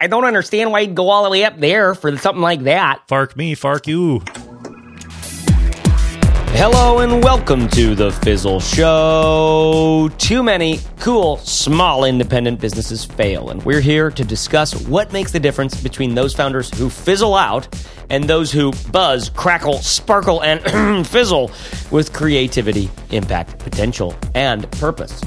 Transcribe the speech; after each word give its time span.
I 0.00 0.06
don't 0.06 0.24
understand 0.24 0.70
why 0.70 0.80
you'd 0.80 0.94
go 0.94 1.08
all 1.10 1.24
the 1.24 1.30
way 1.30 1.42
up 1.42 1.58
there 1.58 1.92
for 1.92 2.16
something 2.16 2.40
like 2.40 2.62
that. 2.62 3.02
Fark 3.08 3.36
me, 3.36 3.56
fark 3.56 3.88
you. 3.88 4.22
Hello 6.54 7.00
and 7.00 7.20
welcome 7.24 7.66
to 7.70 7.96
the 7.96 8.12
Fizzle 8.12 8.60
Show. 8.60 10.08
Too 10.18 10.44
many 10.44 10.78
cool, 11.00 11.38
small 11.38 12.04
independent 12.04 12.60
businesses 12.60 13.04
fail, 13.04 13.50
and 13.50 13.60
we're 13.64 13.80
here 13.80 14.08
to 14.12 14.24
discuss 14.24 14.72
what 14.86 15.12
makes 15.12 15.32
the 15.32 15.40
difference 15.40 15.80
between 15.80 16.14
those 16.14 16.32
founders 16.32 16.72
who 16.78 16.88
fizzle 16.88 17.34
out 17.34 17.66
and 18.08 18.22
those 18.22 18.52
who 18.52 18.70
buzz, 18.92 19.30
crackle, 19.30 19.78
sparkle, 19.78 20.44
and 20.44 21.06
fizzle 21.08 21.50
with 21.90 22.12
creativity, 22.12 22.88
impact, 23.10 23.58
potential, 23.58 24.16
and 24.36 24.70
purpose. 24.70 25.20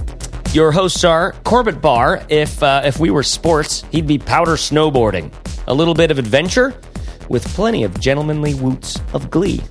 Your 0.53 0.73
hosts 0.73 1.05
are 1.05 1.31
Corbett 1.45 1.81
Barr. 1.81 2.25
If 2.27 2.61
uh, 2.61 2.81
if 2.83 2.99
we 2.99 3.09
were 3.09 3.23
sports, 3.23 3.85
he'd 3.89 4.05
be 4.05 4.17
powder 4.17 4.57
snowboarding. 4.57 5.31
A 5.67 5.73
little 5.73 5.93
bit 5.93 6.11
of 6.11 6.19
adventure, 6.19 6.73
with 7.29 7.47
plenty 7.53 7.85
of 7.85 7.97
gentlemanly 8.01 8.53
woots 8.55 8.99
of 9.13 9.31
glee. 9.31 9.61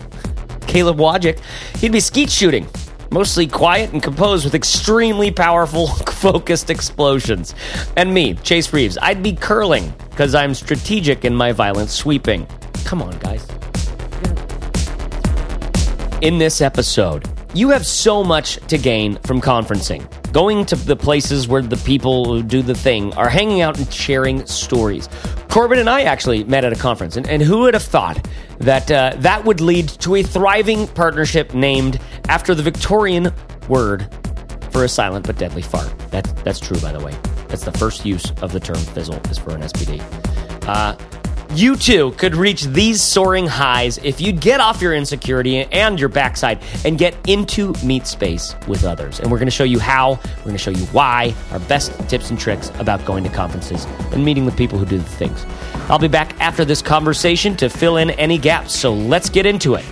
Caleb 0.66 0.96
Wojcik, 0.96 1.38
he'd 1.80 1.92
be 1.92 2.00
skeet 2.00 2.30
shooting, 2.30 2.66
mostly 3.10 3.46
quiet 3.46 3.92
and 3.92 4.02
composed 4.02 4.46
with 4.46 4.54
extremely 4.54 5.30
powerful, 5.30 5.86
focused 6.12 6.70
explosions. 6.70 7.54
And 7.98 8.14
me, 8.14 8.32
Chase 8.32 8.72
Reeves, 8.72 8.96
I'd 9.02 9.22
be 9.22 9.34
curling 9.34 9.92
because 10.08 10.34
I'm 10.34 10.54
strategic 10.54 11.26
in 11.26 11.34
my 11.34 11.52
violent 11.52 11.90
sweeping. 11.90 12.46
Come 12.86 13.02
on, 13.02 13.18
guys. 13.18 13.46
In 16.22 16.38
this 16.38 16.62
episode, 16.62 17.28
you 17.54 17.70
have 17.70 17.84
so 17.84 18.22
much 18.22 18.56
to 18.68 18.78
gain 18.78 19.16
from 19.18 19.40
conferencing. 19.40 20.06
Going 20.32 20.64
to 20.66 20.76
the 20.76 20.96
places 20.96 21.48
where 21.48 21.62
the 21.62 21.76
people 21.78 22.24
who 22.24 22.42
do 22.42 22.62
the 22.62 22.74
thing 22.74 23.12
are 23.14 23.28
hanging 23.28 23.60
out 23.60 23.78
and 23.78 23.92
sharing 23.92 24.46
stories. 24.46 25.08
Corbett 25.48 25.78
and 25.78 25.90
I 25.90 26.02
actually 26.02 26.44
met 26.44 26.64
at 26.64 26.72
a 26.72 26.76
conference, 26.76 27.16
and, 27.16 27.28
and 27.28 27.42
who 27.42 27.60
would 27.60 27.74
have 27.74 27.82
thought 27.82 28.28
that 28.58 28.90
uh, 28.90 29.14
that 29.18 29.44
would 29.44 29.60
lead 29.60 29.88
to 29.88 30.16
a 30.16 30.22
thriving 30.22 30.86
partnership 30.88 31.54
named 31.54 31.98
after 32.28 32.54
the 32.54 32.62
Victorian 32.62 33.32
word 33.68 34.08
for 34.70 34.84
a 34.84 34.88
silent 34.88 35.26
but 35.26 35.36
deadly 35.36 35.62
fart. 35.62 35.92
That's, 36.10 36.30
that's 36.42 36.60
true, 36.60 36.78
by 36.80 36.92
the 36.92 37.04
way. 37.04 37.16
That's 37.48 37.64
the 37.64 37.72
first 37.72 38.04
use 38.04 38.30
of 38.42 38.52
the 38.52 38.60
term 38.60 38.76
fizzle 38.76 39.20
is 39.28 39.38
for 39.38 39.54
an 39.54 39.62
SPD. 39.62 40.00
Uh, 40.68 40.96
you 41.52 41.76
too 41.76 42.12
could 42.12 42.36
reach 42.36 42.64
these 42.64 43.02
soaring 43.02 43.46
highs 43.46 43.98
if 43.98 44.20
you'd 44.20 44.40
get 44.40 44.60
off 44.60 44.80
your 44.80 44.94
insecurity 44.94 45.64
and 45.64 45.98
your 45.98 46.08
backside 46.08 46.62
and 46.84 46.98
get 46.98 47.16
into 47.28 47.72
meet 47.84 48.06
space 48.06 48.54
with 48.68 48.84
others. 48.84 49.18
And 49.20 49.30
we're 49.30 49.38
going 49.38 49.48
to 49.48 49.52
show 49.52 49.64
you 49.64 49.78
how, 49.78 50.20
we're 50.38 50.44
going 50.44 50.56
to 50.56 50.58
show 50.58 50.70
you 50.70 50.84
why, 50.86 51.34
our 51.50 51.58
best 51.60 51.92
tips 52.08 52.30
and 52.30 52.38
tricks 52.38 52.70
about 52.78 53.04
going 53.04 53.24
to 53.24 53.30
conferences 53.30 53.84
and 54.12 54.24
meeting 54.24 54.44
with 54.44 54.56
people 54.56 54.78
who 54.78 54.86
do 54.86 54.98
the 54.98 55.04
things. 55.04 55.44
I'll 55.88 55.98
be 55.98 56.08
back 56.08 56.38
after 56.40 56.64
this 56.64 56.82
conversation 56.82 57.56
to 57.56 57.68
fill 57.68 57.96
in 57.96 58.10
any 58.10 58.38
gaps, 58.38 58.72
so 58.72 58.92
let's 58.92 59.28
get 59.28 59.44
into 59.44 59.74
it. 59.74 59.84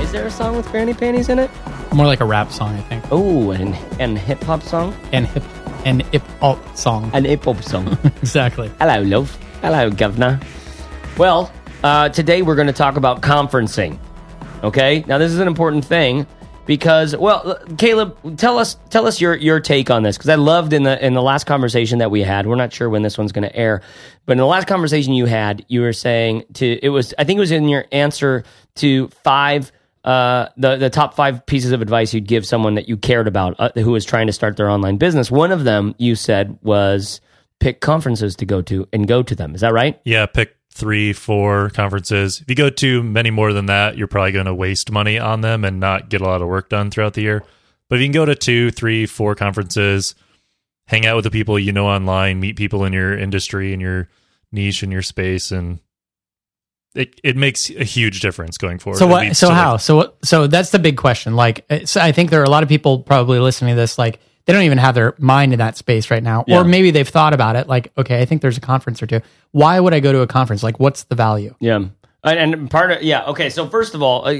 Is 0.00 0.12
there 0.12 0.26
a 0.26 0.30
song 0.30 0.56
with 0.56 0.68
granny 0.70 0.94
panties 0.94 1.28
in 1.28 1.38
it? 1.38 1.50
More 1.92 2.06
like 2.06 2.20
a 2.20 2.24
rap 2.24 2.52
song, 2.52 2.76
I 2.76 2.80
think. 2.82 3.04
Oh, 3.10 3.50
and, 3.50 3.74
and 4.00 4.18
hip 4.18 4.42
hop 4.44 4.62
song? 4.62 4.94
And 5.12 5.26
hip 5.26 5.42
and 5.84 6.02
hip 6.06 6.22
hop 6.40 6.76
song. 6.76 7.10
An 7.14 7.24
hip 7.24 7.44
hop 7.44 7.62
song. 7.62 7.98
exactly. 8.04 8.70
Hello, 8.78 9.02
love. 9.02 9.36
Hello, 9.60 9.90
governor. 9.90 10.40
Well, 11.18 11.52
uh, 11.82 12.08
today 12.08 12.42
we're 12.42 12.54
going 12.54 12.68
to 12.68 12.72
talk 12.72 12.96
about 12.96 13.22
conferencing. 13.22 13.98
Okay, 14.62 15.04
now 15.06 15.18
this 15.18 15.32
is 15.32 15.38
an 15.38 15.48
important 15.48 15.84
thing 15.84 16.26
because, 16.66 17.16
well, 17.16 17.58
Caleb, 17.78 18.36
tell 18.36 18.58
us 18.58 18.76
tell 18.90 19.06
us 19.06 19.20
your 19.20 19.34
your 19.34 19.60
take 19.60 19.90
on 19.90 20.02
this 20.02 20.16
because 20.16 20.30
I 20.30 20.36
loved 20.36 20.72
in 20.72 20.84
the 20.84 21.04
in 21.04 21.14
the 21.14 21.22
last 21.22 21.44
conversation 21.44 21.98
that 21.98 22.10
we 22.10 22.22
had. 22.22 22.46
We're 22.46 22.54
not 22.54 22.72
sure 22.72 22.88
when 22.88 23.02
this 23.02 23.18
one's 23.18 23.32
going 23.32 23.48
to 23.48 23.56
air, 23.56 23.82
but 24.26 24.32
in 24.32 24.38
the 24.38 24.46
last 24.46 24.68
conversation 24.68 25.12
you 25.14 25.26
had, 25.26 25.64
you 25.68 25.80
were 25.80 25.92
saying 25.92 26.44
to 26.54 26.78
it 26.82 26.90
was 26.90 27.12
I 27.18 27.24
think 27.24 27.38
it 27.38 27.40
was 27.40 27.50
in 27.50 27.68
your 27.68 27.86
answer 27.90 28.44
to 28.76 29.08
five 29.24 29.72
uh, 30.04 30.48
the 30.56 30.76
the 30.76 30.90
top 30.90 31.14
five 31.14 31.46
pieces 31.46 31.72
of 31.72 31.80
advice 31.80 32.12
you'd 32.12 32.26
give 32.26 32.46
someone 32.46 32.74
that 32.74 32.88
you 32.88 32.96
cared 32.96 33.28
about 33.28 33.54
uh, 33.58 33.70
who 33.74 33.92
was 33.92 34.04
trying 34.04 34.26
to 34.26 34.32
start 34.32 34.56
their 34.56 34.68
online 34.68 34.96
business. 34.96 35.30
One 35.30 35.52
of 35.52 35.64
them 35.64 35.94
you 35.98 36.16
said 36.16 36.58
was 36.62 37.20
pick 37.60 37.80
conferences 37.80 38.34
to 38.36 38.44
go 38.44 38.62
to 38.62 38.88
and 38.92 39.06
go 39.06 39.22
to 39.22 39.34
them. 39.34 39.54
Is 39.54 39.60
that 39.60 39.72
right? 39.72 40.00
Yeah, 40.04 40.26
pick 40.26 40.56
three, 40.72 41.12
four 41.12 41.70
conferences. 41.70 42.40
If 42.40 42.48
you 42.48 42.56
go 42.56 42.70
to 42.70 43.02
many 43.02 43.30
more 43.30 43.52
than 43.52 43.66
that, 43.66 43.96
you're 43.96 44.08
probably 44.08 44.32
going 44.32 44.46
to 44.46 44.54
waste 44.54 44.90
money 44.90 45.18
on 45.18 45.42
them 45.42 45.64
and 45.64 45.78
not 45.78 46.08
get 46.08 46.20
a 46.20 46.24
lot 46.24 46.42
of 46.42 46.48
work 46.48 46.68
done 46.68 46.90
throughout 46.90 47.14
the 47.14 47.22
year. 47.22 47.44
But 47.88 47.96
if 47.96 48.00
you 48.00 48.06
can 48.06 48.12
go 48.12 48.24
to 48.24 48.34
two, 48.34 48.70
three, 48.70 49.06
four 49.06 49.34
conferences, 49.34 50.14
hang 50.86 51.06
out 51.06 51.16
with 51.16 51.24
the 51.24 51.30
people 51.30 51.58
you 51.58 51.72
know 51.72 51.86
online, 51.86 52.40
meet 52.40 52.56
people 52.56 52.84
in 52.84 52.92
your 52.92 53.16
industry 53.16 53.72
and 53.72 53.82
your 53.82 54.08
niche 54.50 54.82
and 54.82 54.92
your 54.92 55.02
space, 55.02 55.52
and 55.52 55.78
it 56.94 57.20
it 57.24 57.36
makes 57.36 57.70
a 57.70 57.84
huge 57.84 58.20
difference 58.20 58.58
going 58.58 58.78
forward. 58.78 58.98
So 58.98 59.06
what? 59.06 59.36
So 59.36 59.50
how? 59.50 59.72
like- 59.72 59.80
so 59.80 59.96
what- 59.96 60.18
so 60.24 60.46
that's 60.46 60.70
the 60.70 60.78
big 60.78 60.96
question. 60.96 61.34
Like, 61.36 61.64
so 61.84 62.00
I 62.00 62.12
think 62.12 62.30
there 62.30 62.40
are 62.40 62.44
a 62.44 62.50
lot 62.50 62.62
of 62.62 62.68
people 62.68 63.00
probably 63.00 63.38
listening 63.38 63.74
to 63.74 63.80
this. 63.80 63.98
Like, 63.98 64.20
they 64.46 64.52
don't 64.52 64.62
even 64.64 64.78
have 64.78 64.94
their 64.94 65.14
mind 65.18 65.52
in 65.52 65.58
that 65.60 65.76
space 65.76 66.10
right 66.10 66.22
now, 66.22 66.44
Yeah. 66.46 66.58
or 66.60 66.64
maybe 66.64 66.90
they've 66.90 67.08
thought 67.08 67.32
about 67.32 67.56
it. 67.56 67.68
Like, 67.68 67.92
okay, 67.96 68.20
I 68.20 68.24
think 68.24 68.42
there's 68.42 68.58
a 68.58 68.60
conference 68.60 69.02
or 69.02 69.06
two. 69.06 69.20
Why 69.52 69.78
would 69.78 69.94
I 69.94 70.00
go 70.00 70.12
to 70.12 70.20
a 70.20 70.26
conference? 70.26 70.62
Like, 70.62 70.80
what's 70.80 71.04
the 71.04 71.14
value? 71.14 71.54
Yeah. 71.60 71.84
And, 72.24 72.54
and 72.54 72.70
part 72.70 72.90
of 72.92 73.02
yeah. 73.02 73.24
Okay. 73.26 73.50
So 73.50 73.68
first 73.68 73.94
of 73.94 74.02
all, 74.02 74.26
uh, 74.28 74.34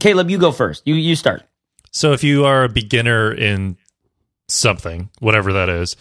Caleb, 0.00 0.30
you 0.30 0.38
go 0.38 0.50
first. 0.52 0.82
You 0.86 0.94
you 0.94 1.14
start. 1.16 1.42
So 1.92 2.12
if 2.12 2.22
you 2.24 2.44
are 2.44 2.64
a 2.64 2.68
beginner 2.68 3.32
in 3.32 3.76
something, 4.48 5.10
whatever 5.20 5.52
that 5.52 5.68
is, 5.68 5.96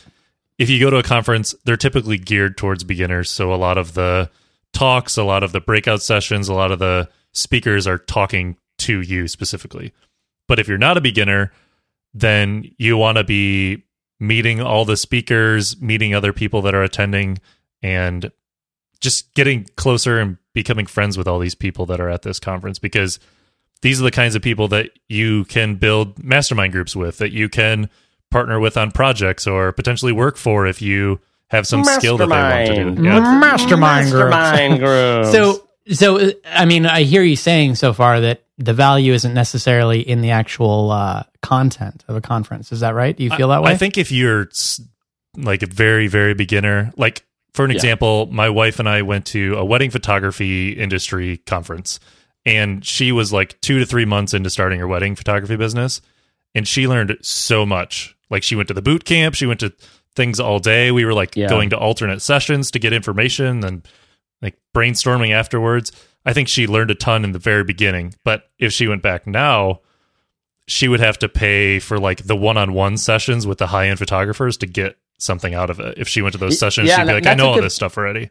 if 0.58 0.70
you 0.70 0.80
go 0.80 0.90
to 0.90 0.98
a 0.98 1.04
conference, 1.04 1.54
they're 1.66 1.78
typically 1.78 2.18
geared 2.18 2.58
towards 2.58 2.84
beginners. 2.84 3.30
So 3.32 3.54
a 3.54 3.56
lot 3.56 3.78
of 3.78 3.94
the 3.94 4.30
talks, 4.78 5.18
a 5.18 5.24
lot 5.24 5.42
of 5.42 5.54
the 5.54 5.60
breakout 5.60 6.04
sessions, 6.04 6.48
a 6.48 6.54
lot 6.54 6.72
of 6.72 6.78
the 6.78 7.10
speakers 7.32 7.88
are 7.88 7.98
talking 7.98 8.58
to 8.78 9.02
you 9.02 9.28
specifically. 9.28 9.92
But 10.48 10.60
if 10.60 10.68
you're 10.68 10.78
not 10.78 10.98
a 10.98 11.02
beginner, 11.02 11.52
then 12.14 12.70
you 12.78 12.96
want 12.96 13.18
to 13.18 13.24
be 13.24 13.86
meeting 14.20 14.62
all 14.62 14.86
the 14.86 14.96
speakers, 14.96 15.82
meeting 15.82 16.14
other 16.14 16.32
people 16.32 16.62
that 16.62 16.76
are 16.76 16.84
attending, 16.84 17.40
and 17.82 18.32
just 19.00 19.34
getting 19.34 19.66
closer 19.78 20.20
and 20.20 20.38
becoming 20.54 20.86
friends 20.86 21.18
with 21.18 21.28
all 21.28 21.40
these 21.40 21.56
people 21.56 21.88
that 21.88 22.00
are 22.00 22.10
at 22.10 22.22
this 22.22 22.40
conference 22.40 22.78
because 22.78 23.20
these 23.82 24.00
are 24.00 24.04
the 24.04 24.12
kinds 24.12 24.36
of 24.36 24.44
people 24.44 24.68
that 24.68 24.92
you 25.08 25.46
can 25.46 25.76
build 25.76 26.24
mastermind 26.24 26.72
groups 26.72 26.96
with, 26.96 27.18
that 27.18 27.32
you 27.32 27.50
can 27.50 27.90
partner 28.30 28.60
with 28.60 28.78
on 28.78 28.92
projects 28.92 29.48
or 29.48 29.72
potentially 29.72 30.12
work 30.12 30.38
for 30.38 30.68
if 30.68 30.84
you 30.84 31.20
have 31.50 31.66
some 31.68 31.84
skill 31.84 32.18
that 32.18 32.28
they 32.28 32.36
want 32.36 32.68
to 32.68 32.76
do. 32.76 33.02
Mastermind. 33.02 33.06
Yeah. 33.06 33.40
Mastermind 33.40 34.12
groups. 34.12 34.30
Mastermind 34.32 34.80
groups. 34.80 35.32
So, 35.32 35.64
so 35.94 36.32
I 36.46 36.66
mean, 36.66 36.86
I 36.86 37.04
hear 37.04 37.24
you 37.24 37.36
saying 37.36 37.76
so 37.76 37.94
far 37.94 38.20
that 38.22 38.44
the 38.58 38.74
value 38.74 39.14
isn't 39.14 39.34
necessarily 39.34 40.02
in 40.02 40.22
the 40.22 40.32
actual 40.32 40.92
uh, 40.92 41.24
content 41.42 42.04
of 42.08 42.16
a 42.16 42.22
conference. 42.22 42.72
Is 42.72 42.80
that 42.82 42.96
right? 42.96 43.16
Do 43.16 43.24
you 43.24 43.30
feel 43.30 43.50
that 43.50 43.62
way? 43.62 43.72
I 43.72 43.78
think 43.78 43.98
if 43.98 44.12
you're 44.12 44.50
like 45.38 45.62
a 45.62 45.68
very, 45.68 46.08
very 46.08 46.34
beginner, 46.34 46.92
like 46.98 47.24
for 47.54 47.64
an 47.66 47.72
Yeah. 47.72 47.76
example, 47.76 48.26
my 48.32 48.50
wife 48.50 48.80
and 48.80 48.90
I 48.90 49.04
went 49.04 49.26
to 49.28 49.56
a 49.56 49.64
wedding 49.64 49.92
photography 49.92 50.72
industry 50.72 51.38
conference, 51.38 52.00
and 52.46 52.84
she 52.84 53.12
was 53.12 53.32
like 53.32 53.60
two 53.62 53.80
to 53.80 53.86
three 53.86 54.06
months 54.06 54.34
into 54.34 54.50
starting 54.50 54.80
her 54.80 54.88
wedding 54.88 55.16
photography 55.16 55.56
business, 55.56 56.02
and 56.56 56.68
she 56.68 56.88
learned 56.88 57.16
so 57.22 57.66
much. 57.66 58.16
Like 58.30 58.44
she 58.44 58.56
went 58.56 58.68
to 58.70 58.74
the 58.74 58.82
boot 58.82 59.06
camp, 59.06 59.36
she 59.36 59.46
went 59.46 59.60
to 59.62 59.72
things 60.18 60.40
all 60.42 60.60
day. 60.60 60.92
We 60.92 61.06
were 61.06 61.14
like 61.14 61.38
Yeah. 61.38 61.48
going 61.48 61.70
to 61.70 61.78
alternate 61.78 62.22
sessions 62.22 62.72
to 62.72 62.80
get 62.80 62.92
information 62.92 63.64
and 63.64 63.88
like 64.42 64.56
brainstorming 64.76 65.32
afterwards. 65.32 65.94
I 66.26 66.34
think 66.34 66.50
she 66.50 66.68
learned 66.68 66.92
a 66.92 66.96
ton 66.96 67.24
in 67.24 67.32
the 67.32 67.40
very 67.40 67.64
beginning, 67.64 68.14
but 68.26 68.50
if 68.60 68.74
she 68.74 68.86
went 68.90 69.02
back 69.02 69.26
now, 69.26 69.80
she 70.68 70.90
would 70.90 71.00
have 71.00 71.18
to 71.20 71.30
pay 71.30 71.80
for 71.80 71.98
like 71.98 72.24
the 72.28 72.36
one-on-one 72.36 72.98
sessions 72.98 73.48
with 73.48 73.58
the 73.60 73.68
high-end 73.68 73.98
photographers 74.00 74.58
to 74.58 74.66
get 74.68 74.98
something 75.18 75.54
out 75.54 75.70
of 75.70 75.80
it. 75.80 75.98
If 75.98 76.10
she 76.10 76.22
went 76.22 76.34
to 76.34 76.38
those 76.40 76.60
sessions, 76.60 76.90
yeah, 76.90 76.98
she'd 76.98 77.08
be 77.08 77.14
like, 77.14 77.26
"I 77.26 77.34
know 77.36 77.48
all 77.48 77.56
good- 77.56 77.64
this 77.64 77.76
stuff 77.76 77.98
already." 77.98 78.30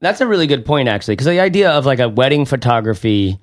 That's 0.00 0.22
a 0.22 0.26
really 0.26 0.46
good 0.46 0.64
point, 0.64 0.88
actually, 0.88 1.12
because 1.16 1.26
the 1.26 1.40
idea 1.40 1.70
of 1.70 1.84
like 1.84 1.98
a 1.98 2.08
wedding 2.08 2.46
photography 2.46 3.38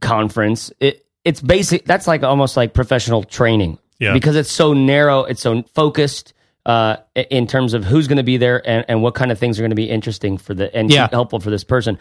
conference, 0.00 0.72
it 0.80 1.04
it's 1.24 1.40
basic. 1.40 1.84
That's 1.84 2.06
like 2.06 2.22
almost 2.22 2.56
like 2.56 2.72
professional 2.72 3.24
training, 3.24 3.78
Yeah. 3.98 4.12
because 4.14 4.36
it's 4.36 4.50
so 4.50 4.72
narrow, 4.72 5.24
it's 5.24 5.42
so 5.42 5.62
focused 5.74 6.32
uh, 6.66 6.96
in 7.30 7.46
terms 7.46 7.72
of 7.74 7.84
who's 7.84 8.06
going 8.06 8.18
to 8.18 8.22
be 8.22 8.36
there 8.36 8.60
and, 8.68 8.84
and 8.88 9.02
what 9.02 9.14
kind 9.14 9.32
of 9.32 9.38
things 9.38 9.58
are 9.58 9.62
going 9.62 9.70
to 9.70 9.74
be 9.76 9.88
interesting 9.88 10.36
for 10.38 10.52
the 10.54 10.74
and 10.76 10.90
Yeah. 10.90 11.08
helpful 11.10 11.40
for 11.40 11.50
this 11.50 11.64
person. 11.64 11.98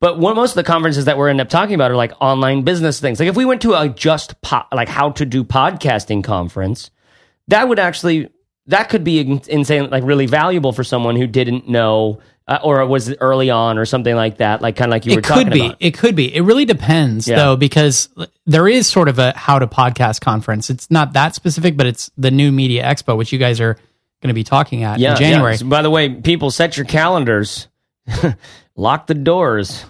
But 0.00 0.18
one, 0.18 0.36
most 0.36 0.50
of 0.50 0.56
the 0.56 0.64
conferences 0.64 1.06
that 1.06 1.16
we're 1.16 1.28
end 1.30 1.40
up 1.40 1.48
talking 1.48 1.74
about 1.74 1.90
are 1.90 1.96
like 1.96 2.12
online 2.20 2.62
business 2.62 3.00
things. 3.00 3.18
Like 3.20 3.28
if 3.28 3.36
we 3.36 3.44
went 3.44 3.62
to 3.62 3.72
a 3.74 3.88
just 3.88 4.40
po- 4.42 4.64
like 4.72 4.88
how 4.88 5.10
to 5.12 5.24
do 5.24 5.44
podcasting 5.44 6.22
conference, 6.24 6.90
that 7.48 7.68
would 7.68 7.78
actually 7.78 8.28
that 8.66 8.88
could 8.90 9.02
be 9.02 9.18
insane 9.48 9.90
like 9.90 10.04
really 10.04 10.26
valuable 10.26 10.72
for 10.72 10.84
someone 10.84 11.16
who 11.16 11.26
didn't 11.26 11.68
know 11.68 12.20
uh, 12.46 12.58
or 12.62 12.84
was 12.86 13.12
early 13.16 13.50
on 13.50 13.78
or 13.78 13.84
something 13.84 14.14
like 14.14 14.36
that 14.38 14.60
like 14.60 14.76
kind 14.76 14.88
of 14.88 14.92
like 14.92 15.06
you 15.06 15.14
were 15.14 15.18
it 15.20 15.24
talking 15.24 15.44
could 15.44 15.52
be. 15.52 15.66
about 15.66 15.76
It 15.80 15.96
could 15.96 16.14
be. 16.14 16.34
It 16.34 16.42
really 16.42 16.64
depends, 16.64 17.26
Yeah. 17.26 17.36
though, 17.36 17.56
because 17.56 18.08
there 18.46 18.68
is 18.68 18.86
sort 18.86 19.08
of 19.08 19.18
a 19.18 19.32
how 19.36 19.58
to 19.58 19.66
podcast 19.66 20.20
conference. 20.20 20.68
It's 20.68 20.90
not 20.90 21.14
that 21.14 21.34
specific, 21.34 21.76
but 21.76 21.86
it's 21.86 22.10
the 22.16 22.30
new 22.30 22.52
media 22.52 22.84
expo, 22.84 23.16
which 23.16 23.32
you 23.32 23.38
guys 23.38 23.60
are 23.60 23.78
going 24.22 24.28
to 24.28 24.34
be 24.34 24.44
talking 24.44 24.82
at 24.84 24.98
Yeah, 24.98 25.12
in 25.12 25.16
January. 25.18 25.52
yeah. 25.52 25.56
So, 25.58 25.66
by 25.66 25.82
the 25.82 25.90
way, 25.90 26.08
people 26.08 26.50
set 26.50 26.76
your 26.78 26.86
calendars, 26.86 27.68
lock 28.76 29.06
the 29.06 29.14
doors, 29.14 29.84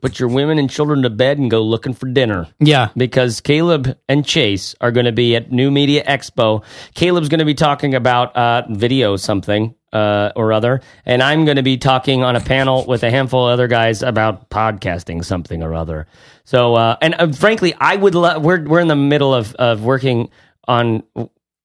put 0.00 0.18
your 0.20 0.28
women 0.28 0.58
and 0.58 0.70
children 0.70 1.02
to 1.02 1.10
bed, 1.10 1.38
and 1.38 1.50
go 1.50 1.62
looking 1.62 1.94
for 1.94 2.06
dinner. 2.06 2.48
Yeah. 2.60 2.88
because 2.96 3.40
Caleb 3.40 3.98
and 4.08 4.24
Chase 4.24 4.74
are 4.80 4.90
going 4.92 5.06
to 5.06 5.12
be 5.12 5.36
at 5.36 5.50
New 5.50 5.70
Media 5.70 6.04
Expo. 6.04 6.62
Caleb's 6.94 7.28
going 7.28 7.40
to 7.40 7.44
be 7.44 7.54
talking 7.54 7.94
about 7.94 8.34
uh, 8.36 8.62
video 8.70 9.16
something 9.16 9.74
uh, 9.92 10.32
or 10.36 10.52
other, 10.52 10.80
and 11.04 11.22
I'm 11.22 11.44
going 11.44 11.56
to 11.56 11.62
be 11.62 11.78
talking 11.78 12.22
on 12.22 12.36
a 12.36 12.40
panel 12.40 12.84
with 12.86 13.02
a 13.02 13.10
handful 13.10 13.46
of 13.48 13.52
other 13.54 13.66
guys 13.68 14.02
about 14.02 14.50
podcasting 14.50 15.24
something 15.24 15.62
or 15.62 15.74
other. 15.74 16.06
So, 16.44 16.74
uh, 16.74 16.96
and 17.00 17.14
uh, 17.18 17.32
frankly, 17.32 17.74
I 17.78 17.96
would 17.96 18.14
love. 18.14 18.42
We're 18.44 18.62
we're 18.62 18.80
in 18.80 18.88
the 18.88 18.96
middle 18.96 19.34
of 19.34 19.54
of 19.54 19.82
working 19.82 20.28
on. 20.68 21.02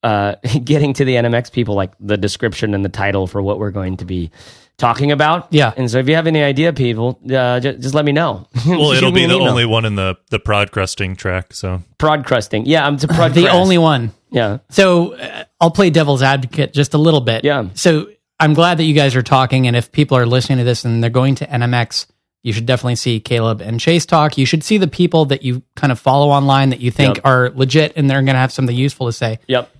Uh, 0.02 0.34
getting 0.64 0.92
to 0.94 1.04
the 1.04 1.14
NMX 1.14 1.52
people, 1.52 1.74
like 1.74 1.92
the 2.00 2.16
description 2.16 2.74
and 2.74 2.84
the 2.84 2.88
title 2.88 3.26
for 3.26 3.40
what 3.40 3.58
we're 3.58 3.70
going 3.70 3.96
to 3.98 4.04
be 4.04 4.30
talking 4.78 5.12
about. 5.12 5.46
Yeah. 5.50 5.72
And 5.76 5.88
so 5.90 5.98
if 5.98 6.08
you 6.08 6.16
have 6.16 6.26
any 6.26 6.42
idea, 6.42 6.72
people, 6.72 7.20
uh, 7.32 7.60
just, 7.60 7.80
just 7.80 7.94
let 7.94 8.04
me 8.04 8.10
know. 8.12 8.48
Well, 8.66 8.92
it'll 8.92 9.12
be 9.12 9.26
the 9.26 9.34
email. 9.34 9.48
only 9.48 9.64
one 9.66 9.84
in 9.84 9.94
the 9.94 10.16
the 10.30 10.38
prod 10.40 10.72
crusting 10.72 11.14
track. 11.14 11.52
So 11.52 11.82
prod 11.98 12.24
crusting. 12.26 12.66
Yeah, 12.66 12.84
I'm 12.86 12.96
to 12.96 13.06
prod 13.06 13.34
The 13.34 13.48
only 13.48 13.78
one. 13.78 14.12
Yeah. 14.30 14.58
So 14.70 15.14
uh, 15.14 15.44
I'll 15.60 15.70
play 15.70 15.90
devil's 15.90 16.22
advocate 16.22 16.72
just 16.72 16.94
a 16.94 16.98
little 16.98 17.20
bit. 17.20 17.44
Yeah. 17.44 17.68
So 17.74 18.08
I'm 18.40 18.54
glad 18.54 18.78
that 18.78 18.84
you 18.84 18.94
guys 18.94 19.14
are 19.14 19.22
talking, 19.22 19.68
and 19.68 19.76
if 19.76 19.92
people 19.92 20.16
are 20.16 20.26
listening 20.26 20.58
to 20.58 20.64
this 20.64 20.84
and 20.84 21.00
they're 21.02 21.10
going 21.10 21.36
to 21.36 21.46
NMX, 21.46 22.06
you 22.42 22.52
should 22.52 22.66
definitely 22.66 22.96
see 22.96 23.20
Caleb 23.20 23.60
and 23.60 23.78
Chase 23.78 24.04
talk. 24.04 24.36
You 24.36 24.46
should 24.46 24.64
see 24.64 24.78
the 24.78 24.88
people 24.88 25.26
that 25.26 25.44
you 25.44 25.62
kind 25.76 25.92
of 25.92 26.00
follow 26.00 26.30
online 26.30 26.70
that 26.70 26.80
you 26.80 26.90
think 26.90 27.18
Yep. 27.18 27.26
are 27.26 27.50
legit 27.54 27.92
and 27.94 28.10
they're 28.10 28.22
going 28.22 28.34
to 28.34 28.40
have 28.40 28.52
something 28.52 28.74
useful 28.74 29.06
to 29.06 29.12
say. 29.12 29.38
Yep. 29.46 29.70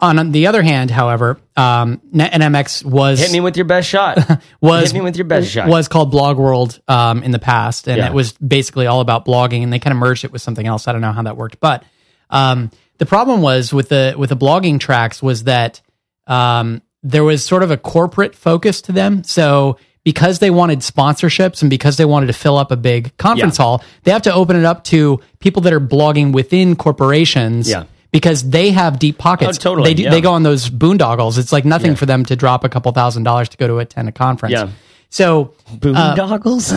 On 0.00 0.30
the 0.30 0.46
other 0.46 0.62
hand, 0.62 0.92
however, 0.92 1.40
um, 1.56 2.00
NMX 2.14 2.84
was 2.84 3.18
Hit 3.18 3.32
me 3.32 3.40
with 3.40 3.56
your 3.56 3.64
best 3.66 3.88
shot. 3.88 4.16
was 4.60 4.92
Hit 4.92 4.94
me 4.94 5.00
with 5.00 5.16
your 5.16 5.24
best 5.24 5.50
shot. 5.50 5.68
was 5.68 5.88
called 5.88 6.12
Blog 6.12 6.38
World 6.38 6.80
um, 6.86 7.24
in 7.24 7.32
the 7.32 7.40
past, 7.40 7.88
and 7.88 7.98
Yeah. 7.98 8.06
it 8.06 8.12
was 8.12 8.32
basically 8.34 8.86
all 8.86 9.00
about 9.00 9.24
blogging, 9.26 9.64
and 9.64 9.72
they 9.72 9.80
kind 9.80 9.92
of 9.92 9.98
merged 9.98 10.24
it 10.24 10.30
with 10.32 10.40
something 10.40 10.66
else. 10.66 10.86
I 10.86 10.92
don't 10.92 11.00
know 11.00 11.10
how 11.12 11.22
that 11.22 11.36
worked, 11.36 11.58
but 11.58 11.82
um, 12.30 12.70
the 12.98 13.06
problem 13.06 13.42
was 13.42 13.72
with 13.72 13.88
the 13.88 14.14
with 14.16 14.30
the 14.30 14.36
blogging 14.36 14.78
tracks 14.78 15.20
was 15.20 15.44
that 15.44 15.80
um, 16.28 16.80
there 17.02 17.24
was 17.24 17.44
sort 17.44 17.64
of 17.64 17.70
a 17.72 17.76
corporate 17.76 18.34
focus 18.36 18.82
to 18.82 18.92
them. 18.92 19.24
So 19.24 19.78
because 20.04 20.38
they 20.38 20.50
wanted 20.50 20.78
sponsorships 20.80 21.60
and 21.62 21.70
because 21.70 21.96
they 21.96 22.04
wanted 22.04 22.26
to 22.28 22.32
fill 22.32 22.56
up 22.56 22.70
a 22.70 22.76
big 22.76 23.16
conference 23.16 23.58
Yeah. 23.58 23.64
hall, 23.64 23.84
they 24.04 24.10
have 24.12 24.22
to 24.22 24.32
open 24.32 24.56
it 24.56 24.64
up 24.64 24.84
to 24.84 25.20
people 25.40 25.62
that 25.62 25.72
are 25.72 25.80
blogging 25.80 26.32
within 26.32 26.76
corporations. 26.76 27.68
Yeah. 27.68 27.84
Because 28.10 28.48
they 28.48 28.70
have 28.70 28.98
deep 28.98 29.18
pockets. 29.18 29.58
Oh, 29.58 29.60
totally, 29.60 29.90
They, 29.90 29.94
do, 29.94 30.02
yeah. 30.04 30.10
they 30.10 30.20
go 30.22 30.32
on 30.32 30.42
those 30.42 30.70
boondoggles. 30.70 31.36
It's 31.38 31.52
like 31.52 31.64
nothing 31.66 31.94
for 31.94 32.06
them 32.06 32.24
to 32.26 32.36
drop 32.36 32.64
a 32.64 32.68
couple 32.70 32.90
thousand 32.92 33.24
dollars 33.24 33.50
to 33.50 33.56
go 33.58 33.66
to 33.66 33.78
attend 33.78 34.08
a 34.08 34.12
conference. 34.12 34.52
Yeah. 34.52 34.70
So 35.10 35.54
boondoggles? 35.74 36.72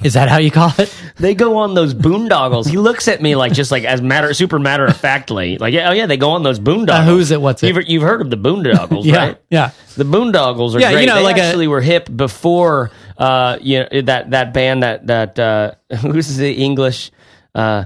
is 0.04 0.14
that 0.14 0.28
how 0.28 0.38
you 0.38 0.50
call 0.50 0.72
it? 0.78 0.94
they 1.16 1.34
go 1.34 1.58
on 1.58 1.74
those 1.74 1.94
boondoggles. 1.94 2.68
He 2.68 2.76
looks 2.78 3.08
at 3.08 3.20
me 3.22 3.36
like 3.36 3.52
just 3.52 3.70
like 3.70 3.84
as 3.84 4.00
matter 4.02 4.32
super 4.34 4.58
matter 4.58 4.84
of 4.86 4.96
factly. 4.96 5.58
Like, 5.58 5.72
yeah, 5.74 5.90
oh 5.90 5.92
yeah, 5.92 6.06
they 6.06 6.16
go 6.16 6.30
on 6.30 6.42
those 6.42 6.58
boondoggles. 6.60 6.88
Uh, 7.00 7.04
who's 7.04 7.30
it? 7.30 7.40
What's 7.40 7.62
it? 7.62 7.74
You've, 7.74 7.88
you've 7.88 8.02
heard 8.02 8.20
of 8.20 8.30
the 8.30 8.36
boondoggles, 8.36 9.04
Yeah. 9.04 9.16
right? 9.16 9.38
Yeah. 9.50 9.70
The 9.96 10.04
boondoggles 10.04 10.74
are 10.74 10.80
Yeah, 10.80 10.90
you 10.90 10.96
great. 10.96 11.06
know, 11.06 11.16
they 11.16 11.22
like 11.22 11.36
a- 11.38 11.42
actually 11.42 11.68
were 11.68 11.80
hip 11.80 12.08
before 12.14 12.90
uh 13.18 13.58
you 13.60 13.80
know 13.92 14.00
that 14.02 14.30
that 14.30 14.52
band 14.54 14.82
that 14.82 15.06
that 15.08 15.38
uh 15.38 15.72
who's 16.00 16.36
the 16.36 16.52
English 16.52 17.10
uh 17.54 17.84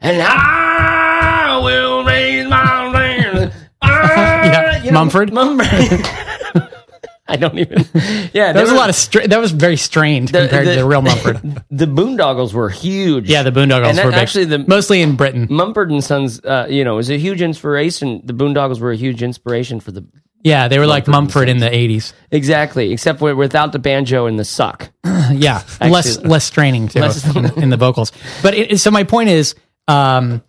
and 0.00 0.20
I 0.22 0.63
you 4.84 4.90
know, 4.92 5.00
Mumford? 5.00 5.32
Mumford. 5.32 5.66
I 7.26 7.36
don't 7.36 7.58
even. 7.58 7.78
Yeah, 8.34 8.52
That 8.52 8.60
was 8.62 8.70
a 8.70 8.74
lot 8.74 8.90
of 8.90 8.94
stra- 8.94 9.26
that 9.26 9.40
was 9.40 9.50
very 9.50 9.78
strained 9.78 10.30
compared 10.32 10.66
to 10.66 10.74
the 10.74 10.84
real 10.84 11.00
Mumford. 11.00 11.40
The 11.70 11.86
Boondoggles 11.86 12.52
were 12.52 12.68
huge. 12.68 13.30
Yeah, 13.30 13.42
the 13.42 13.50
Boondoggles 13.50 13.86
And 13.88 13.98
that- 13.98 14.04
were 14.04 14.10
big. 14.12 14.20
actually 14.20 14.44
the 14.44 14.58
mostly 14.58 15.00
in 15.00 15.16
Britain. 15.16 15.46
Mumford 15.50 15.90
and 15.90 16.04
Sons. 16.04 16.38
Uh, 16.44 16.66
you 16.68 16.84
know, 16.84 16.96
was 16.96 17.10
a 17.10 17.16
huge 17.18 17.40
inspiration. 17.40 18.20
The 18.24 18.34
Boondoggles 18.34 18.78
were 18.78 18.90
a 18.92 18.96
huge 18.96 19.22
inspiration 19.22 19.80
for 19.80 19.90
the 19.90 20.06
Yeah, 20.42 20.68
they 20.68 20.78
were 20.78 20.86
like 20.86 21.08
Mumford 21.08 21.48
in 21.48 21.58
the 21.58 21.74
eighties. 21.74 22.12
exactly, 22.30 22.92
except 22.92 23.20
for 23.20 23.34
without 23.34 23.72
the 23.72 23.78
banjo 23.78 24.26
and 24.26 24.38
the 24.38 24.44
suck. 24.44 24.90
Yeah, 25.32 25.62
less 25.80 26.18
less 26.20 26.44
straining 26.44 26.88
too 26.88 27.00
Less- 27.00 27.24
in, 27.34 27.46
in 27.62 27.70
the 27.70 27.78
vocals. 27.78 28.12
But 28.42 28.52
it, 28.54 28.78
so 28.78 28.90
my 28.90 29.04
point 29.04 29.30
is, 29.30 29.54
um, 29.88 30.42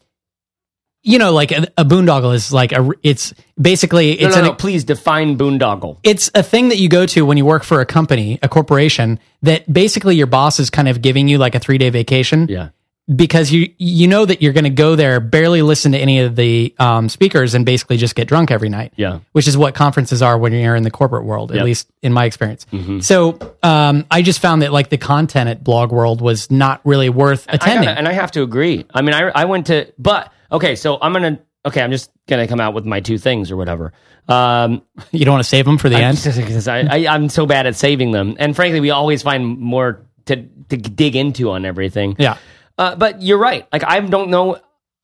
you 1.06 1.20
know, 1.20 1.32
like 1.32 1.52
a, 1.52 1.68
a 1.78 1.86
boondoggle 1.86 2.34
is 2.34 2.52
like 2.52 2.72
a. 2.72 2.90
It's 3.04 3.34
basically 3.62 4.18
No, 4.18 4.28
it's 4.28 4.36
no, 4.36 4.42
an 4.42 4.48
no, 4.48 4.54
please 4.54 4.84
define 4.84 5.38
boondoggle. 5.38 6.00
it's 6.04 6.30
a 6.34 6.42
thing 6.44 6.70
that 6.70 6.78
you 6.78 6.90
go 6.90 7.06
to 7.06 7.26
when 7.26 7.38
you 7.38 7.46
work 7.46 7.64
for 7.64 7.80
a 7.80 7.86
company, 7.86 8.40
a 8.42 8.50
corporation, 8.50 9.20
that 9.44 9.72
basically 9.72 10.16
your 10.16 10.28
boss 10.28 10.60
is 10.60 10.70
kind 10.70 10.88
of 10.90 11.02
giving 11.02 11.28
you 11.28 11.38
like 11.38 11.54
a 11.56 11.60
three 11.60 11.78
day 11.78 11.90
vacation. 11.92 12.48
Yeah. 12.50 12.70
Because 13.14 13.52
you 13.52 13.72
you 13.78 14.08
know 14.08 14.26
that 14.26 14.42
you're 14.42 14.54
going 14.54 14.64
to 14.64 14.72
go 14.72 14.96
there, 14.96 15.20
barely 15.20 15.62
listen 15.62 15.92
to 15.92 15.98
any 16.00 16.22
of 16.22 16.36
the 16.36 16.74
um, 16.80 17.08
speakers, 17.08 17.54
and 17.54 17.64
basically 17.64 17.98
just 17.98 18.16
get 18.16 18.28
drunk 18.28 18.50
every 18.50 18.68
night. 18.70 18.94
Yeah. 18.96 19.20
which 19.34 19.48
is 19.48 19.56
what 19.56 19.76
conferences 19.76 20.24
are 20.24 20.36
when 20.40 20.54
you're 20.54 20.76
in 20.76 20.82
the 20.82 20.90
corporate 20.90 21.24
world, 21.24 21.52
at 21.52 21.58
Yep. 21.58 21.66
least 21.66 21.92
in 22.02 22.14
my 22.14 22.26
experience. 22.26 22.66
Mm-hmm. 22.72 23.02
So 23.02 23.38
um, 23.62 24.06
I 24.10 24.24
just 24.24 24.40
found 24.40 24.64
that 24.64 24.74
like 24.74 24.90
the 24.90 24.98
content 24.98 25.50
at 25.50 25.64
Blog 25.64 25.92
World 25.92 26.20
was 26.20 26.50
not 26.50 26.82
really 26.84 27.10
worth 27.10 27.46
I 27.48 27.54
attending. 27.54 27.84
gotta, 27.84 27.98
and 28.00 28.08
I 28.08 28.14
have 28.14 28.32
to 28.32 28.42
agree. 28.42 28.86
I 28.92 29.04
mean, 29.04 29.14
I 29.14 29.30
I 29.30 29.46
went 29.46 29.68
to, 29.68 29.94
but 30.00 30.32
okay, 30.52 30.76
so 30.76 30.98
I'm 31.00 31.14
gonna 31.14 31.38
okay, 31.64 31.84
I'm 31.84 31.92
just 31.92 32.10
gonna 32.28 32.48
come 32.48 32.60
out 32.60 32.74
with 32.74 32.86
my 32.86 33.02
two 33.02 33.20
things 33.20 33.52
or 33.52 33.56
whatever. 33.56 33.94
Um, 34.28 34.82
you 35.12 35.26
don't 35.26 35.34
want 35.34 35.44
to 35.44 35.50
save 35.50 35.66
them 35.66 35.78
for 35.78 35.90
the 35.90 35.98
end. 35.98 36.18
because 36.24 36.68
I, 36.68 36.80
I 36.80 37.08
I'm 37.08 37.30
so 37.30 37.46
bad 37.46 37.68
at 37.68 37.76
saving 37.76 38.14
them, 38.14 38.36
and 38.40 38.56
frankly, 38.56 38.80
we 38.80 38.90
always 38.90 39.22
find 39.22 39.60
more 39.60 40.02
to 40.26 40.38
to 40.70 40.78
dig 40.78 41.16
into 41.16 41.52
on 41.52 41.66
everything. 41.66 42.16
Yeah, 42.18 42.38
Uh, 42.78 42.96
but 42.96 43.22
you're 43.22 43.38
right. 43.38 43.68
Like 43.72 43.84
I 43.84 44.00
don't 44.00 44.30
know. 44.30 44.60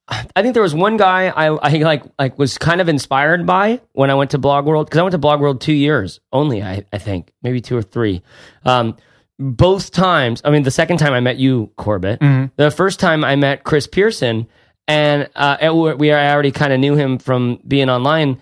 I 0.07 0.41
think 0.41 0.56
there 0.56 0.63
was 0.63 0.75
one 0.75 0.97
guy 0.97 1.27
I, 1.27 1.45
I 1.47 1.69
like 1.77 2.03
like 2.19 2.38
was 2.38 2.57
kind 2.57 2.81
of 2.81 2.89
inspired 2.89 3.45
by 3.45 3.79
when 3.94 4.09
I 4.09 4.15
went 4.15 4.31
to 4.31 4.38
Blog 4.38 4.65
World 4.65 4.88
because 4.88 5.00
I 5.00 5.03
went 5.03 5.13
to 5.13 5.18
Blog 5.18 5.39
World 5.39 5.62
two 5.62 5.73
years 5.73 6.19
only. 6.33 6.62
I, 6.62 6.85
I 6.91 6.97
think 6.97 7.31
maybe 7.41 7.62
two 7.62 7.77
or 7.77 7.81
three. 7.81 8.21
Um, 8.65 8.97
both 9.39 9.91
times. 9.91 10.41
I 10.44 10.51
mean, 10.51 10.63
the 10.63 10.71
second 10.71 10.97
time 10.97 11.13
I 11.13 11.19
met 11.19 11.38
you, 11.38 11.71
Corbett. 11.77 12.19
The 12.57 12.71
first 12.71 13.00
time 13.00 13.23
I 13.23 13.35
met 13.35 13.63
Chris 13.63 13.88
Pearson, 13.88 14.47
and 14.88 15.29
uh, 15.35 15.57
we 15.73 15.94
we 15.94 16.13
already 16.13 16.51
kind 16.51 16.73
of 16.73 16.79
knew 16.79 16.95
him 16.95 17.18
from 17.18 17.59
being 17.68 17.89
online, 17.89 18.41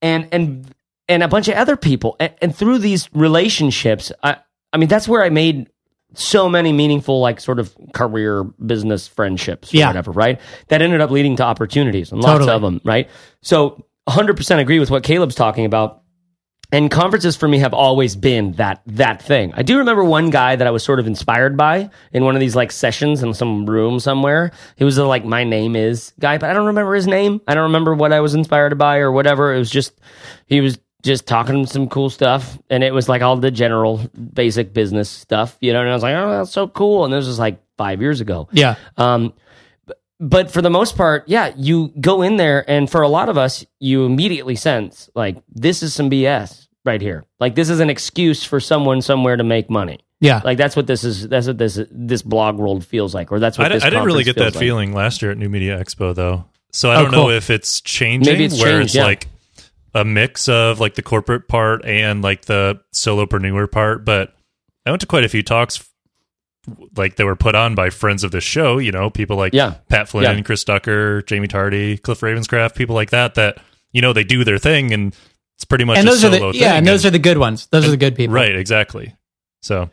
and 0.00 0.28
and 0.32 0.66
and 1.08 1.22
a 1.22 1.28
bunch 1.28 1.48
of 1.48 1.54
other 1.54 1.76
people. 1.76 2.16
And, 2.18 2.32
and 2.40 2.56
through 2.56 2.78
these 2.78 3.08
relationships, 3.12 4.10
I 4.22 4.38
I 4.72 4.78
mean 4.78 4.88
that's 4.88 5.06
where 5.06 5.22
I 5.22 5.28
made 5.28 5.68
so 6.14 6.48
many 6.48 6.72
meaningful 6.72 7.20
like 7.20 7.40
sort 7.40 7.58
of 7.58 7.74
career 7.92 8.44
business 8.44 9.06
friendships 9.08 9.72
or 9.72 9.76
Yeah. 9.78 9.86
whatever, 9.88 10.10
right? 10.10 10.40
That 10.68 10.82
ended 10.82 11.00
up 11.00 11.10
leading 11.10 11.36
to 11.36 11.42
opportunities 11.44 12.12
and 12.12 12.20
lots 12.20 12.40
Totally. 12.40 12.52
of 12.52 12.62
them, 12.62 12.80
right? 12.84 13.08
So 13.42 13.84
100% 14.08 14.60
agree 14.60 14.78
with 14.78 14.90
what 14.90 15.02
Caleb's 15.02 15.34
talking 15.34 15.64
about. 15.64 16.00
And 16.74 16.90
conferences 16.90 17.36
for 17.36 17.46
me 17.46 17.58
have 17.58 17.74
always 17.74 18.16
been 18.16 18.52
that 18.52 18.80
that 18.86 19.20
thing. 19.20 19.52
I 19.54 19.62
do 19.62 19.76
remember 19.78 20.02
one 20.04 20.30
guy 20.30 20.56
that 20.56 20.66
I 20.66 20.70
was 20.70 20.82
sort 20.82 21.00
of 21.00 21.06
inspired 21.06 21.54
by 21.54 21.90
in 22.14 22.24
one 22.24 22.34
of 22.34 22.40
these 22.40 22.56
like 22.56 22.72
sessions 22.72 23.22
in 23.22 23.34
some 23.34 23.66
room 23.66 24.00
somewhere. 24.00 24.52
He 24.76 24.84
was 24.84 24.96
the 24.96 25.04
like 25.04 25.22
my 25.22 25.44
name 25.44 25.76
is 25.76 26.14
guy, 26.18 26.38
but 26.38 26.48
I 26.48 26.54
don't 26.54 26.68
remember 26.68 26.94
his 26.94 27.06
name. 27.06 27.42
I 27.46 27.54
don't 27.54 27.64
remember 27.64 27.92
what 27.94 28.10
I 28.14 28.20
was 28.20 28.32
inspired 28.34 28.78
by 28.78 28.98
or 29.00 29.12
whatever. 29.12 29.52
It 29.54 29.58
was 29.58 29.70
just 29.70 29.92
he 30.46 30.62
was 30.62 30.78
just 31.02 31.26
talking 31.26 31.66
some 31.66 31.88
cool 31.88 32.10
stuff 32.10 32.58
and 32.70 32.84
it 32.84 32.92
was 32.94 33.08
like 33.08 33.22
all 33.22 33.36
the 33.36 33.50
general 33.50 33.98
basic 34.34 34.72
business 34.72 35.08
stuff, 35.08 35.56
you 35.60 35.72
know, 35.72 35.80
and 35.80 35.88
I 35.90 35.94
was 35.94 36.02
like, 36.02 36.14
"Oh, 36.14 36.30
that's 36.30 36.50
so 36.52 36.68
cool." 36.68 37.04
And 37.04 37.12
this 37.12 37.26
was 37.26 37.38
like 37.38 37.60
5 37.78 38.00
years 38.00 38.20
ago. 38.20 38.48
yeah, 38.52 38.76
Um, 38.96 39.32
b- 39.86 39.94
but 40.20 40.50
for 40.50 40.62
the 40.62 40.70
most 40.70 40.96
part, 40.96 41.24
yeah, 41.26 41.52
you 41.56 41.92
go 42.00 42.22
in 42.22 42.36
there, 42.36 42.64
and 42.70 42.88
for 42.88 43.02
a 43.02 43.08
lot 43.08 43.28
of 43.28 43.36
us, 43.36 43.64
you 43.80 44.04
immediately 44.04 44.54
sense 44.56 45.10
like 45.14 45.42
this 45.52 45.82
is 45.82 45.92
some 45.92 46.08
BS 46.10 46.68
right 46.84 47.00
here. 47.00 47.24
Like 47.40 47.54
this 47.56 47.68
is 47.68 47.80
an 47.80 47.90
excuse 47.90 48.44
for 48.44 48.60
someone 48.60 49.02
somewhere 49.02 49.36
to 49.36 49.44
make 49.44 49.68
money. 49.70 49.98
yeah. 50.20 50.40
Like 50.44 50.56
that's 50.58 50.76
what 50.76 50.86
this 50.86 51.02
is. 51.02 51.28
That's 51.28 51.48
what 51.48 51.58
this 51.58 51.80
this 51.90 52.22
blog 52.22 52.56
world 52.58 52.84
feels 52.84 53.12
like, 53.12 53.32
or 53.32 53.40
that's 53.40 53.58
what 53.58 53.72
I, 53.72 53.74
this 53.74 53.82
I 53.84 53.90
didn't 53.90 54.04
really 54.04 54.22
get 54.24 54.36
that 54.36 54.54
like. 54.54 54.60
feeling 54.60 54.92
last 54.92 55.20
year 55.22 55.32
at 55.32 55.38
New 55.38 55.48
Media 55.48 55.76
Expo 55.82 56.14
though. 56.14 56.44
So 56.70 56.90
I 56.90 56.94
Oh, 56.96 57.02
don't 57.02 57.12
cool. 57.12 57.22
know 57.24 57.30
if 57.30 57.50
it's 57.50 57.80
changing 57.80 58.32
Maybe 58.32 58.44
it's 58.44 58.58
where 58.60 58.78
changed, 58.78 58.84
it's 58.86 58.94
yeah. 58.94 59.04
like 59.04 59.26
a 59.94 60.04
mix 60.04 60.48
of 60.48 60.80
like 60.80 60.94
the 60.94 61.02
corporate 61.02 61.48
part 61.48 61.84
and 61.84 62.22
like 62.22 62.46
the 62.46 62.80
solopreneur 62.94 63.70
part, 63.70 64.04
but 64.04 64.34
I 64.86 64.90
went 64.90 65.00
to 65.02 65.06
quite 65.06 65.24
a 65.24 65.28
few 65.28 65.42
talks 65.42 65.84
like 66.96 67.16
they 67.16 67.24
were 67.24 67.36
put 67.36 67.54
on 67.54 67.74
by 67.74 67.90
friends 67.90 68.22
of 68.24 68.30
the 68.30 68.40
show, 68.40 68.78
you 68.78 68.92
know, 68.92 69.10
people 69.10 69.36
like 69.36 69.52
Yeah. 69.52 69.74
Pat 69.88 70.08
Flynn, 70.08 70.36
Yeah. 70.38 70.42
Chris 70.42 70.62
Ducker, 70.64 71.22
Jaime 71.28 71.48
Tardy, 71.48 71.98
Cliff 71.98 72.20
Ravenscraft, 72.20 72.74
people 72.76 72.94
like 72.94 73.10
that 73.10 73.34
that 73.34 73.58
you 73.92 74.00
know 74.00 74.12
they 74.12 74.24
do 74.24 74.44
their 74.44 74.58
thing 74.58 74.92
and 74.92 75.14
it's 75.56 75.64
pretty 75.64 75.84
much 75.84 75.98
and 75.98 76.06
a 76.06 76.10
those 76.10 76.24
are 76.24 76.30
solo 76.32 76.46
the 76.48 76.52
thing. 76.52 76.62
yeah, 76.62 76.74
and 76.74 76.86
those 76.86 77.04
are 77.04 77.10
the 77.10 77.18
good 77.18 77.38
ones. 77.38 77.66
Those 77.72 77.86
are 77.86 77.90
the 77.90 77.96
good 77.96 78.14
people. 78.16 78.34
right, 78.34 78.54
exactly. 78.54 79.14
So 79.60 79.90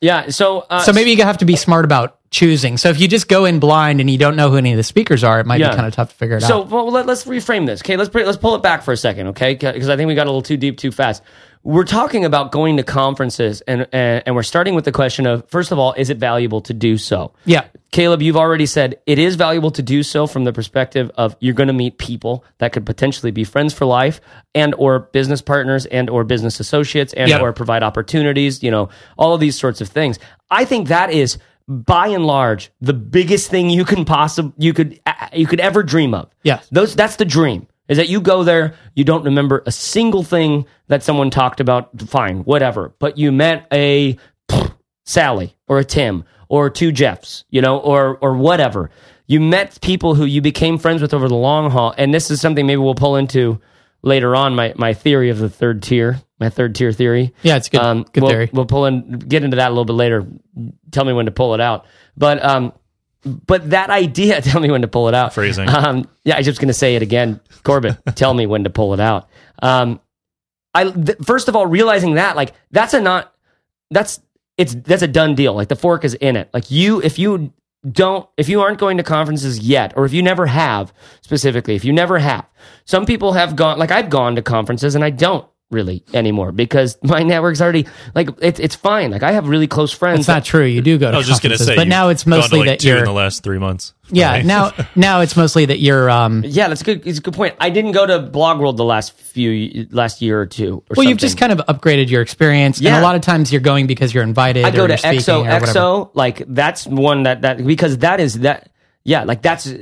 Yeah. 0.00 0.30
So, 0.30 0.60
uh, 0.70 0.80
So 0.82 0.92
maybe 0.92 1.10
you 1.10 1.22
have 1.22 1.38
to 1.38 1.44
be 1.44 1.56
smart 1.56 1.84
about 1.84 2.16
choosing. 2.30 2.76
So 2.78 2.88
if 2.90 3.00
you 3.00 3.08
just 3.08 3.28
go 3.28 3.44
in 3.44 3.58
blind 3.58 4.00
and 4.00 4.08
you 4.08 4.16
don't 4.16 4.36
know 4.36 4.50
who 4.50 4.56
any 4.56 4.72
of 4.72 4.76
the 4.76 4.82
speakers 4.82 5.24
are, 5.24 5.40
it 5.40 5.46
might 5.46 5.60
Yeah. 5.60 5.70
be 5.70 5.74
kind 5.76 5.86
of 5.86 5.92
tough 5.94 6.10
to 6.10 6.14
figure 6.14 6.36
it 6.36 6.42
So 6.42 6.60
out. 6.62 6.70
well, 6.70 6.90
let, 6.90 7.08
us 7.08 7.24
reframe 7.24 7.66
this. 7.66 7.80
Okay, 7.82 7.96
let's 7.96 8.14
let's 8.14 8.38
pull 8.38 8.54
it 8.54 8.62
back 8.62 8.82
for 8.82 8.92
a 8.92 8.96
second. 8.96 9.28
Okay, 9.28 9.54
because 9.54 9.88
I 9.88 9.96
think 9.96 10.06
we 10.08 10.14
got 10.14 10.26
a 10.26 10.30
little 10.30 10.42
too 10.42 10.56
deep 10.56 10.78
too 10.78 10.92
fast. 10.92 11.22
We're 11.62 11.84
talking 11.84 12.24
about 12.24 12.52
going 12.52 12.78
to 12.78 12.82
conferences, 12.82 13.60
and, 13.62 13.86
and 13.92 14.22
and 14.24 14.34
we're 14.34 14.42
starting 14.42 14.74
with 14.74 14.86
the 14.86 14.92
question 14.92 15.26
of 15.26 15.46
first 15.50 15.72
of 15.72 15.78
all, 15.78 15.92
is 15.92 16.08
it 16.08 16.16
valuable 16.16 16.62
to 16.62 16.72
do 16.72 16.96
so? 16.96 17.34
Yeah. 17.44 17.66
Caleb, 17.90 18.22
you've 18.22 18.36
already 18.36 18.64
said 18.64 18.98
it 19.04 19.18
is 19.18 19.34
valuable 19.36 19.70
to 19.72 19.82
do 19.82 20.02
so 20.02 20.26
from 20.26 20.44
the 20.44 20.54
perspective 20.54 21.10
of 21.16 21.36
you're 21.40 21.52
going 21.54 21.66
to 21.66 21.74
meet 21.74 21.98
people 21.98 22.44
that 22.58 22.72
could 22.72 22.86
potentially 22.86 23.30
be 23.30 23.44
friends 23.44 23.74
for 23.74 23.84
life 23.84 24.22
and 24.54 24.74
or 24.78 25.00
business 25.00 25.42
partners 25.42 25.84
and 25.86 26.08
or 26.08 26.24
business 26.24 26.60
associates 26.60 27.12
and 27.12 27.28
Yeah. 27.28 27.40
or 27.40 27.52
provide 27.52 27.82
opportunities, 27.82 28.62
you 28.62 28.70
know, 28.70 28.88
all 29.18 29.34
of 29.34 29.40
these 29.40 29.58
sorts 29.58 29.82
of 29.82 29.88
things. 29.88 30.18
I 30.50 30.64
think 30.64 30.88
that 30.88 31.10
is 31.12 31.36
by 31.68 32.08
and 32.08 32.24
large 32.26 32.70
the 32.80 32.94
biggest 32.94 33.50
thing 33.50 33.68
you 33.70 33.84
can 33.84 34.04
possibly 34.04 34.52
you 34.56 34.72
could 34.72 34.98
you 35.34 35.46
could 35.46 35.60
ever 35.60 35.82
dream 35.82 36.14
of. 36.14 36.30
Yes. 36.42 36.66
Those 36.72 36.96
that's 36.96 37.16
the 37.16 37.26
dream. 37.26 37.66
Is 37.90 37.96
that 37.96 38.08
you 38.08 38.20
go 38.20 38.44
there, 38.44 38.74
you 38.94 39.02
don't 39.02 39.24
remember 39.24 39.64
a 39.66 39.72
single 39.72 40.22
thing 40.22 40.64
that 40.86 41.02
someone 41.02 41.28
talked 41.28 41.58
about, 41.58 41.90
fine, 42.02 42.44
whatever. 42.44 42.94
But 43.00 43.18
you 43.18 43.32
met 43.32 43.66
a 43.72 44.16
Sally 45.04 45.56
or 45.66 45.80
a 45.80 45.84
Tim 45.84 46.22
or 46.48 46.70
two 46.70 46.92
Jeffs, 46.92 47.44
you 47.50 47.60
know, 47.60 47.78
or 47.78 48.16
or 48.18 48.36
whatever. 48.36 48.90
You 49.26 49.40
met 49.40 49.80
people 49.80 50.14
who 50.14 50.24
you 50.24 50.40
became 50.40 50.78
friends 50.78 51.02
with 51.02 51.12
over 51.12 51.28
the 51.28 51.34
long 51.34 51.70
haul, 51.72 51.92
and 51.98 52.14
this 52.14 52.30
is 52.30 52.40
something 52.40 52.64
maybe 52.64 52.78
we'll 52.78 52.94
pull 52.94 53.16
into 53.16 53.60
later 54.02 54.36
on. 54.36 54.54
My 54.54 54.72
my 54.76 54.94
theory 54.94 55.30
of 55.30 55.38
the 55.38 55.50
third 55.50 55.82
tier, 55.82 56.20
my 56.38 56.48
third 56.48 56.76
tier 56.76 56.92
theory. 56.92 57.34
Yeah, 57.42 57.56
it's 57.56 57.68
good- 57.68 58.12
good 58.12 58.22
we'll, 58.22 58.30
theory. 58.30 58.50
We'll 58.52 58.66
pull 58.66 58.86
in, 58.86 59.18
get 59.18 59.42
into 59.42 59.56
that 59.56 59.66
a 59.66 59.70
little 59.70 59.84
bit 59.84 59.94
later. 59.94 60.28
Tell 60.92 61.04
me 61.04 61.12
when 61.12 61.26
to 61.26 61.32
pull 61.32 61.54
it 61.54 61.60
out, 61.60 61.86
but 62.16 62.44
um, 62.44 62.72
but 63.24 63.70
that 63.70 63.90
idea. 63.90 64.40
Tell 64.42 64.60
me 64.60 64.70
when 64.70 64.82
to 64.82 64.88
pull 64.88 65.08
it 65.08 65.14
out. 65.14 65.34
Phrasing. 65.34 65.68
Um, 65.68 66.08
yeah, 66.24 66.34
I 66.34 66.38
was 66.38 66.46
just 66.46 66.60
going 66.60 66.68
to 66.68 66.74
say 66.74 66.96
it 66.96 67.02
again, 67.02 67.40
Corbett. 67.62 67.98
tell 68.14 68.34
me 68.34 68.46
when 68.46 68.64
to 68.64 68.70
pull 68.70 68.94
it 68.94 69.00
out. 69.00 69.28
Um, 69.62 70.00
I 70.74 70.90
th- 70.90 71.18
first 71.24 71.48
of 71.48 71.56
all 71.56 71.66
realizing 71.66 72.14
that 72.14 72.36
like 72.36 72.54
that's 72.70 72.94
a 72.94 73.00
not 73.00 73.34
that's 73.90 74.20
it's 74.56 74.74
that's 74.74 75.02
a 75.02 75.08
done 75.08 75.34
deal. 75.34 75.54
Like 75.54 75.68
the 75.68 75.76
fork 75.76 76.04
is 76.04 76.14
in 76.14 76.36
it. 76.36 76.48
Like 76.54 76.70
you, 76.70 77.00
if 77.02 77.18
you 77.18 77.52
don't, 77.90 78.28
if 78.36 78.48
you 78.48 78.60
aren't 78.60 78.78
going 78.78 78.98
to 78.98 79.02
conferences 79.02 79.58
yet, 79.58 79.94
or 79.96 80.04
if 80.04 80.12
you 80.12 80.22
never 80.22 80.46
have 80.46 80.92
specifically, 81.22 81.74
if 81.74 81.84
you 81.84 81.92
never 81.92 82.18
have, 82.18 82.46
some 82.84 83.06
people 83.06 83.32
have 83.32 83.56
gone. 83.56 83.78
Like 83.78 83.90
I've 83.90 84.10
gone 84.10 84.36
to 84.36 84.42
conferences 84.42 84.94
and 84.94 85.04
I 85.04 85.10
don't 85.10 85.46
really 85.70 86.02
anymore 86.12 86.52
because 86.52 86.98
my 87.02 87.22
network's 87.22 87.60
already 87.60 87.86
like 88.14 88.28
it's 88.40 88.58
it's 88.60 88.74
fine. 88.74 89.10
Like 89.10 89.22
I 89.22 89.32
have 89.32 89.48
really 89.48 89.66
close 89.66 89.92
friends. 89.92 90.20
It's 90.20 90.28
not 90.28 90.44
true. 90.44 90.64
You 90.64 90.82
do 90.82 90.98
go 90.98 91.10
to 91.10 91.14
I 91.14 91.18
was 91.18 91.26
just 91.26 91.42
going 91.42 91.56
to 91.56 91.62
say, 91.62 91.76
but 91.76 91.88
now 91.88 92.08
it's 92.08 92.24
gone 92.24 92.34
to, 92.34 92.38
mostly 92.40 92.58
like, 92.60 92.66
that 92.68 92.80
two 92.80 92.88
you're 92.88 92.98
in 92.98 93.04
the 93.04 93.12
last 93.12 93.42
three 93.42 93.58
months. 93.58 93.94
yeah. 94.10 94.32
right? 94.32 94.44
Now 94.44 94.72
now 94.96 95.20
it's 95.20 95.36
mostly 95.36 95.66
that 95.66 95.78
you're 95.78 96.10
um. 96.10 96.42
yeah, 96.46 96.68
that's 96.68 96.80
a 96.80 96.84
good. 96.84 97.06
It's 97.06 97.18
a 97.18 97.22
good 97.22 97.34
point. 97.34 97.54
I 97.60 97.70
didn't 97.70 97.92
go 97.92 98.06
to 98.06 98.18
Blog 98.18 98.58
World 98.60 98.76
the 98.76 98.84
last 98.84 99.12
few 99.12 99.86
last 99.90 100.20
year 100.22 100.40
or 100.40 100.46
two. 100.46 100.82
Or 100.90 100.94
Well, 100.96 101.08
you've 101.08 101.18
just 101.18 101.38
kind 101.38 101.52
of 101.52 101.58
upgraded 101.66 102.10
your 102.10 102.22
experience, 102.22 102.78
and 102.78 102.86
Yeah. 102.86 103.00
a 103.00 103.02
lot 103.02 103.14
of 103.14 103.22
times 103.22 103.52
you're 103.52 103.60
going 103.60 103.86
because 103.86 104.12
you're 104.12 104.24
invited. 104.24 104.64
I 104.64 104.70
go 104.70 104.84
or 104.84 104.88
to 104.88 104.92
you're 104.92 104.98
speaking 104.98 105.20
EXO. 105.20 105.38
or 105.38 105.42
whatever. 105.42 105.66
EXO, 105.66 106.10
like 106.14 106.42
that's 106.48 106.86
one 106.86 107.22
that 107.24 107.42
that 107.42 107.64
because 107.64 107.98
that 107.98 108.20
is 108.20 108.40
that. 108.40 108.70
Yeah, 109.02 109.24
like 109.24 109.40
that's 109.40 109.72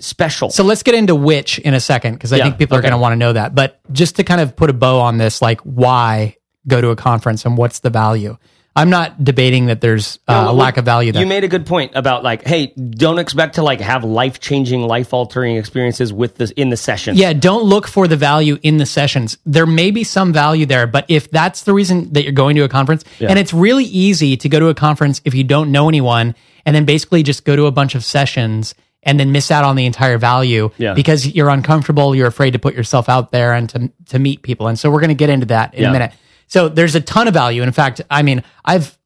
special. 0.00 0.50
So 0.50 0.64
let's 0.64 0.82
get 0.82 0.94
into 0.94 1.14
which 1.14 1.58
in 1.58 1.74
a 1.74 1.80
second 1.80 2.14
because 2.14 2.32
I 2.32 2.36
Yeah, 2.38 2.44
think 2.44 2.58
people 2.58 2.76
are 2.76 2.82
going 2.82 2.92
to 2.92 2.98
want 2.98 3.12
to 3.12 3.16
know 3.16 3.32
that. 3.32 3.54
But 3.54 3.80
just 3.92 4.16
to 4.16 4.24
kind 4.24 4.40
of 4.40 4.56
put 4.56 4.70
a 4.70 4.74
bow 4.74 5.00
on 5.00 5.18
this, 5.18 5.40
like 5.42 5.60
why 5.60 6.36
go 6.66 6.80
to 6.80 6.88
a 6.90 6.96
conference 6.96 7.44
and 7.44 7.56
what's 7.56 7.80
the 7.80 7.90
value? 7.90 8.36
I'm 8.76 8.90
not 8.90 9.22
debating 9.22 9.66
that 9.66 9.80
there's 9.80 10.18
uh, 10.26 10.46
No, 10.46 10.50
a 10.50 10.52
lack 10.52 10.78
of 10.78 10.84
value 10.84 11.12
there. 11.12 11.22
You 11.22 11.28
made 11.28 11.44
a 11.44 11.48
good 11.48 11.64
point 11.64 11.92
about 11.94 12.24
like, 12.24 12.44
hey, 12.44 12.66
don't 12.74 13.20
expect 13.20 13.54
to 13.54 13.62
like 13.62 13.80
have 13.80 14.02
life 14.02 14.40
changing, 14.40 14.82
life 14.82 15.14
altering 15.14 15.54
experiences 15.54 16.12
with 16.12 16.34
this 16.38 16.50
in 16.50 16.70
the 16.70 16.76
session. 16.76 17.14
yeah, 17.14 17.32
don't 17.34 17.62
look 17.62 17.86
for 17.86 18.08
the 18.08 18.16
value 18.16 18.58
in 18.64 18.78
the 18.78 18.86
sessions. 18.86 19.38
There 19.46 19.64
may 19.66 19.92
be 19.92 20.02
some 20.02 20.32
value 20.32 20.66
there, 20.66 20.88
but 20.88 21.04
if 21.06 21.30
that's 21.30 21.62
the 21.62 21.72
reason 21.72 22.12
that 22.14 22.24
you're 22.24 22.32
going 22.32 22.56
to 22.56 22.64
a 22.64 22.68
conference, 22.68 23.04
and 23.20 23.38
it's 23.38 23.54
really 23.54 23.84
easy 23.84 24.36
to 24.38 24.48
go 24.48 24.58
to 24.58 24.66
a 24.66 24.74
conference 24.74 25.20
if 25.24 25.34
you 25.34 25.44
don't 25.44 25.70
know 25.70 25.88
anyone, 25.88 26.34
and 26.66 26.74
then 26.74 26.84
basically 26.84 27.22
just 27.22 27.44
go 27.44 27.54
to 27.54 27.66
a 27.66 27.70
bunch 27.70 27.94
of 27.94 28.04
sessions 28.04 28.74
and 29.04 29.18
then 29.20 29.32
miss 29.32 29.50
out 29.50 29.64
on 29.64 29.76
the 29.76 29.86
entire 29.86 30.18
value 30.18 30.70
Yeah. 30.78 30.94
because 30.94 31.26
you're 31.26 31.48
uncomfortable, 31.50 32.14
you're 32.14 32.26
afraid 32.28 32.52
to 32.52 32.58
put 32.58 32.74
yourself 32.74 33.08
out 33.08 33.30
there 33.32 33.52
and 33.52 33.68
to 33.70 33.90
to 34.06 34.18
meet 34.18 34.42
people. 34.42 34.66
And 34.68 34.78
so 34.78 34.90
we're 34.90 35.00
going 35.00 35.08
to 35.08 35.14
get 35.14 35.30
into 35.30 35.46
that 35.46 35.74
in 35.74 35.82
Yeah. 35.82 35.90
a 35.90 35.92
minute. 35.92 36.12
So 36.46 36.68
there's 36.68 36.94
a 36.94 37.00
ton 37.00 37.28
of 37.28 37.34
value. 37.34 37.62
In 37.62 37.72
fact, 37.72 38.00
I 38.10 38.22
mean, 38.22 38.42
I've 38.64 38.96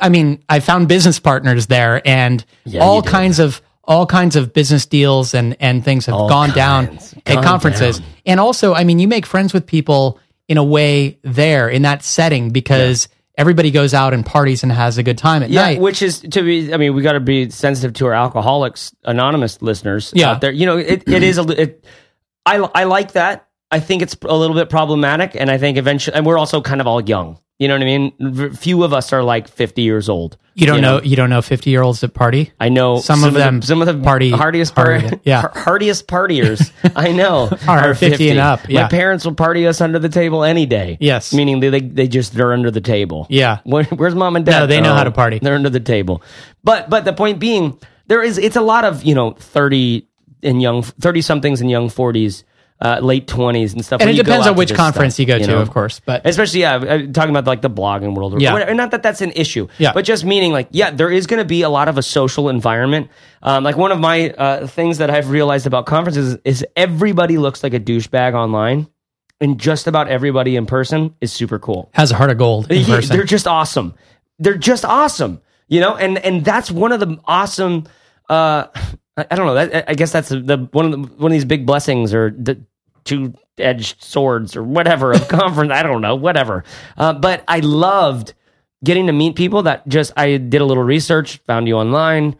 I 0.00 0.08
mean, 0.08 0.42
I 0.48 0.60
found 0.60 0.86
business 0.88 1.18
partners 1.18 1.66
there 1.66 2.00
and 2.06 2.44
Yeah, 2.64 2.82
all 2.84 3.02
kinds 3.02 3.38
of 3.40 3.60
all 3.86 4.06
kinds 4.06 4.36
of 4.36 4.52
business 4.52 4.86
deals 4.86 5.34
and 5.34 5.56
and 5.60 5.84
things 5.84 6.06
have 6.06 6.14
gone 6.14 6.50
down 6.50 6.86
kinds. 6.86 7.14
at 7.26 7.42
conferences. 7.44 7.98
down. 7.98 8.08
And 8.26 8.40
also, 8.40 8.72
I 8.74 8.84
mean, 8.84 8.98
you 8.98 9.08
make 9.08 9.26
friends 9.26 9.52
with 9.52 9.66
people 9.66 10.18
in 10.48 10.56
a 10.58 10.64
way 10.64 11.18
there 11.22 11.68
in 11.68 11.82
that 11.82 12.02
setting 12.02 12.50
because 12.50 13.08
everybody 13.36 13.70
goes 13.70 13.94
out 13.94 14.14
and 14.14 14.24
parties 14.24 14.62
and 14.62 14.70
has 14.72 14.98
a 14.98 15.02
good 15.02 15.18
time 15.18 15.42
at 15.42 15.50
Yeah, 15.50 15.62
night. 15.62 15.80
which 15.80 16.02
is 16.02 16.20
to 16.20 16.42
be. 16.42 16.72
I 16.72 16.76
mean, 16.76 16.94
we 16.94 17.02
got 17.02 17.12
to 17.12 17.20
be 17.20 17.50
sensitive 17.50 17.92
to 17.94 18.06
our 18.06 18.14
Alcoholics 18.14 18.94
Anonymous 19.04 19.60
listeners 19.62 20.12
Yeah. 20.14 20.30
out 20.32 20.40
there. 20.40 20.52
You 20.52 20.66
know, 20.66 20.76
it, 20.78 21.02
it 21.08 21.22
is 21.22 21.38
a. 21.38 21.42
It, 21.60 21.84
I 22.46 22.56
I 22.74 22.84
like 22.84 23.12
that. 23.12 23.48
I 23.74 23.80
think 23.80 24.02
it's 24.02 24.16
a 24.22 24.36
little 24.36 24.54
bit 24.54 24.70
problematic, 24.70 25.34
and 25.34 25.50
I 25.50 25.58
think 25.58 25.78
eventually, 25.78 26.16
and 26.16 26.24
we're 26.24 26.38
also 26.38 26.60
kind 26.60 26.80
of 26.80 26.86
all 26.86 27.00
young. 27.00 27.40
You 27.58 27.66
know 27.66 27.74
what 27.74 27.82
I 27.82 27.84
mean? 27.84 28.54
Few 28.54 28.84
of 28.84 28.92
us 28.92 29.12
are 29.12 29.24
like 29.24 29.48
fifty 29.48 29.82
years 29.82 30.08
old. 30.08 30.36
you 30.54 30.64
don't 30.64 30.80
know, 30.80 31.02
you 31.02 31.16
don't 31.16 31.30
know 31.30 31.42
50 31.42 31.70
year 31.70 31.82
olds 31.82 32.00
that 32.00 32.14
party. 32.14 32.52
I 32.60 32.68
know 32.68 32.98
Some 32.98 33.24
of 33.24 33.34
them 33.34 33.58
the, 33.58 33.66
some 33.66 33.82
of 33.82 33.88
the 33.88 34.00
party 34.00 34.30
hardiest 34.30 34.76
par- 34.76 35.00
harder, 35.00 35.20
yeah. 35.24 35.40
har- 35.40 35.52
hardiest 35.56 36.06
partiers 36.06 36.70
I 36.96 37.10
know 37.10 37.48
Are 37.68 37.94
50 37.96 38.30
and 38.30 38.38
up, 38.38 38.68
yeah. 38.68 38.82
My 38.82 38.88
parents 38.88 39.24
will 39.24 39.34
party 39.34 39.66
us 39.66 39.80
under 39.80 39.98
the 39.98 40.08
table 40.08 40.44
any 40.44 40.66
day. 40.66 40.96
Yes. 41.00 41.32
meaning 41.34 41.58
they 41.58 41.70
they, 41.70 41.80
they 41.80 42.06
just 42.06 42.34
they're 42.34 42.52
under 42.52 42.70
the 42.70 42.80
table. 42.80 43.26
Yeah. 43.28 43.58
Where, 43.64 43.82
where's 43.84 44.14
mom 44.14 44.36
and 44.36 44.46
dad? 44.46 44.60
No, 44.60 44.66
they 44.68 44.80
know 44.80 44.94
how 44.94 45.00
oh, 45.00 45.04
to 45.04 45.10
party. 45.10 45.40
They're 45.42 45.56
under 45.56 45.70
the 45.70 45.80
table. 45.80 46.22
But 46.62 46.88
but 46.88 47.04
the 47.04 47.12
point 47.12 47.40
being, 47.40 47.76
there 48.06 48.22
is 48.22 48.38
it's 48.38 48.56
a 48.56 48.62
lot 48.62 48.84
of 48.84 49.02
you 49.02 49.16
know 49.16 49.32
thirty 49.32 50.08
and 50.44 50.62
young 50.62 50.82
thirty 50.82 51.22
somethings 51.22 51.60
and 51.60 51.68
young 51.68 51.88
forties. 51.88 52.44
Uh, 52.80 52.98
late 53.00 53.26
twenties 53.28 53.72
and 53.72 53.84
stuff, 53.84 54.00
And 54.00 54.10
it 54.10 54.14
depends 54.14 54.46
on 54.48 54.56
which 54.56 54.74
conference 54.74 55.14
stuff, 55.14 55.20
you 55.20 55.26
go 55.26 55.38
to, 55.38 55.46
know? 55.46 55.58
of 55.60 55.70
course. 55.70 56.00
But 56.04 56.26
especially 56.26 56.60
yeah 56.60 56.74
uh, 56.74 57.06
talking 57.12 57.30
about 57.30 57.46
like 57.46 57.62
the 57.62 57.70
blogging 57.70 58.14
world 58.16 58.34
or 58.34 58.40
Yeah. 58.40 58.52
whatever. 58.52 58.74
not 58.74 58.90
that 58.90 59.02
that's 59.02 59.20
an 59.22 59.30
issue 59.30 59.68
Yeah. 59.78 59.92
but 59.94 60.04
just 60.04 60.24
meaning 60.24 60.52
like 60.52 60.68
yeah 60.72 60.90
there 60.90 61.08
is 61.08 61.26
going 61.28 61.38
to 61.38 61.44
be 61.46 61.62
a 61.62 61.68
lot 61.70 61.88
of 61.88 61.96
a 61.98 62.02
social 62.02 62.48
environment 62.48 63.10
um, 63.42 63.62
like 63.64 63.76
one 63.76 63.92
of 63.92 64.00
my 64.00 64.30
uh, 64.30 64.66
things 64.66 64.98
that 64.98 65.08
i've 65.08 65.30
realized 65.30 65.66
about 65.68 65.86
conferences 65.86 66.36
is 66.44 66.66
everybody 66.76 67.38
looks 67.38 67.62
like 67.62 67.74
a 67.74 67.80
douchebag 67.80 68.34
online 68.34 68.88
and 69.40 69.58
just 69.58 69.86
about 69.86 70.08
everybody 70.08 70.56
in 70.56 70.66
person 70.66 71.14
is 71.20 71.32
super 71.32 71.60
cool 71.60 71.90
has 71.94 72.10
a 72.10 72.16
heart 72.16 72.30
of 72.30 72.38
gold 72.38 72.70
in 72.70 72.80
yeah, 72.80 72.96
person. 72.96 73.16
they're 73.16 73.24
just 73.24 73.46
awesome. 73.46 73.94
They're 74.40 74.58
just 74.58 74.84
awesome. 74.84 75.40
You 75.68 75.80
know, 75.80 75.94
and 75.94 76.18
and 76.18 76.44
that's 76.44 76.70
one 76.72 76.90
of 76.92 76.98
the 77.00 77.18
awesome. 77.24 77.84
Uh, 78.28 78.66
I, 79.16 79.26
I 79.30 79.36
don't 79.36 79.46
know. 79.46 79.54
That, 79.54 79.90
I 79.90 79.94
guess 79.94 80.12
that's 80.12 80.28
the 80.28 80.68
one 80.72 80.86
of 80.86 80.92
the 80.92 80.98
one 80.98 81.30
of 81.30 81.32
these 81.32 81.44
big 81.44 81.66
blessings 81.66 82.14
or 82.14 82.30
the 82.30 82.60
two 83.04 83.34
edged 83.58 84.02
swords 84.02 84.56
or 84.56 84.62
whatever 84.62 85.12
of 85.12 85.28
conference. 85.28 85.72
I 85.72 85.82
don't 85.82 86.00
know, 86.00 86.16
whatever. 86.16 86.64
Uh, 86.96 87.12
but 87.12 87.44
I 87.48 87.60
loved 87.60 88.34
getting 88.82 89.06
to 89.06 89.12
meet 89.12 89.36
people 89.36 89.62
that 89.62 89.86
just 89.88 90.12
I 90.16 90.36
did 90.36 90.60
a 90.60 90.64
little 90.64 90.82
research, 90.82 91.38
found 91.46 91.66
you 91.68 91.76
online. 91.76 92.36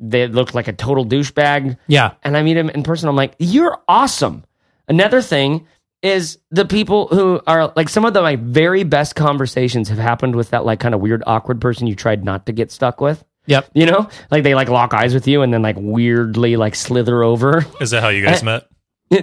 They 0.00 0.26
looked 0.26 0.54
like 0.54 0.68
a 0.68 0.72
total 0.72 1.06
douchebag 1.06 1.78
yeah. 1.86 2.14
and 2.22 2.36
I 2.36 2.42
meet 2.42 2.56
him 2.56 2.68
in 2.68 2.82
person. 2.82 3.08
I'm 3.08 3.16
like, 3.16 3.36
you're 3.38 3.80
awesome. 3.88 4.44
Another 4.88 5.22
thing 5.22 5.66
is 6.02 6.38
the 6.50 6.66
people 6.66 7.06
who 7.08 7.40
are 7.46 7.72
like 7.76 7.88
some 7.88 8.04
of 8.04 8.12
the 8.12 8.20
my 8.20 8.36
very 8.36 8.84
best 8.84 9.14
conversations 9.14 9.88
have 9.88 9.98
happened 9.98 10.36
with 10.36 10.50
that 10.50 10.66
like 10.66 10.80
kind 10.80 10.94
of 10.94 11.00
weird 11.00 11.22
awkward 11.26 11.60
person 11.60 11.86
you 11.86 11.94
tried 11.94 12.24
not 12.24 12.44
to 12.46 12.52
get 12.52 12.70
stuck 12.70 13.00
with. 13.00 13.24
Yep. 13.46 13.70
You 13.74 13.86
know, 13.86 14.08
like 14.30 14.42
they 14.42 14.54
like 14.54 14.68
lock 14.68 14.94
eyes 14.94 15.12
with 15.14 15.28
you 15.28 15.42
and 15.42 15.52
then 15.52 15.62
like 15.62 15.76
weirdly 15.78 16.56
like 16.56 16.74
slither 16.74 17.22
over. 17.22 17.66
Is 17.80 17.90
that 17.90 18.02
how 18.02 18.08
you 18.08 18.24
guys 18.24 18.42
met? 18.52 18.66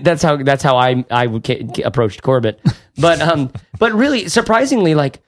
that's 0.03 0.21
how 0.23 0.37
that's 0.37 0.63
how 0.63 0.77
I 0.77 1.03
I 1.09 1.27
would 1.27 1.43
ca- 1.43 1.65
ca- 1.75 1.83
approached 1.83 2.21
Corbett. 2.21 2.59
But 2.97 3.21
um, 3.21 3.51
but 3.79 3.93
really 3.93 4.27
surprisingly, 4.27 4.95
like 4.95 5.21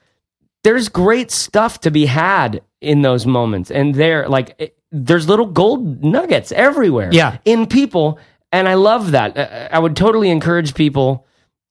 there's 0.64 0.88
great 0.90 1.30
stuff 1.30 1.80
to 1.80 1.90
be 1.90 2.04
had 2.06 2.60
in 2.82 3.00
those 3.02 3.24
moments, 3.26 3.70
and 3.70 3.94
there 3.94 4.28
like 4.28 4.54
it, 4.58 4.76
there's 4.92 5.26
little 5.28 5.46
gold 5.46 6.04
nuggets 6.04 6.52
everywhere. 6.52 7.08
Yeah. 7.10 7.38
in 7.46 7.66
people, 7.66 8.18
and 8.52 8.68
I 8.68 8.74
love 8.74 9.10
that. 9.12 9.36
Uh, 9.36 9.68
I 9.72 9.78
would 9.78 9.96
totally 9.96 10.28
encourage 10.30 10.74
people. 10.74 11.26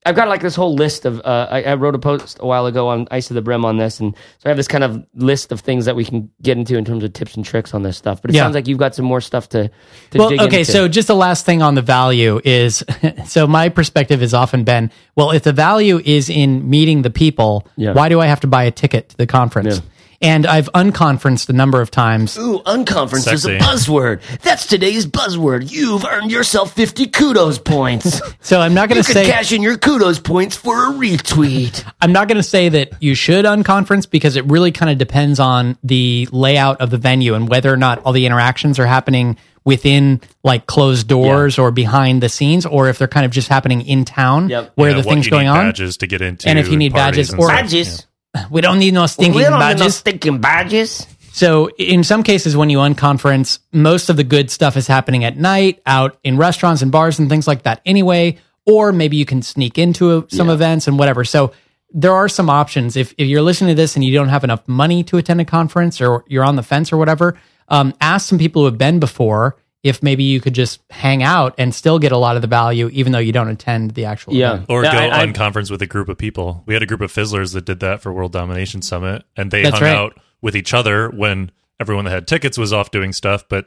I've 0.05 0.15
got 0.15 0.27
like 0.27 0.41
this 0.41 0.55
whole 0.55 0.74
list 0.75 1.05
of. 1.05 1.19
Uh, 1.24 1.48
I, 1.50 1.63
I 1.63 1.74
wrote 1.75 1.95
a 1.95 2.00
post 2.00 2.38
a 2.41 2.45
while 2.45 2.65
ago 2.65 2.89
on 2.89 3.07
Ice 3.12 3.29
of 3.31 3.36
the 3.36 3.41
Brim 3.41 3.63
on 3.63 3.77
this, 3.77 4.00
and 4.00 4.15
so 4.39 4.41
I 4.45 4.50
have 4.50 4.57
this 4.57 4.67
kind 4.67 4.83
of 4.83 5.05
list 5.15 5.51
of 5.51 5.62
things 5.62 5.86
that 5.86 5.95
we 5.95 6.03
can 6.03 6.29
get 6.41 6.57
into 6.57 6.77
in 6.77 6.83
terms 6.83 7.03
of 7.03 7.13
tips 7.13 7.36
and 7.36 7.45
tricks 7.45 7.74
on 7.74 7.83
this 7.83 7.95
stuff. 7.98 8.22
But 8.22 8.31
it 8.31 8.36
Yeah. 8.36 8.43
sounds 8.43 8.55
like 8.55 8.67
you've 8.67 8.77
got 8.79 8.95
some 8.95 9.05
more 9.05 9.22
stuff 9.22 9.50
to. 9.50 9.69
to 10.12 10.17
Well, 10.17 10.33
okay. 10.41 10.60
into. 10.60 10.65
So 10.72 10.88
just 10.88 11.07
the 11.07 11.15
last 11.15 11.45
thing 11.45 11.62
on 11.62 11.75
the 11.75 11.81
value 11.81 12.41
is, 12.43 12.83
so 13.25 13.48
my 13.48 13.69
perspective 13.69 14.19
has 14.19 14.33
often 14.33 14.63
been, 14.63 14.91
well, 15.15 15.31
if 15.31 15.43
the 15.43 15.53
value 15.53 16.01
is 16.03 16.29
in 16.29 16.69
meeting 16.69 17.01
the 17.03 17.10
people, 17.10 17.65
Yeah. 17.77 17.93
why 17.93 18.10
do 18.10 18.19
I 18.19 18.25
have 18.25 18.41
to 18.41 18.48
buy 18.48 18.63
a 18.65 18.72
ticket 18.72 19.10
to 19.10 19.17
the 19.17 19.27
conference? 19.27 19.77
Yeah. 19.77 19.81
And 20.23 20.47
I've 20.47 20.69
unconferenced 20.73 21.49
a 21.49 21.53
number 21.53 21.81
of 21.81 21.91
times. 21.91 22.37
Ooh, 22.37 22.59
unconference 22.65 23.31
is 23.31 23.43
Sexy. 23.43 23.57
a 23.57 23.59
buzzword. 23.59 24.21
That's 24.41 24.65
today's 24.65 25.05
buzzword. 25.05 25.69
You've 25.69 26.05
earned 26.05 26.31
yourself 26.31 26.71
50 26.73 27.07
kudos 27.07 27.59
points. 27.59 28.21
So 28.43 28.59
I'm 28.59 28.73
not 28.73 28.89
going 28.89 29.01
to 29.01 29.03
say 29.05 29.11
you 29.11 29.13
to 29.13 29.19
can 29.21 29.25
say 29.25 29.31
cash 29.31 29.51
in 29.53 29.61
your 29.61 29.77
kudos 29.77 30.19
points 30.19 30.55
for 30.57 30.87
a 30.87 30.91
retweet. 30.93 31.89
I'm 32.01 32.11
not 32.11 32.27
going 32.27 32.35
to 32.37 32.43
say 32.43 32.67
that 32.69 32.91
you 33.01 33.15
should 33.15 33.45
unconference 33.45 34.09
because 34.09 34.35
it 34.35 34.43
really 34.45 34.71
kind 34.73 34.91
of 34.91 34.97
depends 34.97 35.39
on 35.39 35.77
the 35.83 36.27
layout 36.31 36.81
of 36.81 36.89
the 36.89 36.97
venue 36.97 37.35
and 37.35 37.47
whether 37.47 37.71
or 37.71 37.77
not 37.77 37.99
all 37.99 38.11
the 38.11 38.25
interactions 38.25 38.79
are 38.79 38.85
happening 38.85 39.37
within 39.63 40.19
like 40.43 40.65
closed 40.65 41.07
doors 41.07 41.57
or 41.57 41.71
behind 41.71 42.21
the 42.21 42.27
scenes 42.29 42.65
or 42.65 42.89
if 42.89 42.97
they're 42.97 43.07
kind 43.07 43.25
of 43.25 43.31
just 43.31 43.47
happening 43.47 43.81
in 43.81 44.03
town 44.03 44.49
Yep. 44.49 44.73
where 44.75 44.89
Yeah, 44.91 44.97
the 45.01 45.07
what 45.07 45.13
thing's 45.13 45.25
you 45.25 45.31
going 45.31 45.45
need 45.45 45.51
on. 45.51 45.65
badges 45.67 45.97
to 45.97 46.07
get 46.07 46.21
into, 46.21 46.49
And 46.49 46.59
if 46.59 46.67
you 46.67 46.75
need 46.75 46.91
parties 46.93 47.29
badges 47.29 47.29
and 47.31 47.39
or- 47.39 47.45
stuff. 47.47 47.57
Badges. 47.61 48.07
We 48.49 48.61
don't 48.61 48.79
need 48.79 48.93
no 48.93 49.05
stinking 49.05 49.35
we 49.35 49.43
don't 49.43 49.53
need 49.53 49.57
no 49.57 49.59
badges. 49.59 49.95
stinking 49.95 50.39
badges. 50.39 51.07
So 51.33 51.69
in 51.77 52.03
some 52.03 52.23
cases, 52.23 52.55
when 52.55 52.69
you 52.69 52.77
unconference, 52.77 53.59
most 53.71 54.09
of 54.09 54.17
the 54.17 54.23
good 54.23 54.51
stuff 54.51 54.77
is 54.77 54.85
happening 54.87 55.23
at 55.23 55.37
night, 55.37 55.81
out 55.85 56.19
in 56.23 56.37
restaurants 56.37 56.81
and 56.81 56.91
bars 56.91 57.17
and 57.19 57.27
things 57.27 57.47
like 57.47 57.63
that 57.63 57.81
anyway. 57.85 58.37
Or 58.65 58.93
maybe 58.93 59.17
you 59.17 59.25
can 59.25 59.41
sneak 59.41 59.77
into 59.77 60.17
a, 60.17 60.25
some 60.29 60.49
events 60.49 60.87
and 60.87 60.97
whatever. 60.97 61.25
So 61.25 61.51
there 61.91 62.13
are 62.13 62.29
some 62.29 62.49
options. 62.49 62.95
If, 62.95 63.13
if 63.17 63.27
you're 63.27 63.41
listening 63.41 63.75
to 63.75 63.81
this 63.81 63.95
and 63.95 64.05
you 64.05 64.13
don't 64.13 64.29
have 64.29 64.43
enough 64.43 64.67
money 64.67 65.03
to 65.05 65.17
attend 65.17 65.41
a 65.41 65.45
conference 65.45 66.01
or 66.01 66.23
you're 66.27 66.43
on 66.43 66.55
the 66.55 66.63
fence 66.63 66.93
or 66.93 66.97
whatever, 66.97 67.37
um, 67.67 67.93
ask 67.99 68.27
some 68.27 68.37
people 68.37 68.61
who 68.61 68.65
have 68.65 68.77
been 68.77 68.99
before 68.99 69.57
if 69.83 70.01
maybe 70.01 70.23
you 70.23 70.39
could 70.39 70.55
just 70.55 70.79
hang 70.89 71.21
out 71.23 71.53
and 71.57 71.75
still 71.75 71.99
get 71.99 72.11
a 72.13 72.17
lot 72.17 72.35
of 72.37 72.41
the 72.41 72.47
value, 72.47 72.89
even 72.93 73.11
though 73.11 73.19
you 73.19 73.33
don't 73.33 73.49
attend 73.49 73.91
the 73.91 74.05
actual 74.05 74.33
Yeah. 74.33 74.53
event. 74.53 74.65
Or 74.69 74.83
Yeah, 74.85 74.93
go 74.93 74.97
I- 74.99 75.19
I- 75.19 75.21
on 75.23 75.33
conference 75.33 75.69
with 75.69 75.81
a 75.81 75.85
group 75.85 76.07
of 76.09 76.17
people. 76.17 76.63
We 76.65 76.73
had 76.73 76.81
a 76.81 76.85
group 76.85 77.01
of 77.01 77.11
fizzlers 77.11 77.51
that 77.51 77.65
did 77.65 77.81
that 77.81 78.01
for 78.01 78.13
World 78.13 78.31
Domination 78.31 78.81
Summit, 78.81 79.23
and 79.35 79.51
they 79.51 79.63
hung 79.63 79.73
right. 79.73 79.83
out 79.95 80.17
with 80.41 80.55
each 80.55 80.73
other 80.73 81.09
when 81.09 81.51
everyone 81.81 82.05
that 82.05 82.11
had 82.11 82.27
tickets 82.27 82.57
was 82.57 82.71
off 82.71 82.91
doing 82.91 83.11
stuff. 83.11 83.43
But 83.49 83.65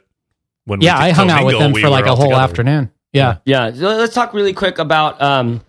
when 0.65 0.81
Yeah, 0.81 0.97
we 0.99 1.05
I 1.05 1.11
hung 1.11 1.29
out 1.29 1.45
with 1.45 1.59
them 1.59 1.71
we 1.71 1.81
for 1.81 1.89
like 1.89 2.05
a 2.05 2.15
whole 2.15 2.25
together. 2.29 2.41
afternoon. 2.41 2.91
Yeah. 3.13 3.35
Yeah, 3.45 3.71
so 3.73 3.81
let's 3.95 4.13
talk 4.15 4.33
really 4.33 4.53
quick 4.53 4.79
about 4.79 5.21
um, 5.21 5.61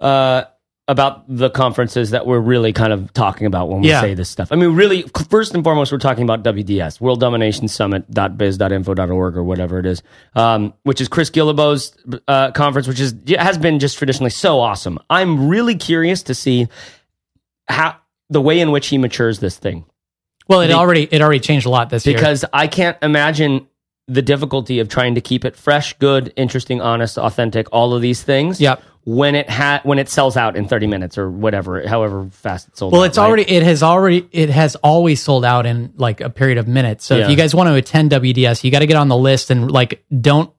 uh, 0.00 0.44
about 0.90 1.22
the 1.28 1.48
conferences 1.50 2.10
that 2.10 2.26
we're 2.26 2.40
really 2.40 2.72
kind 2.72 2.92
of 2.92 3.12
talking 3.12 3.46
about 3.46 3.68
when 3.68 3.80
we 3.80 3.88
Yeah. 3.88 4.00
say 4.00 4.14
this 4.14 4.28
stuff. 4.28 4.48
I 4.50 4.56
mean, 4.56 4.74
really, 4.74 5.02
first 5.28 5.54
and 5.54 5.62
foremost, 5.62 5.92
we're 5.92 5.98
talking 5.98 6.24
about 6.24 6.42
WDS, 6.42 7.00
World 7.00 7.20
Domination 7.20 7.68
Summit, 7.68 8.04
Summit.biz.info.org 8.12 9.36
or 9.36 9.44
whatever 9.44 9.78
it 9.78 9.86
is, 9.86 10.02
um, 10.34 10.74
which 10.82 11.00
is 11.00 11.06
Chris 11.08 11.30
Guillebeau's 11.30 11.92
uh, 12.26 12.50
conference, 12.50 12.88
which 12.88 12.98
is 12.98 13.14
has 13.38 13.56
been 13.56 13.78
just 13.78 13.98
traditionally 13.98 14.30
so 14.30 14.58
awesome. 14.60 14.98
I'm 15.08 15.48
really 15.48 15.76
curious 15.76 16.24
to 16.24 16.34
see 16.34 16.66
how 17.68 17.96
the 18.28 18.40
way 18.40 18.58
in 18.60 18.70
which 18.72 18.88
he 18.88 18.98
matures 18.98 19.38
this 19.38 19.56
thing 19.56 19.84
Well, 20.48 20.60
it 20.62 20.68
The- 20.68 20.74
already 20.74 21.08
it 21.10 21.22
already 21.22 21.38
changed 21.40 21.66
a 21.66 21.70
lot 21.70 21.90
this 21.90 22.04
year. 22.04 22.16
because 22.16 22.44
I 22.52 22.66
can't 22.66 22.96
imagine 23.00 23.66
the 24.08 24.22
difficulty 24.22 24.80
of 24.80 24.88
trying 24.88 25.14
to 25.14 25.20
keep 25.20 25.44
it 25.44 25.54
fresh, 25.54 25.92
good, 26.00 26.32
interesting, 26.34 26.80
honest, 26.80 27.16
authentic, 27.16 27.68
all 27.70 27.94
of 27.94 28.02
these 28.02 28.22
things. 28.24 28.60
Yep. 28.60 28.82
When 29.04 29.34
it 29.34 29.48
ha- 29.48 29.80
when 29.82 29.98
it 29.98 30.08
sells 30.10 30.36
out 30.36 30.56
in 30.56 30.68
30 30.68 30.86
minutes 30.86 31.16
or 31.16 31.30
whatever, 31.30 31.86
however 31.88 32.28
fast 32.32 32.68
it 32.68 32.76
sold 32.76 32.92
Well, 32.92 33.00
out, 33.02 33.04
it's 33.06 33.18
right? 33.18 33.24
already 33.26 33.42
it 33.50 33.62
has 33.62 33.82
already 33.82 34.28
it 34.30 34.50
has 34.50 34.76
always 34.76 35.22
sold 35.22 35.44
out 35.44 35.64
in 35.64 35.94
like 35.96 36.20
a 36.20 36.28
period 36.28 36.58
of 36.58 36.68
minutes. 36.68 37.06
So 37.06 37.16
Yeah. 37.16 37.24
if 37.24 37.30
you 37.30 37.36
guys 37.36 37.54
want 37.54 37.68
to 37.68 37.74
attend 37.74 38.10
WDS, 38.10 38.62
you 38.62 38.70
got 38.70 38.80
to 38.80 38.86
get 38.86 38.96
on 38.96 39.08
the 39.08 39.16
list 39.16 39.50
and 39.50 39.70
like 39.70 40.04
don't 40.20 40.50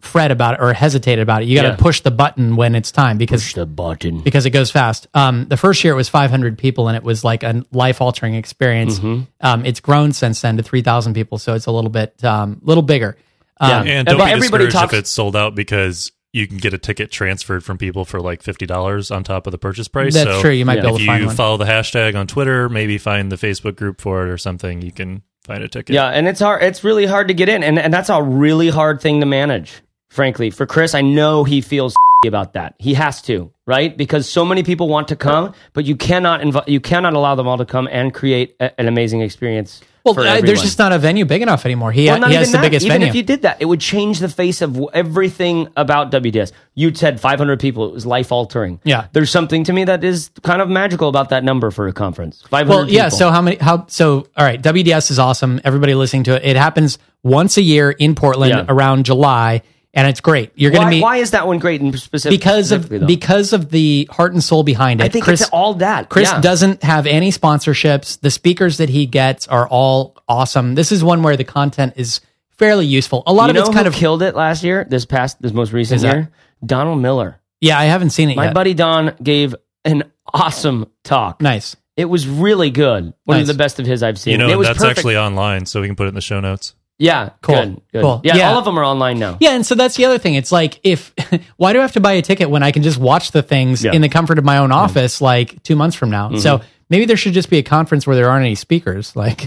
fret 0.00 0.30
about 0.30 0.54
it 0.54 0.60
or 0.62 0.72
hesitate 0.72 1.18
about 1.18 1.42
it. 1.42 1.48
You 1.48 1.56
got 1.56 1.62
to 1.62 1.68
Yeah. 1.68 1.76
push 1.76 2.00
the 2.00 2.10
button 2.10 2.56
when 2.56 2.74
it's 2.74 2.90
time 2.90 3.16
because 3.18 3.42
push 3.42 3.54
the 3.54 3.66
button. 3.66 4.20
because 4.20 4.44
it 4.46 4.50
goes 4.50 4.70
fast. 4.70 5.06
Um, 5.14 5.46
the 5.48 5.56
first 5.56 5.82
year 5.84 5.92
it 5.92 5.96
was 5.96 6.08
500 6.08 6.56
people 6.58 6.88
and 6.88 6.96
it 6.96 7.02
was 7.02 7.22
like 7.24 7.42
a 7.42 7.64
life 7.72 8.00
altering 8.00 8.34
experience. 8.34 8.98
Mm-hmm. 8.98 9.22
Um, 9.40 9.64
it's 9.66 9.80
grown 9.80 10.12
since 10.12 10.40
then 10.40 10.56
to 10.56 10.62
3,000 10.62 11.14
people, 11.14 11.38
so 11.38 11.54
it's 11.54 11.66
a 11.66 11.70
little 11.70 11.90
bit 11.90 12.22
um, 12.24 12.60
little 12.62 12.82
bigger. 12.82 13.16
Um, 13.60 13.70
Yeah. 13.86 13.92
And 13.98 14.06
don't 14.08 14.18
but 14.18 14.24
be 14.26 14.32
everybody 14.32 14.64
discouraged 14.66 14.72
talks- 14.76 14.92
if 14.94 14.98
it's 15.00 15.10
sold 15.10 15.36
out 15.36 15.54
because 15.54 16.12
you 16.34 16.46
can 16.48 16.56
get 16.58 16.74
a 16.74 16.78
ticket 16.78 17.10
transferred 17.10 17.62
from 17.64 17.78
people 17.78 18.04
for 18.04 18.20
like 18.20 18.42
fifty 18.42 18.66
dollars 18.66 19.10
on 19.10 19.22
top 19.24 19.46
of 19.46 19.50
the 19.52 19.58
purchase 19.58 19.88
price. 19.88 20.14
That's 20.14 20.28
so 20.30 20.40
true. 20.42 20.50
You 20.50 20.64
might 20.66 20.76
Yeah. 20.76 20.82
be 20.82 20.86
able 20.88 20.96
if 20.96 21.02
to 21.02 21.06
find 21.06 21.08
one 21.08 21.16
if 21.16 21.20
you 21.22 21.26
one. 21.28 21.36
follow 21.36 21.56
the 21.56 21.64
hashtag 21.64 22.14
on 22.18 22.26
Twitter, 22.26 22.68
maybe 22.68 22.98
find 22.98 23.30
the 23.32 23.36
Facebook 23.36 23.76
group 23.76 24.00
for 24.00 24.26
it 24.26 24.30
or 24.30 24.36
something, 24.36 24.82
you 24.82 24.92
can 24.92 25.22
find 25.46 25.62
a 25.62 25.68
ticket. 25.68 25.94
Yeah, 25.94 26.08
and 26.08 26.26
it's 26.26 26.40
hard. 26.40 26.62
It's 26.62 26.82
really 26.84 27.06
hard 27.06 27.28
to 27.28 27.34
get 27.34 27.48
in, 27.48 27.62
and 27.62 27.78
and 27.78 27.94
that's 27.94 28.08
a 28.10 28.22
really 28.22 28.68
hard 28.68 29.00
thing 29.00 29.20
to 29.20 29.26
manage. 29.26 29.80
Frankly, 30.10 30.50
for 30.50 30.66
Chris, 30.66 30.94
I 30.94 31.00
know 31.00 31.44
he 31.44 31.60
feels 31.60 31.94
about 32.26 32.54
that. 32.54 32.74
He 32.78 32.94
has 32.94 33.20
to, 33.22 33.50
right? 33.66 33.96
Because 33.96 34.28
so 34.28 34.44
many 34.44 34.62
people 34.62 34.88
want 34.88 35.08
to 35.08 35.16
come, 35.16 35.52
but 35.72 35.84
you 35.84 35.94
cannot 35.96 36.40
inv- 36.40 36.66
you 36.68 36.80
cannot 36.80 37.14
allow 37.14 37.34
them 37.34 37.46
all 37.46 37.58
to 37.58 37.64
come 37.66 37.88
and 37.90 38.12
create 38.14 38.56
a, 38.60 38.78
an 38.80 38.88
amazing 38.88 39.20
experience. 39.20 39.80
Well, 40.04 40.18
uh, 40.18 40.40
there's 40.40 40.62
just 40.62 40.78
not 40.78 40.92
a 40.92 40.98
venue 40.98 41.24
big 41.24 41.40
enough 41.42 41.64
anymore. 41.64 41.90
He, 41.92 42.06
Well, 42.06 42.28
he 42.28 42.34
has 42.34 42.50
the 42.52 42.58
that. 42.58 42.62
biggest 42.62 42.84
even 42.84 42.96
venue. 42.96 43.08
if 43.08 43.14
you 43.14 43.22
did 43.22 43.42
that, 43.42 43.56
it 43.60 43.64
would 43.64 43.80
change 43.80 44.18
the 44.20 44.28
face 44.28 44.60
of 44.62 44.78
everything 44.92 45.68
about 45.76 46.10
WDS. 46.10 46.52
You 46.74 46.94
said 46.94 47.20
500 47.20 47.58
people; 47.60 47.86
it 47.86 47.92
was 47.92 48.04
life 48.04 48.30
altering. 48.32 48.80
Yeah. 48.84 49.06
there's 49.12 49.30
something 49.30 49.64
to 49.64 49.72
me 49.72 49.84
that 49.84 50.04
is 50.04 50.30
kind 50.42 50.60
of 50.60 50.68
magical 50.68 51.08
about 51.08 51.30
that 51.30 51.44
number 51.44 51.70
for 51.70 51.88
a 51.88 51.92
conference. 51.92 52.42
500. 52.50 52.68
Well, 52.68 52.88
yeah. 52.90 53.04
people. 53.06 53.18
So 53.18 53.30
how 53.30 53.40
many? 53.42 53.56
How 53.56 53.86
so? 53.88 54.26
All 54.36 54.44
right. 54.44 54.60
WDS 54.60 55.10
is 55.10 55.18
awesome. 55.18 55.60
Everybody 55.64 55.94
listening 55.94 56.24
to 56.24 56.34
it. 56.36 56.44
It 56.44 56.56
happens 56.56 56.98
once 57.22 57.56
a 57.56 57.62
year 57.62 57.90
in 57.90 58.14
Portland 58.14 58.50
Yeah. 58.52 58.64
around 58.68 59.06
July, 59.06 59.62
and 59.94 60.06
it's 60.08 60.20
great. 60.20 60.52
You're 60.54 60.70
going 60.72 60.84
to 60.84 60.90
meet 60.90 61.02
why 61.02 61.16
is 61.18 61.30
that 61.30 61.46
one 61.46 61.58
great 61.58 61.80
in 61.80 61.92
specific? 61.96 62.38
because 62.38 62.72
of 62.72 62.88
though? 62.88 63.06
because 63.06 63.52
of 63.52 63.70
the 63.70 64.08
heart 64.10 64.32
and 64.32 64.42
soul 64.42 64.62
behind 64.62 65.00
it. 65.00 65.04
I 65.04 65.08
think 65.08 65.24
Chris, 65.24 65.40
it's 65.42 65.50
all 65.50 65.74
that. 65.74 66.08
Chris 66.08 66.30
yeah. 66.30 66.40
doesn't 66.40 66.82
have 66.82 67.06
any 67.06 67.30
sponsorships. 67.30 68.20
The 68.20 68.30
speakers 68.30 68.78
that 68.78 68.88
he 68.88 69.06
gets 69.06 69.46
are 69.48 69.66
all 69.68 70.16
awesome. 70.28 70.74
This 70.74 70.92
is 70.92 71.02
one 71.04 71.22
where 71.22 71.36
the 71.36 71.44
content 71.44 71.94
is 71.96 72.20
fairly 72.58 72.86
useful. 72.86 73.22
A 73.26 73.32
lot 73.32 73.44
You 73.46 73.50
of 73.50 73.54
know 73.54 73.60
it's 73.62 73.68
who 73.70 73.74
kind 73.74 73.86
of 73.88 73.94
killed 73.94 74.22
it 74.22 74.34
last 74.34 74.62
year? 74.64 74.84
This 74.88 75.04
past, 75.06 75.40
this 75.40 75.52
most 75.52 75.72
recent 75.72 76.00
Who's 76.00 76.10
that? 76.10 76.14
year, 76.16 76.30
Donald 76.64 77.00
Miller. 77.00 77.40
yeah. 77.60 77.78
I 77.78 77.84
haven't 77.84 78.10
seen 78.10 78.30
it 78.30 78.36
My 78.36 78.46
yet. 78.46 78.54
buddy 78.54 78.74
Don 78.74 79.14
gave 79.22 79.54
an 79.84 80.04
awesome 80.32 80.86
talk. 81.02 81.40
nice. 81.40 81.76
It 81.96 82.06
was 82.06 82.26
really 82.26 82.70
good. 82.70 83.14
One 83.22 83.36
Nice. 83.38 83.42
of 83.42 83.46
the 83.46 83.54
best 83.54 83.78
of 83.78 83.86
his 83.86 84.02
I've 84.02 84.18
seen. 84.18 84.32
You 84.32 84.38
know, 84.38 84.48
it 84.48 84.58
was 84.58 84.66
that's 84.66 84.78
perfect. 84.80 84.98
actually 84.98 85.16
online, 85.16 85.64
so 85.64 85.80
we 85.80 85.86
can 85.86 85.94
put 85.94 86.06
it 86.06 86.08
in 86.08 86.14
the 86.16 86.20
show 86.20 86.40
notes. 86.40 86.74
Yeah, 86.98 87.30
Cool. 87.42 87.54
Good, 87.56 87.82
good. 87.92 88.02
Cool. 88.02 88.20
Yeah, 88.24 88.36
Yeah. 88.36 88.50
all 88.52 88.58
of 88.58 88.64
them 88.64 88.78
are 88.78 88.84
online 88.84 89.18
now. 89.18 89.36
Yeah, 89.40 89.50
and 89.54 89.66
so 89.66 89.74
that's 89.74 89.96
the 89.96 90.04
other 90.04 90.18
thing. 90.18 90.34
It's 90.34 90.52
like 90.52 90.78
if 90.84 91.12
why 91.56 91.72
do 91.72 91.78
I 91.80 91.82
have 91.82 91.92
to 91.92 92.00
buy 92.00 92.12
a 92.12 92.22
ticket 92.22 92.50
when 92.50 92.62
I 92.62 92.70
can 92.70 92.82
just 92.82 92.98
watch 92.98 93.32
the 93.32 93.42
things 93.42 93.82
Yeah. 93.82 93.90
Mm-hmm. 93.90 93.96
in 93.96 94.02
the 94.02 94.08
comfort 94.08 94.38
of 94.38 94.44
my 94.44 94.58
own 94.58 94.72
office 94.72 95.20
like 95.20 95.62
2 95.64 95.74
months 95.76 95.96
from 95.96 96.10
now. 96.10 96.34
So 96.36 96.60
maybe 96.90 97.04
there 97.06 97.16
should 97.16 97.32
just 97.34 97.50
be 97.50 97.58
a 97.58 97.62
conference 97.62 98.06
where 98.06 98.14
there 98.16 98.28
aren't 98.30 98.44
any 98.46 98.54
speakers 98.54 99.14
like 99.16 99.46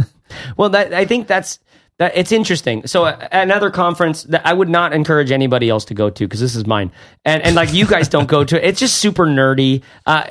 Well, 0.56 0.70
that 0.70 0.92
I 0.92 1.04
think 1.04 1.28
that's 1.28 1.58
that. 1.98 2.16
It's 2.16 2.32
interesting. 2.32 2.86
So 2.86 3.04
uh, 3.04 3.28
another 3.30 3.70
conference 3.70 4.24
that 4.24 4.44
I 4.46 4.52
would 4.52 4.68
not 4.68 4.92
encourage 4.92 5.30
anybody 5.30 5.68
else 5.70 5.84
to 5.86 5.94
go 5.94 6.10
to 6.10 6.24
because 6.26 6.40
this 6.40 6.56
is 6.56 6.66
mine, 6.66 6.90
and 7.24 7.42
and 7.42 7.54
like 7.54 7.72
you 7.72 7.86
guys 7.86 8.08
don't 8.08 8.26
go 8.28 8.42
to 8.42 8.56
it. 8.56 8.68
It's 8.68 8.80
just 8.80 8.96
super 8.98 9.24
nerdy. 9.26 9.82
Uh, 10.04 10.24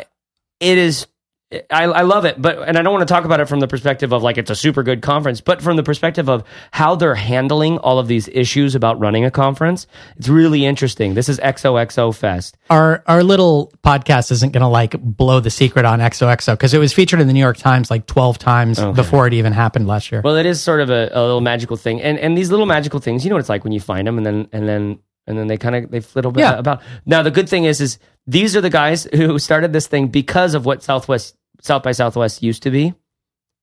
it 0.60 0.78
is. 0.78 1.08
I, 1.52 1.84
I 1.84 2.02
love 2.02 2.26
it, 2.26 2.42
but 2.42 2.68
and 2.68 2.76
I 2.76 2.82
don't 2.82 2.92
want 2.92 3.08
to 3.08 3.14
talk 3.14 3.24
about 3.24 3.40
it 3.40 3.48
from 3.48 3.60
the 3.60 3.68
perspective 3.68 4.12
of 4.12 4.24
like 4.24 4.40
it's 4.40 4.50
a 4.50 4.56
super 4.56 4.82
good 4.82 5.04
conference, 5.04 5.42
but 5.42 5.62
from 5.62 5.76
the 5.78 5.84
perspective 5.84 6.28
of 6.28 6.44
how 6.72 6.96
they're 6.96 7.14
handling 7.14 7.78
all 7.78 8.00
of 8.00 8.08
these 8.08 8.28
issues 8.30 8.74
about 8.74 9.00
running 9.00 9.26
a 9.26 9.32
conference. 9.32 9.86
It's 10.18 10.28
really 10.28 10.66
interesting. 10.66 11.14
This 11.14 11.30
is 11.30 11.40
XOXO 11.40 12.16
Fest. 12.16 12.58
our 12.72 13.04
our 13.06 13.24
little 13.24 13.72
podcast 13.84 14.32
isn't 14.32 14.54
going 14.54 14.64
to 14.64 14.68
like 14.68 15.00
blow 15.00 15.40
the 15.40 15.52
secret 15.52 15.86
on 15.86 16.00
XOXO 16.00 16.54
because 16.54 16.74
it 16.74 16.80
was 16.80 16.94
featured 16.94 17.22
in 17.22 17.28
the 17.28 17.34
New 17.34 17.40
York 17.40 17.58
Times 17.58 17.92
like 17.92 18.08
12 18.08 18.40
times 18.40 18.80
before 18.96 19.28
it 19.28 19.34
even 19.34 19.54
happened 19.54 19.86
last 19.88 20.12
year. 20.12 20.22
Well, 20.22 20.38
it 20.38 20.48
is 20.48 20.62
sort 20.62 20.82
of 20.82 20.90
a, 20.90 21.10
a 21.14 21.22
little 21.22 21.42
magical 21.42 21.78
thing, 21.78 22.02
and 22.02 22.18
and 22.18 22.36
these 22.36 22.50
little 22.50 22.66
magical 22.66 23.00
things, 23.00 23.24
you 23.24 23.30
know 23.30 23.36
what 23.36 23.42
it's 23.42 23.50
like 23.50 23.64
when 23.64 23.72
you 23.72 23.80
find 23.80 24.08
them, 24.08 24.18
and 24.18 24.26
then 24.26 24.48
and 24.52 24.68
then 24.68 25.00
and 25.28 25.38
then 25.38 25.48
they 25.48 25.58
kind 25.58 25.76
of 25.76 25.92
they 25.92 26.00
flittle 26.00 26.32
bit 26.34 26.42
Yeah. 26.42 26.58
about. 26.58 26.82
Now 27.06 27.24
the 27.24 27.32
good 27.32 27.50
thing 27.50 27.66
is, 27.66 27.82
is 27.82 28.00
these 28.28 28.56
are 28.56 28.62
the 28.62 28.70
guys 28.70 29.04
who 29.14 29.38
started 29.40 29.74
this 29.74 29.88
thing 29.88 30.08
because 30.08 30.54
of 30.54 30.66
what 30.66 30.84
Southwest 30.84 31.36
South 31.62 31.84
by 31.84 31.92
Southwest 31.94 32.44
used 32.44 32.64
to 32.64 32.72
be, 32.72 32.94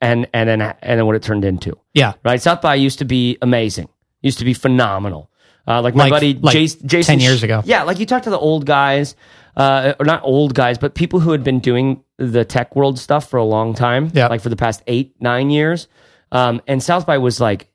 and 0.00 0.28
and 0.34 0.48
then 0.48 0.60
and 0.60 0.98
then 0.98 1.06
what 1.06 1.14
it 1.16 1.22
turned 1.22 1.44
into. 1.44 1.76
yeah. 1.94 2.14
Right, 2.24 2.40
South 2.42 2.60
by 2.60 2.74
used 2.74 2.98
to 2.98 3.04
be 3.04 3.38
amazing, 3.42 3.88
used 4.22 4.38
to 4.38 4.44
be 4.44 4.54
phenomenal. 4.54 5.30
Uh, 5.66 5.80
like 5.80 5.94
my 5.94 6.04
Like- 6.04 6.10
buddy 6.10 6.34
like 6.34 6.52
Jason, 6.54 6.88
Jason 6.88 7.12
10 7.18 7.20
years 7.20 7.42
ago. 7.44 7.62
Yeah, 7.64 7.84
like 7.84 8.00
you 8.00 8.06
talk 8.06 8.24
to 8.24 8.30
the 8.30 8.38
old 8.38 8.66
guys, 8.66 9.14
uh, 9.56 9.94
or 10.00 10.04
not 10.04 10.20
old 10.24 10.54
guys, 10.54 10.76
but 10.76 10.94
people 10.96 11.20
who 11.20 11.30
had 11.30 11.44
been 11.44 11.60
doing 11.60 12.02
the 12.18 12.44
tech 12.44 12.74
world 12.74 12.98
stuff 12.98 13.30
for 13.30 13.36
a 13.36 13.44
long 13.44 13.72
time, 13.72 14.10
Yeah. 14.12 14.26
like 14.26 14.40
for 14.40 14.48
the 14.48 14.56
past 14.56 14.82
eight, 14.88 15.14
nine 15.20 15.50
years. 15.50 15.86
Um, 16.32 16.60
and 16.66 16.82
South 16.82 17.06
by 17.06 17.18
was 17.18 17.40
like, 17.40 17.68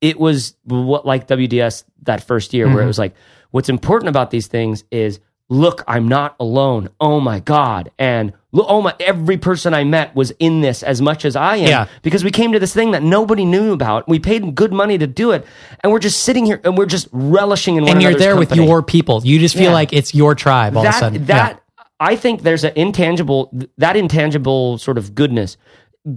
it 0.00 0.18
was 0.18 0.56
what 0.64 1.06
like 1.06 1.26
WDS 1.28 1.84
that 2.02 2.22
first 2.24 2.52
year, 2.54 2.66
Mm-hmm. 2.66 2.74
where 2.74 2.84
it 2.84 2.86
was 2.88 2.98
like, 2.98 3.14
what's 3.50 3.68
important 3.68 4.08
about 4.08 4.30
these 4.30 4.46
things 4.46 4.84
is, 4.90 5.20
look, 5.48 5.82
I'm 5.86 6.08
not 6.08 6.36
alone. 6.40 6.88
Oh 7.00 7.20
my 7.20 7.40
god, 7.40 7.90
and 7.98 8.32
look, 8.52 8.66
oh 8.68 8.80
my, 8.82 8.94
every 9.00 9.36
person 9.36 9.74
I 9.74 9.84
met 9.84 10.14
was 10.14 10.30
in 10.38 10.60
this 10.60 10.82
as 10.82 11.00
much 11.02 11.24
as 11.24 11.36
I 11.36 11.56
am, 11.56 11.68
Yeah. 11.68 11.86
because 12.02 12.24
we 12.24 12.30
came 12.30 12.52
to 12.52 12.58
this 12.58 12.72
thing 12.74 12.92
that 12.92 13.02
nobody 13.02 13.44
knew 13.44 13.72
about. 13.72 14.08
We 14.08 14.18
paid 14.18 14.54
good 14.54 14.72
money 14.72 14.96
to 14.98 15.06
do 15.06 15.30
it, 15.32 15.46
and 15.80 15.92
we're 15.92 15.98
just 16.00 16.22
sitting 16.22 16.44
here 16.46 16.60
and 16.64 16.76
we're 16.78 16.86
just 16.86 17.08
relishing 17.12 17.76
in 17.76 17.84
one 17.84 17.92
And 17.92 18.02
you're 18.02 18.14
there 18.14 18.36
with 18.36 18.54
your 18.56 18.82
people. 18.82 19.20
You 19.24 19.38
just 19.38 19.54
feel 19.54 19.64
Yeah. 19.64 19.72
like 19.72 19.92
it's 19.92 20.14
your 20.14 20.34
tribe 20.34 20.76
all 20.76 20.82
that 20.82 20.88
of 20.90 20.96
a 20.96 21.00
sudden. 21.00 21.24
that 21.26 21.60
I 22.00 22.16
think 22.16 22.42
there's 22.42 22.64
an 22.64 22.72
intangible 22.76 23.50
that 23.78 23.96
intangible 23.96 24.78
sort 24.78 24.98
of 24.98 25.14
goodness 25.14 25.56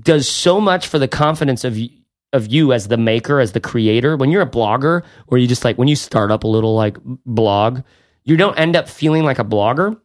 does 0.02 0.28
so 0.28 0.60
much 0.60 0.88
for 0.88 1.00
the 1.00 1.08
confidence 1.08 1.64
of 1.64 1.78
of 2.34 2.48
you 2.48 2.74
as 2.74 2.88
the 2.88 2.98
maker, 2.98 3.40
as 3.40 3.54
the 3.54 3.60
creator. 3.60 4.18
When 4.18 4.32
you're 4.32 4.42
a 4.42 4.50
blogger, 4.50 5.04
or 5.28 5.38
you 5.38 5.48
just 5.48 5.64
like 5.64 5.78
when 5.78 5.88
you 5.88 5.96
start 5.96 6.32
up 6.32 6.44
a 6.44 6.48
little 6.48 6.76
like 6.76 6.98
blog, 7.26 7.82
you 8.24 8.38
don't 8.38 8.58
end 8.58 8.76
up 8.76 8.90
feeling 8.90 9.24
like 9.24 9.40
a 9.40 9.46
blogger 9.46 9.98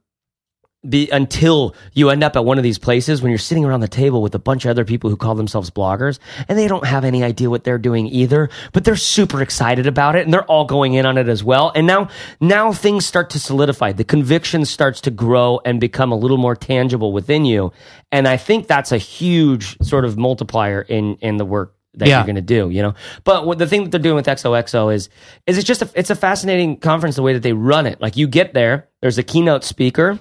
be, 0.88 1.08
until 1.10 1.74
you 1.92 2.10
end 2.10 2.24
up 2.24 2.34
at 2.34 2.44
one 2.44 2.58
of 2.58 2.64
these 2.64 2.78
places 2.78 3.22
when 3.22 3.30
you're 3.30 3.38
sitting 3.38 3.64
around 3.64 3.80
the 3.80 3.88
table 3.88 4.20
with 4.20 4.34
a 4.34 4.38
bunch 4.38 4.64
of 4.64 4.70
other 4.70 4.84
people 4.84 5.10
who 5.10 5.16
call 5.16 5.34
themselves 5.34 5.70
bloggers 5.70 6.18
and 6.48 6.58
they 6.58 6.66
don't 6.66 6.84
have 6.84 7.04
any 7.04 7.22
idea 7.22 7.48
what 7.48 7.62
they're 7.64 7.78
doing 7.78 8.06
either, 8.08 8.50
but 8.72 8.84
they're 8.84 8.96
super 8.96 9.40
excited 9.42 9.86
about 9.86 10.16
it 10.16 10.24
and 10.24 10.32
they're 10.32 10.44
all 10.44 10.64
going 10.64 10.94
in 10.94 11.06
on 11.06 11.18
it 11.18 11.28
as 11.28 11.44
well. 11.44 11.70
And 11.74 11.86
now, 11.86 12.08
now 12.40 12.72
things 12.72 13.06
start 13.06 13.30
to 13.30 13.38
solidify. 13.38 13.92
The 13.92 14.04
conviction 14.04 14.64
starts 14.64 15.00
to 15.02 15.10
grow 15.10 15.60
and 15.64 15.80
become 15.80 16.10
a 16.10 16.16
little 16.16 16.38
more 16.38 16.56
tangible 16.56 17.12
within 17.12 17.44
you. 17.44 17.72
And 18.10 18.26
I 18.26 18.36
think 18.36 18.66
that's 18.66 18.90
a 18.92 18.98
huge 18.98 19.78
sort 19.82 20.04
of 20.04 20.18
multiplier 20.18 20.82
in, 20.82 21.16
in 21.16 21.36
the 21.36 21.44
work 21.44 21.76
that 21.94 22.08
Yeah. 22.08 22.18
you're 22.18 22.26
going 22.26 22.36
to 22.36 22.40
do, 22.42 22.70
you 22.70 22.82
know. 22.82 22.94
But 23.24 23.46
what 23.46 23.58
the 23.58 23.66
thing 23.66 23.84
that 23.84 23.90
they're 23.90 24.00
doing 24.00 24.16
with 24.16 24.26
XOXO 24.26 24.94
is 24.94 25.08
is 25.46 25.58
it's 25.58 25.66
just 25.66 25.82
a, 25.82 25.90
it's 25.94 26.10
a 26.10 26.14
fascinating 26.16 26.78
conference 26.78 27.16
the 27.16 27.22
way 27.22 27.32
that 27.34 27.42
they 27.42 27.52
run 27.52 27.86
it. 27.86 28.00
Like 28.00 28.16
you 28.16 28.26
get 28.26 28.54
there, 28.54 28.88
there's 29.00 29.18
a 29.18 29.22
keynote 29.22 29.64
speaker, 29.64 30.18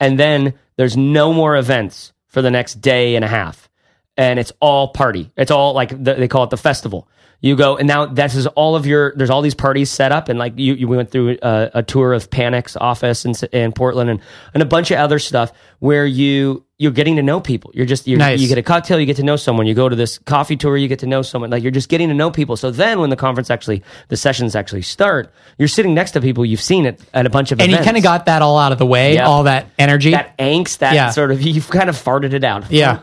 and 0.00 0.18
then 0.18 0.54
there's 0.76 0.96
no 0.96 1.32
more 1.32 1.56
events 1.56 2.12
for 2.28 2.42
the 2.42 2.50
next 2.50 2.80
day 2.80 3.16
and 3.16 3.24
a 3.24 3.28
half, 3.28 3.68
and 4.16 4.38
it's 4.38 4.52
all 4.60 4.88
party. 4.88 5.30
It's 5.36 5.50
all 5.50 5.72
like 5.74 5.90
the, 5.90 6.14
they 6.14 6.28
call 6.28 6.44
it 6.44 6.50
the 6.50 6.56
festival. 6.56 7.08
You 7.40 7.54
go 7.54 7.76
and 7.76 7.86
now 7.86 8.04
this 8.06 8.34
is 8.34 8.48
all 8.48 8.74
of 8.74 8.84
your. 8.84 9.12
There's 9.14 9.30
all 9.30 9.42
these 9.42 9.54
parties 9.54 9.90
set 9.90 10.10
up, 10.10 10.28
and 10.28 10.40
like 10.40 10.54
you, 10.56 10.74
you 10.74 10.88
went 10.88 11.12
through 11.12 11.38
a, 11.40 11.70
a 11.74 11.82
tour 11.84 12.12
of 12.12 12.30
Panic's 12.30 12.76
office 12.76 13.24
in, 13.24 13.32
in 13.52 13.70
Portland, 13.70 14.10
and 14.10 14.20
and 14.54 14.62
a 14.62 14.66
bunch 14.66 14.90
of 14.90 14.98
other 14.98 15.20
stuff 15.20 15.52
where 15.78 16.04
you 16.04 16.64
you're 16.78 16.90
getting 16.90 17.14
to 17.14 17.22
know 17.22 17.40
people. 17.40 17.70
You're 17.74 17.86
just 17.86 18.08
you're, 18.08 18.18
Nice. 18.18 18.40
you 18.40 18.48
get 18.48 18.58
a 18.58 18.62
cocktail, 18.64 18.98
you 18.98 19.06
get 19.06 19.18
to 19.18 19.22
know 19.22 19.36
someone. 19.36 19.66
You 19.68 19.74
go 19.74 19.88
to 19.88 19.94
this 19.94 20.18
coffee 20.18 20.56
tour, 20.56 20.76
you 20.76 20.88
get 20.88 20.98
to 20.98 21.06
know 21.06 21.22
someone. 21.22 21.50
Like 21.50 21.62
you're 21.62 21.70
just 21.70 21.88
getting 21.88 22.08
to 22.08 22.14
know 22.14 22.32
people. 22.32 22.56
So 22.56 22.72
then, 22.72 22.98
when 22.98 23.08
the 23.10 23.14
conference 23.16 23.50
actually, 23.50 23.84
the 24.08 24.16
sessions 24.16 24.56
actually 24.56 24.82
start, 24.82 25.32
you're 25.58 25.68
sitting 25.68 25.94
next 25.94 26.10
to 26.12 26.20
people 26.20 26.44
you've 26.44 26.60
seen 26.60 26.86
at, 26.86 26.98
at 27.14 27.24
a 27.24 27.30
bunch 27.30 27.52
of 27.52 27.60
And 27.60 27.70
you 27.70 27.78
kind 27.78 27.96
of 27.96 28.02
got 28.02 28.26
that 28.26 28.42
all 28.42 28.58
out 28.58 28.72
of 28.72 28.78
the 28.78 28.86
way, 28.86 29.14
Yeah. 29.14 29.28
all 29.28 29.44
that 29.44 29.66
energy. 29.78 30.10
that 30.10 30.36
angst, 30.38 30.78
that 30.78 30.94
Yeah. 30.94 31.10
sort 31.10 31.30
of 31.30 31.40
you've 31.42 31.68
kind 31.70 31.88
of 31.88 31.94
farted 31.94 32.32
it 32.32 32.42
out. 32.42 32.68
yeah. 32.68 32.98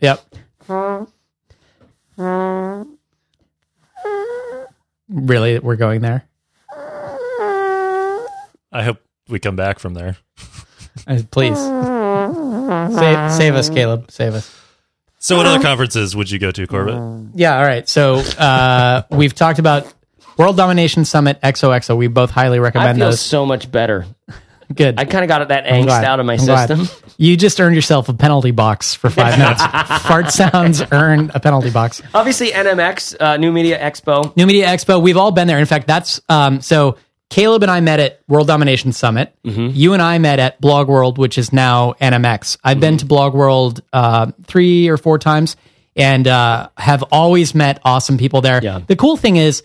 Yep. 0.00 0.24
Really, 5.14 5.58
we're 5.60 5.76
going 5.76 6.00
there. 6.00 6.24
I 8.72 8.82
hope 8.82 8.98
we 9.28 9.38
come 9.38 9.56
back 9.56 9.78
from 9.78 9.94
there. 9.94 10.16
Uh, 11.08 11.18
Please 11.32 11.58
save, 11.58 13.32
save 13.32 13.54
us, 13.56 13.68
Caleb. 13.68 14.08
Save 14.08 14.34
us. 14.34 14.48
So, 15.18 15.36
what 15.36 15.44
other 15.44 15.60
conferences 15.60 16.14
would 16.14 16.30
you 16.30 16.38
go 16.38 16.52
to, 16.52 16.66
Corbett? 16.68 17.32
Yeah. 17.34 17.58
All 17.58 17.64
right. 17.64 17.86
So 17.88 18.14
uh, 18.38 19.02
we've 19.10 19.34
talked 19.34 19.58
about 19.58 19.92
World 20.38 20.56
Domination 20.56 21.04
Summit 21.04 21.40
XOXO. 21.42 21.96
We 21.96 22.06
both 22.06 22.30
highly 22.30 22.58
I 22.58 22.60
recommend 22.60 22.98
feel 22.98 23.08
those. 23.10 23.20
so 23.20 23.44
much 23.44 23.72
better. 23.72 24.06
Good. 24.74 25.00
I 25.00 25.04
kind 25.04 25.24
of 25.24 25.28
got 25.28 25.48
that 25.48 25.64
angst 25.64 25.86
glad. 25.86 26.04
out 26.04 26.20
of 26.20 26.26
my 26.26 26.34
I'm 26.34 26.44
glad. 26.44 26.68
system. 26.68 27.03
You 27.16 27.36
just 27.36 27.60
earned 27.60 27.74
yourself 27.74 28.08
a 28.08 28.14
penalty 28.14 28.50
box 28.50 28.94
for 28.94 29.10
five 29.10 29.38
minutes. 29.38 29.62
Fart 30.06 30.30
sounds 30.30 30.82
earn 30.92 31.30
a 31.34 31.40
penalty 31.40 31.70
box. 31.70 32.02
Obviously, 32.12 32.50
NMX, 32.50 33.20
uh, 33.20 33.36
New 33.36 33.52
Media 33.52 33.78
Expo. 33.78 34.36
New 34.36 34.46
Media 34.46 34.66
Expo. 34.66 35.00
We've 35.02 35.16
all 35.16 35.30
been 35.30 35.46
there. 35.46 35.58
In 35.58 35.66
fact, 35.66 35.86
that's 35.86 36.20
um, 36.28 36.60
so. 36.60 36.96
Caleb 37.30 37.62
and 37.62 37.70
I 37.70 37.80
met 37.80 37.98
at 37.98 38.20
World 38.28 38.46
Domination 38.46 38.92
Summit. 38.92 39.34
You 39.42 39.92
and 39.92 40.00
I 40.00 40.18
met 40.18 40.38
at 40.38 40.60
Blog 40.60 40.88
World, 40.88 41.18
which 41.18 41.36
is 41.36 41.52
now 41.52 41.94
NMX. 41.94 42.58
I've 42.62 42.78
been 42.78 42.96
to 42.98 43.06
Blog 43.06 43.34
World 43.34 43.82
uh, 43.92 44.30
three 44.44 44.88
or 44.88 44.96
four 44.96 45.18
times, 45.18 45.56
and 45.96 46.28
uh, 46.28 46.68
have 46.76 47.02
always 47.10 47.52
met 47.52 47.80
awesome 47.82 48.18
people 48.18 48.40
there. 48.40 48.62
Yeah. 48.62 48.82
The 48.86 48.94
cool 48.94 49.16
thing 49.16 49.34
is, 49.36 49.64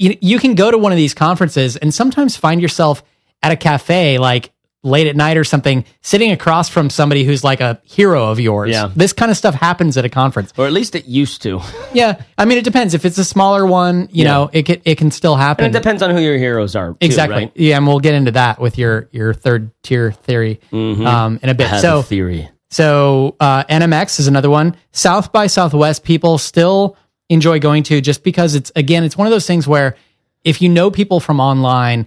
you, 0.00 0.16
you 0.20 0.38
can 0.40 0.56
go 0.56 0.70
to 0.70 0.78
one 0.78 0.90
of 0.90 0.96
these 0.96 1.14
conferences 1.14 1.76
and 1.76 1.94
sometimes 1.94 2.36
find 2.36 2.60
yourself 2.60 3.04
at 3.40 3.52
a 3.52 3.56
cafe, 3.56 4.18
like 4.18 4.50
late 4.86 5.06
at 5.06 5.16
night 5.16 5.36
or 5.36 5.44
something, 5.44 5.84
sitting 6.00 6.30
across 6.30 6.68
from 6.68 6.88
somebody 6.88 7.24
who's 7.24 7.42
like 7.44 7.60
a 7.60 7.80
hero 7.84 8.30
of 8.30 8.38
yours. 8.40 8.70
Yeah. 8.70 8.90
This 8.96 9.12
kind 9.12 9.30
of 9.30 9.36
stuff 9.36 9.54
happens 9.54 9.96
at 9.96 10.04
a 10.04 10.08
conference. 10.08 10.52
Or 10.56 10.66
at 10.66 10.72
least 10.72 10.94
it 10.94 11.06
used 11.06 11.42
to. 11.42 11.60
Yeah, 11.92 12.22
I 12.36 12.44
mean, 12.44 12.58
it 12.58 12.64
depends. 12.64 12.92
If 12.92 13.06
it's 13.06 13.16
a 13.16 13.24
smaller 13.24 13.64
one, 13.64 14.08
you 14.12 14.24
Yeah. 14.24 14.32
know, 14.32 14.50
it 14.52 14.64
can, 14.64 14.82
it 14.84 14.96
can 14.98 15.10
still 15.10 15.34
happen. 15.34 15.64
And 15.64 15.74
it 15.74 15.78
depends 15.78 16.02
on 16.02 16.10
who 16.10 16.20
your 16.20 16.36
heroes 16.36 16.76
are. 16.76 16.90
too, 16.90 16.96
exactly. 17.00 17.36
right? 17.46 17.52
Yeah, 17.54 17.78
and 17.78 17.86
we'll 17.86 18.00
get 18.00 18.14
into 18.14 18.32
that 18.32 18.60
with 18.60 18.76
your 18.78 19.08
your 19.12 19.32
third 19.32 19.70
tier 19.82 20.12
theory 20.12 20.60
um, 20.72 21.38
in 21.42 21.48
a 21.48 21.54
bit. 21.54 21.80
So 21.80 22.02
theory. 22.02 22.50
so 22.70 23.34
uh, 23.40 23.64
NMX 23.64 24.20
is 24.20 24.26
another 24.26 24.50
one. 24.50 24.76
South 24.92 25.32
by 25.32 25.46
Southwest 25.46 26.04
people 26.04 26.36
still 26.38 26.96
enjoy 27.30 27.58
going 27.58 27.82
to 27.84 28.00
just 28.00 28.22
because 28.22 28.54
it's 28.54 28.70
again 28.76 29.02
it's 29.02 29.16
one 29.16 29.26
of 29.26 29.30
those 29.32 29.46
things 29.46 29.66
where 29.66 29.96
if 30.44 30.60
you 30.62 30.68
know 30.68 30.90
people 30.90 31.18
from 31.18 31.40
online, 31.40 32.06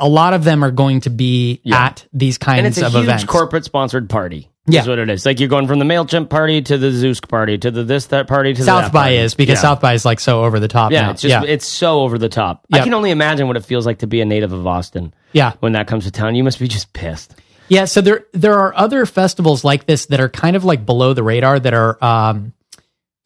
a 0.00 0.08
lot 0.08 0.32
of 0.34 0.42
them 0.44 0.64
are 0.64 0.70
going 0.72 1.00
to 1.02 1.10
be 1.10 1.60
Yeah. 1.62 1.84
at 1.86 2.06
these 2.12 2.38
kinds 2.38 2.58
And 2.58 2.66
it's 2.66 2.78
a 2.78 2.86
of 2.86 2.92
huge 2.92 3.04
events. 3.04 3.24
corporate 3.24 3.64
sponsored 3.64 4.08
party. 4.10 4.48
Yeah. 4.66 4.82
Is 4.82 4.88
what 4.88 4.98
it 4.98 5.08
is. 5.10 5.24
Like 5.26 5.40
you're 5.40 5.48
going 5.48 5.66
from 5.66 5.78
the 5.80 5.84
MailChimp 5.84 6.28
party 6.30 6.62
to 6.62 6.78
the 6.78 6.88
Zeusk 6.88 7.28
party 7.28 7.58
to 7.58 7.70
the 7.70 7.82
this, 7.82 8.06
that 8.06 8.28
party 8.28 8.52
to 8.54 8.58
the 8.60 8.64
South 8.66 8.92
by 8.92 9.00
party. 9.04 9.16
is 9.16 9.34
because 9.34 9.58
Yeah. 9.58 9.62
South 9.62 9.80
by 9.80 9.94
is 9.94 10.04
like 10.04 10.20
so 10.20 10.44
over 10.44 10.60
the 10.60 10.68
top. 10.68 10.92
Yeah, 10.92 11.02
now. 11.02 11.10
it's 11.12 11.22
just 11.22 11.46
it's 11.46 11.66
so 11.66 12.00
over 12.02 12.18
the 12.18 12.28
top. 12.28 12.66
I 12.72 12.80
can 12.80 12.94
only 12.94 13.10
imagine 13.10 13.46
what 13.48 13.56
it 13.56 13.64
feels 13.64 13.84
like 13.86 13.98
to 14.00 14.06
be 14.06 14.20
a 14.20 14.24
native 14.24 14.52
of 14.52 14.66
Austin 14.66 15.12
yeah. 15.32 15.52
when 15.60 15.72
that 15.72 15.86
comes 15.88 16.04
to 16.04 16.10
town. 16.12 16.34
You 16.36 16.44
must 16.44 16.58
be 16.60 16.68
just 16.68 16.92
pissed. 16.92 17.34
Yeah, 17.68 17.86
so 17.86 18.00
there 18.00 18.26
there 18.32 18.58
are 18.58 18.72
other 18.76 19.06
festivals 19.06 19.64
like 19.64 19.86
this 19.86 20.06
that 20.06 20.20
are 20.20 20.28
kind 20.28 20.54
of 20.56 20.64
like 20.64 20.84
below 20.86 21.14
the 21.14 21.22
radar 21.22 21.58
that 21.58 21.74
are 21.74 22.02
um 22.04 22.52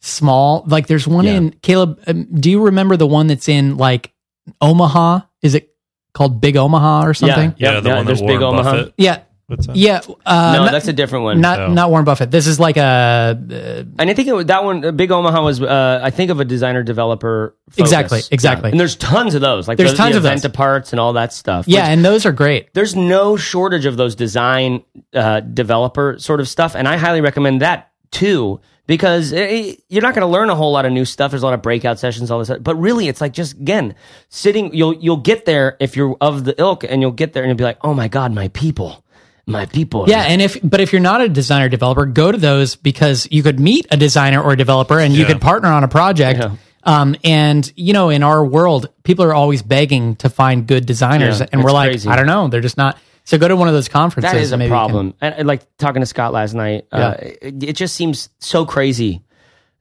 small. 0.01 0.63
Like 0.67 0.87
there's 0.87 1.07
one 1.07 1.25
Yeah. 1.25 1.33
in 1.33 1.51
Caleb. 1.61 1.99
Um, 2.07 2.25
do 2.33 2.49
you 2.49 2.61
remember 2.65 2.97
the 2.97 3.07
one 3.07 3.27
that's 3.27 3.49
in 3.49 3.77
like 3.77 4.13
Omaha? 4.61 5.21
Is 5.41 5.55
it 5.55 5.69
called 6.15 6.41
Big 6.41 6.57
Omaha 6.57 7.05
or 7.05 7.13
something? 7.13 7.53
Yeah, 7.57 7.73
Yeah, 7.73 7.79
the 7.81 7.89
one 7.89 7.97
that 7.99 8.05
there's 8.07 8.21
Warren 8.21 8.37
Big 8.37 8.43
Omaha. 8.43 8.71
Buffett. 8.71 8.93
Yeah, 8.97 9.19
What's 9.47 9.67
that? 9.67 9.75
yeah. 9.75 10.01
Uh, 10.25 10.53
no, 10.57 10.63
not, 10.63 10.71
that's 10.71 10.87
a 10.87 10.93
different 10.93 11.23
one. 11.25 11.39
not 11.39 11.59
Oh. 11.59 11.71
not 11.71 11.91
Warren 11.91 12.03
Buffett. 12.05 12.31
This 12.31 12.47
is 12.47 12.59
like 12.59 12.77
a 12.77 12.81
uh, 12.81 13.83
and 13.99 14.09
I 14.09 14.13
think 14.15 14.27
it, 14.27 14.33
was- 14.33 14.45
that 14.47 14.63
one, 14.63 14.83
uh, 14.83 14.91
Big 14.91 15.11
Omaha, 15.11 15.43
was 15.43 15.61
uh, 15.61 15.99
I 16.01 16.09
think 16.09 16.31
of 16.31 16.39
a 16.39 16.45
designer 16.45 16.81
developer. 16.81 17.55
focus. 17.69 17.79
Exactly, 17.79 18.21
exactly. 18.31 18.69
Yeah. 18.69 18.71
And 18.71 18.79
there's 18.79 18.95
tons 18.95 19.35
of 19.35 19.41
those. 19.41 19.67
Like 19.67 19.77
There's 19.77 19.91
the, 19.91 19.97
tons 19.97 20.13
the 20.13 20.17
of 20.17 20.23
those. 20.41 20.51
parts 20.51 20.93
and 20.93 20.99
all 20.99 21.13
that 21.13 21.31
stuff. 21.31 21.67
yeah, 21.67 21.85
and 21.89 22.03
those 22.03 22.25
are 22.25 22.31
great. 22.31 22.73
there's 22.73 22.95
no 22.95 23.37
shortage 23.37 23.85
of 23.85 23.97
those 23.97 24.15
design 24.15 24.83
uh, 25.13 25.41
developer 25.41 26.15
sort 26.17 26.39
of 26.39 26.47
stuff, 26.47 26.75
and 26.75 26.87
I 26.87 26.97
highly 26.97 27.21
recommend 27.21 27.61
that 27.61 27.91
too 28.11 28.61
because 28.87 29.33
eh, 29.33 29.75
you're 29.89 30.01
not 30.01 30.13
going 30.13 30.21
to 30.21 30.31
learn 30.31 30.49
a 30.49 30.55
whole 30.55 30.71
lot 30.71 30.85
of 30.85 30.91
new 30.91 31.05
stuff. 31.05 31.31
There's 31.31 31.43
a 31.43 31.45
lot 31.45 31.53
of 31.53 31.61
breakout 31.61 31.99
sessions, 31.99 32.31
all 32.31 32.39
this, 32.39 32.47
stuff. 32.47 32.59
but 32.61 32.75
really, 32.75 33.07
it's 33.07 33.21
like 33.21 33.33
just 33.33 33.53
again 33.53 33.95
sitting. 34.29 34.73
You'll 34.73 34.93
you'll 34.93 35.17
get 35.17 35.45
there 35.45 35.77
if 35.79 35.95
you're 35.95 36.15
of 36.21 36.43
the 36.43 36.59
ilk, 36.59 36.83
and 36.83 37.01
you'll 37.01 37.11
get 37.11 37.33
there 37.33 37.43
and 37.43 37.49
you'll 37.49 37.57
be 37.57 37.63
like, 37.63 37.79
oh 37.83 37.93
my 37.93 38.07
god, 38.07 38.33
my 38.33 38.47
people, 38.49 39.03
my 39.45 39.65
people. 39.65 40.05
Yeah, 40.07 40.21
and 40.23 40.41
if 40.41 40.57
but 40.63 40.81
if 40.81 40.93
you're 40.93 41.01
not 41.01 41.21
a 41.21 41.29
designer 41.29 41.69
developer, 41.69 42.05
go 42.05 42.31
to 42.31 42.37
those 42.37 42.75
because 42.75 43.27
you 43.31 43.43
could 43.43 43.59
meet 43.59 43.87
a 43.91 43.97
designer 43.97 44.41
or 44.41 44.53
a 44.53 44.57
developer 44.57 44.99
and 44.99 45.13
you 45.13 45.25
could 45.25 45.41
partner 45.41 45.69
on 45.69 45.83
a 45.83 45.87
project. 45.87 46.39
Yeah. 46.39 46.55
Um, 46.87 47.15
and 47.23 47.71
you 47.75 47.93
know, 47.93 48.09
in 48.09 48.21
our 48.21 48.45
world, 48.45 48.89
people 49.03 49.25
are 49.25 49.33
always 49.33 49.63
begging 49.63 50.17
to 50.17 50.29
find 50.29 50.67
good 50.67 50.85
designers, 50.85 51.39
Yeah, 51.39 51.47
and 51.51 51.63
we're 51.63 51.71
like, 51.71 51.89
crazy. 51.89 52.07
I 52.09 52.15
don't 52.15 52.27
know, 52.27 52.47
they're 52.47 52.61
just 52.61 52.77
not. 52.77 52.97
So 53.25 53.37
go 53.37 53.47
to 53.47 53.55
one 53.55 53.67
of 53.67 53.73
those 53.73 53.89
conferences. 53.89 54.31
That 54.31 54.39
is 54.39 54.51
a 54.51 54.55
you 54.55 54.61
can- 54.61 54.69
problem. 54.69 55.13
And, 55.19 55.47
like 55.47 55.61
talking 55.77 56.01
to 56.01 56.05
Scott 56.05 56.31
last 56.31 56.53
night, 56.53 56.87
uh, 56.91 57.15
it, 57.19 57.63
it 57.63 57.73
just 57.75 57.95
seems 57.95 58.29
so 58.39 58.65
crazy 58.65 59.21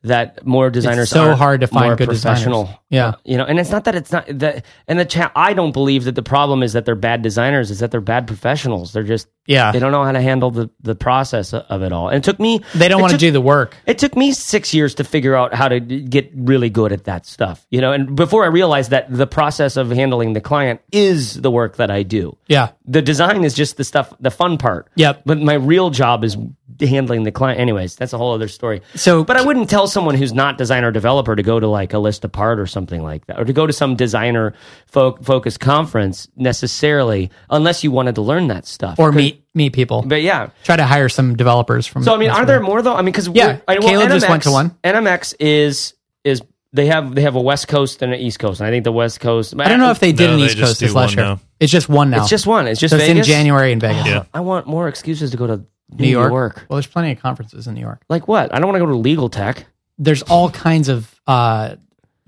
that 0.03 0.45
more 0.47 0.69
designers 0.69 1.09
so 1.11 1.25
aren't 1.25 1.39
hard 1.39 1.61
to 1.63 1.67
find 1.67 1.97
good 1.97 2.09
professional. 2.09 2.65
designers. 2.65 2.81
Yeah. 2.91 3.13
you 3.25 3.39
know, 3.39 3.45
and 3.45 3.59
it's 3.59 3.71
not 3.71 3.85
that 3.85 3.95
it's 3.95 4.13
not 4.13 4.27
that. 4.29 4.65
And 4.87 4.99
the 4.99 5.05
chat, 5.05 5.33
I 5.35 5.55
don't 5.55 5.73
believe 5.73 6.05
that 6.05 6.15
the 6.15 6.23
problem 6.23 6.63
is 6.63 6.75
that 6.75 6.85
they're 6.85 6.95
bad 6.95 7.23
designers. 7.23 7.71
Is 7.71 7.79
that 7.81 7.91
they're 7.91 8.03
bad 8.03 8.27
professionals. 8.27 8.93
They're 8.93 9.03
just 9.03 9.29
Yeah. 9.47 9.73
They 9.73 9.79
don't 9.79 9.93
know 9.93 10.05
how 10.05 10.13
to 10.13 10.21
handle 10.21 10.51
the 10.51 10.71
the 10.81 10.95
process 10.95 11.53
of 11.53 11.83
it 11.83 11.93
all. 11.93 12.09
And 12.09 12.19
it 12.19 12.25
took 12.25 12.41
me. 12.41 12.63
they 12.75 12.89
don't 12.89 13.01
want 13.01 13.13
to 13.13 13.19
do 13.19 13.31
the 13.31 13.41
work. 13.41 13.77
it 13.87 13.99
took 13.99 14.17
me 14.17 14.33
six 14.33 14.73
years 14.73 14.95
to 14.97 15.05
figure 15.05 15.35
out 15.35 15.53
how 15.55 15.69
to 15.69 15.81
get 15.81 16.31
really 16.35 16.71
good 16.71 16.93
at 16.93 17.05
that 17.05 17.27
stuff, 17.27 17.67
you 17.71 17.81
know. 17.81 17.93
And 17.93 18.17
before 18.17 18.45
I 18.45 18.49
realized 18.49 18.91
that 18.91 19.07
the 19.11 19.27
process 19.27 19.77
of 19.77 19.91
handling 19.91 20.33
the 20.33 20.41
client 20.41 20.81
is 20.93 21.35
the 21.41 21.51
work 21.51 21.77
that 21.77 21.91
I 21.91 22.03
do. 22.05 22.37
Yeah. 22.49 22.71
The 22.87 23.03
design 23.03 23.45
is 23.45 23.55
just 23.55 23.77
the 23.77 23.85
stuff, 23.85 24.13
the 24.21 24.31
fun 24.31 24.57
part. 24.59 24.89
Yep. 24.97 25.23
But 25.27 25.41
my 25.41 25.55
real 25.55 25.91
job 25.91 26.25
is 26.25 26.37
handling 26.81 27.23
the 27.23 27.31
client. 27.33 27.61
Anyways, 27.61 27.95
that's 27.97 28.13
a 28.13 28.19
whole 28.19 28.33
other 28.35 28.49
story. 28.49 28.83
So- 28.95 29.25
but 29.25 29.37
I 29.37 29.43
wouldn't 29.43 29.71
tell 29.71 29.87
someone 29.87 30.15
who's 30.17 30.33
not 30.33 30.59
designer 30.59 30.91
developer 30.91 31.37
to 31.37 31.43
go 31.43 31.61
to 31.61 31.69
like 31.69 31.93
a 31.93 31.99
list 31.99 32.25
apart 32.25 32.59
or 32.59 32.67
something 32.67 33.03
like 33.03 33.27
that, 33.27 33.39
or 33.39 33.45
to 33.45 33.53
go 33.53 33.67
to 33.67 33.73
some 33.73 33.95
designer 33.95 34.55
fo- 34.87 35.17
focused 35.23 35.61
conference 35.61 36.29
necessarily, 36.37 37.31
unless 37.51 37.85
you 37.85 37.91
wanted 37.91 38.15
to 38.17 38.23
learn 38.23 38.49
that 38.49 38.67
stuff 38.67 38.99
Or 38.99 39.13
meet 39.13 39.34
meet 39.55 39.73
people. 39.73 40.03
But 40.07 40.23
yeah, 40.23 40.51
Try 40.65 40.77
to 40.77 40.85
hire 40.87 41.09
some 41.09 41.37
developers 41.37 41.87
from. 41.87 42.03
so 42.05 42.15
I 42.15 42.19
mean, 42.19 42.31
are 42.31 42.45
there 42.47 42.61
more 42.61 42.83
though? 42.83 42.95
I 42.95 42.99
mean, 42.99 43.07
because 43.07 43.29
Yeah, 43.29 43.59
Caleb 43.69 44.11
just 44.11 44.29
went 44.29 44.43
to 44.45 44.51
one. 44.51 44.71
NMX 44.85 45.35
is 45.41 45.95
is 46.25 46.43
they 46.73 46.87
have 46.87 47.15
they 47.15 47.23
have 47.23 47.37
a 47.37 47.41
West 47.41 47.69
Coast 47.69 48.03
and 48.03 48.13
an 48.13 48.19
East 48.21 48.39
Coast, 48.39 48.61
and 48.61 48.67
I 48.67 48.71
think 48.71 48.85
the 48.85 48.93
West 48.93 49.21
Coast. 49.21 49.55
I 49.59 49.69
don't 49.69 49.79
know 49.79 49.91
if 49.91 50.01
they 50.01 50.13
did 50.13 50.27
No, 50.27 50.35
an 50.35 50.41
they 50.41 50.47
East 50.47 50.59
Coast 50.59 50.81
this 50.81 50.93
last 50.95 51.15
year. 51.17 51.25
now. 51.25 51.41
It's 51.61 51.71
just 51.73 51.89
one 51.89 52.11
now. 52.11 52.21
It's 52.23 52.31
just 52.31 52.47
one. 52.47 52.67
It's 52.67 52.81
just 52.81 52.93
so 52.93 52.99
it's 52.99 53.09
in 53.09 53.23
January 53.23 53.71
in 53.73 53.79
Vegas. 53.81 54.07
Yeah. 54.07 54.25
I 54.35 54.41
want 54.41 54.67
more 54.67 54.89
excuses 54.89 55.31
to 55.31 55.37
go 55.37 55.47
to 55.47 55.65
New 55.91 56.09
York. 56.09 56.31
York. 56.33 56.67
Well, 56.69 56.77
there's 56.77 56.87
plenty 56.87 57.13
of 57.13 57.21
conferences 57.21 57.67
in 57.69 57.75
New 57.75 57.81
York. 57.81 58.03
Like 58.09 58.27
what? 58.27 58.53
I 58.53 58.59
don't 58.59 58.67
want 58.67 58.77
to 58.77 58.81
go 58.81 58.87
to 58.91 58.97
legal 58.97 59.29
tech. 59.29 59.67
There's 59.99 60.23
all 60.23 60.51
kinds 60.51 60.89
of 60.89 61.15
uh, 61.29 61.77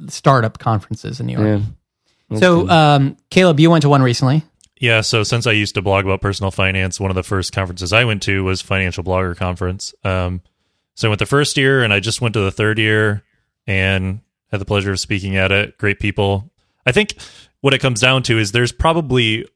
startup 0.09 0.59
conferences 0.59 1.19
in 1.21 1.27
New 1.27 1.39
York. 1.39 1.63
Yeah. 2.31 2.39
So, 2.39 2.69
um, 2.69 3.17
Caleb, 3.31 3.61
you 3.61 3.71
went 3.71 3.83
to 3.83 3.89
one 3.89 4.03
recently. 4.03 4.45
Yeah, 4.79 5.01
so 5.01 5.23
since 5.23 5.47
I 5.47 5.53
used 5.53 5.75
to 5.77 5.83
blog 5.83 6.05
about 6.05 6.21
personal 6.21 6.51
finance, 6.51 7.01
one 7.01 7.11
of 7.11 7.15
the 7.15 7.23
first 7.23 7.53
conferences 7.53 7.93
I 7.93 8.05
went 8.05 8.23
to 8.25 8.45
was 8.45 8.61
Financial 8.61 9.03
Blogger 9.03 9.35
Conference. 9.37 9.95
Um, 10.05 10.43
so 10.95 11.09
I 11.09 11.11
went 11.11 11.19
the 11.19 11.27
first 11.27 11.57
year, 11.57 11.83
and 11.83 11.93
I 11.95 12.01
just 12.01 12.21
went 12.21 12.35
to 12.35 12.41
the 12.41 12.51
third 12.51 12.79
year, 12.79 13.23
and 13.67 14.21
had 14.51 14.61
the 14.61 14.65
pleasure 14.67 14.93
of 14.93 15.01
speaking 15.01 15.37
at 15.37 15.51
it. 15.51 15.79
Great 15.79 15.99
people. 15.99 16.51
I 16.85 16.93
think 16.93 17.15
what 17.63 17.73
it 17.75 17.79
comes 17.81 18.01
down 18.01 18.23
to 18.25 18.39
is 18.39 18.53
there's 18.53 18.71
probably 18.73 19.47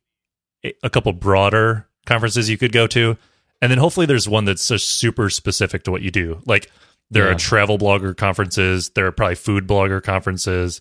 a- 0.64 0.90
couple 0.90 1.12
broader 1.12 1.86
conferences 2.06 2.48
you 2.48 2.56
could 2.58 2.72
go 2.72 2.86
to, 2.88 3.16
and 3.62 3.70
then 3.70 3.78
hopefully 3.78 4.06
there's 4.06 4.28
one 4.28 4.46
that's 4.46 4.66
just 4.68 4.88
super 4.92 5.28
specific 5.30 5.84
to 5.84 5.90
what 5.90 6.02
you 6.02 6.10
do. 6.10 6.40
Like 6.46 6.70
there 7.10 7.26
Yeah. 7.26 7.32
are 7.32 7.38
travel 7.38 7.78
blogger 7.78 8.16
conferences, 8.16 8.90
there 8.90 9.06
are 9.06 9.12
probably 9.12 9.34
food 9.36 9.66
blogger 9.66 10.02
conferences. 10.02 10.80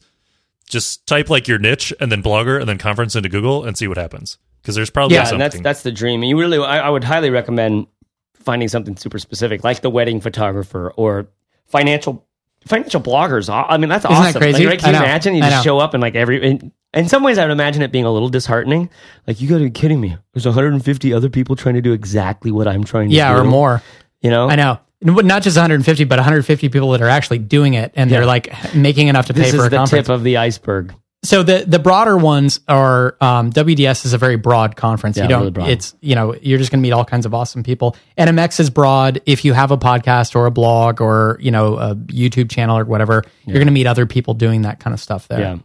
Just 0.70 1.06
type 1.08 1.30
like 1.30 1.48
your 1.48 1.58
niche 1.60 1.92
and 2.00 2.12
then 2.12 2.24
blogger 2.24 2.60
and 2.60 2.70
then 2.70 2.78
conference 2.78 3.16
into 3.16 3.28
Google 3.28 3.66
and 3.66 3.78
see 3.78 3.88
what 3.88 3.98
happens. 3.98 4.38
Because 4.62 4.76
there's 4.76 4.90
probably 4.90 5.16
Yeah, 5.16 5.24
something. 5.26 5.42
and 5.42 5.52
that's 5.54 5.62
that's 5.62 5.84
the 5.84 5.92
dream. 5.92 6.22
And 6.22 6.30
you 6.30 6.40
really, 6.40 6.58
I, 6.60 6.80
I 6.80 6.90
would 6.90 7.04
highly 7.04 7.30
recommend 7.30 7.88
finding 8.36 8.68
something 8.70 8.96
super 8.96 9.20
specific, 9.20 9.64
like 9.64 9.82
the 9.82 9.90
wedding 9.90 10.22
photographer 10.22 10.92
or 10.96 11.28
financial 11.68 12.26
financial 12.66 13.02
bloggers. 13.02 13.50
I 13.50 13.78
mean, 13.78 13.90
that's 13.90 14.04
that 14.04 14.12
awesome. 14.12 14.40
crazy? 14.42 14.64
Like, 14.66 14.72
right? 14.72 14.80
Can 14.80 14.90
I 14.90 14.92
you 14.92 15.00
know. 15.00 15.06
imagine? 15.06 15.36
You 15.36 15.44
I 15.44 15.50
just 15.50 15.66
know. 15.66 15.70
show 15.72 15.80
up 15.80 15.94
and 15.94 16.02
like 16.02 16.16
every. 16.16 16.44
In, 16.44 16.72
in 16.94 17.08
some 17.08 17.24
ways, 17.24 17.38
I 17.38 17.44
would 17.46 17.52
imagine 17.52 17.82
it 17.84 17.92
being 17.92 18.06
a 18.06 18.12
little 18.12 18.30
disheartening. 18.30 18.90
Like, 19.28 19.40
you 19.40 19.48
got 19.48 19.60
to 19.60 19.64
be 19.66 19.70
kidding 19.70 20.02
me. 20.02 20.18
There's 20.34 20.46
150 20.48 21.14
other 21.14 21.30
people 21.30 21.56
trying 21.56 21.76
to 21.76 21.82
do 21.82 21.94
exactly 21.94 22.52
what 22.52 22.68
I'm 22.68 22.84
trying 22.84 23.10
to 23.10 23.16
Yeah, 23.16 23.32
do. 23.34 23.42
or 23.42 23.44
more. 23.44 23.82
You 24.22 24.32
know, 24.32 24.50
I 24.50 24.56
know. 24.56 24.80
Not 25.02 25.44
just 25.44 25.56
150, 25.56 26.04
but 26.04 26.18
150 26.20 26.70
people 26.70 26.92
that 26.92 27.02
are 27.02 27.08
actually 27.08 27.40
doing 27.40 27.74
it, 27.76 27.94
and 27.96 28.12
they're 28.12 28.26
like 28.26 28.52
making 28.76 29.08
enough 29.08 29.28
to 29.28 29.34
pay 29.34 29.42
This 29.44 29.52
for 29.52 29.58
is 29.62 29.64
a 29.68 29.70
the 29.70 29.78
conference. 29.78 30.08
tip 30.08 30.14
of 30.14 30.24
the 30.24 30.38
iceberg. 30.38 30.94
so 31.24 31.42
the 31.44 31.64
the 31.66 31.80
broader 31.80 32.18
ones 32.18 32.60
are 32.68 33.16
um, 33.22 33.50
WDS 33.52 34.06
is 34.06 34.12
a 34.14 34.18
very 34.18 34.36
broad 34.36 34.76
conference. 34.76 35.16
Yeah, 35.18 35.24
you 35.24 35.30
don't. 35.30 35.40
really 35.40 35.52
broad. 35.52 35.70
It's 35.70 35.96
you 36.02 36.16
know 36.16 36.36
you're 36.42 36.58
just 36.58 36.70
going 36.72 36.80
to 36.80 36.82
meet 36.82 36.92
all 36.92 37.06
kinds 37.06 37.26
of 37.26 37.34
awesome 37.34 37.64
people. 37.64 37.96
NMX 38.18 38.60
is 38.60 38.70
broad. 38.70 39.22
If 39.26 39.46
you 39.46 39.54
have 39.54 39.72
a 39.72 39.78
podcast 39.78 40.36
or 40.36 40.46
a 40.48 40.52
blog 40.52 41.00
or 41.00 41.38
you 41.42 41.52
know 41.52 41.78
a 41.78 41.96
YouTube 41.96 42.50
channel 42.50 42.78
or 42.78 42.84
whatever, 42.84 43.24
you're 43.46 43.56
going 43.56 43.68
to 43.68 43.72
meet 43.74 43.88
other 43.88 44.06
people 44.06 44.34
doing 44.34 44.64
that 44.64 44.80
kind 44.82 44.94
of 44.94 45.00
stuff 45.00 45.28
there. 45.30 45.40
Yeah. 45.40 45.58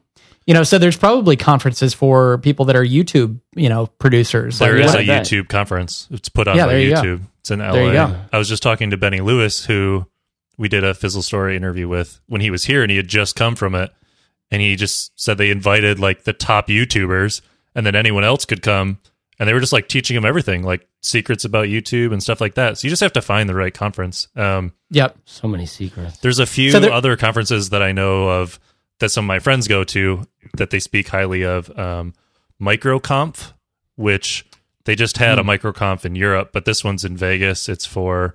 You 0.47 0.53
know, 0.55 0.63
so 0.63 0.77
there's 0.79 0.97
probably 0.99 1.37
conferences 1.37 1.95
for 1.95 2.37
people 2.39 2.67
that 2.67 2.77
are 2.77 2.85
YouTube, 2.85 3.41
you 3.57 3.69
know, 3.71 3.87
producers. 3.87 4.59
There 4.59 4.75
Like, 4.79 4.85
is 4.85 4.93
what- 4.95 5.01
a. 5.01 5.07
YouTube 5.07 5.49
conference. 5.49 6.07
It's 6.11 6.29
put 6.29 6.47
on 6.47 6.57
Yeah, 6.57 6.67
by 6.67 6.75
YouTube. 6.75 7.05
you 7.05 7.17
go. 7.19 7.25
It's 7.45 7.51
in 7.51 7.59
LA. 7.61 7.73
There 7.73 7.87
you 7.89 7.93
go. 7.93 8.17
I 8.33 8.39
was 8.39 8.49
just 8.49 8.63
talking 8.63 8.89
to 8.89 8.97
Benny 8.97 9.21
Lewis, 9.21 9.67
who 9.67 10.07
we 10.57 10.67
did 10.71 10.83
a 10.83 10.95
Fizzle 10.95 11.21
Story 11.21 11.57
interview 11.57 11.87
with 11.87 12.19
when 12.27 12.41
he 12.41 12.51
was 12.51 12.65
here, 12.65 12.81
and 12.81 12.91
he 12.91 12.97
had 12.97 13.07
just 13.07 13.37
come 13.37 13.55
from 13.55 13.75
it. 13.75 13.93
And 14.51 14.63
he 14.63 14.77
just 14.77 15.13
said 15.21 15.37
they 15.37 15.51
invited 15.51 15.99
like 16.01 16.25
the 16.25 16.33
top 16.33 16.69
YouTubers, 16.69 17.43
and 17.75 17.85
then 17.85 17.95
anyone 17.95 18.25
else 18.25 18.47
could 18.47 18.63
come. 18.63 18.99
And 19.39 19.47
they 19.47 19.53
were 19.53 19.61
just 19.61 19.75
like 19.75 19.89
teaching 19.89 20.17
him 20.17 20.25
everything, 20.25 20.63
like 20.63 20.89
secrets 21.03 21.45
about 21.45 21.67
YouTube 21.67 22.13
and 22.15 22.23
stuff 22.23 22.41
like 22.41 22.55
that. 22.55 22.79
So 22.79 22.87
you 22.87 22.91
just 22.91 23.03
have 23.03 23.13
to 23.13 23.21
find 23.21 23.47
the 23.47 23.55
right 23.55 23.75
conference. 23.75 24.27
Um, 24.37 24.73
Yep. 24.89 25.19
So 25.27 25.47
many 25.47 25.67
secrets. 25.67 26.17
there's 26.19 26.39
a 26.39 26.47
few 26.47 26.71
So 26.71 26.81
there- 26.81 26.93
other 26.93 27.15
conferences 27.19 27.69
that 27.71 27.83
I 27.83 27.93
know 27.93 28.29
of 28.31 28.59
that 29.01 29.11
some 29.11 29.25
of 29.25 29.29
my 29.29 29.39
friends 29.41 29.69
go 29.69 29.85
to 29.85 30.27
that 30.57 30.71
they 30.71 30.79
speak 30.81 31.09
highly 31.09 31.43
of. 31.45 31.69
Um, 31.79 32.15
MicroConf, 32.63 33.53
which 33.97 34.47
they 34.85 34.95
just 34.95 35.19
had 35.19 35.39
a 35.39 35.43
MicroConf 35.43 36.05
in 36.05 36.15
Europe, 36.15 36.51
but 36.53 36.65
this 36.65 36.85
one's 36.85 37.05
in 37.05 37.17
Vegas. 37.17 37.69
It's 37.69 37.87
for 37.87 38.35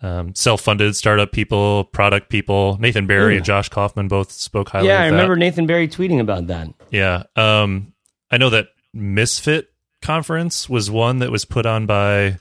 um, 0.00 0.34
self-funded 0.34 0.94
startup 0.94 1.32
people, 1.32 1.84
product 1.84 2.28
people. 2.28 2.76
Nathan 2.80 3.06
Barry 3.06 3.34
Ooh. 3.34 3.36
and 3.38 3.44
Josh 3.44 3.68
Kaufman 3.68 4.08
both 4.08 4.30
spoke 4.30 4.68
highly. 4.68 4.88
Yeah, 4.88 5.02
I 5.02 5.06
remember 5.06 5.36
Nathan 5.36 5.66
Barry 5.66 5.88
tweeting 5.88 6.20
about 6.20 6.48
that. 6.48 6.68
Yeah. 6.90 7.24
Um, 7.34 7.94
I 8.30 8.36
know 8.38 8.50
that 8.50 8.68
Misfit 8.92 9.70
conference 10.02 10.68
was 10.68 10.90
one 10.90 11.18
that 11.20 11.30
was 11.30 11.44
put 11.44 11.66
on 11.66 11.86
by 11.86 12.38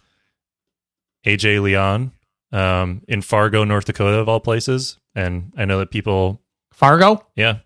AJ 1.25 1.61
Leon 1.61 2.11
um, 2.51 3.01
in 3.07 3.21
Fargo, 3.21 3.63
North 3.63 3.85
Dakota, 3.85 4.19
of 4.19 4.29
all 4.29 4.39
places. 4.39 4.97
And 5.15 5.53
I 5.57 5.65
know 5.65 5.79
that 5.79 5.91
people, 5.91 6.41
Fargo. 6.71 7.25
yeah, 7.35 7.59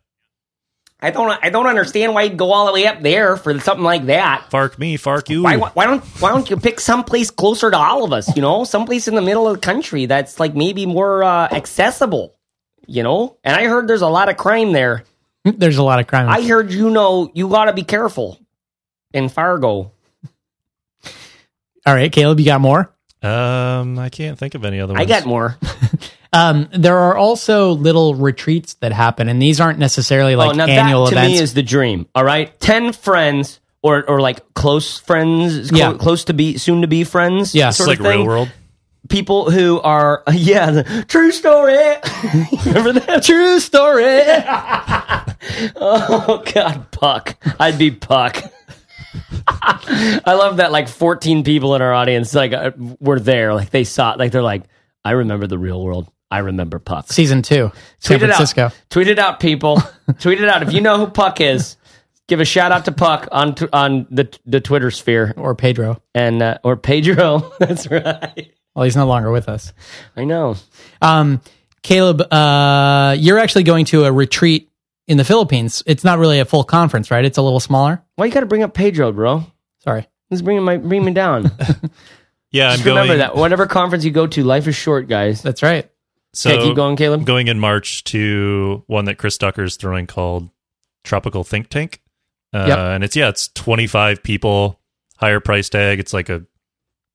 I 1.02 1.12
don't. 1.12 1.40
I 1.42 1.50
don't 1.50 1.68
understand 1.68 2.14
why 2.14 2.24
you'd 2.24 2.38
go 2.38 2.52
all 2.52 2.66
the 2.66 2.74
way 2.74 2.86
up 2.86 3.02
there 3.02 3.38
for 3.38 3.58
something 3.60 3.86
like 3.86 4.08
that. 4.08 4.50
fark 4.50 4.78
me, 4.78 4.98
fark 4.98 5.30
you. 5.30 5.44
Why, 5.44 5.56
why 5.56 5.86
don't 5.86 6.04
Why 6.22 6.30
don't 6.30 6.50
you 6.50 6.58
pick 6.58 6.82
someplace 6.82 7.32
closer 7.32 7.72
to 7.72 7.78
all 7.78 8.04
of 8.04 8.12
us? 8.12 8.36
You 8.36 8.42
know, 8.42 8.66
someplace 8.66 9.08
in 9.08 9.16
the 9.16 9.22
middle 9.22 9.48
of 9.48 9.56
the 9.56 9.62
country 9.62 10.08
that's 10.08 10.40
like 10.42 10.56
maybe 10.56 10.86
more 10.86 11.24
uh, 11.24 11.48
accessible. 11.52 12.36
You 12.86 13.04
know, 13.04 13.38
and 13.44 13.56
I 13.56 13.66
heard 13.66 13.88
there's 13.88 14.02
a 14.02 14.08
lot 14.08 14.28
of 14.30 14.36
crime 14.36 14.74
there. 14.74 15.04
There's 15.46 15.78
a 15.78 15.84
lot 15.84 16.00
of 16.00 16.08
crime. 16.08 16.28
I 16.28 16.42
heard 16.42 16.74
you 16.74 16.90
know 16.90 17.32
you 17.34 17.48
got 17.48 17.66
to 17.66 17.74
be 17.74 17.84
careful 17.84 18.38
in 19.14 19.30
Fargo. 19.30 19.94
All 21.86 21.96
right, 21.96 22.12
Caleb, 22.12 22.40
you 22.40 22.46
got 22.46 22.60
more? 22.60 22.94
Um, 23.24 23.98
I 23.98 24.10
can't 24.10 24.38
think 24.38 24.54
of 24.56 24.66
any 24.66 24.80
other 24.82 24.94
ones. 24.94 25.02
I 25.02 25.06
got 25.06 25.26
more. 25.26 25.58
Um, 26.32 26.70
there 26.72 26.98
are 26.98 27.18
also 27.18 27.72
little 27.72 28.14
retreats 28.16 28.76
that 28.76 28.92
happen, 28.92 29.30
and 29.30 29.42
these 29.42 29.60
aren't 29.60 29.80
necessarily 29.80 30.36
like 30.36 30.52
oh, 30.52 30.54
now 30.54 30.66
annual 30.68 31.06
that 31.06 31.12
to 31.12 31.16
events. 31.18 31.38
me 31.38 31.44
is 31.44 31.54
the 31.56 31.64
dream. 31.64 32.08
All 32.14 32.24
right, 32.24 32.58
ten 32.60 32.94
friends 32.94 33.60
or 33.82 34.04
or 34.08 34.22
like 34.22 34.54
close 34.54 34.98
friends, 35.00 35.70
clo- 35.70 35.78
Yeah. 35.80 35.94
close 35.98 36.26
to 36.26 36.34
be 36.34 36.58
soon 36.58 36.82
to 36.82 36.88
be 36.88 37.04
friends. 37.04 37.56
Yeah. 37.56 37.70
It's 37.70 37.78
sort 37.78 37.90
like 37.90 38.00
of 38.00 38.06
thing. 38.06 38.20
real 38.20 38.28
world. 38.28 38.52
people 39.08 39.50
who 39.50 39.80
are 39.82 40.22
yeah 40.34 40.70
the, 40.70 41.06
true 41.08 41.32
story 41.32 41.74
remember 42.66 42.94
that 43.00 43.24
True 43.24 43.60
story. 43.60 44.20
oh 45.78 46.44
god 46.54 46.92
puck 46.92 47.36
i'd 47.60 47.78
be 47.80 47.90
puck 47.92 48.44
i 49.48 50.34
love 50.38 50.58
that 50.58 50.72
like 50.72 50.88
14 50.88 51.44
people 51.44 51.76
in 51.76 51.82
our 51.82 51.94
audience 51.94 52.34
like 52.36 52.54
uh, 52.54 52.72
were 53.00 53.20
there 53.20 53.54
like 53.56 53.70
they 53.72 53.84
saw 53.84 54.14
like 54.18 54.32
they're 54.32 54.42
like 54.44 54.64
i 55.04 55.12
remember 55.12 55.48
the 55.48 55.58
real 55.58 55.82
world 55.84 56.08
i 56.32 56.40
remember 56.40 56.80
puck 56.80 57.12
Season 57.12 57.42
two, 57.42 57.72
San 58.00 58.20
tweet 58.20 58.30
it 58.30 58.34
Francisco. 58.34 58.66
out 58.66 58.76
tweet 58.90 59.08
it 59.08 59.20
out 59.20 59.40
people 59.40 59.82
tweet 60.20 60.40
it 60.42 60.48
out 60.50 60.64
if 60.64 60.72
you 60.74 60.82
know 60.82 60.98
who 60.98 61.08
puck 61.08 61.42
is 61.42 61.76
give 62.28 62.40
a 62.40 62.46
shout 62.46 62.72
out 62.72 62.86
to 62.86 62.92
puck 62.92 63.28
on 63.32 63.56
t- 63.56 63.68
on 63.74 64.06
the 64.12 64.30
the 64.46 64.60
twitter 64.62 64.92
sphere 64.92 65.34
or 65.38 65.56
Pedro. 65.56 66.02
and 66.14 66.42
uh, 66.42 66.58
or 66.64 66.78
pedro 66.78 67.52
that's 67.60 67.90
right 67.90 68.52
Well, 68.76 68.86
he's 68.86 68.96
no 68.96 69.06
longer 69.08 69.32
with 69.32 69.50
us. 69.50 69.74
i 70.16 70.24
know 70.24 70.56
Um, 71.02 71.42
Caleb, 71.82 72.22
uh, 72.32 73.16
you're 73.18 73.40
actually 73.40 73.64
going 73.64 73.86
to 73.86 74.04
a 74.04 74.12
retreat 74.12 74.70
in 75.08 75.18
the 75.18 75.24
Philippines. 75.24 75.82
It's 75.88 76.04
not 76.04 76.20
really 76.20 76.40
a 76.40 76.46
full 76.46 76.64
conference, 76.66 77.10
right? 77.10 77.24
It's 77.26 77.38
a 77.38 77.42
little 77.42 77.62
smaller. 77.62 78.04
why 78.16 78.26
you 78.26 78.32
gotta 78.34 78.46
bring 78.46 78.64
up 78.64 78.74
pedro 78.74 79.12
bro 79.14 79.46
Sorry. 79.84 80.02
This 80.30 80.38
is 80.38 80.42
bringing 80.44 80.64
my 80.64 80.78
bring 80.78 81.04
me 81.06 81.14
down. 81.14 81.50
Yeah, 82.52 82.70
Just 82.72 82.80
I'm 82.82 82.86
going. 82.86 82.98
remember 83.02 83.18
that 83.20 83.36
whatever 83.36 83.66
conference 83.68 84.04
you 84.04 84.10
go 84.12 84.26
to, 84.28 84.44
life 84.44 84.68
is 84.68 84.76
short, 84.76 85.08
guys. 85.08 85.42
That's 85.44 85.62
right. 85.62 85.90
So 86.34 86.52
okay, 86.52 86.64
keep 86.68 86.76
going, 86.76 86.96
Caleb. 86.96 87.26
Going 87.26 87.48
in 87.48 87.60
March 87.60 88.04
to 88.06 88.84
one 88.88 89.06
that 89.06 89.18
Chris 89.18 89.38
Ducker's 89.38 89.76
throwing 89.78 90.06
called 90.08 90.50
Tropical 91.04 91.44
Think 91.44 91.70
Tank. 91.70 92.02
Uh, 92.54 92.66
Yep. 92.68 92.78
And 92.78 93.04
it's, 93.04 93.16
yeah, 93.16 93.30
it's 93.30 93.48
25 93.50 94.22
people, 94.24 94.80
higher 95.18 95.40
price 95.40 95.70
tag. 95.70 96.00
It's 96.00 96.14
like 96.14 96.30
a 96.30 96.46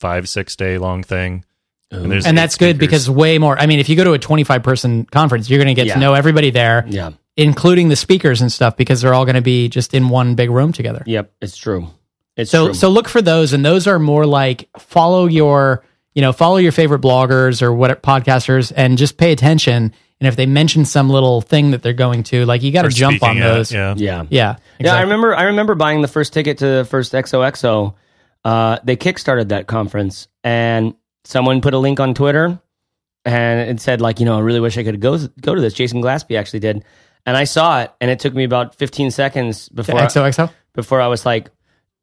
five, 0.01 0.29
six 0.29 0.57
day 0.57 0.79
long 0.79 1.03
thing. 1.03 1.45
And, 1.91 2.11
there's 2.11 2.27
And 2.27 2.37
eight 2.37 2.43
that's 2.43 2.57
good 2.57 2.77
speakers. 2.77 2.89
because 3.07 3.11
way 3.11 3.39
more. 3.39 3.57
I 3.59 3.67
mean, 3.67 3.79
if 3.79 3.89
you 3.89 3.95
go 3.97 4.05
to 4.05 4.13
a 4.15 4.19
25 4.19 4.63
person 4.65 5.05
conference, 5.07 5.49
you're 5.49 5.59
going 5.59 5.69
to 5.69 5.75
get 5.75 5.87
Yeah. 5.87 5.95
to 5.95 6.01
know 6.01 6.15
everybody 6.15 6.51
there, 6.51 6.85
Yeah. 6.89 7.11
including 7.37 7.89
the 7.89 7.97
speakers 7.97 8.41
and 8.41 8.51
stuff, 8.51 8.77
because 8.77 9.01
they're 9.01 9.15
all 9.15 9.25
going 9.25 9.37
to 9.37 9.43
be 9.43 9.69
just 9.69 9.95
in 9.95 10.09
one 10.09 10.35
big 10.35 10.51
room 10.51 10.73
together. 10.73 11.03
Yep, 11.07 11.33
it's 11.41 11.57
true. 11.57 11.89
It's 12.37 12.51
So 12.51 12.67
true. 12.67 12.75
so 12.75 12.89
look 12.89 13.09
for 13.09 13.23
those, 13.23 13.53
and 13.53 13.65
those 13.65 13.87
are 13.87 14.01
more 14.01 14.27
like 14.27 14.69
follow 14.79 15.27
your 15.27 15.85
you 16.15 16.23
know 16.23 16.33
follow 16.33 16.57
your 16.57 16.73
favorite 16.73 17.01
bloggers 17.01 17.63
or 17.63 17.73
what 17.73 18.03
podcasters, 18.03 18.73
and 18.75 18.97
just 18.99 19.17
pay 19.17 19.33
attention. 19.33 19.93
And 20.21 20.29
if 20.29 20.37
they 20.37 20.47
mention 20.47 20.85
some 20.85 21.11
little 21.11 21.41
thing 21.41 21.73
that 21.73 21.83
they're 21.83 21.93
going 21.93 22.23
to, 22.25 22.47
like 22.47 22.63
you 22.63 22.73
got 22.73 22.83
to 22.83 22.89
jump 22.89 23.15
on 23.23 23.31
speaking 23.31 23.43
at, 23.43 23.53
those. 23.53 23.73
yeah. 23.73 23.95
yeah. 23.99 24.25
yeah, 24.31 24.57
Yeah, 24.79 24.95
I 24.95 25.03
remember 25.03 25.35
I 25.35 25.45
remember 25.45 25.75
buying 25.75 26.01
the 26.03 26.09
first 26.09 26.33
ticket 26.33 26.59
to 26.59 26.67
the 26.67 26.85
first 26.89 27.13
XOXO. 27.13 27.95
Uh, 28.45 28.79
they 28.85 28.97
kickstarted 28.97 29.49
that 29.49 29.67
conference 29.67 30.29
and 30.45 30.95
someone 31.25 31.61
put 31.61 31.75
a 31.75 31.79
link 31.79 31.99
on 31.99 32.15
Twitter 32.15 32.59
and 33.25 33.71
it 33.71 33.81
said 33.81 34.01
like, 34.01 34.21
you 34.21 34.27
know, 34.27 34.37
I 34.37 34.41
really 34.41 34.61
wish 34.61 34.79
I 34.79 34.85
could 34.85 35.01
go 35.01 35.19
go 35.41 35.55
to 35.55 35.61
this. 35.61 35.75
Jason 35.75 36.01
Glaspie 36.03 36.39
actually 36.39 36.61
did. 36.61 36.85
And 37.27 37.37
I 37.37 37.45
saw 37.45 37.81
it 37.83 37.93
and 38.01 38.11
it 38.11 38.21
took 38.21 38.35
me 38.35 38.45
about 38.45 38.75
15 38.77 39.11
seconds 39.11 39.67
To 39.69 39.75
before 39.75 39.99
I- 39.99 40.07
XOXO. 40.07 40.51
before 40.75 41.01
I 41.01 41.09
was 41.09 41.27
like, 41.27 41.51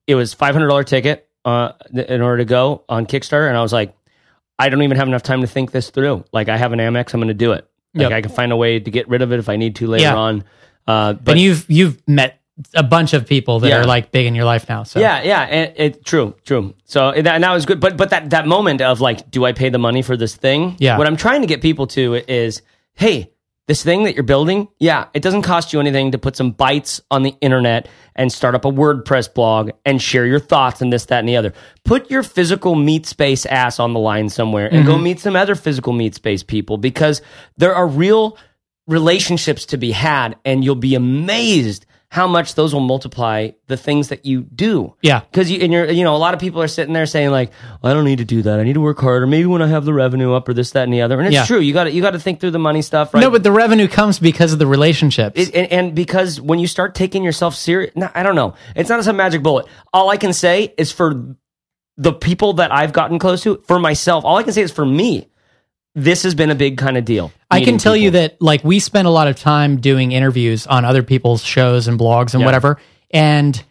it 0.07 0.15
was 0.15 0.33
five 0.33 0.53
hundred 0.53 0.67
dollar 0.67 0.83
ticket 0.83 1.29
uh, 1.45 1.71
in 1.93 2.21
order 2.21 2.39
to 2.39 2.45
go 2.45 2.83
on 2.89 3.05
Kickstarter, 3.05 3.47
and 3.47 3.55
I 3.57 3.61
was 3.61 3.71
like, 3.71 3.95
I 4.61 4.69
don't 4.69 4.81
even 4.83 4.97
have 4.97 5.07
enough 5.07 5.23
time 5.23 5.41
to 5.41 5.47
think 5.47 5.71
this 5.71 5.89
through. 5.89 6.23
Like, 6.31 6.49
I 6.49 6.57
have 6.57 6.71
an 6.73 6.79
Amex, 6.79 7.13
I'm 7.13 7.19
going 7.19 7.27
to 7.29 7.33
do 7.33 7.51
it. 7.53 7.67
Like, 7.93 8.03
Yep. 8.03 8.11
I 8.11 8.21
can 8.21 8.31
find 8.31 8.51
a 8.51 8.55
way 8.55 8.79
to 8.79 8.91
get 8.91 9.09
rid 9.09 9.21
of 9.21 9.31
it 9.33 9.39
if 9.39 9.49
I 9.49 9.55
need 9.57 9.75
to 9.77 9.87
later 9.87 10.03
Yeah. 10.03 10.15
on. 10.15 10.43
Uh, 10.87 11.13
but 11.13 11.33
and 11.33 11.41
you've 11.41 11.65
you've 11.69 12.01
met 12.07 12.39
a 12.75 12.83
bunch 12.83 13.13
of 13.13 13.25
people 13.27 13.59
that 13.59 13.69
Yeah. 13.69 13.79
are 13.81 13.85
like 13.85 14.11
big 14.11 14.25
in 14.27 14.35
your 14.35 14.45
life 14.45 14.67
now. 14.69 14.83
So 14.83 14.99
Yeah, 14.99 15.21
yeah, 15.23 15.41
and 15.41 15.73
it, 15.75 16.05
true, 16.05 16.35
true. 16.45 16.73
So 16.85 17.09
and 17.09 17.25
that, 17.25 17.35
and 17.35 17.43
that 17.43 17.51
was 17.53 17.65
good, 17.65 17.79
but 17.79 17.97
but 17.97 18.09
that 18.11 18.29
that 18.29 18.45
moment 18.47 18.81
of 18.81 19.01
like, 19.01 19.29
do 19.31 19.45
I 19.45 19.51
pay 19.51 19.69
the 19.69 19.77
money 19.79 20.01
for 20.03 20.15
this 20.15 20.35
thing? 20.35 20.75
Yeah. 20.79 20.97
What 20.97 21.07
I'm 21.07 21.17
trying 21.17 21.41
to 21.41 21.47
get 21.47 21.61
people 21.61 21.87
to 21.87 22.15
is, 22.27 22.61
hey, 22.93 23.30
this 23.67 23.83
thing 23.83 24.03
that 24.03 24.15
you're 24.15 24.23
building, 24.23 24.67
yeah, 24.79 25.07
it 25.13 25.21
doesn't 25.21 25.43
cost 25.43 25.71
you 25.71 25.79
anything 25.79 26.11
to 26.11 26.17
put 26.17 26.35
some 26.35 26.53
bytes 26.53 26.99
on 27.09 27.23
the 27.23 27.35
internet 27.41 27.87
and 28.15 28.31
start 28.31 28.55
up 28.55 28.65
a 28.65 28.71
WordPress 28.71 29.33
blog 29.33 29.71
and 29.85 30.01
share 30.01 30.25
your 30.25 30.39
thoughts 30.39 30.81
and 30.81 30.91
this, 30.91 31.05
that, 31.05 31.19
and 31.19 31.29
the 31.29 31.37
other. 31.37 31.53
Put 31.85 32.09
your 32.11 32.23
physical 32.23 32.75
meat 32.75 33.05
space 33.05 33.45
ass 33.45 33.79
on 33.79 33.93
the 33.93 33.99
line 33.99 34.29
somewhere 34.29 34.67
and 34.71 34.85
go 34.85 34.95
mm-hmm. 34.95 35.03
meet 35.03 35.19
some 35.19 35.35
other 35.35 35.55
physical 35.55 35.93
meat 35.93 36.15
space 36.15 36.43
people 36.43 36.77
because 36.77 37.21
there 37.57 37.73
are 37.75 37.87
real 37.87 38.37
relationships 38.87 39.67
to 39.67 39.77
be 39.77 39.91
had, 39.91 40.35
and 40.43 40.63
you'll 40.63 40.75
be 40.75 40.95
amazed 40.95 41.85
how 42.13 42.27
much 42.27 42.55
those 42.55 42.73
will 42.73 42.81
multiply 42.81 43.51
the 43.67 43.77
things 43.77 44.09
that 44.09 44.25
you 44.25 44.41
do. 44.41 44.93
Yeah. 45.01 45.21
Because 45.21 45.49
you 45.49 45.59
and 45.61 45.71
you're 45.71 45.89
you 45.89 46.03
know 46.03 46.13
a 46.13 46.17
lot 46.19 46.33
of 46.33 46.41
people 46.41 46.61
are 46.61 46.67
sitting 46.67 46.93
there 46.93 47.05
saying 47.05 47.31
like 47.31 47.51
I 47.81 47.93
don't 47.93 48.03
need 48.03 48.17
to 48.17 48.25
do 48.25 48.41
that. 48.41 48.59
I 48.59 48.63
need 48.63 48.73
to 48.73 48.81
work 48.81 48.99
harder. 48.99 49.25
Maybe 49.25 49.45
when 49.45 49.61
I 49.61 49.67
have 49.67 49.85
the 49.85 49.93
revenue 49.93 50.33
up 50.33 50.49
or 50.49 50.53
this 50.53 50.71
that 50.71 50.83
and 50.83 50.93
the 50.93 51.03
other. 51.03 51.17
And 51.19 51.27
it's 51.27 51.33
Yeah. 51.33 51.45
true. 51.45 51.59
You 51.59 51.71
got 51.73 51.85
to 51.85 51.91
you 51.91 52.01
got 52.01 52.11
to 52.11 52.19
think 52.19 52.41
through 52.41 52.51
the 52.51 52.59
money 52.59 52.81
stuff, 52.81 53.13
right? 53.13 53.21
No, 53.21 53.29
but 53.31 53.43
the 53.43 53.51
revenue 53.53 53.87
comes 53.87 54.19
because 54.19 54.51
of 54.51 54.59
the 54.59 54.67
relationships. 54.67 55.39
It- 55.39 55.55
and, 55.55 55.71
and 55.71 55.95
because 55.95 56.41
when 56.41 56.59
you 56.59 56.67
start 56.67 56.95
taking 56.95 57.23
yourself 57.23 57.55
serious, 57.55 57.95
no, 57.95 58.09
I 58.13 58.23
don't 58.23 58.35
know. 58.35 58.55
It's 58.75 58.89
not 58.89 59.01
some 59.05 59.15
magic 59.15 59.41
bullet. 59.41 59.67
All 59.93 60.09
I 60.09 60.17
can 60.17 60.33
say 60.33 60.73
is 60.77 60.91
for 60.91 61.37
the 61.95 62.11
people 62.11 62.53
that 62.53 62.73
I've 62.73 62.91
gotten 62.91 63.19
close 63.19 63.43
to, 63.43 63.57
for 63.67 63.79
myself, 63.79 64.25
all 64.25 64.35
I 64.37 64.43
can 64.43 64.51
say 64.51 64.63
is 64.63 64.71
for 64.71 64.85
me, 64.85 65.29
this 65.95 66.23
has 66.23 66.35
been 66.35 66.49
a 66.49 66.55
big 66.55 66.77
kind 66.77 66.97
of 66.97 67.05
deal. 67.05 67.31
I 67.49 67.63
can 67.63 67.77
tell 67.77 67.95
you 67.97 68.11
that 68.11 68.41
like 68.41 68.63
we 68.63 68.79
spend 68.79 69.07
a 69.07 69.11
lot 69.11 69.27
of 69.27 69.35
time 69.37 69.79
doing 69.81 70.11
interviews 70.13 70.65
on 70.67 70.85
other 70.85 71.03
people's 71.03 71.43
shows 71.43 71.87
and 71.87 71.99
blogs 71.99 72.33
and 72.33 72.41
Yeah. 72.41 72.45
whatever. 72.45 72.77
And 73.11 73.61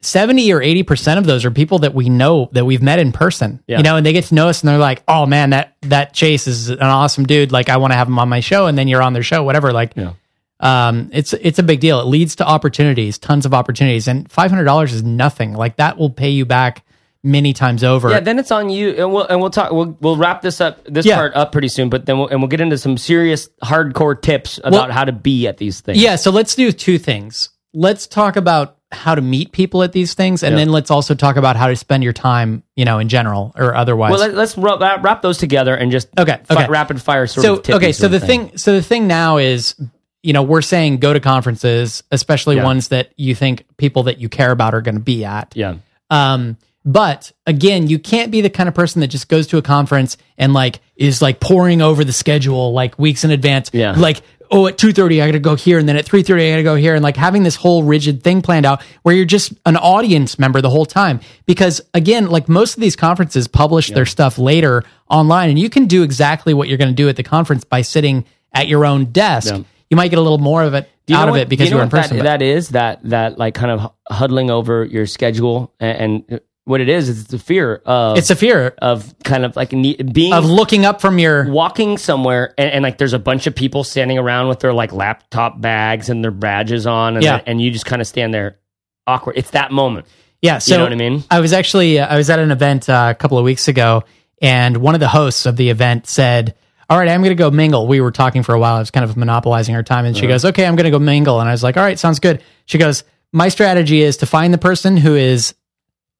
70 0.00 0.52
or 0.52 0.60
80% 0.60 1.18
of 1.18 1.24
those 1.24 1.44
are 1.44 1.50
people 1.50 1.78
that 1.80 1.94
we 1.94 2.08
know 2.10 2.48
that 2.52 2.64
we've 2.66 2.82
met 2.82 2.98
in 2.98 3.10
person. 3.12 3.60
Yeah. 3.66 3.78
You 3.78 3.82
know, 3.82 3.96
and 3.96 4.04
they 4.04 4.12
get 4.12 4.24
to 4.24 4.34
know 4.34 4.48
us 4.48 4.60
and 4.62 4.68
they're 4.68 4.78
like, 4.78 5.02
"Oh 5.08 5.24
man, 5.24 5.50
that 5.50 5.76
that 5.82 6.12
Chase 6.12 6.46
is 6.46 6.68
an 6.68 6.80
awesome 6.82 7.24
dude. 7.24 7.52
Like 7.52 7.68
I 7.70 7.78
want 7.78 7.92
to 7.92 7.96
have 7.96 8.08
him 8.08 8.18
on 8.18 8.28
my 8.28 8.40
show." 8.40 8.66
And 8.66 8.76
then 8.76 8.86
you're 8.88 9.02
on 9.02 9.14
their 9.14 9.22
show, 9.22 9.42
whatever. 9.42 9.72
Like 9.72 9.92
Yeah. 9.96 10.12
um 10.60 11.08
it's 11.12 11.32
it's 11.32 11.58
a 11.58 11.62
big 11.62 11.80
deal. 11.80 12.00
It 12.00 12.04
leads 12.06 12.36
to 12.36 12.46
opportunities, 12.46 13.16
tons 13.18 13.46
of 13.46 13.54
opportunities. 13.54 14.06
And 14.06 14.28
$500 14.28 14.92
is 14.92 15.02
nothing. 15.02 15.54
Like 15.54 15.76
that 15.76 15.96
will 15.98 16.10
pay 16.10 16.30
you 16.30 16.44
back 16.44 16.83
many 17.24 17.52
times 17.52 17.82
over. 17.82 18.10
Yeah, 18.10 18.20
then 18.20 18.38
it's 18.38 18.52
on 18.52 18.68
you, 18.68 18.90
and 18.90 19.12
we'll 19.12 19.24
and 19.26 19.40
we'll 19.40 19.50
talk. 19.50 19.72
We'll 19.72 19.96
we'll 20.00 20.16
wrap 20.16 20.42
this 20.42 20.60
up, 20.60 20.84
this 20.84 21.04
Yeah. 21.06 21.16
part 21.16 21.34
up 21.34 21.50
pretty 21.50 21.68
soon. 21.68 21.88
But 21.88 22.06
then 22.06 22.18
we'll, 22.18 22.28
and 22.28 22.40
we'll 22.40 22.48
get 22.48 22.60
into 22.60 22.78
some 22.78 22.96
serious, 22.98 23.48
hardcore 23.64 24.20
tips 24.20 24.58
about 24.58 24.72
Well- 24.88 24.92
how 24.92 25.04
to 25.04 25.12
be 25.12 25.48
at 25.48 25.56
these 25.56 25.80
things. 25.80 25.98
Yeah, 25.98 26.14
so 26.16 26.30
let's 26.30 26.54
do 26.54 26.70
two 26.70 26.98
things. 26.98 27.48
Let's 27.72 28.06
talk 28.06 28.36
about 28.36 28.76
how 28.92 29.16
to 29.16 29.20
meet 29.20 29.50
people 29.50 29.82
at 29.82 29.90
these 29.90 30.14
things, 30.14 30.44
and 30.44 30.52
Yeah. 30.52 30.58
then 30.58 30.68
let's 30.68 30.88
also 30.90 31.14
talk 31.16 31.34
about 31.36 31.56
how 31.56 31.66
to 31.66 31.74
spend 31.74 32.04
your 32.04 32.12
time, 32.12 32.62
you 32.76 32.84
know, 32.84 33.00
in 33.00 33.08
general 33.08 33.52
or 33.56 33.74
otherwise. 33.74 34.12
Well, 34.12 34.20
let, 34.20 34.34
let's 34.34 34.56
wrap, 34.56 35.02
wrap 35.02 35.20
those 35.22 35.38
together 35.38 35.74
and 35.74 35.90
just 35.90 36.06
Okay, 36.16 36.38
okay. 36.48 36.66
rapid 36.68 37.02
fire 37.02 37.26
sort 37.26 37.44
so 37.44 37.54
of. 37.56 37.70
okay, 37.70 37.90
so 37.90 38.06
the 38.06 38.18
of 38.18 38.22
thing. 38.22 38.52
so 38.56 38.72
the 38.72 38.82
thing 38.82 39.08
now 39.08 39.38
is, 39.38 39.74
you 40.22 40.32
know, 40.32 40.42
we're 40.44 40.62
saying 40.62 40.98
go 40.98 41.12
to 41.12 41.18
conferences, 41.18 42.04
especially 42.12 42.56
Yeah. 42.56 42.64
ones 42.64 42.88
that 42.88 43.10
you 43.16 43.34
think 43.34 43.64
people 43.78 44.04
that 44.04 44.18
you 44.20 44.28
care 44.28 44.52
about 44.52 44.74
are 44.74 44.80
going 44.80 44.94
to 44.94 45.00
be 45.00 45.24
at. 45.24 45.52
Yeah, 45.56 45.74
Um, 46.10 46.56
but 46.84 47.32
again, 47.46 47.86
you 47.88 47.98
can't 47.98 48.30
be 48.30 48.40
the 48.40 48.50
kind 48.50 48.68
of 48.68 48.74
person 48.74 49.00
that 49.00 49.08
just 49.08 49.28
goes 49.28 49.46
to 49.48 49.56
a 49.58 49.62
conference 49.62 50.16
and 50.36 50.52
like 50.52 50.80
is 50.96 51.22
like 51.22 51.40
pouring 51.40 51.80
over 51.80 52.04
the 52.04 52.12
schedule 52.12 52.72
like 52.72 52.98
weeks 52.98 53.24
in 53.24 53.30
advance. 53.30 53.70
Yeah. 53.72 53.92
Like, 53.96 54.20
oh, 54.50 54.66
at 54.66 54.76
two 54.76 54.92
thirty 54.92 55.22
I 55.22 55.26
got 55.26 55.32
to 55.32 55.38
go 55.38 55.56
here, 55.56 55.78
and 55.78 55.88
then 55.88 55.96
at 55.96 56.04
three 56.04 56.22
thirty 56.22 56.46
I 56.46 56.50
got 56.50 56.56
to 56.56 56.62
go 56.62 56.74
here, 56.74 56.94
and 56.94 57.02
like 57.02 57.16
having 57.16 57.42
this 57.42 57.56
whole 57.56 57.82
rigid 57.82 58.22
thing 58.22 58.42
planned 58.42 58.66
out 58.66 58.82
where 59.02 59.14
you're 59.14 59.24
just 59.24 59.54
an 59.64 59.76
audience 59.76 60.38
member 60.38 60.60
the 60.60 60.70
whole 60.70 60.86
time. 60.86 61.20
Because 61.46 61.80
again, 61.94 62.26
like 62.26 62.48
most 62.48 62.74
of 62.74 62.80
these 62.80 62.96
conferences 62.96 63.48
publish 63.48 63.90
their 63.90 64.06
stuff 64.06 64.38
later 64.38 64.84
online, 65.08 65.48
and 65.48 65.58
you 65.58 65.70
can 65.70 65.86
do 65.86 66.02
exactly 66.02 66.52
what 66.52 66.68
you're 66.68 66.78
going 66.78 66.90
to 66.90 66.94
do 66.94 67.08
at 67.08 67.16
the 67.16 67.22
conference 67.22 67.64
by 67.64 67.80
sitting 67.80 68.26
at 68.52 68.68
your 68.68 68.84
own 68.84 69.06
desk. 69.06 69.54
Yeah. 69.54 69.62
You 69.90 69.96
might 69.96 70.08
get 70.08 70.18
a 70.18 70.22
little 70.22 70.38
more 70.38 70.62
of 70.62 70.74
it 70.74 70.90
you 71.06 71.16
out 71.16 71.28
of 71.28 71.32
what- 71.32 71.40
it 71.40 71.48
because 71.48 71.70
you 71.70 71.76
know 71.76 71.82
in 71.82 71.88
person. 71.90 72.18
That, 72.18 72.24
that 72.24 72.42
is 72.42 72.70
that 72.70 73.00
that 73.04 73.38
like 73.38 73.54
kind 73.54 73.70
of 73.70 73.92
huddling 74.08 74.50
over 74.50 74.84
your 74.84 75.06
schedule, 75.06 75.72
and, 75.80 76.24
and 76.30 76.40
what 76.66 76.80
it 76.80 76.88
is 76.88 77.08
is 77.08 77.26
the 77.26 77.38
fear 77.38 77.82
of 77.84 78.16
it's 78.16 78.30
a 78.30 78.36
fear 78.36 78.74
of 78.80 79.14
kind 79.22 79.44
of 79.44 79.54
like 79.56 79.72
ne- 79.72 79.96
being 79.96 80.32
of 80.32 80.44
looking 80.46 80.84
up 80.86 81.00
from 81.00 81.18
your 81.18 81.50
walking 81.50 81.98
somewhere 81.98 82.54
and, 82.56 82.70
and 82.70 82.82
like 82.82 82.96
there's 82.98 83.12
a 83.12 83.18
bunch 83.18 83.46
of 83.46 83.54
people 83.54 83.84
standing 83.84 84.16
around 84.18 84.48
with 84.48 84.60
their 84.60 84.72
like 84.72 84.92
laptop 84.92 85.60
bags 85.60 86.08
and 86.08 86.24
their 86.24 86.30
badges 86.30 86.86
on 86.86 87.16
and, 87.16 87.24
Yeah. 87.24 87.40
and 87.46 87.60
you 87.60 87.70
just 87.70 87.84
kind 87.86 88.00
of 88.00 88.08
stand 88.08 88.32
there 88.32 88.58
awkward 89.06 89.36
it's 89.36 89.50
that 89.50 89.72
moment 89.72 90.06
Yeah, 90.40 90.58
so 90.58 90.72
you 90.72 90.78
know 90.78 90.84
what 90.84 90.92
I 90.92 90.96
mean? 90.96 91.22
I 91.30 91.40
was 91.40 91.52
actually 91.52 91.98
uh, 91.98 92.06
I 92.06 92.16
was 92.16 92.30
at 92.30 92.38
an 92.38 92.50
event 92.50 92.88
uh, 92.88 93.08
a 93.10 93.14
couple 93.14 93.36
of 93.38 93.44
weeks 93.44 93.68
ago, 93.68 94.04
and 94.42 94.76
one 94.78 94.94
of 94.94 95.00
the 95.00 95.08
hosts 95.08 95.46
of 95.46 95.56
the 95.56 95.70
event 95.70 96.06
said, 96.06 96.54
"All 96.90 96.98
right, 96.98 97.08
I'm 97.08 97.20
going 97.22 97.30
to 97.36 97.42
go 97.42 97.50
mingle." 97.50 97.86
We 97.86 98.00
were 98.02 98.10
talking 98.10 98.42
for 98.42 98.54
a 98.54 98.58
while. 98.58 98.76
I 98.76 98.78
was 98.78 98.90
kind 98.90 99.04
of 99.04 99.16
monopolizing 99.16 99.74
her 99.74 99.82
time, 99.82 100.04
and 100.04 100.14
she 100.14 100.26
goes, 100.26 100.44
"Okay, 100.44 100.66
I'm 100.66 100.76
going 100.76 100.84
to 100.84 100.90
go 100.90 100.98
mingle." 100.98 101.40
And 101.40 101.48
I 101.48 101.52
was 101.52 101.62
like, 101.62 101.78
"All 101.78 101.82
right, 101.82 101.98
sounds 101.98 102.20
good." 102.20 102.42
She 102.66 102.76
goes, 102.76 103.04
"My 103.32 103.48
strategy 103.48 104.02
is 104.02 104.18
to 104.18 104.26
find 104.26 104.52
the 104.52 104.58
person 104.58 104.96
who 104.98 105.14
is." 105.14 105.54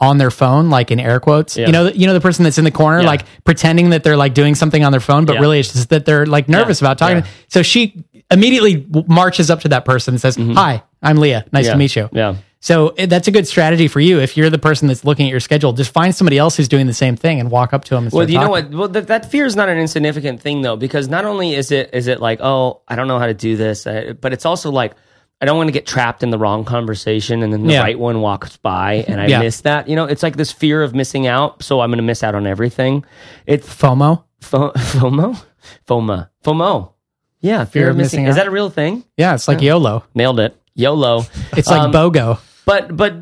On 0.05 0.19
their 0.19 0.31
phone, 0.31 0.71
like 0.71 0.91
in 0.91 1.01
air 1.01 1.19
quotes, 1.21 1.57
Yeah. 1.57 1.67
you 1.67 1.73
know, 1.73 1.87
you 1.89 2.07
know 2.07 2.13
the 2.13 2.21
person 2.21 2.45
that's 2.45 2.59
in 2.59 2.65
the 2.65 2.71
corner, 2.71 3.01
Yeah. 3.01 3.07
like 3.07 3.25
pretending 3.45 3.91
that 3.91 4.05
they're 4.05 4.17
like 4.17 4.35
doing 4.35 4.55
something 4.55 4.85
on 4.85 4.93
their 4.93 5.01
phone, 5.01 5.25
but 5.25 5.35
Yeah. 5.35 5.41
really 5.41 5.61
it's 5.61 5.73
just 5.73 5.89
that 5.91 6.05
they're 6.05 6.27
like 6.27 6.49
nervous 6.49 6.81
about 6.81 6.99
talking. 6.99 7.25
So 7.49 7.63
she 7.63 8.05
immediately 8.31 8.87
marches 9.09 9.51
up 9.51 9.61
to 9.61 9.69
that 9.69 9.85
person 9.85 10.15
and 10.15 10.21
says, 10.21 10.37
"Hi, 10.37 10.83
I'm 11.03 11.17
Leah. 11.17 11.45
Nice 11.53 11.67
Mm-hmm. 11.67 11.73
To 11.73 11.79
meet 11.79 11.97
you." 11.97 12.09
yeah 12.13 12.35
So 12.61 12.95
eh, 12.97 13.05
that's 13.07 13.29
a 13.29 13.31
good 13.31 13.47
strategy 13.47 13.89
for 13.89 14.01
you. 14.01 14.21
If 14.21 14.37
you're 14.39 14.49
the 14.51 14.59
person 14.59 14.89
that's 14.89 15.05
looking 15.05 15.27
at 15.27 15.31
your 15.31 15.41
schedule, 15.41 15.73
just 15.75 15.93
find 15.93 16.15
somebody 16.15 16.39
else 16.39 16.57
who's 16.57 16.69
doing 16.69 16.87
the 16.87 16.95
same 17.05 17.15
thing 17.17 17.39
and 17.41 17.51
walk 17.51 17.75
up 17.75 17.85
to 17.85 17.95
them 17.95 18.05
and 18.05 18.13
well 18.13 18.29
you 18.29 18.39
know 18.41 18.49
what 18.49 18.71
well 18.71 18.89
that, 18.89 19.07
that 19.09 19.31
fear 19.31 19.45
is 19.45 19.55
not 19.57 19.69
an 19.69 19.77
insignificant 19.79 20.41
thing 20.41 20.63
though 20.63 20.77
because 20.77 21.07
not 21.09 21.25
only 21.27 21.55
is 21.55 21.71
it 21.71 21.91
is 21.93 22.07
it 22.09 22.21
like 22.21 22.41
oh 22.43 22.81
i 22.89 22.97
don't 22.97 23.09
know 23.09 23.19
how 23.19 23.27
to 23.27 23.35
do 23.35 23.57
this 23.57 23.87
uh, 23.87 24.15
but 24.21 24.33
it's 24.33 24.47
also 24.47 24.71
like 24.71 24.93
I 25.41 25.47
don't 25.47 25.57
want 25.57 25.69
to 25.69 25.73
get 25.73 25.87
trapped 25.87 26.23
in 26.23 26.31
the 26.31 26.39
wrong 26.39 26.65
conversation 26.65 27.43
and 27.43 27.53
then 27.53 27.67
the 27.67 27.73
Yeah. 27.75 27.81
right 27.81 27.99
one 27.99 28.21
walks 28.21 28.57
by 28.57 29.05
and 29.09 29.21
I 29.21 29.27
Yeah. 29.27 29.41
miss 29.41 29.61
that. 29.63 29.89
You 29.89 29.97
know, 29.97 30.05
it's 30.05 30.23
like 30.23 30.37
this 30.37 30.51
fear 30.53 30.83
of 30.83 30.95
missing 30.95 31.27
out, 31.27 31.63
so 31.63 31.81
I'm 31.81 31.91
going 31.91 31.99
to 31.99 32.03
miss 32.05 32.23
out 32.23 32.35
on 32.35 32.47
everything. 32.47 33.05
It's 33.47 33.69
FOMO. 33.69 34.25
Fo- 34.41 34.73
FOMO? 34.77 35.43
FOMA. 35.87 36.29
FOMO. 36.45 36.93
Yeah, 37.41 37.65
fear, 37.67 37.91
of 37.91 37.97
missing. 37.97 38.23
missing 38.23 38.29
Is 38.29 38.37
that 38.37 38.47
a 38.47 38.51
real 38.51 38.71
thing? 38.71 39.05
Yeah, 39.19 39.35
it's 39.35 39.49
like 39.49 39.61
YOLO. 39.61 40.05
Nailed 40.15 40.41
it. 40.41 40.57
YOLO. 40.75 41.25
It's 41.57 41.69
like 41.69 41.81
Um, 41.83 41.93
BOGO. 41.93 42.39
But 42.65 42.97
but 42.97 43.15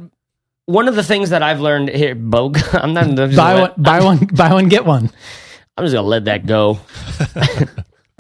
one 0.67 0.87
of 0.87 0.95
the 0.95 1.03
things 1.03 1.31
that 1.31 1.43
I've 1.43 1.59
learned 1.61 1.89
here, 1.89 2.15
Bogue. 2.15 2.59
I'm 2.73 2.95
not. 2.95 3.19
I'm 3.19 3.35
Buy 3.35 3.55
one, 3.55 3.63
let, 3.63 3.83
buy 3.83 4.01
one, 4.01 4.19
buy 4.33 4.53
one, 4.53 4.69
get 4.69 4.85
one. 4.87 5.11
I'm 5.77 5.85
just 5.85 5.93
gonna 5.95 6.07
let 6.07 6.27
that 6.27 6.47
go. 6.47 6.79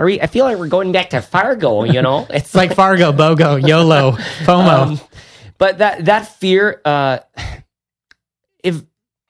Are 0.03 0.07
we? 0.07 0.21
I 0.21 0.27
feel 0.27 0.45
like 0.45 0.59
we're 0.59 0.67
going 0.67 0.91
back 0.91 1.11
to 1.11 1.23
Fargo. 1.23 1.85
You 1.85 2.03
know, 2.03 2.27
it's 2.31 2.57
like 2.57 2.75
Fargo, 2.75 3.13
BOGO, 3.13 3.65
YOLO, 3.65 4.13
FOMO. 4.43 4.69
Um, 4.69 5.01
but 5.59 5.79
that 5.79 6.07
that 6.07 6.27
fear, 6.27 6.81
uh, 6.85 7.19
if 8.65 8.83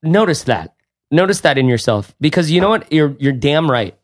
notice 0.02 0.44
that, 0.44 0.74
notice 1.10 1.42
that 1.42 1.58
in 1.58 1.68
yourself 1.68 2.14
because 2.22 2.50
you 2.50 2.62
know 2.62 2.70
what, 2.70 2.90
you're 2.90 3.14
you're 3.18 3.34
damn 3.34 3.70
right. 3.70 3.94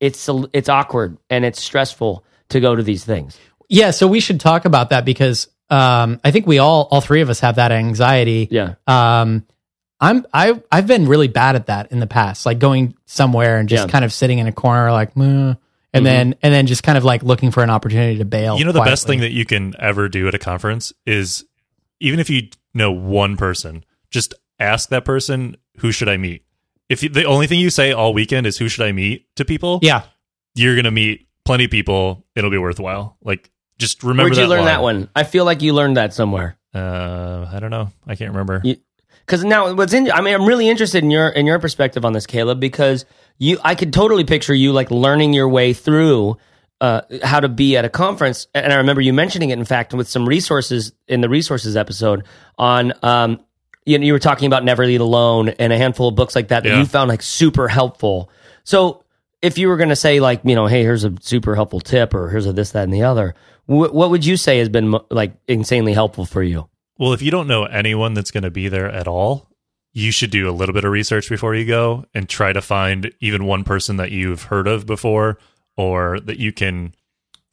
It's 0.00 0.28
it's 0.52 0.68
awkward 0.68 1.16
and 1.30 1.46
it's 1.46 1.62
stressful 1.62 2.22
to 2.50 2.60
go 2.60 2.76
to 2.76 2.82
these 2.82 3.04
things. 3.04 3.38
yeah, 3.70 3.90
so 3.90 4.06
we 4.06 4.20
should 4.20 4.38
talk 4.38 4.66
about 4.66 4.90
that 4.90 5.06
because 5.06 5.48
um, 5.70 6.20
I 6.22 6.30
think 6.30 6.46
we 6.46 6.58
all, 6.58 6.88
all 6.90 7.00
three 7.00 7.22
of 7.22 7.30
us 7.30 7.40
have 7.40 7.56
that 7.56 7.72
anxiety. 7.72 8.48
Yeah, 8.50 8.74
Um, 8.86 9.46
I'm 9.98 10.26
I 10.32 10.60
I've 10.70 10.86
been 10.86 11.08
really 11.08 11.28
bad 11.28 11.56
at 11.56 11.66
that 11.66 11.90
in 11.90 12.00
the 12.00 12.06
past, 12.06 12.44
like 12.44 12.58
going 12.58 12.94
somewhere 13.06 13.58
and 13.58 13.66
just 13.66 13.86
Yeah. 13.86 13.90
Kind 13.90 14.04
of 14.04 14.12
sitting 14.12 14.38
in 14.38 14.46
a 14.46 14.52
corner, 14.52 14.92
like, 14.92 15.16
"Meh," 15.16 15.54
and 15.98 16.06
then 16.06 16.34
and 16.42 16.54
then 16.54 16.66
just 16.66 16.82
kind 16.82 16.98
of 16.98 17.04
like 17.04 17.22
looking 17.22 17.50
for 17.50 17.62
an 17.62 17.70
opportunity 17.70 18.18
to 18.18 18.24
bail. 18.24 18.58
You 18.58 18.64
know, 18.64 18.72
the 18.72 18.80
best 18.80 19.06
thing 19.06 19.20
that 19.20 19.32
you 19.32 19.44
can 19.44 19.74
ever 19.78 20.08
do 20.08 20.28
at 20.28 20.34
a 20.34 20.38
conference 20.38 20.92
is 21.06 21.44
even 22.00 22.20
if 22.20 22.30
you 22.30 22.48
know 22.74 22.92
one 22.92 23.36
person, 23.36 23.84
just 24.10 24.34
ask 24.58 24.88
that 24.90 25.04
person, 25.04 25.56
who 25.78 25.92
should 25.92 26.08
I 26.08 26.16
meet? 26.16 26.44
If 26.88 27.02
you, 27.02 27.08
the 27.08 27.24
only 27.24 27.46
thing 27.46 27.60
you 27.60 27.70
say 27.70 27.92
all 27.92 28.14
weekend 28.14 28.46
is 28.46 28.56
who 28.56 28.68
should 28.68 28.84
I 28.84 28.92
meet 28.92 29.26
to 29.36 29.44
people, 29.44 29.80
yeah, 29.82 30.04
you're 30.54 30.74
going 30.74 30.84
to 30.84 30.90
meet 30.90 31.28
plenty 31.44 31.64
of 31.64 31.70
people. 31.70 32.24
It'll 32.34 32.50
be 32.50 32.58
worthwhile. 32.58 33.16
Like, 33.22 33.50
just 33.78 34.02
remember 34.02 34.24
where'd 34.24 34.36
you 34.36 34.46
learn 34.46 34.60
line. 34.60 34.66
that 34.66 34.82
one? 34.82 35.10
I 35.14 35.24
feel 35.24 35.44
like 35.44 35.62
you 35.62 35.74
learned 35.74 35.96
that 35.98 36.14
somewhere. 36.14 36.58
Uh, 36.74 37.48
I 37.52 37.60
don't 37.60 37.70
know. 37.70 37.90
I 38.06 38.14
can't 38.14 38.30
remember. 38.30 38.62
Because 39.28 39.44
now, 39.44 39.74
what's 39.74 39.92
in? 39.92 40.10
I 40.10 40.22
mean, 40.22 40.34
I'm 40.34 40.46
really 40.46 40.68
interested 40.68 41.04
in 41.04 41.10
your 41.10 41.28
in 41.28 41.44
your 41.44 41.58
perspective 41.58 42.04
on 42.04 42.14
this, 42.14 42.26
Caleb, 42.26 42.60
because 42.60 43.04
you, 43.38 43.58
I 43.64 43.74
could 43.74 43.92
totally 43.92 44.24
picture 44.24 44.54
you 44.54 44.72
like 44.72 44.90
learning 44.90 45.32
your 45.32 45.48
way 45.48 45.72
through 45.72 46.36
uh, 46.80 47.02
how 47.22 47.40
to 47.40 47.48
be 47.48 47.76
at 47.76 47.84
a 47.84 47.88
conference. 47.88 48.46
And 48.54 48.72
I 48.72 48.76
remember 48.76 49.00
you 49.00 49.12
mentioning 49.12 49.50
it, 49.50 49.58
in 49.58 49.64
fact, 49.64 49.94
with 49.94 50.08
some 50.08 50.28
resources 50.28 50.92
in 51.08 51.20
the 51.20 51.28
resources 51.28 51.76
episode 51.76 52.24
on. 52.56 52.92
Um, 53.02 53.40
you, 53.84 53.98
know, 53.98 54.04
you 54.04 54.12
were 54.12 54.18
talking 54.18 54.46
about 54.46 54.64
Never 54.64 54.82
Eat 54.84 55.00
Alone 55.00 55.48
and 55.48 55.72
a 55.72 55.78
handful 55.78 56.08
of 56.08 56.14
books 56.14 56.36
like 56.36 56.48
that 56.48 56.62
that 56.64 56.68
Yeah. 56.68 56.78
you 56.80 56.84
found 56.84 57.08
like 57.08 57.22
super 57.22 57.68
helpful. 57.68 58.30
So 58.64 59.02
if 59.40 59.56
you 59.56 59.68
were 59.68 59.78
going 59.78 59.88
to 59.88 59.96
say 59.96 60.20
like, 60.20 60.42
you 60.44 60.54
know, 60.54 60.66
hey, 60.66 60.82
here's 60.82 61.04
a 61.04 61.14
super 61.20 61.54
helpful 61.54 61.80
tip 61.80 62.12
or 62.12 62.28
here's 62.28 62.44
a 62.46 62.52
this, 62.52 62.72
that, 62.72 62.84
and 62.84 62.92
the 62.92 63.04
other, 63.04 63.34
wh- 63.64 63.70
what 63.94 64.10
would 64.10 64.26
you 64.26 64.36
say 64.36 64.58
has 64.58 64.68
been 64.68 64.94
like 65.10 65.32
insanely 65.46 65.94
helpful 65.94 66.26
for 66.26 66.42
you? 66.42 66.68
Well, 66.98 67.14
if 67.14 67.22
you 67.22 67.30
don't 67.30 67.46
know 67.46 67.64
anyone 67.64 68.12
that's 68.12 68.30
going 68.30 68.42
to 68.42 68.50
be 68.50 68.68
there 68.68 68.90
at 68.90 69.08
all, 69.08 69.47
you 69.98 70.12
should 70.12 70.30
do 70.30 70.48
a 70.48 70.52
little 70.52 70.72
bit 70.72 70.84
of 70.84 70.92
research 70.92 71.28
before 71.28 71.54
you 71.56 71.64
go 71.66 72.04
and 72.14 72.28
try 72.28 72.52
to 72.52 72.60
find 72.62 73.12
even 73.20 73.44
one 73.44 73.64
person 73.64 73.96
that 73.96 74.12
you've 74.12 74.42
heard 74.44 74.68
of 74.68 74.86
before 74.86 75.38
or 75.76 76.20
that 76.20 76.38
you 76.38 76.52
can 76.52 76.94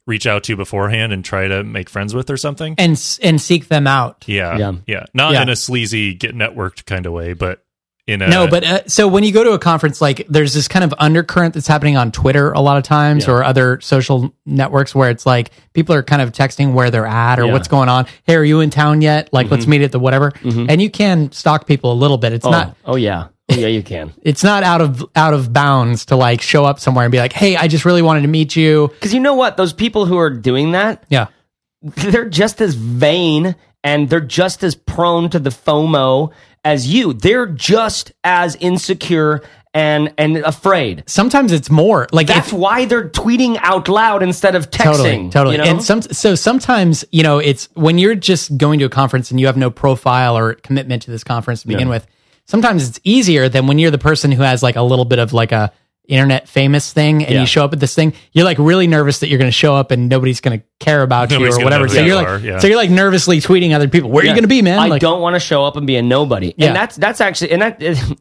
reach 0.06 0.26
out 0.28 0.44
to 0.44 0.54
beforehand 0.56 1.12
and 1.12 1.24
try 1.24 1.48
to 1.48 1.64
make 1.64 1.90
friends 1.90 2.14
with 2.14 2.30
or 2.30 2.36
something. 2.36 2.76
and 2.78 3.18
and 3.22 3.40
seek 3.40 3.66
them 3.66 3.88
out. 3.88 4.24
Yeah. 4.28 4.56
Yeah. 4.56 4.72
Yeah. 4.86 5.04
Not 5.12 5.32
Yeah. 5.32 5.42
in 5.42 5.48
a 5.48 5.56
sleazy 5.56 6.14
get 6.14 6.36
networked 6.36 6.86
kind 6.86 7.04
of 7.06 7.12
way, 7.12 7.32
but 7.32 7.58
in 7.58 7.65
a 8.08 8.16
No, 8.16 8.46
but 8.46 8.64
uh, 8.64 8.80
so 8.86 9.08
when 9.08 9.24
you 9.24 9.32
go 9.32 9.42
to 9.42 9.52
a 9.52 9.58
conference, 9.58 10.00
like 10.00 10.26
there's 10.28 10.54
this 10.54 10.68
kind 10.68 10.84
of 10.84 10.94
undercurrent 10.98 11.54
that's 11.54 11.66
happening 11.66 11.96
on 11.96 12.12
Twitter 12.12 12.52
a 12.52 12.60
lot 12.60 12.76
of 12.76 12.84
times 12.84 13.26
Yeah. 13.26 13.32
or 13.34 13.44
other 13.44 13.80
social 13.80 14.32
networks 14.46 14.94
where 14.94 15.10
it's 15.10 15.26
like 15.26 15.50
people 15.72 15.94
are 15.94 16.02
kind 16.04 16.22
of 16.22 16.30
texting 16.32 16.72
where 16.72 16.90
they're 16.90 17.04
at 17.06 17.38
or 17.38 17.42
Yeah. 17.42 17.46
Mm-hmm. 17.46 17.52
what's 17.54 17.68
going 17.68 17.88
on. 17.88 18.06
Hey, 18.24 18.36
are 18.36 18.44
you 18.44 18.60
in 18.60 18.70
town 18.70 19.02
yet? 19.02 19.30
Like, 19.32 19.50
let's 19.50 19.66
meet 19.66 19.82
at 19.82 19.90
the 19.92 19.98
whatever. 19.98 20.32
And 20.44 20.80
you 20.80 20.90
can 20.90 21.32
stalk 21.32 21.66
people 21.66 21.92
a 21.92 21.94
little 21.98 22.18
bit. 22.18 22.32
It's 22.32 22.46
Oh, 22.46 22.50
not. 22.50 22.76
oh 22.84 22.96
yeah. 22.96 23.28
Oh 23.48 23.54
yeah, 23.54 23.68
you 23.68 23.82
can. 23.82 24.12
It's 24.22 24.42
not 24.42 24.62
out 24.64 24.80
of 24.80 25.04
out 25.14 25.32
of 25.34 25.52
bounds 25.52 26.06
to 26.06 26.16
like 26.16 26.40
show 26.40 26.64
up 26.64 26.80
somewhere 26.80 27.04
and 27.04 27.12
be 27.12 27.18
like, 27.18 27.32
"Hey, 27.32 27.54
I 27.56 27.68
just 27.68 27.84
really 27.84 28.02
wanted 28.02 28.22
to 28.22 28.28
meet 28.28 28.56
you." 28.56 28.88
Because 28.94 29.14
you 29.14 29.20
know 29.20 29.34
what? 29.34 29.56
Those 29.56 29.72
people 29.72 30.04
who 30.04 30.18
are 30.18 30.30
doing 30.30 30.72
that, 30.72 31.04
Yeah, 31.08 31.26
they're 31.80 32.28
just 32.28 32.60
as 32.60 32.74
vain 32.74 33.54
and 33.84 34.08
they're 34.10 34.18
just 34.20 34.64
as 34.64 34.74
prone 34.74 35.30
to 35.30 35.38
the 35.38 35.50
FOMO 35.50 36.32
as 36.66 36.86
you. 36.92 37.12
They're 37.14 37.46
just 37.46 38.12
as 38.24 38.56
insecure 38.56 39.42
and 39.72 40.12
and 40.16 40.38
afraid. 40.38 41.04
sometimes 41.06 41.52
it's 41.52 41.70
more 41.70 42.06
like 42.10 42.28
if, 42.30 42.34
That's 42.34 42.52
why 42.52 42.86
they're 42.86 43.10
tweeting 43.10 43.58
out 43.60 43.88
loud 43.88 44.22
instead 44.22 44.54
of 44.54 44.70
texting. 44.70 45.30
Totally, 45.30 45.30
totally. 45.30 45.56
you 45.56 45.62
know? 45.64 45.70
And 45.70 45.82
some 45.82 46.00
so 46.02 46.34
sometimes 46.34 47.04
you 47.12 47.22
know 47.22 47.38
it's 47.38 47.68
when 47.74 47.98
you're 47.98 48.14
just 48.14 48.56
going 48.56 48.78
to 48.80 48.86
a 48.86 48.88
conference 48.88 49.30
and 49.30 49.38
you 49.38 49.46
have 49.46 49.56
no 49.58 49.70
profile 49.70 50.36
or 50.36 50.54
commitment 50.54 51.02
to 51.02 51.10
this 51.10 51.22
conference 51.24 51.60
to 51.62 51.68
begin 51.68 51.88
Yeah. 51.88 51.94
with. 51.94 52.06
Sometimes 52.46 52.88
it's 52.88 53.00
easier 53.04 53.48
than 53.50 53.66
when 53.66 53.78
you're 53.78 53.90
the 53.90 53.98
person 53.98 54.32
who 54.32 54.42
has 54.42 54.62
like 54.62 54.76
a 54.76 54.82
little 54.82 55.04
bit 55.04 55.18
of 55.18 55.32
like 55.34 55.52
a 55.52 55.70
internet 56.08 56.48
famous 56.48 56.92
thing 56.92 57.24
and 57.24 57.34
Yeah. 57.34 57.40
you 57.40 57.46
show 57.46 57.64
up 57.64 57.72
at 57.72 57.80
this 57.80 57.94
thing. 57.94 58.14
You're 58.32 58.44
like 58.44 58.58
really 58.58 58.86
nervous 58.86 59.20
that 59.20 59.28
you're 59.28 59.38
going 59.38 59.48
to 59.48 59.52
show 59.56 59.74
up 59.74 59.90
and 59.90 60.08
nobody's 60.08 60.40
going 60.40 60.58
to 60.58 60.64
care 60.80 61.02
about 61.02 61.30
Nobody's 61.30 61.56
you 61.56 61.62
or 61.62 61.64
whatever. 61.64 61.88
So 61.88 62.00
you 62.00 62.06
you're 62.06 62.16
like 62.16 62.28
are, 62.28 62.38
yeah. 62.38 62.58
so 62.58 62.66
you're 62.66 62.76
like 62.76 62.90
nervously 62.90 63.40
tweeting 63.40 63.74
other 63.74 63.88
people. 63.88 64.10
Where 64.10 64.22
are 64.22 64.26
you 64.26 64.32
going 64.32 64.42
to 64.42 64.48
be, 64.48 64.62
man? 64.62 64.78
I 64.78 64.88
like, 64.88 65.02
don't 65.02 65.20
want 65.20 65.34
to 65.34 65.40
show 65.40 65.64
up 65.64 65.76
and 65.76 65.86
be 65.86 65.96
a 65.96 66.02
nobody. 66.02 66.54
Yeah. 66.56 66.68
And 66.68 66.76
that's 66.76 66.96
that's 66.96 67.20
actually 67.20 67.52
and 67.52 67.62
that 67.62 67.82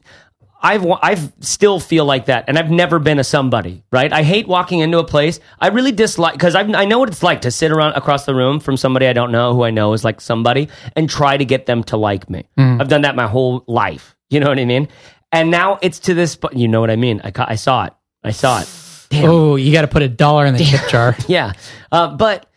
I've 0.65 0.83
I've 1.03 1.31
still 1.41 1.79
feel 1.79 2.05
like 2.05 2.25
that, 2.25 2.45
and 2.47 2.57
I've 2.57 2.71
never 2.71 2.97
been 2.97 3.19
a 3.19 3.23
somebody. 3.23 3.83
Right? 3.91 4.11
I 4.11 4.23
hate 4.23 4.47
walking 4.47 4.79
into 4.79 4.97
a 4.97 5.03
place. 5.03 5.39
I 5.59 5.67
really 5.67 5.91
dislike 5.91 6.33
because 6.33 6.55
I 6.55 6.61
I 6.61 6.85
know 6.85 6.97
what 6.97 7.09
it's 7.09 7.21
like 7.21 7.41
to 7.41 7.51
sit 7.51 7.71
around 7.71 7.93
across 7.93 8.25
the 8.25 8.33
room 8.33 8.59
from 8.59 8.75
somebody 8.75 9.05
I 9.05 9.13
don't 9.13 9.31
know 9.31 9.53
who 9.53 9.63
I 9.63 9.69
know 9.69 9.93
is 9.93 10.03
like 10.03 10.21
somebody 10.21 10.69
and 10.95 11.07
try 11.07 11.37
to 11.37 11.45
get 11.45 11.67
them 11.67 11.83
to 11.85 11.97
like 11.97 12.29
me. 12.31 12.45
Mm. 12.57 12.81
I've 12.81 12.87
done 12.87 13.03
that 13.03 13.15
my 13.15 13.27
whole 13.27 13.63
life. 13.67 14.15
You 14.31 14.39
know 14.39 14.47
what 14.49 14.57
I 14.57 14.65
mean? 14.65 14.87
And 15.35 15.51
now 15.51 15.77
it's 15.81 15.99
to 15.99 16.13
this. 16.13 16.35
But 16.35 16.55
you 16.55 16.67
know 16.67 16.79
what 16.79 16.89
I 16.89 16.95
mean? 16.95 17.19
I 17.23 17.31
ca- 17.31 17.45
I 17.47 17.55
saw 17.55 17.85
it. 17.85 17.93
I 18.23 18.31
saw 18.31 18.61
it. 18.61 18.69
Damn. 19.09 19.29
Oh, 19.29 19.55
you 19.55 19.71
got 19.71 19.81
to 19.81 19.87
put 19.87 20.01
a 20.01 20.07
dollar 20.07 20.45
in 20.45 20.55
the 20.55 20.63
tip 20.63 20.87
jar. 20.89 21.15
Yeah. 21.27 21.53
Uh, 21.91 22.15
but 22.15 22.49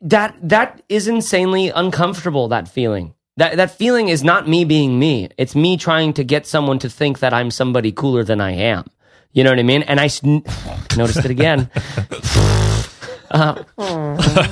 that 0.00 0.34
that 0.48 0.82
is 0.88 1.06
insanely 1.08 1.68
uncomfortable, 1.68 2.48
that 2.48 2.68
feeling. 2.68 3.14
That 3.36 3.56
that 3.58 3.70
feeling 3.72 4.08
is 4.08 4.24
not 4.24 4.48
me 4.48 4.64
being 4.64 4.98
me. 4.98 5.28
It's 5.36 5.54
me 5.54 5.76
trying 5.76 6.14
to 6.14 6.24
get 6.24 6.46
someone 6.46 6.78
to 6.80 6.88
think 6.90 7.18
that 7.20 7.32
I'm 7.34 7.50
somebody 7.50 7.92
cooler 7.92 8.24
than 8.24 8.40
I 8.40 8.52
am. 8.52 8.86
You 9.32 9.44
know 9.44 9.50
what 9.50 9.58
I 9.60 9.62
mean? 9.62 9.82
And 9.82 10.00
I 10.00 10.06
s- 10.06 10.22
noticed 10.96 11.24
it 11.24 11.30
again. 11.30 11.70
I 13.32 13.64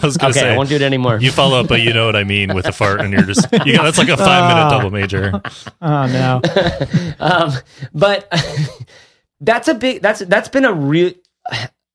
was 0.02 0.16
gonna 0.16 0.30
Okay, 0.30 0.40
say 0.40 0.52
I 0.52 0.56
won't 0.56 0.68
do 0.68 0.76
it 0.76 0.82
anymore. 0.82 1.18
you 1.20 1.32
follow 1.32 1.60
up, 1.60 1.68
but 1.68 1.80
you 1.80 1.92
know 1.92 2.06
what 2.06 2.14
I 2.16 2.24
mean 2.24 2.54
with 2.54 2.64
the 2.64 2.72
fart, 2.72 3.00
and 3.00 3.12
you're 3.12 3.22
just 3.22 3.46
you 3.64 3.76
got 3.76 3.82
that's 3.84 3.98
like 3.98 4.08
a 4.08 4.16
five 4.16 4.48
minute 4.54 4.70
double 4.70 4.90
major. 4.90 5.40
Oh 5.82 6.06
no. 6.06 6.40
um, 7.20 7.52
but 7.92 8.32
that's 9.40 9.68
a 9.68 9.74
big 9.74 10.02
that's 10.02 10.20
that's 10.20 10.48
been 10.48 10.64
a 10.64 10.72
real 10.72 11.12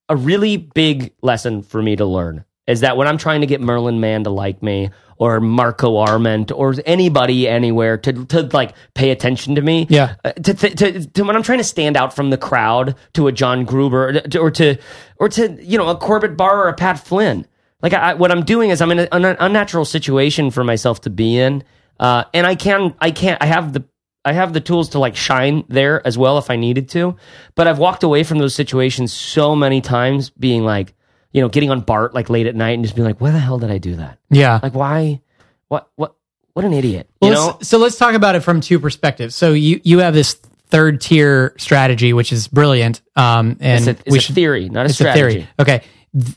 a 0.10 0.16
really 0.16 0.58
big 0.58 1.14
lesson 1.22 1.62
for 1.62 1.82
me 1.82 1.96
to 1.96 2.06
learn 2.06 2.44
is 2.68 2.82
that 2.82 2.98
when 2.98 3.08
I'm 3.08 3.18
trying 3.18 3.42
to 3.42 3.48
get 3.48 3.62
Merlin 3.62 4.00
Mann 4.00 4.24
to 4.26 4.30
like 4.30 4.62
me 4.64 4.90
or 5.18 5.40
Marco 5.40 5.98
Arment 5.98 6.52
or 6.52 6.74
anybody 6.86 7.48
anywhere 7.48 7.98
to 7.98 8.26
to 8.26 8.44
like 8.54 8.74
pay 8.94 9.12
attention 9.12 9.56
to 9.56 9.62
me, 9.62 9.88
Yeah. 9.90 10.16
uh, 10.26 10.32
to, 10.34 10.54
to, 10.54 10.70
to, 10.76 11.06
to 11.08 11.24
when 11.24 11.36
I'm 11.36 11.44
trying 11.44 11.60
to 11.60 11.64
stand 11.64 11.96
out 11.98 12.16
from 12.16 12.30
the 12.30 12.38
crowd 12.38 12.96
to 13.14 13.28
a 13.28 13.32
John 13.32 13.66
Gruber 13.66 14.10
or 14.10 14.14
to 14.22 14.40
or 14.40 14.52
to, 14.52 14.78
or 15.20 15.30
to 15.30 15.58
you 15.64 15.78
know 15.78 15.90
a 15.90 15.96
Corbett 15.98 16.36
Barr 16.38 16.66
or 16.66 16.70
a 16.70 16.74
Pat 16.74 17.00
Flynn. 17.00 17.46
Like 17.82 17.94
I, 17.94 18.14
what 18.14 18.32
I'm 18.32 18.44
doing 18.46 18.70
is 18.70 18.82
I'm 18.82 18.92
in 18.92 19.00
a, 19.00 19.08
an 19.12 19.26
unnatural 19.26 19.86
situation 19.86 20.52
for 20.52 20.64
myself 20.64 21.02
to 21.02 21.10
be 21.10 21.38
in, 21.38 21.64
uh, 22.00 22.24
and 22.34 22.48
I 22.48 22.56
can 22.56 22.94
I 23.00 23.12
can't 23.12 23.42
I 23.42 23.46
have 23.46 23.74
the 23.74 23.84
I 24.26 24.32
have 24.32 24.54
the 24.54 24.62
tools 24.62 24.90
to 24.92 25.00
like 25.00 25.18
shine 25.18 25.66
there 25.68 26.06
as 26.08 26.18
well 26.18 26.38
if 26.38 26.50
I 26.50 26.56
needed 26.56 26.88
to, 26.92 27.18
but 27.56 27.68
I've 27.68 27.80
walked 27.80 28.04
away 28.04 28.24
from 28.24 28.38
those 28.38 28.56
situations 28.56 29.12
so 29.12 29.54
many 29.54 29.82
times, 29.82 30.30
being 30.30 30.64
like, 30.64 30.94
you 31.34 31.42
know, 31.42 31.50
getting 31.50 31.70
on 31.72 31.82
Bart 31.82 32.14
like 32.14 32.30
late 32.30 32.48
at 32.48 32.56
night 32.56 32.72
and 32.74 32.84
just 32.84 32.96
being 32.96 33.06
like, 33.08 33.20
why 33.20 33.32
the 33.32 33.40
hell 33.40 33.58
did 33.60 33.72
I 33.72 33.78
do 33.80 33.96
that? 33.98 34.20
Yeah. 34.30 34.60
Like 34.64 34.74
why? 34.74 35.22
What 35.68 35.90
what 35.96 36.16
what 36.54 36.64
an 36.66 36.72
idiot? 36.74 37.10
You 37.22 37.30
Well, 37.30 37.34
know? 37.34 37.48
let's- 37.54 37.68
so 37.68 37.78
let's 37.80 37.98
talk 37.98 38.14
about 38.16 38.36
it 38.36 38.42
from 38.42 38.62
two 38.62 38.80
perspectives. 38.80 39.36
So 39.36 39.52
you 39.54 39.82
you 39.84 40.00
have 40.00 40.14
this 40.14 40.36
third 40.68 41.02
tier 41.02 41.54
strategy, 41.58 42.14
which 42.14 42.32
is 42.32 42.48
brilliant. 42.48 43.02
Um, 43.16 43.58
and 43.60 43.88
It's 43.88 43.88
a, 43.88 44.02
it's 44.06 44.12
we 44.12 44.18
a 44.18 44.22
should 44.22 44.36
theory, 44.36 44.70
not 44.70 44.86
a 44.86 44.90
it's 44.90 44.96
strategy. 44.96 45.26
a 45.26 45.30
theory. 45.32 45.48
Okay, 45.60 45.82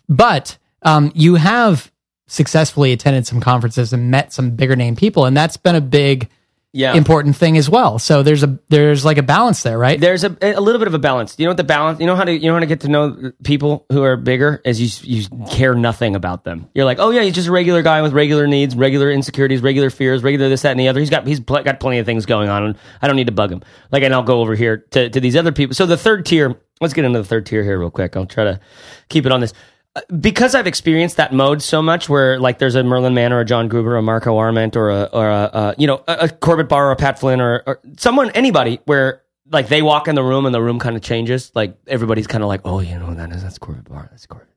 but 0.08 0.56
um, 0.82 1.12
you 1.14 1.34
have 1.36 1.90
successfully 2.26 2.92
attended 2.92 3.26
some 3.26 3.40
conferences 3.40 3.92
and 3.92 4.10
met 4.10 4.32
some 4.32 4.50
bigger 4.50 4.76
name 4.76 4.96
people, 4.96 5.24
and 5.26 5.36
that's 5.36 5.56
been 5.56 5.74
a 5.74 5.80
big 5.80 6.28
Yeah. 6.76 6.94
important 6.94 7.36
thing 7.36 7.56
as 7.56 7.70
well. 7.70 7.98
So 7.98 8.22
there's 8.22 8.42
a 8.42 8.58
there's 8.68 9.02
like 9.02 9.16
a 9.16 9.22
balance 9.22 9.62
there, 9.62 9.78
right? 9.78 9.98
There's 9.98 10.24
a, 10.24 10.36
a 10.42 10.60
little 10.60 10.78
bit 10.78 10.88
of 10.88 10.92
a 10.92 10.98
balance. 10.98 11.34
You 11.38 11.46
know 11.46 11.50
what 11.50 11.56
the 11.56 11.64
balance? 11.64 12.00
You 12.00 12.06
know 12.06 12.16
how 12.16 12.24
to 12.24 12.32
you 12.32 12.48
know 12.48 12.52
how 12.52 12.60
to 12.60 12.66
get 12.66 12.80
to 12.80 12.88
know 12.88 13.32
people 13.42 13.86
who 13.90 14.02
are 14.02 14.16
bigger 14.18 14.60
is 14.62 14.78
you 14.78 15.20
you 15.20 15.46
care 15.50 15.74
nothing 15.74 16.14
about 16.14 16.44
them. 16.44 16.68
You're 16.74 16.84
like, 16.84 16.98
oh 17.00 17.08
yeah, 17.08 17.22
he's 17.22 17.34
just 17.34 17.48
a 17.48 17.52
regular 17.52 17.80
guy 17.80 18.02
with 18.02 18.12
regular 18.12 18.46
needs, 18.46 18.76
regular 18.76 19.10
insecurities, 19.10 19.62
regular 19.62 19.88
fears, 19.88 20.22
regular 20.22 20.50
this 20.50 20.62
that 20.62 20.72
and 20.72 20.80
the 20.80 20.88
other. 20.88 21.00
He's 21.00 21.10
got 21.10 21.26
he's 21.26 21.40
pl- 21.40 21.62
got 21.62 21.80
plenty 21.80 21.98
of 21.98 22.04
things 22.04 22.26
going 22.26 22.50
on, 22.50 22.62
and 22.62 22.78
I 23.00 23.06
don't 23.06 23.16
need 23.16 23.28
to 23.28 23.32
bug 23.32 23.50
him. 23.50 23.62
Like, 23.90 24.02
and 24.02 24.12
I'll 24.12 24.22
go 24.22 24.40
over 24.40 24.54
here 24.54 24.78
to 24.90 25.08
to 25.08 25.18
these 25.18 25.34
other 25.36 25.52
people. 25.52 25.74
So 25.74 25.86
the 25.86 25.96
third 25.96 26.26
tier. 26.26 26.60
Let's 26.78 26.92
get 26.92 27.06
into 27.06 27.18
the 27.18 27.24
third 27.24 27.46
tier 27.46 27.62
here 27.64 27.78
real 27.78 27.90
quick. 27.90 28.18
I'll 28.18 28.26
try 28.26 28.44
to 28.44 28.60
keep 29.08 29.24
it 29.24 29.32
on 29.32 29.40
this. 29.40 29.54
Uh, 29.96 30.00
Because 30.20 30.54
I've 30.54 30.66
experienced 30.68 31.16
that 31.16 31.32
mode 31.32 31.60
so 31.62 31.82
much, 31.82 32.08
where 32.08 32.38
like 32.38 32.58
there's 32.58 32.74
a 32.76 32.84
Merlin 32.84 33.14
Mann 33.14 33.32
or 33.32 33.40
a 33.40 33.44
John 33.44 33.66
Gruber, 33.68 33.94
or 33.94 33.96
a 33.96 34.02
Marco 34.02 34.36
Arment, 34.36 34.76
or 34.76 34.90
a 34.90 35.04
or 35.12 35.28
a, 35.28 35.34
uh 35.52 35.74
you 35.78 35.86
know 35.88 36.04
a, 36.06 36.12
a 36.22 36.28
Corbett 36.28 36.68
Barr 36.68 36.88
or 36.88 36.92
a 36.92 36.96
Pat 36.96 37.18
Flynn 37.18 37.40
or, 37.40 37.62
or 37.66 37.80
someone 37.98 38.30
anybody 38.30 38.78
where 38.84 39.22
like 39.50 39.68
they 39.68 39.80
walk 39.82 40.06
in 40.08 40.14
the 40.14 40.22
room 40.22 40.44
and 40.46 40.54
the 40.54 40.60
room 40.62 40.78
kind 40.78 40.96
of 40.96 41.02
changes. 41.02 41.50
Like 41.54 41.76
everybody's 41.86 42.26
kind 42.26 42.44
of 42.44 42.48
like, 42.48 42.60
oh, 42.64 42.80
you 42.80 42.98
know 42.98 43.14
that 43.14 43.30
is? 43.32 43.42
That's 43.42 43.58
Corbett 43.58 43.84
Barr. 43.88 44.06
That's 44.10 44.26
Corbett. 44.26 44.48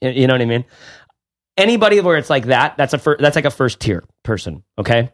You 0.00 0.10
you 0.10 0.26
know 0.26 0.34
what 0.34 0.42
I 0.42 0.46
mean? 0.46 0.64
Anybody 1.56 2.00
where 2.00 2.16
it's 2.16 2.30
like 2.30 2.46
that, 2.46 2.76
that's 2.78 2.94
a 2.94 2.98
fir- 2.98 3.18
that's 3.18 3.36
like 3.36 3.44
a 3.44 3.50
first 3.50 3.78
tier 3.78 4.02
person. 4.22 4.62
Okay. 4.78 5.10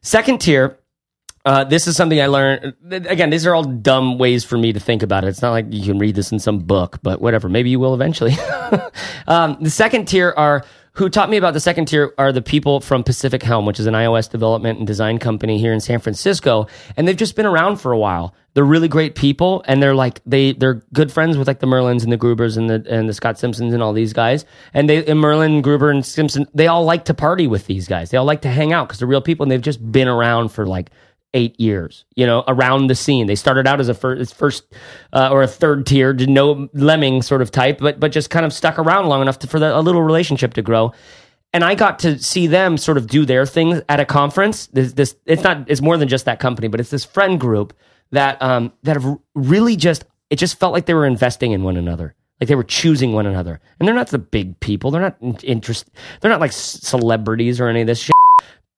Second 0.00 0.40
tier, 0.40 0.78
uh, 1.46 1.62
this 1.62 1.86
is 1.86 1.96
something 1.96 2.20
I 2.20 2.26
learned. 2.26 2.74
Again, 2.90 3.30
these 3.30 3.46
are 3.46 3.54
all 3.54 3.62
dumb 3.62 4.18
ways 4.18 4.44
for 4.44 4.58
me 4.58 4.72
to 4.72 4.80
think 4.80 5.04
about 5.04 5.22
it. 5.22 5.28
It's 5.28 5.42
not 5.42 5.52
like 5.52 5.66
you 5.70 5.84
can 5.84 5.98
read 6.00 6.16
this 6.16 6.32
in 6.32 6.40
some 6.40 6.58
book, 6.58 6.98
but 7.04 7.20
whatever. 7.20 7.48
Maybe 7.48 7.70
you 7.70 7.78
will 7.78 7.94
eventually. 7.94 8.36
um, 9.28 9.56
the 9.60 9.70
second 9.70 10.08
tier 10.08 10.34
are 10.36 10.64
who 10.94 11.08
taught 11.08 11.30
me 11.30 11.36
about 11.36 11.52
the 11.52 11.60
second 11.60 11.86
tier 11.86 12.12
are 12.18 12.32
the 12.32 12.42
people 12.42 12.80
from 12.80 13.04
Pacific 13.04 13.42
Helm, 13.42 13.64
which 13.64 13.78
is 13.78 13.86
an 13.86 13.94
iOS 13.94 14.28
development 14.30 14.78
and 14.78 14.86
design 14.86 15.18
company 15.18 15.58
here 15.58 15.72
in 15.72 15.78
San 15.78 16.00
Francisco, 16.00 16.66
and 16.96 17.06
they've 17.06 17.16
just 17.16 17.36
been 17.36 17.46
around 17.46 17.76
for 17.76 17.92
a 17.92 17.98
while. 17.98 18.34
They're 18.54 18.64
really 18.64 18.88
great 18.88 19.14
people, 19.14 19.62
and 19.68 19.80
they're 19.80 19.94
like 19.94 20.20
they 20.26 20.52
they're 20.52 20.82
good 20.94 21.12
friends 21.12 21.38
with 21.38 21.46
like 21.46 21.60
the 21.60 21.66
Merlins 21.66 22.02
and 22.02 22.10
the 22.10 22.18
Grubers 22.18 22.56
and 22.56 22.68
the 22.68 22.84
and 22.90 23.08
the 23.08 23.12
Scott 23.12 23.38
Simpsons 23.38 23.72
and 23.72 23.82
all 23.84 23.92
these 23.92 24.14
guys. 24.14 24.44
And 24.74 24.90
they 24.90 25.04
and 25.06 25.20
Merlin, 25.20 25.62
Gruber, 25.62 25.90
and 25.90 26.04
Simpson, 26.04 26.46
they 26.54 26.66
all 26.66 26.84
like 26.84 27.04
to 27.04 27.14
party 27.14 27.46
with 27.46 27.66
these 27.66 27.86
guys. 27.86 28.10
They 28.10 28.16
all 28.16 28.24
like 28.24 28.40
to 28.40 28.50
hang 28.50 28.72
out 28.72 28.88
because 28.88 28.98
they're 28.98 29.06
real 29.06 29.20
people, 29.20 29.44
and 29.44 29.52
they've 29.52 29.60
just 29.60 29.92
been 29.92 30.08
around 30.08 30.48
for 30.48 30.66
like 30.66 30.90
eight 31.36 31.60
years, 31.60 32.06
you 32.16 32.26
know, 32.26 32.42
around 32.48 32.86
the 32.86 32.94
scene. 32.94 33.26
They 33.26 33.34
started 33.34 33.66
out 33.66 33.78
as 33.78 33.88
a 33.88 33.94
first, 33.94 34.34
first 34.34 34.64
uh, 35.12 35.28
or 35.30 35.42
a 35.42 35.46
third 35.46 35.86
tier, 35.86 36.14
no 36.14 36.68
lemming 36.72 37.20
sort 37.20 37.42
of 37.42 37.50
type, 37.52 37.78
but 37.78 38.00
but 38.00 38.10
just 38.10 38.30
kind 38.30 38.46
of 38.46 38.52
stuck 38.52 38.78
around 38.78 39.06
long 39.06 39.20
enough 39.20 39.38
to, 39.40 39.46
for 39.46 39.60
the, 39.60 39.78
a 39.78 39.80
little 39.80 40.02
relationship 40.02 40.54
to 40.54 40.62
grow. 40.62 40.92
And 41.52 41.62
I 41.62 41.74
got 41.74 41.98
to 42.00 42.18
see 42.18 42.46
them 42.46 42.78
sort 42.78 42.96
of 42.96 43.06
do 43.06 43.24
their 43.24 43.46
thing 43.46 43.82
at 43.88 44.00
a 44.00 44.04
conference. 44.04 44.66
This, 44.68 44.94
this 44.94 45.14
it's 45.26 45.42
not 45.42 45.70
it's 45.70 45.82
more 45.82 45.98
than 45.98 46.08
just 46.08 46.24
that 46.24 46.40
company, 46.40 46.68
but 46.68 46.80
it's 46.80 46.90
this 46.90 47.04
friend 47.04 47.38
group 47.38 47.74
that 48.10 48.40
um 48.42 48.72
that 48.82 48.96
have 48.96 49.18
really 49.34 49.76
just 49.76 50.04
it 50.30 50.36
just 50.36 50.58
felt 50.58 50.72
like 50.72 50.86
they 50.86 50.94
were 50.94 51.06
investing 51.06 51.52
in 51.52 51.62
one 51.62 51.76
another. 51.76 52.14
Like 52.40 52.48
they 52.48 52.54
were 52.54 52.64
choosing 52.64 53.12
one 53.12 53.26
another, 53.26 53.60
and 53.78 53.86
they're 53.86 53.94
not 53.94 54.08
the 54.08 54.18
big 54.18 54.58
people. 54.60 54.90
They're 54.90 55.00
not 55.02 55.16
in- 55.20 55.36
interest. 55.36 55.88
They're 56.20 56.30
not 56.30 56.40
like 56.40 56.52
celebrities 56.52 57.60
or 57.60 57.68
any 57.68 57.82
of 57.82 57.86
this 57.86 58.00
shit. 58.00 58.14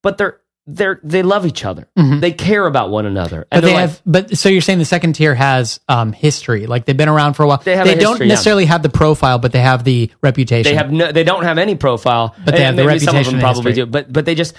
But 0.03 0.19
they're 0.19 0.41
they're 0.71 1.01
they 1.03 1.23
love 1.23 1.47
each 1.47 1.65
other. 1.65 1.89
They 1.97 2.31
care 2.31 2.67
about 2.67 2.91
one 2.91 3.07
another. 3.07 3.41
Mm-hmm. 3.41 3.49
But 3.51 3.61
they 3.63 3.73
like, 3.73 3.81
have, 3.81 4.03
but 4.05 4.37
so 4.37 4.51
you're 4.51 4.61
saying 4.61 4.79
the 4.79 4.85
second 4.85 5.15
tier 5.15 5.35
has 5.35 5.81
um, 5.89 6.13
history, 6.13 6.67
like 6.67 6.85
they've 6.85 6.97
been 6.97 7.09
around 7.09 7.35
for 7.35 7.43
a 7.43 7.47
while. 7.47 7.59
They 7.59 7.75
have 7.75 7.87
a 7.87 7.95
don't 7.95 8.13
history, 8.13 8.27
yeah. 8.27 8.35
necessarily 8.35 8.67
have 8.67 8.83
the 8.83 8.91
profile, 8.91 9.39
but 9.39 9.53
they 9.53 9.61
have 9.61 9.83
the 9.83 10.11
reputation. 10.21 10.71
they 10.71 10.77
have 10.77 10.93
no, 10.93 11.11
they 11.11 11.25
don't 11.25 11.45
have 11.45 11.57
any 11.57 11.75
profile, 11.75 12.37
But 12.45 12.55
they 12.55 12.65
have 12.65 12.77
the 12.77 12.85
maybe 12.85 12.99
some 12.99 13.17
of 13.17 13.25
them 13.25 13.41
probably 13.41 13.71
history. 13.71 13.85
do. 13.85 13.87
But 13.87 14.13
but 14.13 14.27
they 14.27 14.35
just 14.35 14.55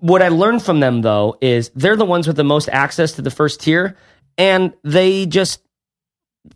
what 0.00 0.22
I 0.22 0.28
learned 0.28 0.62
from 0.62 0.80
them 0.80 1.02
though 1.02 1.38
is 1.40 1.70
they're 1.74 1.96
the 1.96 2.04
ones 2.04 2.26
with 2.26 2.36
the 2.36 2.44
most 2.44 2.68
access 2.68 3.12
to 3.12 3.22
the 3.22 3.30
first 3.30 3.60
tier, 3.60 3.96
and 4.36 4.74
they 4.82 5.26
just 5.26 5.60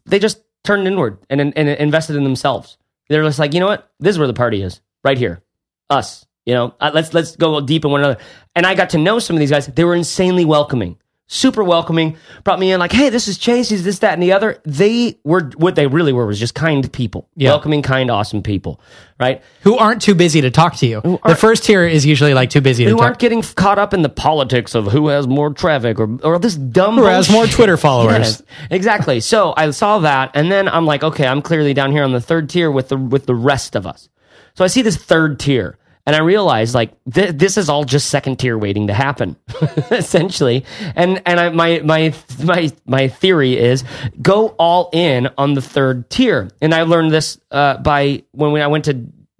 they 0.06 0.18
just 0.18 0.42
turned 0.64 0.86
inward 0.86 1.18
and, 1.30 1.40
and 1.40 1.68
invested 1.68 2.16
in 2.16 2.24
themselves. 2.24 2.78
They're 3.08 3.22
just 3.22 3.38
like, 3.38 3.54
you 3.54 3.60
know 3.60 3.66
what, 3.66 3.90
this 4.00 4.10
is 4.14 4.18
where 4.18 4.28
the 4.28 4.34
party 4.34 4.62
is, 4.62 4.80
right 5.04 5.18
here, 5.18 5.42
us. 5.90 6.26
You 6.46 6.54
know, 6.54 6.74
uh, 6.80 6.90
let's 6.92 7.14
let's 7.14 7.36
go 7.36 7.60
deep 7.60 7.84
in 7.84 7.90
one 7.90 8.00
another. 8.00 8.18
And 8.56 8.66
I 8.66 8.74
got 8.74 8.90
to 8.90 8.98
know 8.98 9.18
some 9.18 9.36
of 9.36 9.40
these 9.40 9.50
guys. 9.50 9.66
They 9.66 9.84
were 9.84 9.94
insanely 9.94 10.44
welcoming, 10.44 10.98
super 11.28 11.62
welcoming. 11.62 12.16
Brought 12.42 12.58
me 12.58 12.72
in 12.72 12.80
like, 12.80 12.90
hey, 12.90 13.10
this 13.10 13.28
is 13.28 13.38
Chase. 13.38 13.68
He's 13.68 13.84
this, 13.84 14.00
that, 14.00 14.12
and 14.14 14.22
the 14.22 14.32
other. 14.32 14.60
They 14.64 15.20
were 15.22 15.50
what 15.56 15.76
they 15.76 15.86
really 15.86 16.12
were 16.12 16.26
was 16.26 16.40
just 16.40 16.54
kind 16.56 16.92
people, 16.92 17.28
Yeah. 17.36 17.50
welcoming, 17.50 17.80
kind, 17.82 18.10
awesome 18.10 18.42
people, 18.42 18.80
right? 19.20 19.40
who 19.62 19.78
aren't 19.78 20.02
too 20.02 20.16
busy 20.16 20.40
to 20.40 20.50
talk 20.50 20.74
to 20.78 20.86
you. 20.88 21.00
The 21.24 21.36
first 21.36 21.62
tier 21.62 21.86
is 21.86 22.04
usually 22.04 22.34
like 22.34 22.50
too 22.50 22.60
busy 22.60 22.84
Who 22.86 22.96
talk. 22.96 23.02
aren't 23.02 23.18
getting 23.20 23.42
caught 23.42 23.78
up 23.78 23.94
in 23.94 24.02
the 24.02 24.08
politics 24.08 24.74
of 24.74 24.86
who 24.86 25.08
has 25.08 25.28
more 25.28 25.54
traffic 25.54 26.00
or 26.00 26.18
or 26.24 26.40
this 26.40 26.56
dumb 26.56 26.96
Who 26.96 27.04
has 27.04 27.30
more. 27.30 27.46
Twitter 27.46 27.76
followers. 27.88 28.18
Yes, 28.18 28.42
exactly. 28.68 29.20
So 29.20 29.54
I 29.56 29.70
saw 29.70 30.00
that, 30.00 30.32
and 30.34 30.50
then 30.50 30.68
I'm 30.68 30.86
like, 30.86 31.04
okay, 31.04 31.26
I'm 31.28 31.40
clearly 31.40 31.72
down 31.72 31.92
here 31.92 32.02
on 32.02 32.10
the 32.10 32.20
third 32.20 32.50
tier 32.50 32.68
with 32.68 32.88
the 32.88 32.96
with 32.96 33.26
the 33.26 33.34
rest 33.36 33.76
of 33.76 33.86
us. 33.86 34.08
So 34.54 34.64
I 34.64 34.66
see 34.66 34.82
this 34.82 34.96
third 34.96 35.38
tier, 35.40 35.78
and 36.06 36.16
I 36.16 36.20
realized 36.20 36.74
like 36.74 36.92
th- 37.12 37.34
this 37.34 37.56
is 37.56 37.68
all 37.68 37.84
just 37.84 38.08
second 38.08 38.36
tier 38.36 38.58
waiting 38.58 38.88
to 38.88 38.94
happen, 38.94 39.36
essentially. 39.90 40.64
And 40.96 41.22
and 41.26 41.38
I, 41.38 41.48
my 41.50 41.80
my 41.80 42.14
my 42.42 42.72
my 42.86 43.08
theory 43.08 43.56
is 43.58 43.84
go 44.20 44.48
all 44.58 44.90
in 44.92 45.28
on 45.38 45.54
the 45.54 45.62
third 45.62 46.10
tier, 46.10 46.50
and 46.60 46.74
I 46.74 46.82
learned 46.82 47.12
this 47.12 47.38
uh, 47.50 47.78
by 47.78 48.24
when 48.32 48.52
we, 48.52 48.60
I 48.60 48.66
went 48.66 48.86
to 48.86 48.94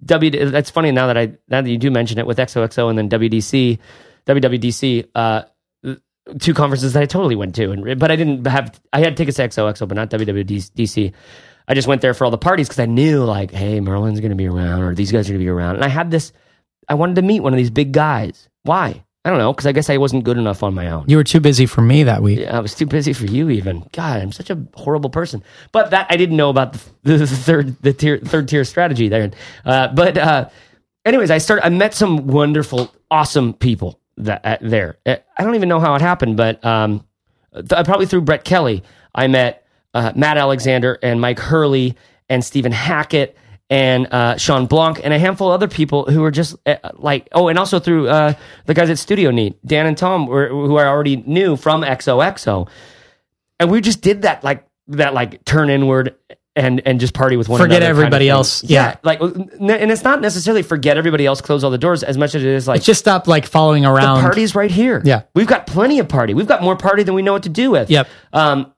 W. 0.05 0.49
That's 0.49 0.69
funny 0.69 0.91
now 0.91 1.07
that 1.07 1.17
I 1.17 1.33
now 1.47 1.61
that 1.61 1.69
you 1.69 1.77
do 1.77 1.91
mention 1.91 2.17
it 2.17 2.25
with 2.25 2.37
XOXO 2.37 2.89
and 2.89 2.97
then 2.97 3.09
WDC, 3.09 3.79
WWDC. 4.25 5.09
Uh, 5.13 5.43
two 6.39 6.53
conferences 6.53 6.93
that 6.93 7.03
I 7.03 7.05
totally 7.05 7.35
went 7.35 7.55
to, 7.55 7.71
and 7.71 7.99
but 7.99 8.11
I 8.11 8.15
didn't 8.15 8.45
have. 8.47 8.79
I 8.91 9.01
had 9.01 9.17
tickets 9.17 9.37
to 9.37 9.43
XOXO, 9.43 9.87
but 9.87 9.95
not 9.95 10.09
WWDC. 10.09 11.13
I 11.67 11.73
just 11.73 11.87
went 11.87 12.01
there 12.01 12.13
for 12.13 12.25
all 12.25 12.31
the 12.31 12.37
parties 12.37 12.67
because 12.67 12.79
I 12.79 12.85
knew 12.85 13.23
like, 13.23 13.51
hey, 13.51 13.79
Merlin's 13.79 14.19
going 14.19 14.31
to 14.31 14.35
be 14.35 14.47
around, 14.47 14.83
or 14.83 14.95
these 14.95 15.11
guys 15.11 15.29
are 15.29 15.33
going 15.33 15.39
to 15.39 15.45
be 15.45 15.49
around, 15.49 15.75
and 15.75 15.83
I 15.83 15.89
had 15.89 16.11
this. 16.11 16.31
I 16.89 16.95
wanted 16.95 17.15
to 17.15 17.21
meet 17.21 17.41
one 17.41 17.53
of 17.53 17.57
these 17.57 17.69
big 17.69 17.91
guys. 17.91 18.49
Why? 18.63 19.03
I 19.25 19.29
don't 19.29 19.39
know 19.39 19.53
because 19.53 19.65
I 19.65 19.71
guess 19.71 19.89
I 19.89 19.97
wasn't 19.97 20.25
good 20.25 20.37
enough 20.37 20.63
on 20.63 20.73
my 20.73 20.89
own. 20.89 21.05
you 21.07 21.15
were 21.15 21.23
too 21.23 21.39
busy 21.39 21.65
for 21.65 21.81
me 21.81 22.03
that 22.03 22.21
week. 22.21 22.39
Yeah, 22.39 22.57
I 22.57 22.59
was 22.59 22.75
too 22.75 22.85
busy 22.85 23.13
for 23.13 23.25
you. 23.25 23.49
Even 23.49 23.87
God, 23.93 24.21
I'm 24.21 24.33
such 24.33 24.49
a 24.49 24.61
horrible 24.75 25.09
person. 25.09 25.43
But 25.71 25.91
that 25.91 26.07
I 26.09 26.17
didn't 26.17 26.35
know 26.35 26.49
about 26.49 26.73
the, 26.73 26.79
the 27.17 27.27
third 27.27 27.81
the 27.81 27.93
tier 27.93 28.17
third 28.19 28.49
tier 28.49 28.65
strategy 28.65 29.07
there. 29.07 29.31
Uh, 29.63 29.87
but 29.87 30.17
uh, 30.17 30.49
anyways, 31.05 31.31
I 31.31 31.37
started. 31.37 31.65
I 31.65 31.69
met 31.69 31.93
some 31.93 32.27
wonderful, 32.27 32.93
awesome 33.09 33.53
people 33.53 33.99
that 34.17 34.41
uh, 34.43 34.57
there. 34.59 34.97
I 35.05 35.19
don't 35.39 35.55
even 35.55 35.69
know 35.69 35.79
how 35.79 35.95
it 35.95 36.01
happened, 36.01 36.35
but 36.35 36.63
um, 36.65 37.05
th- 37.53 37.85
probably 37.85 38.07
through 38.07 38.21
Brett 38.21 38.43
Kelly. 38.43 38.83
I 39.15 39.27
met 39.27 39.65
uh, 39.93 40.11
Matt 40.15 40.37
Alexander 40.37 40.99
and 41.01 41.21
Mike 41.21 41.39
Hurley 41.39 41.95
and 42.29 42.43
Stephen 42.43 42.71
Hackett 42.73 43.37
and 43.73 44.05
uh, 44.13 44.37
Shawn 44.37 44.67
Blanc 44.67 45.01
and 45.03 45.11
a 45.11 45.17
handful 45.17 45.47
of 45.47 45.55
other 45.55 45.67
people 45.67 46.05
who 46.05 46.21
were 46.21 46.29
just 46.29 46.55
uh, 46.67 46.75
like 46.93 47.27
oh, 47.31 47.47
and 47.47 47.57
also 47.57 47.79
through 47.79 48.07
uh, 48.07 48.35
the 48.67 48.75
guys 48.75 48.91
at 48.91 48.99
Studio 48.99 49.31
Neat, 49.31 49.57
Dan 49.65 49.87
and 49.87 49.97
Tom, 49.97 50.27
were, 50.27 50.47
who 50.47 50.77
I 50.77 50.85
already 50.85 51.15
knew 51.15 51.55
from 51.55 51.81
XOXO, 51.81 52.69
and 53.59 53.71
we 53.71 53.81
just 53.81 54.01
did 54.01 54.21
that 54.21 54.43
like 54.43 54.67
that 54.89 55.15
like 55.15 55.43
turn 55.43 55.71
inward 55.71 56.15
and 56.55 56.83
and 56.85 56.99
just 56.99 57.15
party 57.15 57.35
with 57.35 57.49
one 57.49 57.57
Forget 57.57 57.77
another 57.77 57.85
kind 57.85 57.91
of 57.93 57.97
everybody 57.97 58.29
else. 58.29 58.63
Yeah. 58.63 58.97
like 59.01 59.19
and 59.21 59.91
it's 59.91 60.03
not 60.03 60.21
necessarily 60.21 60.61
forget 60.61 60.95
everybody 60.95 61.25
else, 61.25 61.41
close 61.41 61.63
all 61.63 61.71
the 61.71 61.79
doors 61.79 62.03
as 62.03 62.15
much 62.15 62.35
as 62.35 62.43
it 62.43 62.49
is 62.49 62.67
like 62.67 62.83
Just 62.83 62.99
stop 62.99 63.27
like 63.27 63.47
following 63.47 63.87
around. 63.87 64.17
the 64.17 64.21
party's 64.21 64.53
right 64.53 64.69
here. 64.69 65.01
Yeah. 65.03 65.23
We've 65.33 65.47
got 65.47 65.65
plenty 65.65 65.97
of 65.97 66.07
party. 66.07 66.35
We've 66.35 66.45
got 66.45 66.61
more 66.61 66.75
party 66.75 67.01
than 67.01 67.15
we 67.15 67.23
know 67.23 67.33
what 67.33 67.43
to 67.43 67.49
do 67.49 67.71
with. 67.71 67.89
Yep. 67.89 68.07
Um, 68.33 68.71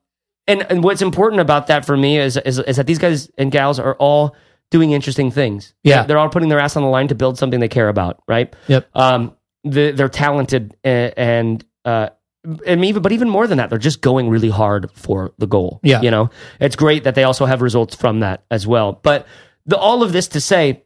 and, 0.46 0.62
and 0.70 0.82
what's 0.82 1.02
important 1.02 1.42
about 1.42 1.66
that 1.66 1.84
for 1.84 1.98
me 1.98 2.18
is, 2.18 2.38
is, 2.38 2.58
is 2.60 2.76
that 2.76 2.86
these 2.86 2.98
guys 2.98 3.30
and 3.36 3.52
gals 3.52 3.78
are 3.78 3.94
all 3.96 4.34
doing 4.70 4.92
interesting 4.92 5.30
things. 5.30 5.74
Yeah. 5.82 6.02
They're, 6.04 6.18
all 6.18 6.28
putting 6.28 6.48
their 6.48 6.58
ass 6.58 6.76
on 6.76 6.82
the 6.82 6.88
line 6.88 7.08
to 7.08 7.14
build 7.14 7.38
something 7.38 7.60
they 7.60 7.68
care 7.68 7.88
about, 7.88 8.22
right? 8.26 8.54
Yep. 8.68 8.88
Um, 8.94 9.36
the, 9.64 9.92
they're 9.92 10.08
talented 10.08 10.76
and, 10.82 11.14
and, 11.16 11.64
uh, 11.84 12.10
and 12.66 12.84
even, 12.84 13.02
but 13.02 13.12
even 13.12 13.28
more 13.28 13.46
than 13.46 13.58
that, 13.58 13.70
they're 13.70 13.78
just 13.78 14.00
going 14.00 14.28
really 14.28 14.50
hard 14.50 14.90
for 14.92 15.32
the 15.38 15.46
goal. 15.46 15.80
Yeah. 15.82 16.00
You 16.00 16.10
know, 16.10 16.30
it's 16.60 16.76
great 16.76 17.04
that 17.04 17.14
they 17.14 17.24
also 17.24 17.44
have 17.46 17.62
results 17.62 17.94
from 17.94 18.20
that 18.20 18.44
as 18.50 18.66
well. 18.66 19.00
But 19.02 19.26
the, 19.66 19.76
all 19.76 20.02
of 20.02 20.12
this 20.12 20.28
to 20.28 20.40
say, 20.40 20.84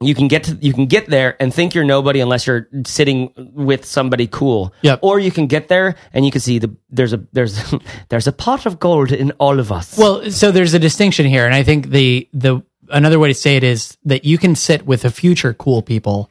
you 0.00 0.14
can 0.14 0.28
get 0.28 0.44
to 0.44 0.56
you 0.60 0.72
can 0.72 0.86
get 0.86 1.06
there 1.06 1.36
and 1.42 1.52
think 1.52 1.74
you're 1.74 1.84
nobody 1.84 2.20
unless 2.20 2.46
you're 2.46 2.68
sitting 2.86 3.32
with 3.36 3.84
somebody 3.84 4.28
cool. 4.28 4.72
Yep. 4.82 5.00
Or 5.02 5.18
you 5.18 5.32
can 5.32 5.48
get 5.48 5.68
there 5.68 5.96
and 6.12 6.24
you 6.24 6.30
can 6.30 6.40
see 6.40 6.58
the 6.58 6.74
there's 6.88 7.12
a 7.12 7.26
there's 7.32 7.74
there's 8.08 8.26
a 8.26 8.32
pot 8.32 8.66
of 8.66 8.78
gold 8.78 9.10
in 9.10 9.32
all 9.32 9.58
of 9.58 9.72
us. 9.72 9.98
Well, 9.98 10.30
so 10.30 10.52
there's 10.52 10.74
a 10.74 10.78
distinction 10.78 11.26
here, 11.26 11.46
and 11.46 11.54
I 11.54 11.64
think 11.64 11.88
the 11.88 12.28
the 12.32 12.62
another 12.90 13.18
way 13.18 13.28
to 13.28 13.34
say 13.34 13.56
it 13.56 13.64
is 13.64 13.96
that 14.04 14.24
you 14.24 14.38
can 14.38 14.54
sit 14.54 14.86
with 14.86 15.02
the 15.02 15.10
future 15.10 15.54
cool 15.54 15.82
people 15.82 16.30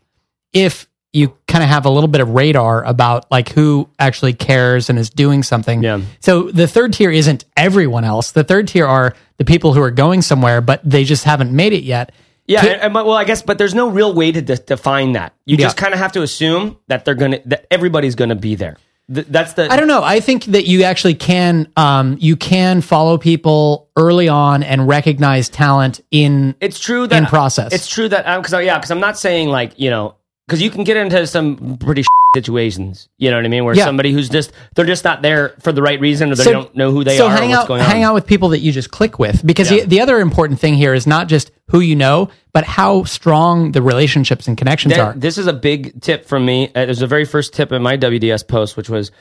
if 0.54 0.88
you 1.14 1.36
kind 1.48 1.64
of 1.64 1.70
have 1.70 1.86
a 1.86 1.90
little 1.90 2.08
bit 2.10 2.22
of 2.22 2.30
radar 2.30 2.84
about 2.84 3.30
like 3.32 3.50
who 3.50 3.90
actually 3.98 4.34
cares 4.34 4.90
and 4.90 5.00
is 5.00 5.10
doing 5.10 5.42
something. 5.42 5.82
Yeah. 5.82 6.02
So 6.20 6.44
the 6.52 6.68
third 6.68 6.94
tier 6.94 7.10
isn't 7.10 7.46
everyone 7.56 8.04
else. 8.04 8.32
The 8.32 8.44
third 8.44 8.68
tier 8.68 8.86
are 8.86 9.16
the 9.38 9.46
people 9.46 9.74
who 9.74 9.82
are 9.82 9.92
going 9.92 10.22
somewhere, 10.22 10.62
but 10.62 10.82
they 10.84 11.04
just 11.06 11.24
haven't 11.24 11.52
made 11.52 11.74
it 11.74 11.84
yet. 11.84 12.12
yeah, 12.46 12.64
and- 12.66 12.94
well, 12.94 13.14
I 13.14 13.24
guess, 13.24 13.42
but 13.42 13.58
there's 13.58 13.74
no 13.74 13.90
real 13.90 14.14
way 14.14 14.32
to 14.32 14.42
de- 14.42 14.58
define 14.58 15.14
that. 15.14 15.34
You 15.46 15.58
just 15.58 15.78
kind 15.78 15.94
of 15.94 16.00
have 16.00 16.12
to 16.14 16.22
assume 16.22 16.78
that 16.88 17.04
they're 17.06 17.16
gonna 17.16 17.40
that 17.46 17.66
everybody's 17.72 18.16
gonna 18.16 18.36
be 18.36 18.56
there. 18.56 18.78
Th- 19.14 19.28
that's 19.28 19.54
the 19.54 19.72
I 19.72 19.78
don't 19.78 19.88
know. 19.88 20.04
I 20.04 20.20
think 20.20 20.46
that 20.46 20.66
you 20.66 20.84
actually 20.84 21.16
can 21.16 21.72
um, 21.78 22.18
you 22.20 22.36
can 22.36 22.82
follow 22.82 23.18
people 23.18 23.90
early 23.96 24.28
on 24.28 24.64
and 24.64 24.88
recognize 24.88 25.48
talent 25.48 26.02
in 26.12 26.56
it's 26.60 26.80
true 26.80 27.08
that 27.08 27.18
in 27.18 27.26
process. 27.26 27.74
It's 27.74 27.88
true 27.88 28.10
that 28.10 28.42
because 28.42 28.54
yeah, 28.66 28.78
because 28.78 28.92
I'm 28.92 29.00
not 29.00 29.18
saying 29.18 29.48
like 29.48 29.80
you 29.80 29.90
know 29.90 30.16
because 30.48 30.62
you 30.62 30.70
can 30.70 30.84
get 30.84 30.96
into 30.98 31.28
some 31.28 31.78
pretty 31.78 32.04
situations. 32.36 33.10
You 33.18 33.32
know 33.32 33.38
what 33.38 33.46
I 33.46 33.50
mean? 33.50 33.66
Where 33.66 33.76
Yeah. 33.76 33.86
somebody 33.86 34.12
who's 34.12 34.30
just 34.30 34.52
they're 34.76 34.86
just 34.86 35.04
not 35.04 35.22
there 35.22 35.56
for 35.62 35.72
the 35.72 35.82
right 35.82 36.00
reason 36.00 36.32
or 36.32 36.36
they 36.36 36.44
So- 36.44 36.52
don't 36.52 36.76
know 36.76 36.92
who 36.92 37.04
they 37.04 37.18
so 37.18 37.28
are. 37.28 37.32
hang 37.32 37.54
or 37.54 37.58
what's 37.58 37.70
out 37.72 37.80
hang 37.82 38.04
out 38.04 38.14
with 38.14 38.26
people 38.28 38.50
that 38.50 38.60
you 38.60 38.72
just 38.72 38.92
click 38.92 39.18
with 39.20 39.46
because 39.46 39.72
Yeah. 39.72 39.82
the, 39.82 39.88
the 39.88 40.02
other 40.02 40.20
important 40.20 40.60
thing 40.60 40.76
here 40.76 40.94
is 40.94 41.08
not 41.08 41.28
just 41.28 41.52
who 41.70 41.80
you 41.80 41.96
know 41.96 42.30
but 42.54 42.64
how 42.64 43.04
strong 43.04 43.72
the 43.72 43.82
relationships 43.82 44.48
and 44.48 44.58
connections 44.58 44.94
That- 44.94 45.00
are 45.02 45.14
This 45.16 45.38
is 45.38 45.48
a 45.48 45.54
big 45.54 46.02
tip 46.02 46.26
from 46.26 46.46
me. 46.46 46.70
It 46.76 46.88
was 46.88 47.00
the 47.00 47.08
very 47.08 47.26
first 47.26 47.54
tip 47.54 47.72
in 47.72 47.82
my 47.82 47.98
WDS 47.98 48.44
post, 48.48 48.78
which 48.78 48.90
was 48.90 49.12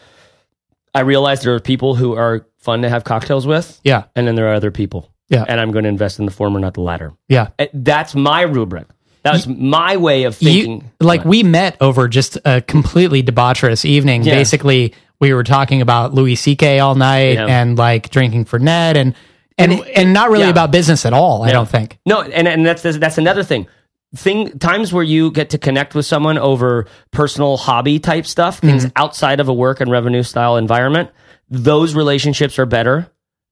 I 0.94 1.00
realized 1.00 1.44
there 1.44 1.54
are 1.54 1.60
people 1.60 1.94
who 1.94 2.14
are 2.16 2.46
fun 2.58 2.82
to 2.82 2.88
have 2.88 3.04
cocktails 3.04 3.46
with, 3.46 3.80
yeah 3.84 4.04
and 4.14 4.26
then 4.26 4.34
there 4.34 4.48
are 4.48 4.54
other 4.54 4.70
people. 4.70 5.10
Yeah. 5.28 5.44
And 5.48 5.60
I'm 5.60 5.72
going 5.72 5.82
to 5.84 5.88
invest 5.88 6.18
in 6.20 6.24
the 6.26 6.30
former, 6.32 6.60
not 6.60 6.74
the 6.74 6.82
latter. 6.82 7.12
yeah 7.28 7.48
Uh, 7.58 7.66
That's 7.74 8.14
my 8.14 8.42
rubric. 8.42 8.86
That 9.26 9.32
was 9.34 9.46
my 9.46 9.96
way 9.96 10.24
of 10.24 10.36
thinking. 10.36 10.80
you, 11.00 11.06
like 11.06 11.24
we 11.24 11.42
met 11.42 11.76
over 11.80 12.08
just 12.08 12.38
a 12.44 12.60
completely 12.62 13.22
debaucherous 13.22 13.84
evening 13.84 14.22
Yeah. 14.24 14.34
basically 14.36 14.94
we 15.20 15.32
were 15.34 15.44
talking 15.44 15.80
about 15.82 16.14
louis 16.14 16.36
ck 16.36 16.62
all 16.80 16.94
night 16.94 17.34
Yeah. 17.34 17.46
and 17.46 17.76
like 17.78 18.10
drinking 18.10 18.44
Fernet 18.46 18.96
and 18.96 19.14
and 19.58 19.72
And 19.72 19.86
and, 19.88 20.12
not 20.12 20.30
really 20.30 20.44
yeah. 20.44 20.50
about 20.50 20.70
business 20.70 21.04
at 21.06 21.12
all 21.12 21.42
i 21.42 21.50
don't 21.52 21.68
think 21.68 21.98
No, 22.06 22.22
and 22.22 22.46
and 22.48 22.64
that's 22.66 22.82
that's 22.82 23.18
another 23.18 23.42
thing. 23.42 23.66
Thing 24.14 24.58
times 24.60 24.92
where 24.92 25.02
you 25.02 25.30
get 25.32 25.50
to 25.50 25.58
connect 25.58 25.94
with 25.94 26.06
someone 26.06 26.38
over 26.38 26.86
personal 27.10 27.56
hobby 27.56 27.98
type 27.98 28.24
stuff, 28.26 28.60
things 28.60 28.84
Mm-hmm. 28.86 28.92
outside 29.02 29.40
of 29.40 29.48
a 29.48 29.52
work 29.52 29.80
and 29.80 29.90
revenue 29.90 30.22
style 30.22 30.56
environment, 30.56 31.10
those 31.50 31.94
relationships 31.94 32.58
are 32.58 32.66
better 32.66 33.10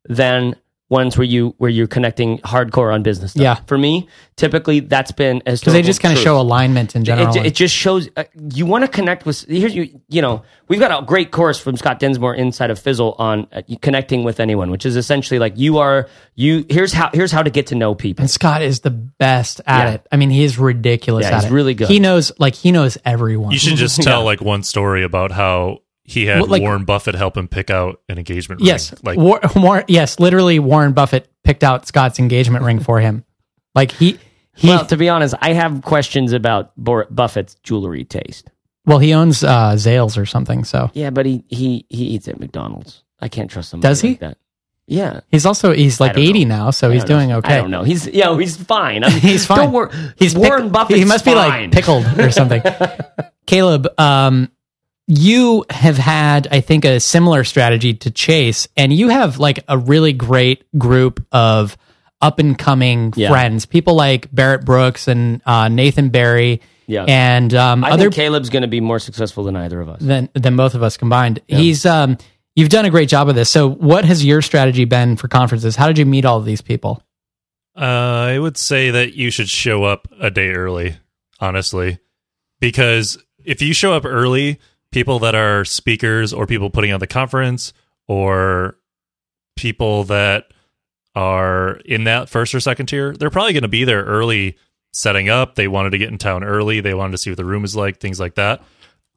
than 0.09 0.55
ones 0.99 1.19
where 1.19 1.25
you 1.35 1.55
where 1.59 1.71
you're 1.71 1.87
connecting 1.97 2.39
hardcore 2.39 2.93
on 2.95 3.03
business 3.03 3.33
stuff. 3.33 3.43
Yeah. 3.43 3.55
For 3.67 3.77
me, 3.77 4.09
typically 4.37 4.81
that's 4.81 5.13
been 5.13 5.43
as 5.47 5.61
because 5.61 5.73
they 5.75 5.83
just 5.83 6.01
kind 6.01 6.17
of 6.17 6.23
show 6.23 6.41
alignment 6.41 6.95
in 6.97 7.05
general 7.05 7.29
it, 7.29 7.33
ju- 7.35 7.45
it 7.49 7.55
just 7.55 7.75
shows 7.75 8.09
uh, 8.17 8.25
you 8.53 8.67
want 8.67 8.83
to 8.85 8.89
connect 8.89 9.27
with 9.27 9.45
here's 9.49 9.75
you 9.75 10.01
you 10.09 10.21
know 10.23 10.43
we've 10.69 10.81
got 10.81 10.91
a 11.03 11.05
great 11.07 11.31
course 11.31 11.59
from 11.59 11.77
Scott 11.77 11.99
Dinsmore 12.01 12.35
inside 12.35 12.71
of 12.71 12.79
Fizzle 12.79 13.15
on 13.19 13.47
uh, 13.53 13.63
connecting 13.83 14.25
with 14.25 14.41
anyone 14.41 14.71
which 14.71 14.85
is 14.87 14.97
essentially 14.97 15.39
like 15.39 15.53
you 15.57 15.79
are 15.79 16.09
you 16.35 16.65
here's 16.69 16.93
how 16.93 17.11
here's 17.13 17.31
how 17.33 17.43
to 17.43 17.51
get 17.51 17.69
to 17.69 17.75
know 17.77 17.95
people 17.95 18.23
And 18.23 18.31
Scott 18.31 18.63
is 18.63 18.81
the 18.81 18.91
best 18.91 19.61
at 19.67 19.85
Yeah. 19.89 19.95
it. 19.95 20.07
I 20.11 20.17
mean, 20.17 20.31
he 20.31 20.43
is 20.45 20.59
ridiculous 20.59 21.25
Yeah, 21.27 21.37
at 21.37 21.43
he's 21.43 21.51
it. 21.53 21.55
really 21.55 21.75
good. 21.75 21.89
He 21.89 21.99
knows, 22.01 22.33
like, 22.39 22.55
he 22.55 22.73
knows 22.73 22.99
everyone. 23.05 23.53
You 23.53 23.59
should 23.59 23.77
just 23.77 24.03
tell 24.09 24.25
like 24.25 24.41
one 24.41 24.63
story 24.63 25.03
about 25.05 25.31
how 25.31 25.79
he 26.05 26.27
had 26.27 26.41
Well, 26.43 26.51
like- 26.51 26.63
Warren 26.63 26.85
Buffett 26.85 27.15
help 27.15 27.37
him 27.37 27.49
pick 27.49 27.71
out 27.71 28.01
an 28.09 28.19
engagement 28.19 28.61
ring. 28.61 28.67
yes, 28.69 28.95
like 29.03 29.19
War, 29.19 29.41
War, 29.57 29.85
yes, 29.89 30.21
literally, 30.21 30.59
Warren 30.59 30.93
Buffett 30.93 31.29
picked 31.43 31.65
out 31.65 31.87
Scott's 31.87 32.19
engagement 32.19 32.65
ring 32.65 32.79
for 32.81 33.01
him. 33.01 33.25
Like 33.75 33.91
he, 33.93 34.19
he, 34.55 34.69
Well, 34.69 34.87
to 34.87 34.97
be 34.97 35.09
honest, 35.09 35.35
I 35.41 35.53
have 35.55 35.83
questions 35.83 36.33
about 36.33 36.73
Bor- 36.77 37.07
Buffett's 37.11 37.57
jewelry 37.63 38.05
taste. 38.05 38.51
Well, 38.87 38.99
he 38.99 39.15
owns 39.15 39.43
uh, 39.43 39.73
Zales 39.77 40.19
or 40.19 40.27
something, 40.27 40.63
so 40.65 40.91
Yeah, 40.93 41.09
but 41.11 41.25
he 41.27 41.43
he 41.49 41.87
he 41.89 42.05
eats 42.09 42.29
at 42.29 42.39
McDonald's. 42.39 43.03
I 43.21 43.29
can't 43.29 43.51
trust 43.51 43.73
him. 43.73 43.81
Does 43.81 44.03
he? 44.03 44.11
Like 44.11 44.21
that. 44.21 44.39
Yeah. 44.87 45.21
he's 45.31 45.47
also 45.47 45.73
he's 45.73 45.99
like 45.99 46.19
eighty 46.19 46.45
know. 46.45 46.67
now, 46.67 46.71
so 46.71 46.91
he's 46.91 47.03
don't 47.05 47.09
know. 47.09 47.25
doing 47.25 47.33
okay. 47.39 47.55
I 47.55 47.61
don't 47.63 47.71
know. 47.71 47.83
He's 47.85 48.07
yeah, 48.07 48.37
he's 48.39 48.59
fine. 48.59 49.03
I 49.03 49.09
mean, 49.11 49.21
He's 49.21 49.47
fine. 49.47 49.59
Don't 49.61 49.73
worry. 49.73 49.91
He's 50.19 50.37
Warren 50.37 50.65
pick- 50.65 50.73
Buffett. 50.73 50.99
He 50.99 51.05
must 51.07 51.25
be 51.25 51.35
like 51.35 51.73
pickled 51.73 52.05
or 52.21 52.31
something. 52.31 52.61
Caleb, 53.47 53.89
um, 53.99 54.51
you 55.07 55.65
have 55.71 55.99
had, 55.99 56.49
I 56.51 56.61
think, 56.61 56.85
a 56.85 56.99
similar 57.01 57.45
strategy 57.45 57.95
to 57.95 58.11
Chase, 58.11 58.69
and 58.77 58.93
you 58.93 59.09
have 59.09 59.39
like 59.39 59.63
a 59.69 59.77
really 59.79 60.13
great 60.13 60.65
group 60.79 61.25
of 61.33 61.77
up 62.21 62.39
and 62.39 62.59
coming 62.59 63.13
Yeah. 63.17 63.29
friends, 63.29 63.67
people 63.67 63.95
like 63.95 64.35
Barrett 64.35 64.65
Brooks 64.65 65.09
and 65.09 65.43
uh, 65.45 65.69
Nathan 65.69 66.09
Barry, 66.09 66.63
Yeah. 66.87 67.05
and 67.07 67.53
um, 67.55 67.85
I 67.85 67.91
other 67.91 68.05
think 68.05 68.15
Caleb's 68.15 68.49
going 68.49 68.63
to 68.63 68.69
be 68.69 68.81
more 68.81 68.99
successful 68.99 69.45
than 69.45 69.57
either 69.57 69.81
of 69.81 69.89
us. 69.91 70.01
than 70.01 70.31
than 70.33 70.57
both 70.57 70.75
of 70.75 70.83
us 70.83 70.97
combined. 70.97 71.41
He's 71.49 71.85
um, 71.85 72.17
you've 72.57 72.71
done 72.71 72.87
a 72.87 72.91
great 72.91 73.11
job 73.11 73.29
of 73.29 73.35
this. 73.35 73.51
So, 73.51 73.69
what 73.69 74.07
has 74.07 74.25
your 74.25 74.41
strategy 74.41 74.87
been 74.87 75.17
for 75.17 75.29
conferences? 75.29 75.77
How 75.77 75.87
did 75.87 75.99
you 75.99 76.07
meet 76.07 76.25
all 76.25 76.39
of 76.39 76.47
these 76.47 76.63
people? 76.63 77.03
Uh, 77.77 77.81
I 78.31 78.39
would 78.39 78.57
say 78.57 78.91
that 78.93 79.15
you 79.15 79.31
should 79.31 79.49
show 79.51 79.85
up 79.85 80.07
a 80.21 80.31
day 80.31 80.51
early, 80.51 80.97
honestly, 81.41 81.99
because 82.61 83.19
if 83.45 83.61
you 83.61 83.75
show 83.75 83.93
up 83.93 84.05
early, 84.07 84.61
people 84.95 85.19
that 85.19 85.35
are 85.35 85.65
speakers 85.65 86.33
or 86.33 86.47
people 86.47 86.71
putting 86.71 86.93
on 86.93 87.01
the 87.01 87.07
conference 87.07 87.73
or 88.07 88.79
people 89.57 90.05
that 90.05 90.45
are 91.17 91.77
in 91.85 92.05
that 92.05 92.29
first 92.29 92.55
or 92.55 92.61
second 92.61 92.87
tier, 92.87 93.13
they're 93.13 93.29
probably 93.29 93.53
going 93.53 93.63
to 93.63 93.69
be 93.69 93.83
there 93.85 94.05
early 94.05 94.57
setting 94.93 95.29
up. 95.29 95.57
They 95.57 95.67
wanted 95.67 95.91
to 95.91 95.99
get 95.99 96.11
in 96.11 96.19
town 96.19 96.45
early. 96.45 96.81
They 96.81 96.95
wanted 96.95 97.11
to 97.13 97.19
see 97.19 97.31
what 97.31 97.37
the 97.37 97.45
room 97.45 97.65
is 97.65 97.75
like, 97.75 97.99
things 97.99 98.21
like 98.21 98.37
that. 98.37 98.63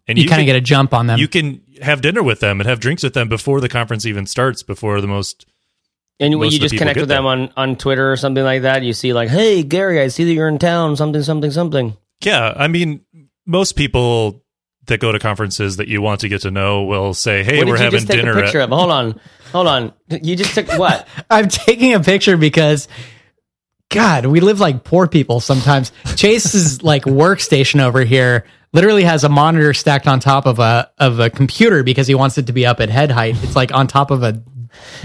And 0.07 0.17
You, 0.17 0.27
kind 0.27 0.41
of 0.41 0.47
get 0.47 0.55
a 0.55 0.61
jump 0.61 0.93
on 0.93 1.05
them. 1.07 1.19
you 1.19 1.27
can 1.27 1.61
have 1.81 2.01
dinner 2.01 2.23
with 2.23 2.39
them 2.39 2.59
and 2.59 2.67
have 2.67 2.79
drinks 2.79 3.03
with 3.03 3.13
them 3.13 3.29
before 3.29 3.61
the 3.61 3.69
conference 3.69 4.05
even 4.05 4.25
starts, 4.25 4.63
before 4.63 4.99
the 4.99 5.07
most 5.07 5.45
And 6.19 6.33
when 6.39 6.47
Most 6.47 6.53
you 6.53 6.59
just 6.59 6.75
connect 6.75 6.99
with 6.99 7.09
them 7.09 7.25
there. 7.25 7.31
on, 7.33 7.51
on 7.55 7.75
Twitter 7.75 8.11
or 8.11 8.15
something 8.17 8.43
like 8.43 8.63
that, 8.63 8.81
you 8.81 8.93
see 8.93 9.13
like, 9.13 9.29
hey, 9.29 9.61
Gary, 9.61 10.01
I 10.01 10.07
see 10.07 10.23
that 10.23 10.33
you're 10.33 10.47
in 10.47 10.57
town, 10.57 10.95
something, 10.95 11.21
something, 11.21 11.51
something. 11.51 11.95
Yeah, 12.23 12.53
I 12.55 12.67
mean, 12.67 13.01
most 13.45 13.73
people 13.73 14.43
that 14.87 14.99
go 14.99 15.11
to 15.11 15.19
conferences 15.19 15.77
that 15.77 15.87
you 15.87 16.01
want 16.01 16.21
to 16.21 16.29
get 16.29 16.41
to 16.41 16.51
know 16.51 16.83
will 16.83 17.13
say, 17.13 17.43
"Hey, 17.43 17.63
we're 17.63 17.77
having 17.77 17.99
just 17.99 18.07
take 18.07 18.17
dinner." 18.17 18.37
a 18.37 18.41
picture 18.41 18.59
at, 18.59 18.65
of? 18.65 18.77
Hold 18.77 18.91
on. 18.91 19.19
Hold 19.51 19.67
on. 19.67 19.93
You 20.09 20.35
just 20.35 20.53
took 20.55 20.67
what? 20.77 21.07
I'm 21.29 21.47
taking 21.47 21.93
a 21.93 21.99
picture 21.99 22.37
because 22.37 22.87
God, 23.89 24.25
we 24.25 24.39
live 24.39 24.59
like 24.59 24.83
poor 24.83 25.07
people 25.07 25.39
sometimes. 25.39 25.91
Chase's 26.15 26.83
like 26.83 27.03
workstation 27.03 27.81
over 27.81 28.03
here 28.03 28.45
literally 28.73 29.03
has 29.03 29.23
a 29.23 29.29
monitor 29.29 29.73
stacked 29.73 30.07
on 30.07 30.19
top 30.19 30.45
of 30.45 30.59
a 30.59 30.91
of 30.97 31.19
a 31.19 31.29
computer 31.29 31.83
because 31.83 32.07
he 32.07 32.15
wants 32.15 32.37
it 32.37 32.47
to 32.47 32.53
be 32.53 32.65
up 32.65 32.79
at 32.79 32.89
head 32.89 33.11
height. 33.11 33.41
It's 33.43 33.55
like 33.55 33.73
on 33.73 33.87
top 33.87 34.11
of 34.11 34.23
a 34.23 34.43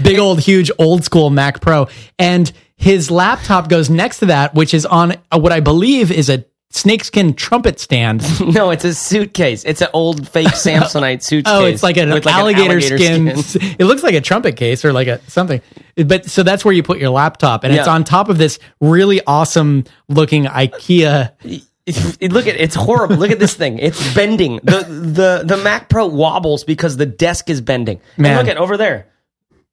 big 0.01 0.19
old 0.19 0.39
huge 0.39 0.69
old 0.77 1.03
school 1.03 1.29
Mac 1.29 1.61
Pro 1.61 1.87
and 2.19 2.51
his 2.75 3.09
laptop 3.09 3.69
goes 3.69 3.89
next 3.89 4.19
to 4.19 4.27
that 4.27 4.53
which 4.53 4.73
is 4.73 4.85
on 4.85 5.13
uh, 5.31 5.39
what 5.39 5.51
I 5.51 5.61
believe 5.61 6.11
is 6.11 6.29
a 6.29 6.45
snakeskin 6.73 7.35
trumpet 7.35 7.79
stand. 7.79 8.23
No, 8.53 8.71
it's 8.71 8.83
a 8.83 8.93
suitcase. 8.93 9.63
It's 9.63 9.81
an 9.81 9.87
old 9.93 10.27
fake 10.27 10.47
Samsonite 10.49 11.23
suitcase. 11.23 11.53
Oh, 11.53 11.65
it's 11.65 11.81
like 11.83 11.97
an 11.97 12.09
with, 12.11 12.27
alligator, 12.27 12.81
skin. 12.81 13.41
skin. 13.41 13.75
It 13.79 13.85
looks 13.85 14.03
like 14.03 14.15
a 14.15 14.21
trumpet 14.21 14.55
case 14.57 14.83
or 14.83 14.91
like 14.93 15.07
a 15.07 15.19
something. 15.29 15.61
But 15.95 16.25
so 16.25 16.43
that's 16.43 16.65
where 16.65 16.73
you 16.73 16.83
put 16.83 16.99
your 16.99 17.09
laptop, 17.09 17.63
and 17.63 17.73
it's 17.73 17.87
on 17.87 18.03
top 18.03 18.29
of 18.29 18.37
this 18.37 18.59
really 18.81 19.21
awesome 19.25 19.85
looking 20.09 20.45
IKEA. 20.45 21.31
It- 21.43 22.31
look 22.31 22.47
at 22.47 22.55
it's 22.55 22.75
horrible. 22.75 23.17
Look 23.17 23.31
at 23.31 23.39
this 23.39 23.55
thing. 23.55 23.77
It's 23.77 24.13
bending. 24.15 24.57
The 24.63 24.83
the 24.83 25.43
the 25.45 25.57
Mac 25.57 25.89
Pro 25.89 26.07
wobbles 26.07 26.63
because 26.63 26.95
the 26.97 27.05
desk 27.05 27.49
is 27.49 27.59
bending. 27.59 27.99
And 28.17 28.37
look 28.37 28.47
at 28.47 28.57
over 28.57 28.77
there. 28.77 29.07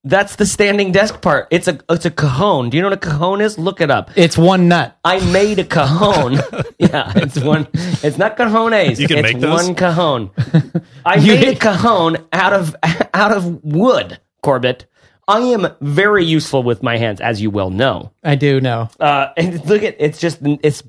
That's 0.02 0.36
the 0.36 0.46
standing 0.46 0.92
desk 0.92 1.20
part. 1.20 1.48
It's 1.50 1.68
a 1.68 1.78
it's 1.90 2.06
a 2.06 2.10
cajon. 2.10 2.70
Do 2.70 2.76
you 2.78 2.82
know 2.82 2.88
what 2.88 3.04
a 3.04 3.08
cajon 3.10 3.42
is? 3.42 3.58
Look 3.58 3.82
it 3.82 3.90
up. 3.90 4.10
It's 4.16 4.38
one 4.38 4.66
nut. 4.66 4.98
I 5.04 5.20
made 5.30 5.58
a 5.58 5.64
cajon. 5.64 6.34
yeah, 6.78 7.12
it's 7.16 7.38
one. 7.38 7.68
It's 8.02 8.16
not 8.16 8.36
cajones. 8.38 8.98
You 8.98 9.06
can 9.08 9.18
it's 9.18 9.34
make 9.34 9.40
those? 9.40 9.62
one 9.66 9.74
cajon. 9.74 10.30
I 11.04 11.16
You- 11.16 11.34
made 11.34 11.48
a 11.48 11.54
cajon 11.56 12.16
out 12.32 12.54
of 12.54 12.74
out 13.14 13.32
of 13.32 13.62
wood, 13.62 14.18
Corbett. 14.42 14.86
I 15.28 15.40
am 15.40 15.68
very 15.82 16.24
useful 16.24 16.62
with 16.62 16.82
my 16.82 16.96
hands, 16.96 17.20
as 17.20 17.40
you 17.42 17.50
well 17.50 17.68
know. 17.70 18.10
I 18.24 18.34
do 18.36 18.58
know. 18.60 18.88
Uh, 18.98 19.28
and 19.36 19.64
look 19.66 19.82
at 19.82 19.96
it's 19.98 20.18
just 20.18 20.38
it's 20.42 20.82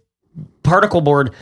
particle 0.64 1.02
board 1.02 1.34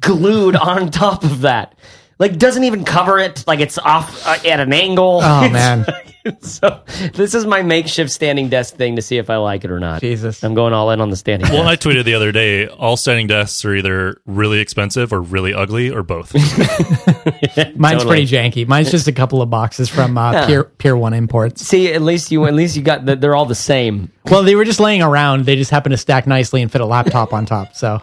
glued 0.00 0.54
on 0.56 0.90
top 0.90 1.24
of 1.24 1.40
that. 1.40 1.74
Like 2.18 2.38
doesn't 2.38 2.64
even 2.64 2.84
cover 2.84 3.18
it. 3.18 3.44
Like 3.46 3.60
it's 3.60 3.78
off 3.78 4.26
uh, 4.26 4.38
at 4.48 4.60
an 4.60 4.72
angle. 4.72 5.20
Oh, 5.22 5.48
man. 5.50 5.84
so 6.40 6.80
this 7.12 7.34
is 7.34 7.44
my 7.44 7.62
makeshift 7.62 8.10
standing 8.10 8.48
desk 8.48 8.76
thing 8.76 8.96
to 8.96 9.02
see 9.02 9.18
if 9.18 9.28
I 9.28 9.36
like 9.36 9.64
it 9.64 9.70
or 9.70 9.78
not. 9.80 10.00
Jesus. 10.00 10.42
I'm 10.42 10.54
going 10.54 10.72
all 10.72 10.90
in 10.90 11.00
on 11.00 11.10
the 11.10 11.16
standing. 11.16 11.50
well, 11.50 11.64
desk. 11.64 11.86
I 11.86 11.90
tweeted 11.90 12.04
the 12.04 12.14
other 12.14 12.32
day: 12.32 12.66
all 12.68 12.96
standing 12.96 13.26
desks 13.26 13.64
are 13.64 13.74
either 13.74 14.16
really 14.26 14.60
expensive 14.60 15.12
or 15.12 15.20
really 15.20 15.52
ugly, 15.52 15.90
or 15.90 16.02
both. 16.02 16.32
Mine's 17.76 18.02
Totally. 18.02 18.26
pretty 18.26 18.26
janky. 18.26 18.66
Mine's 18.66 18.90
just 18.90 19.08
a 19.08 19.12
couple 19.12 19.42
of 19.42 19.50
boxes 19.50 19.88
from 19.88 20.16
uh, 20.16 20.32
Yeah. 20.32 20.46
Pier 20.46 20.64
Pier 20.64 20.96
One 20.96 21.14
Imports. 21.14 21.66
See, 21.66 21.92
at 21.92 22.02
least 22.02 22.30
you 22.30 22.46
at 22.46 22.54
least 22.54 22.76
you 22.76 22.82
got 22.82 23.06
that 23.06 23.20
they're 23.20 23.34
all 23.36 23.46
the 23.46 23.54
same. 23.54 24.10
Well, 24.30 24.42
they 24.42 24.54
were 24.54 24.64
just 24.64 24.80
laying 24.80 25.02
around. 25.02 25.44
They 25.44 25.56
just 25.56 25.70
happened 25.70 25.92
to 25.92 25.98
stack 25.98 26.26
nicely 26.26 26.62
and 26.62 26.70
fit 26.72 26.80
a 26.80 26.86
laptop 26.86 27.32
on 27.34 27.44
top. 27.44 27.74
So 27.74 28.00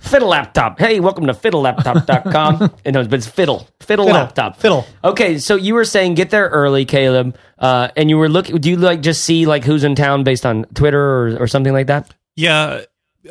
Fiddle 0.00 0.28
laptop. 0.28 0.78
Hey, 0.78 1.00
welcome 1.00 1.26
to 1.26 1.32
fiddlelaptop.com. 1.32 2.74
and 2.84 2.94
no, 2.94 3.04
but 3.04 3.14
it's 3.14 3.26
fiddle. 3.26 3.68
Fiddle, 3.80 4.06
Fiddle. 4.06 4.20
laptop. 4.20 4.56
Fiddle. 4.56 4.86
Okay, 5.04 5.38
so 5.38 5.54
you 5.54 5.74
were 5.74 5.84
saying 5.84 6.14
get 6.14 6.30
there 6.30 6.48
early, 6.48 6.84
Caleb. 6.84 7.36
Uh, 7.58 7.88
and 7.96 8.10
you 8.10 8.18
were 8.18 8.28
looking 8.28 8.58
do 8.58 8.68
you 8.68 8.76
like 8.76 9.00
just 9.00 9.24
see 9.24 9.46
like 9.46 9.64
who's 9.64 9.84
in 9.84 9.94
town 9.94 10.24
based 10.24 10.44
on 10.44 10.64
Twitter 10.74 11.00
or, 11.00 11.36
or 11.42 11.46
something 11.46 11.72
like 11.72 11.86
that? 11.86 12.12
yeah, 12.34 12.82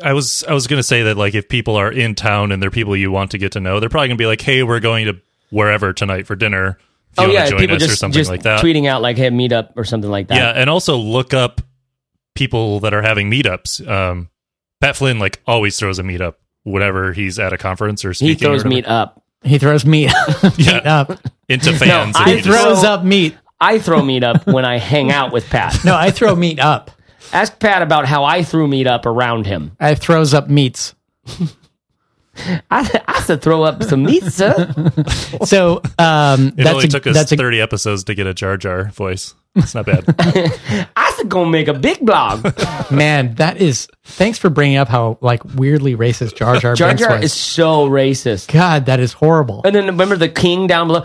I 0.02 0.12
was 0.12 0.44
I 0.44 0.52
was 0.52 0.66
gonna 0.66 0.82
say 0.82 1.04
that 1.04 1.16
like 1.16 1.34
if 1.34 1.48
people 1.48 1.76
are 1.76 1.90
in 1.90 2.14
town 2.14 2.52
and 2.52 2.62
they're 2.62 2.70
people 2.70 2.96
you 2.96 3.10
want 3.10 3.30
to 3.32 3.38
get 3.38 3.52
to 3.52 3.60
know, 3.60 3.80
they're 3.80 3.88
probably 3.88 4.08
gonna 4.08 4.18
be 4.18 4.26
like, 4.26 4.40
"Hey, 4.40 4.62
we're 4.62 4.80
going 4.80 5.06
to 5.06 5.20
wherever 5.50 5.92
tonight 5.92 6.26
for 6.26 6.36
dinner." 6.36 6.78
If 7.12 7.18
you 7.18 7.24
oh 7.24 7.30
yeah, 7.32 7.48
join 7.48 7.60
people 7.60 7.76
us 7.76 7.82
or 7.82 7.86
just 7.86 8.00
something 8.00 8.18
just 8.18 8.30
like 8.30 8.42
that. 8.42 8.62
tweeting 8.62 8.86
out 8.86 9.00
like 9.00 9.16
hey 9.16 9.30
meet 9.30 9.52
up 9.52 9.72
or 9.76 9.84
something 9.84 10.10
like 10.10 10.28
that. 10.28 10.36
Yeah, 10.36 10.50
and 10.50 10.68
also 10.68 10.96
look 10.96 11.32
up 11.32 11.60
people 12.34 12.80
that 12.80 12.92
are 12.92 13.02
having 13.02 13.30
meetups. 13.30 13.86
Um, 13.88 14.28
Pat 14.80 14.96
Flynn 14.96 15.18
like 15.18 15.40
always 15.46 15.78
throws 15.78 15.98
a 15.98 16.02
meetup 16.02 16.34
whenever 16.66 17.12
he's 17.12 17.38
at 17.38 17.52
a 17.52 17.58
conference 17.58 18.04
or 18.04 18.12
speaking. 18.12 18.34
He 18.36 18.44
throws 18.44 18.64
meat 18.64 18.86
up. 18.86 19.22
he 19.42 19.58
throws 19.58 19.86
meat, 19.86 20.10
Yeah. 20.58 20.74
meat 20.74 20.86
up. 20.86 21.12
into 21.48 21.72
fans. 21.72 22.14
No, 22.14 22.20
I 22.20 22.22
and 22.24 22.30
He 22.38 22.42
just- 22.42 22.48
throws 22.62 22.84
up 22.84 23.04
meat. 23.04 23.36
I 23.60 23.78
throw 23.78 24.02
meat 24.02 24.22
up 24.22 24.46
when 24.46 24.64
I 24.66 24.76
hang 24.78 25.10
out 25.10 25.32
with 25.32 25.48
Pat. 25.48 25.82
No, 25.84 25.96
I 25.96 26.10
throw 26.10 26.34
meat 26.34 26.60
up. 26.60 26.90
Ask 27.32 27.58
Pat 27.58 27.80
about 27.82 28.04
how 28.04 28.24
I 28.24 28.42
threw 28.42 28.68
meat 28.68 28.86
up 28.86 29.06
around 29.06 29.46
him. 29.46 29.74
I 29.80 29.94
throws 29.94 30.34
up 30.34 30.48
meats. 30.50 30.94
I, 32.70 33.02
I 33.08 33.22
should 33.22 33.40
throw 33.40 33.62
up 33.62 33.82
some 33.82 34.02
meat, 34.02 34.24
sir. 34.24 34.72
So 35.44 35.80
um, 35.98 36.48
it 36.48 36.56
that's 36.58 36.68
only 36.70 36.84
a, 36.84 36.88
took 36.88 37.06
us 37.06 37.14
that's 37.14 37.32
a, 37.32 37.36
thirty 37.36 37.60
episodes 37.62 38.04
to 38.04 38.14
get 38.14 38.26
a 38.26 38.34
Jar 38.34 38.56
Jar 38.58 38.90
voice. 38.90 39.34
It's 39.56 39.74
not 39.74 39.86
bad. 39.86 40.04
I 40.96 41.12
should 41.16 41.28
go 41.28 41.44
make 41.44 41.68
a 41.68 41.74
big 41.74 42.00
blog. 42.00 42.44
man. 42.90 43.34
That 43.36 43.56
is. 43.58 43.88
Thanks 44.04 44.38
for 44.38 44.50
bringing 44.50 44.76
up 44.76 44.86
how 44.88 45.18
like 45.20 45.42
weirdly 45.56 45.96
racist 45.96 46.36
Jar 46.36 46.58
Jar, 46.58 46.74
Jar 46.76 46.88
Binks 46.90 47.02
Jar 47.02 47.16
was. 47.16 47.24
is 47.24 47.32
so 47.32 47.88
racist. 47.88 48.52
God, 48.52 48.86
that 48.86 49.00
is 49.00 49.12
horrible. 49.12 49.62
And 49.64 49.74
then 49.74 49.86
remember 49.86 50.16
the 50.16 50.28
king 50.28 50.66
down 50.68 50.86
below. 50.86 51.04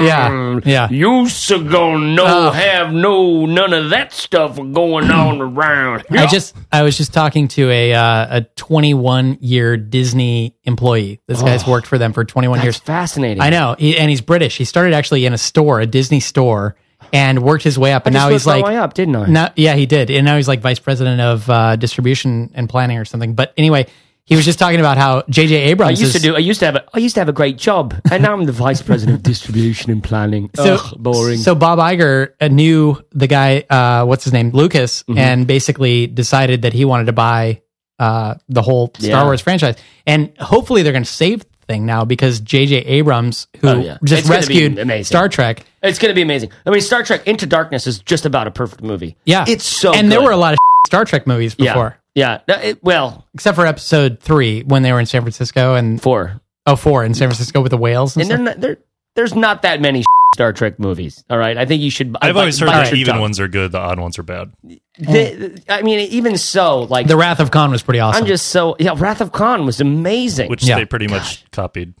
Yeah, 0.00 0.60
yeah. 0.64 0.88
You 0.98 1.28
so 1.28 1.62
gonna 1.62 2.06
no 2.14 2.24
Oh. 2.28 2.50
have 2.50 2.92
no 2.92 3.46
none 3.46 3.72
of 3.72 3.90
that 3.90 4.12
stuff 4.12 4.56
going 4.56 5.10
on 5.10 5.40
around. 5.40 6.04
I 6.10 6.26
just 6.26 6.54
I 6.70 6.82
was 6.82 6.96
just 6.96 7.12
talking 7.12 7.48
to 7.48 7.68
a 7.70 7.94
uh, 7.94 8.38
a 8.38 8.40
21 8.56 9.38
year 9.40 9.76
Disney 9.76 10.56
employee. 10.64 11.20
This 11.26 11.42
guy's 11.42 11.66
worked 11.66 11.86
for 11.88 11.98
them 11.98 12.12
for 12.12 12.24
21 12.24 12.58
That's 12.58 12.64
years. 12.64 12.78
fascinating. 12.78 13.42
I 13.42 13.50
know, 13.50 13.74
he, 13.78 13.96
and 13.98 14.08
he's 14.08 14.20
British. 14.20 14.56
He 14.56 14.64
started 14.64 14.94
actually 14.94 15.26
in 15.26 15.32
a 15.32 15.38
store, 15.38 15.80
a 15.80 15.86
Disney 15.86 16.20
store, 16.20 16.76
and 17.12 17.42
worked 17.42 17.64
his 17.64 17.78
way 17.78 17.92
up. 17.92 18.06
And 18.06 18.14
now 18.14 18.28
he's 18.28 18.46
like, 18.46 18.64
way 18.64 18.76
up, 18.76 18.94
didn't 18.94 19.16
I? 19.16 19.26
now, 19.26 19.52
yeah, 19.56 19.74
he 19.74 19.86
did. 19.86 20.10
And 20.10 20.24
now 20.24 20.36
he's 20.36 20.48
like 20.48 20.60
vice 20.60 20.78
president 20.78 21.20
of 21.20 21.48
uh, 21.48 21.76
distribution 21.76 22.50
and 22.54 22.68
planning 22.68 22.98
or 22.98 23.04
something. 23.04 23.34
But 23.34 23.54
anyway, 23.56 23.86
he 24.24 24.36
was 24.36 24.44
just 24.44 24.58
talking 24.58 24.78
about 24.80 24.98
how 24.98 25.22
J.J. 25.30 25.54
Abrams 25.56 25.98
I 25.98 26.04
used 26.04 26.14
to 26.16 26.20
do. 26.20 26.36
I 26.36 26.40
used 26.40 26.60
to 26.60 26.66
have. 26.66 26.76
A, 26.76 26.84
I 26.92 26.98
used 26.98 27.14
to 27.14 27.20
have 27.22 27.30
a 27.30 27.32
great 27.32 27.56
job, 27.56 27.94
and 28.10 28.22
now 28.22 28.34
I'm 28.34 28.44
the 28.44 28.52
vice 28.52 28.82
president 28.82 29.16
of 29.16 29.22
distribution 29.22 29.90
and 29.90 30.04
planning. 30.04 30.50
So 30.56 30.74
Ugh, 30.74 30.94
boring. 30.98 31.38
So 31.38 31.54
Bob 31.54 31.78
Iger 31.78 32.32
uh, 32.38 32.48
knew 32.48 33.02
the 33.12 33.26
guy, 33.26 33.60
uh, 33.70 34.04
what's 34.04 34.24
his 34.24 34.34
name, 34.34 34.50
Lucas, 34.50 35.02
Mm-hmm. 35.04 35.18
and 35.18 35.46
basically 35.46 36.08
decided 36.08 36.60
that 36.62 36.74
he 36.74 36.84
wanted 36.84 37.06
to 37.06 37.14
buy 37.14 37.62
uh, 37.98 38.34
the 38.50 38.60
whole 38.60 38.92
Star 38.98 39.08
Yeah. 39.10 39.24
Wars 39.24 39.40
franchise. 39.40 39.76
And 40.06 40.36
hopefully 40.38 40.82
they're 40.82 40.92
going 40.92 41.04
to 41.04 41.10
save 41.10 41.40
the 41.40 41.46
thing 41.66 41.86
now 41.86 42.04
because 42.04 42.40
J.J. 42.40 42.76
Abrams, 42.84 43.46
who 43.60 43.68
Oh, 43.68 43.78
yeah. 43.78 43.96
just 44.04 44.20
It's 44.20 44.28
rescued. 44.28 45.06
Star 45.06 45.30
Trek, 45.30 45.64
it's 45.82 45.98
going 45.98 46.10
to 46.10 46.14
be 46.14 46.22
amazing. 46.22 46.50
I 46.66 46.70
mean, 46.70 46.80
Star 46.80 47.02
Trek 47.02 47.26
Into 47.26 47.46
Darkness 47.46 47.86
is 47.86 47.98
just 48.00 48.26
about 48.26 48.46
a 48.46 48.50
perfect 48.50 48.82
movie. 48.82 49.16
yeah, 49.24 49.44
it's 49.48 49.64
so. 49.64 49.92
And 49.94 50.10
there 50.10 50.18
good. 50.20 50.26
were 50.26 50.30
a 50.32 50.36
lot 50.36 50.52
of 50.54 50.58
Star 50.86 51.04
Trek 51.04 51.26
movies 51.26 51.54
before, 51.54 51.98
Yeah. 52.14 52.40
No, 52.48 52.54
it- 52.56 52.82
well, 52.82 53.26
except 53.34 53.56
for 53.56 53.66
Episode 53.66 54.20
Three 54.20 54.62
when 54.62 54.82
they 54.82 54.92
were 54.92 55.00
in 55.00 55.06
San 55.06 55.22
Francisco 55.22 55.74
and 55.74 56.00
four. 56.00 56.40
Oh, 56.66 56.76
four 56.76 57.04
in 57.04 57.14
San 57.14 57.28
Francisco 57.28 57.60
with 57.62 57.70
the 57.70 57.76
whales 57.78 58.14
and, 58.16 58.22
and 58.22 58.30
they're 58.30 58.38
not, 58.38 58.60
they're, 58.60 58.76
there's 59.14 59.34
not 59.34 59.62
that 59.62 59.80
many 59.80 60.04
Star 60.34 60.52
Trek 60.52 60.78
movies. 60.78 61.24
All 61.30 61.38
right, 61.38 61.56
I 61.56 61.64
think 61.64 61.80
you 61.82 61.90
should. 61.90 62.14
I've 62.20 62.34
bite- 62.34 62.40
always 62.40 62.58
heard 62.58 62.68
that 62.68 62.88
your 62.88 62.96
even 62.96 63.12
tongue. 63.14 63.20
ones 63.22 63.40
are 63.40 63.48
good, 63.48 63.72
the 63.72 63.78
odd 63.78 63.98
ones 63.98 64.18
are 64.18 64.22
bad. 64.22 64.52
The- 64.98 65.62
I 65.68 65.82
mean, 65.82 66.00
even 66.10 66.36
so, 66.36 66.82
like 66.82 67.06
The 67.06 67.16
Wrath 67.16 67.40
of 67.40 67.50
Khan 67.50 67.70
was 67.70 67.82
pretty 67.82 68.00
awesome. 68.00 68.22
I'm 68.22 68.26
just 68.28 68.46
so 68.48 68.76
yeah. 68.78 68.94
Wrath 68.96 69.20
of 69.20 69.32
Khan 69.32 69.64
was 69.64 69.80
amazing. 69.80 70.50
Which 70.50 70.64
Yeah. 70.64 70.76
they 70.76 70.84
pretty 70.84 71.06
much 71.08 71.50
copied 71.52 71.94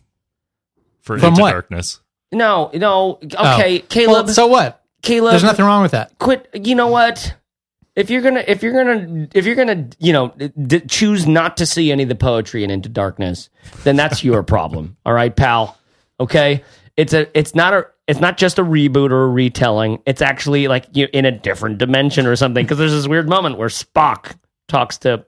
for 1.00 1.18
From 1.18 1.30
Into 1.30 1.40
what? 1.42 1.50
Darkness. 1.52 2.00
No, 2.32 2.70
no. 2.74 3.18
Oh. 3.36 3.54
Okay, 3.54 3.78
Caleb. 3.80 4.26
Well, 4.26 4.34
so 4.34 4.46
what? 4.46 4.82
Caleb, 5.02 5.32
There's 5.32 5.44
nothing 5.44 5.64
wrong 5.64 5.82
with 5.82 5.92
that. 5.92 6.18
quit 6.18 6.48
you 6.54 6.74
know 6.74 6.88
what 6.88 7.34
if 7.94 8.10
you're 8.10 8.20
gonna 8.20 8.44
if 8.48 8.62
you're 8.62 8.72
gonna 8.72 9.28
if 9.32 9.46
you're 9.46 9.54
gonna 9.54 9.88
you 10.00 10.12
know 10.12 10.28
d- 10.66 10.80
choose 10.80 11.26
not 11.26 11.56
to 11.58 11.66
see 11.66 11.92
any 11.92 12.02
of 12.02 12.08
the 12.08 12.14
poetry 12.16 12.64
in 12.64 12.70
into 12.70 12.88
darkness 12.88 13.48
then 13.84 13.94
that's 13.96 14.24
your 14.24 14.42
problem 14.54 14.96
all 15.06 15.12
right 15.12 15.36
pal 15.36 15.78
okay 16.18 16.64
it's 16.96 17.12
a 17.12 17.26
it's 17.38 17.54
not 17.54 17.72
a 17.72 17.86
it's 18.08 18.18
not 18.20 18.36
just 18.38 18.58
a 18.58 18.64
reboot 18.64 19.10
or 19.12 19.24
a 19.24 19.28
retelling 19.28 20.02
it's 20.04 20.20
actually 20.20 20.66
like 20.66 20.86
you 20.92 21.06
in 21.12 21.24
a 21.24 21.30
different 21.30 21.78
dimension 21.78 22.26
or 22.26 22.34
something 22.34 22.64
because 22.64 22.76
there's 22.78 22.92
this 22.92 23.06
weird 23.06 23.28
moment 23.28 23.56
where 23.56 23.68
spock 23.68 24.36
talks 24.66 24.98
to 24.98 25.24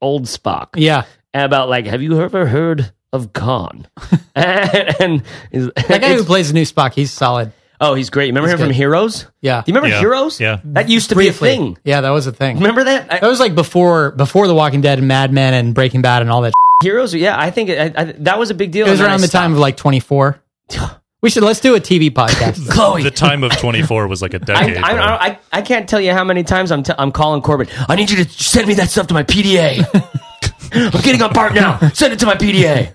old 0.00 0.24
spock 0.24 0.70
Yeah. 0.74 1.04
about 1.32 1.68
like 1.68 1.86
have 1.86 2.02
you 2.02 2.20
ever 2.20 2.46
heard 2.46 2.92
of 3.12 3.32
khan 3.32 3.86
and, 4.34 5.22
and 5.52 5.72
That 5.74 6.00
guy 6.00 6.14
who 6.14 6.24
plays 6.24 6.48
the 6.48 6.54
new 6.54 6.62
Spock, 6.64 6.92
he's 6.94 7.10
solid. 7.10 7.52
oh 7.80 7.94
he's 7.94 8.10
great 8.10 8.26
remember 8.28 8.48
him 8.48 8.58
from 8.58 8.70
heroes 8.70 9.26
Yeah. 9.40 9.60
do 9.62 9.70
you 9.70 9.74
remember 9.76 9.88
Yeah. 9.94 10.00
heroes 10.00 10.40
Yeah. 10.40 10.60
that 10.64 10.88
used 10.88 11.08
to 11.10 11.14
Briefly. 11.14 11.48
be 11.48 11.54
a 11.54 11.56
thing 11.58 11.78
Yeah, 11.84 12.00
that 12.02 12.10
was 12.10 12.26
a 12.26 12.32
thing. 12.32 12.56
remember 12.56 12.84
that 12.84 13.12
I- 13.12 13.18
That 13.20 13.28
was 13.28 13.40
like 13.40 13.54
before 13.54 14.12
before 14.12 14.46
The 14.46 14.54
Walking 14.54 14.80
Dead 14.80 14.98
and 14.98 15.08
Mad 15.08 15.32
Men 15.32 15.52
and 15.54 15.74
Breaking 15.74 16.00
Bad 16.02 16.22
and 16.22 16.30
all 16.30 16.40
that. 16.42 16.52
Heroes, 16.82 17.14
yeah, 17.14 17.38
I 17.38 17.50
think 17.52 17.68
it, 17.68 17.78
I, 17.96 18.00
I, 18.00 18.04
that 18.20 18.38
was 18.40 18.50
a 18.50 18.54
big 18.54 18.72
deal. 18.72 18.86
It 18.86 18.90
was 18.90 19.00
around 19.00 19.12
I 19.12 19.18
the 19.18 19.28
time 19.28 19.52
of 19.52 19.58
like 19.58 19.76
24. 19.76 20.40
We 21.22 21.30
should 21.30 21.44
let's 21.44 21.60
do 21.60 21.76
a 21.76 21.80
TV 21.80 22.10
podcast. 22.10 22.68
Chloe. 22.74 23.04
The 23.04 23.12
time 23.12 23.44
of 23.44 23.52
24 23.56 24.08
was 24.08 24.22
like 24.22 24.34
a 24.34 24.38
decade. 24.50 24.76
I, 24.78 24.92
bro. 24.94 25.02
I, 25.04 25.38
I 25.52 25.62
can't 25.62 25.88
tell 25.88 26.00
you 26.00 26.10
how 26.12 26.24
many 26.24 26.42
times 26.42 26.72
I'm, 26.72 26.82
t- 26.82 26.92
I'm 26.98 27.12
calling 27.12 27.42
Corbin. 27.42 27.68
I 27.88 27.94
need 27.94 28.10
you 28.10 28.24
to 28.24 28.28
send 28.28 28.66
me 28.66 28.74
that 28.74 28.88
stuff 28.90 29.06
to 29.06 29.14
my 29.14 29.22
PDA. 29.22 29.84
I'm 30.72 31.00
getting 31.02 31.22
on 31.22 31.30
part 31.30 31.54
now. 31.54 31.78
Send 31.90 32.12
it 32.12 32.18
to 32.18 32.26
my 32.26 32.34
PDA. 32.34 32.92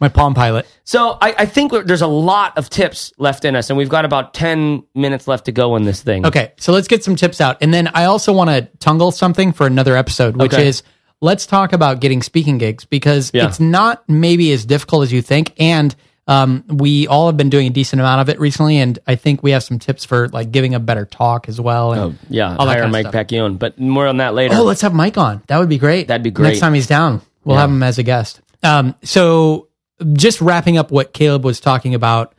My 0.00 0.08
Palm 0.08 0.34
Pilot. 0.34 0.66
So 0.84 1.18
I, 1.20 1.34
I 1.38 1.46
think 1.46 1.72
there's 1.72 2.02
a 2.02 2.06
lot 2.06 2.56
of 2.58 2.68
tips 2.70 3.12
left 3.18 3.44
in 3.44 3.54
us, 3.56 3.70
and 3.70 3.76
we've 3.76 3.88
got 3.88 4.04
about 4.04 4.34
10 4.34 4.84
minutes 4.94 5.28
left 5.28 5.44
to 5.46 5.52
go 5.52 5.74
on 5.74 5.84
this 5.84 6.02
thing. 6.02 6.26
Okay, 6.26 6.52
so 6.58 6.72
let's 6.72 6.88
get 6.88 7.04
some 7.04 7.16
tips 7.16 7.40
out, 7.40 7.58
and 7.60 7.72
then 7.72 7.88
I 7.94 8.04
also 8.04 8.32
want 8.32 8.50
to 8.50 8.68
tungle 8.78 9.12
something 9.12 9.52
for 9.52 9.66
another 9.66 9.96
episode, 9.96 10.36
which 10.36 10.52
Okay. 10.54 10.66
is 10.68 10.82
let's 11.20 11.46
talk 11.46 11.72
about 11.72 12.00
getting 12.00 12.22
speaking 12.22 12.58
gigs 12.58 12.84
because 12.84 13.30
Yeah. 13.34 13.46
it's 13.46 13.60
not 13.60 14.02
maybe 14.08 14.52
as 14.52 14.64
difficult 14.64 15.02
as 15.04 15.12
you 15.12 15.22
think, 15.22 15.52
and 15.58 15.94
um, 16.28 16.62
we 16.68 17.08
all 17.08 17.26
have 17.26 17.36
been 17.36 17.50
doing 17.50 17.66
a 17.66 17.70
decent 17.70 17.98
amount 18.00 18.20
of 18.20 18.28
it 18.28 18.38
recently, 18.38 18.78
and 18.78 18.98
I 19.06 19.16
think 19.16 19.42
we 19.42 19.50
have 19.50 19.64
some 19.64 19.80
tips 19.80 20.04
for 20.04 20.28
like 20.28 20.52
giving 20.52 20.74
a 20.74 20.78
better 20.80 21.04
talk 21.04 21.48
as 21.48 21.60
well. 21.60 21.92
And 21.92 22.00
Oh, 22.00 22.14
yeah, 22.28 22.54
all 22.56 22.66
hire 22.66 22.86
Mike. 22.86 23.06
Pacquion, 23.10 23.58
but 23.58 23.80
more 23.80 24.06
on 24.06 24.18
that 24.18 24.32
later. 24.34 24.54
Oh, 24.56 24.62
let's 24.62 24.80
have 24.82 24.94
Mike 24.94 25.18
on. 25.18 25.42
That 25.48 25.58
would 25.58 25.68
be 25.68 25.78
great. 25.78 26.06
That'd 26.06 26.22
be 26.22 26.30
great. 26.30 26.48
Next 26.50 26.60
time 26.60 26.72
he's 26.74 26.86
down, 26.86 27.20
we'll 27.44 27.56
have 27.56 27.68
him 27.70 27.82
as 27.82 27.98
a 27.98 28.04
guest. 28.04 28.40
Um, 28.62 28.94
so 29.02 29.66
just 30.12 30.40
wrapping 30.40 30.76
up 30.78 30.90
what 30.90 31.12
Caleb 31.12 31.44
was 31.44 31.60
talking 31.60 31.94
about 31.94 32.34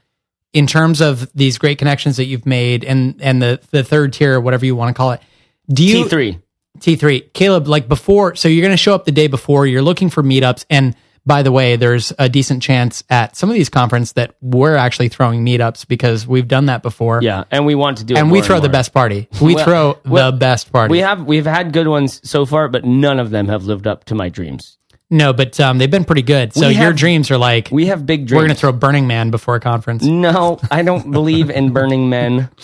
in 0.53 0.67
terms 0.67 1.01
of 1.01 1.31
these 1.33 1.57
great 1.57 1.77
connections 1.77 2.17
that 2.17 2.25
you've 2.25 2.45
made 2.45 2.83
and 2.83 3.21
and 3.21 3.41
the 3.41 3.59
the 3.71 3.83
third 3.83 4.13
tier, 4.13 4.39
whatever 4.39 4.65
you 4.65 4.75
want 4.75 4.89
to 4.89 4.97
call 4.97 5.11
it. 5.11 5.21
Do 5.69 5.83
you 5.83 6.05
T3. 6.05 6.41
T 6.79 6.95
three, 6.95 7.21
Caleb? 7.33 7.67
Like 7.67 7.87
before, 7.87 8.35
so 8.35 8.47
you're 8.47 8.63
going 8.63 8.71
to 8.73 8.77
show 8.77 8.95
up 8.95 9.05
the 9.05 9.11
day 9.11 9.27
before. 9.27 9.67
You're 9.67 9.81
looking 9.81 10.09
for 10.09 10.23
meetups, 10.23 10.65
and 10.69 10.95
by 11.25 11.43
the 11.43 11.51
way, 11.51 11.75
there's 11.75 12.11
a 12.17 12.27
decent 12.27 12.63
chance 12.63 13.03
at 13.09 13.35
some 13.35 13.49
of 13.49 13.53
these 13.53 13.69
conferences 13.69 14.13
that 14.13 14.35
we're 14.41 14.75
actually 14.75 15.09
throwing 15.09 15.45
meetups 15.45 15.87
because 15.87 16.25
we've 16.25 16.47
done 16.47 16.65
that 16.65 16.81
before. 16.81 17.21
Yeah, 17.21 17.43
and 17.51 17.65
we 17.65 17.75
want 17.75 17.99
to 17.99 18.03
do 18.03 18.15
it 18.15 18.17
and 18.17 18.31
we 18.31 18.41
throw 18.41 18.59
the 18.59 18.67
more. 18.67 18.71
best 18.73 18.93
party. 18.93 19.27
We 19.41 19.53
Well- 19.55 19.65
throw 19.65 19.99
well, 20.05 20.31
the 20.31 20.37
best 20.39 20.71
party. 20.71 20.91
We 20.91 20.99
have 20.99 21.23
we've 21.25 21.45
had 21.45 21.71
good 21.73 21.87
ones 21.87 22.19
so 22.27 22.45
far, 22.45 22.67
but 22.69 22.83
none 22.83 23.19
of 23.19 23.29
them 23.29 23.47
have 23.49 23.65
lived 23.65 23.85
up 23.85 24.05
to 24.05 24.15
my 24.15 24.29
dreams. 24.29 24.77
No, 25.11 25.33
but 25.33 25.59
um, 25.59 25.77
they've 25.77 25.91
been 25.91 26.05
pretty 26.05 26.23
good. 26.23 26.53
So 26.53 26.67
We 26.69 26.73
your 26.73 26.85
have- 26.85 26.95
dreams 26.95 27.29
are 27.29 27.37
like 27.37 27.69
We 27.71 27.85
have 27.87 28.05
big 28.05 28.25
dreams. 28.25 28.37
we're 28.39 28.47
going 28.47 28.55
to 28.55 28.59
throw 28.59 28.71
Burning 28.71 29.05
Man 29.05 29.29
before 29.29 29.55
a 29.55 29.59
conference. 29.59 30.03
No, 30.03 30.59
I 30.71 30.81
don't 30.81 31.11
believe 31.11 31.49
in 31.51 31.71
burning 31.73 32.09
men. 32.09 32.49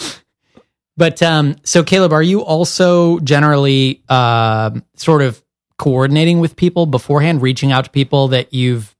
But 0.99 1.21
um, 1.21 1.57
so 1.63 1.83
Caleb, 1.83 2.11
are 2.11 2.23
you 2.23 2.41
also 2.43 3.19
generally 3.19 4.01
um 4.09 4.83
sort 4.95 5.21
of 5.21 5.39
coordinating 5.77 6.39
with 6.39 6.55
people 6.55 6.87
beforehand, 6.87 7.43
reaching 7.43 7.71
out 7.71 7.85
to 7.85 7.91
people 7.91 8.29
that 8.29 8.51
you've 8.51 8.95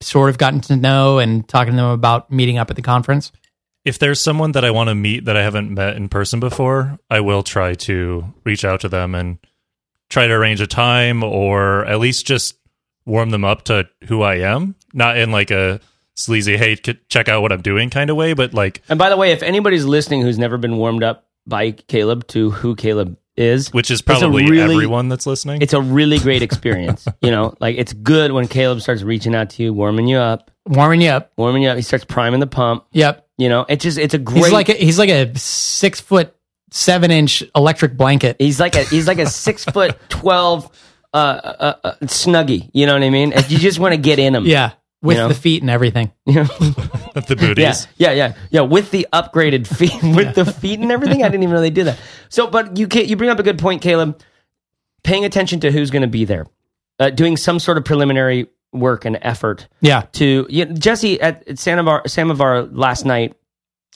sort 0.00 0.30
of 0.30 0.38
gotten 0.38 0.62
to 0.62 0.76
know 0.76 1.18
and 1.18 1.46
talking 1.46 1.74
to 1.74 1.76
them 1.76 1.90
about 1.90 2.30
meeting 2.32 2.56
up 2.56 2.70
at 2.70 2.76
the 2.76 2.82
conference? 2.82 3.32
if 3.84 3.98
there's 3.98 4.20
someone 4.20 4.52
that 4.52 4.64
I 4.64 4.70
want 4.70 4.88
to 4.90 4.94
meet 4.94 5.24
that 5.24 5.36
I 5.36 5.42
haven't 5.42 5.74
met 5.74 5.96
in 5.96 6.08
person 6.08 6.38
before, 6.40 6.98
I 7.10 7.18
will 7.20 7.42
try 7.42 7.74
to 7.74 8.24
reach 8.44 8.64
out 8.64 8.80
to 8.82 8.88
them 8.88 9.12
and 9.14 9.38
try 10.08 10.28
to 10.28 10.32
arrange 10.32 10.60
a 10.60 10.68
time 10.68 11.24
or 11.24 11.84
at 11.86 11.98
least 11.98 12.24
just 12.24 12.54
warm 13.04 13.30
them 13.30 13.44
up 13.44 13.64
to 13.64 13.88
who 14.04 14.22
I 14.22 14.36
am. 14.36 14.74
Not 14.92 15.16
in 15.18 15.30
like 15.32 15.50
a 15.50 15.80
sleazy, 16.14 16.56
hey, 16.56 16.76
check 16.76 17.28
out 17.28 17.42
what 17.42 17.52
I'm 17.52 17.62
doing 17.62 17.90
kind 17.90 18.10
of 18.10 18.16
way, 18.16 18.34
but 18.34 18.52
like, 18.54 18.82
And 18.88 18.98
by 18.98 19.08
the 19.08 19.16
way, 19.16 19.32
if 19.32 19.42
anybody's 19.42 19.84
listening 19.84 20.22
who's 20.22 20.38
never 20.38 20.58
been 20.58 20.76
warmed 20.76 21.02
up 21.02 21.26
by 21.46 21.72
Caleb 21.72 22.26
to 22.28 22.50
who 22.50 22.76
Caleb 22.76 23.16
is, 23.36 23.72
which 23.72 23.90
is 23.90 24.02
probably 24.02 24.48
really- 24.48 24.74
everyone 24.74 25.08
that's 25.08 25.26
listening. 25.26 25.62
it's 25.62 25.72
a 25.72 25.80
really 25.80 26.18
great 26.18 26.42
experience. 26.42 27.06
you 27.22 27.30
know, 27.30 27.54
like 27.60 27.76
it's 27.78 27.92
good 27.94 28.30
when 28.32 28.46
Caleb 28.46 28.80
starts 28.82 29.02
reaching 29.02 29.34
out 29.34 29.50
to 29.50 29.62
you, 29.62 29.72
warming 29.72 30.06
you 30.06 30.18
up, 30.18 30.50
Warming 30.66 31.00
you 31.00 31.08
up. 31.08 31.32
warming 31.36 31.62
you 31.64 31.70
up. 31.70 31.76
He 31.76 31.82
starts 31.82 32.04
priming 32.04 32.38
the 32.38 32.46
pump. 32.46 32.84
Yep. 32.92 33.26
You 33.38 33.48
know, 33.48 33.64
it's 33.68 33.82
just 33.82 33.98
it's 33.98 34.14
a 34.14 34.18
great. 34.18 34.44
He's 34.44 34.52
like 34.52 34.68
a, 34.68 34.74
he's 34.74 34.98
like 34.98 35.08
a 35.10 35.36
six 35.36 36.00
foot 36.00 36.36
seven 36.70 37.10
inch 37.10 37.42
electric 37.56 37.96
blanket. 37.96 38.36
he's 38.38 38.60
like 38.60 38.76
a 38.76 38.84
he's 38.84 39.08
like 39.08 39.18
a 39.18 39.26
six 39.26 39.64
foot 39.64 39.96
twelve 40.08 40.70
uh, 41.12 41.16
uh, 41.16 41.74
uh, 41.84 41.92
snuggie. 42.02 42.70
You 42.72 42.86
know 42.86 42.94
what 42.94 43.02
I 43.02 43.10
mean? 43.10 43.32
You 43.48 43.58
just 43.58 43.78
want 43.78 43.92
to 43.94 44.00
get 44.00 44.18
in 44.18 44.32
them. 44.32 44.46
Yeah, 44.52 44.72
with 45.02 45.16
know? 45.16 45.28
the 45.28 45.34
feet 45.34 45.62
and 45.62 45.70
everything. 45.70 46.12
You 46.26 46.34
know? 46.34 46.44
the 46.44 47.36
booties. 47.36 47.86
Yeah, 47.96 48.12
yeah, 48.12 48.12
yeah, 48.12 48.34
yeah. 48.50 48.60
With 48.62 48.90
the 48.90 49.06
upgraded 49.12 49.66
feet, 49.66 49.92
with 50.16 50.34
the 50.34 50.44
feet 50.46 50.80
and 50.80 50.90
everything, 50.90 51.22
I 51.22 51.28
didn't 51.28 51.42
even 51.42 51.54
know 51.54 51.60
they 51.60 51.70
did 51.70 51.86
that. 51.86 51.98
So, 52.28 52.46
but 52.46 52.78
you 52.78 52.88
can, 52.88 53.06
you 53.06 53.16
bring 53.16 53.28
up 53.30 53.38
a 53.38 53.42
good 53.42 53.58
point, 53.58 53.82
Caleb. 53.82 54.20
Paying 55.02 55.24
attention 55.24 55.60
to 55.60 55.72
who's 55.72 55.90
going 55.90 56.02
to 56.02 56.08
be 56.08 56.24
there, 56.24 56.46
uh, 57.00 57.10
doing 57.10 57.36
some 57.36 57.58
sort 57.58 57.76
of 57.76 57.84
preliminary 57.84 58.46
work 58.72 59.04
and 59.04 59.18
effort 59.20 59.66
Yeah. 59.80 60.02
to 60.12 60.46
you 60.48 60.64
know, 60.64 60.74
Jesse 60.74 61.20
at, 61.20 61.46
at 61.48 61.58
Samovar, 61.58 62.02
Samovar 62.06 62.68
last 62.72 63.04
night. 63.04 63.34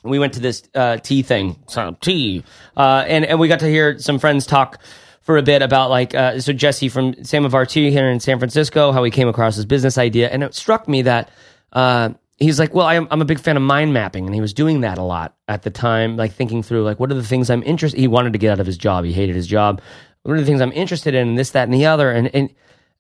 We 0.02 0.18
went 0.18 0.34
to 0.34 0.40
this 0.40 0.62
uh, 0.74 0.98
tea 0.98 1.22
thing, 1.22 1.56
so 1.68 1.96
tea, 2.00 2.44
uh, 2.76 3.04
and 3.08 3.24
and 3.24 3.40
we 3.40 3.48
got 3.48 3.60
to 3.60 3.68
hear 3.68 3.98
some 3.98 4.18
friends 4.20 4.46
talk 4.46 4.80
for 5.26 5.36
a 5.36 5.42
bit 5.42 5.60
about 5.60 5.90
like 5.90 6.14
uh, 6.14 6.38
so 6.38 6.52
Jesse 6.52 6.88
from 6.88 7.24
Samovar 7.24 7.66
Tea 7.66 7.90
here 7.90 8.08
in 8.08 8.20
San 8.20 8.38
Francisco, 8.38 8.92
how 8.92 9.02
he 9.02 9.10
came 9.10 9.26
across 9.26 9.56
his 9.56 9.64
business 9.64 9.98
idea, 9.98 10.30
and 10.30 10.44
it 10.44 10.54
struck 10.54 10.86
me 10.86 11.02
that 11.02 11.30
uh, 11.72 12.10
he's 12.36 12.60
like, 12.60 12.72
well, 12.72 12.86
I'm 12.86 13.08
I'm 13.10 13.20
a 13.20 13.24
big 13.24 13.40
fan 13.40 13.56
of 13.56 13.62
mind 13.64 13.92
mapping, 13.92 14.24
and 14.24 14.34
he 14.34 14.40
was 14.40 14.54
doing 14.54 14.82
that 14.82 14.98
a 14.98 15.02
lot 15.02 15.36
at 15.48 15.62
the 15.62 15.70
time, 15.70 16.16
like 16.16 16.32
thinking 16.32 16.62
through 16.62 16.84
like 16.84 17.00
what 17.00 17.10
are 17.10 17.16
the 17.16 17.24
things 17.24 17.50
I'm 17.50 17.64
interested. 17.64 17.98
He 17.98 18.06
wanted 18.06 18.34
to 18.34 18.38
get 18.38 18.52
out 18.52 18.60
of 18.60 18.66
his 18.66 18.78
job, 18.78 19.04
he 19.04 19.12
hated 19.12 19.34
his 19.34 19.48
job. 19.48 19.82
What 20.22 20.36
are 20.36 20.40
the 20.40 20.46
things 20.46 20.60
I'm 20.60 20.72
interested 20.72 21.14
in, 21.14 21.28
and 21.28 21.38
this, 21.38 21.50
that, 21.50 21.64
and 21.64 21.74
the 21.74 21.86
other, 21.86 22.12
and 22.12 22.32
and 22.32 22.54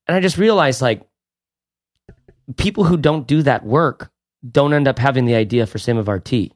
and 0.08 0.16
I 0.16 0.20
just 0.20 0.36
realized 0.36 0.82
like 0.82 1.06
people 2.56 2.82
who 2.82 2.96
don't 2.96 3.28
do 3.28 3.42
that 3.42 3.64
work 3.64 4.10
don't 4.48 4.72
end 4.72 4.88
up 4.88 4.98
having 4.98 5.26
the 5.26 5.36
idea 5.36 5.64
for 5.66 5.78
our 6.08 6.18
tea. 6.18 6.52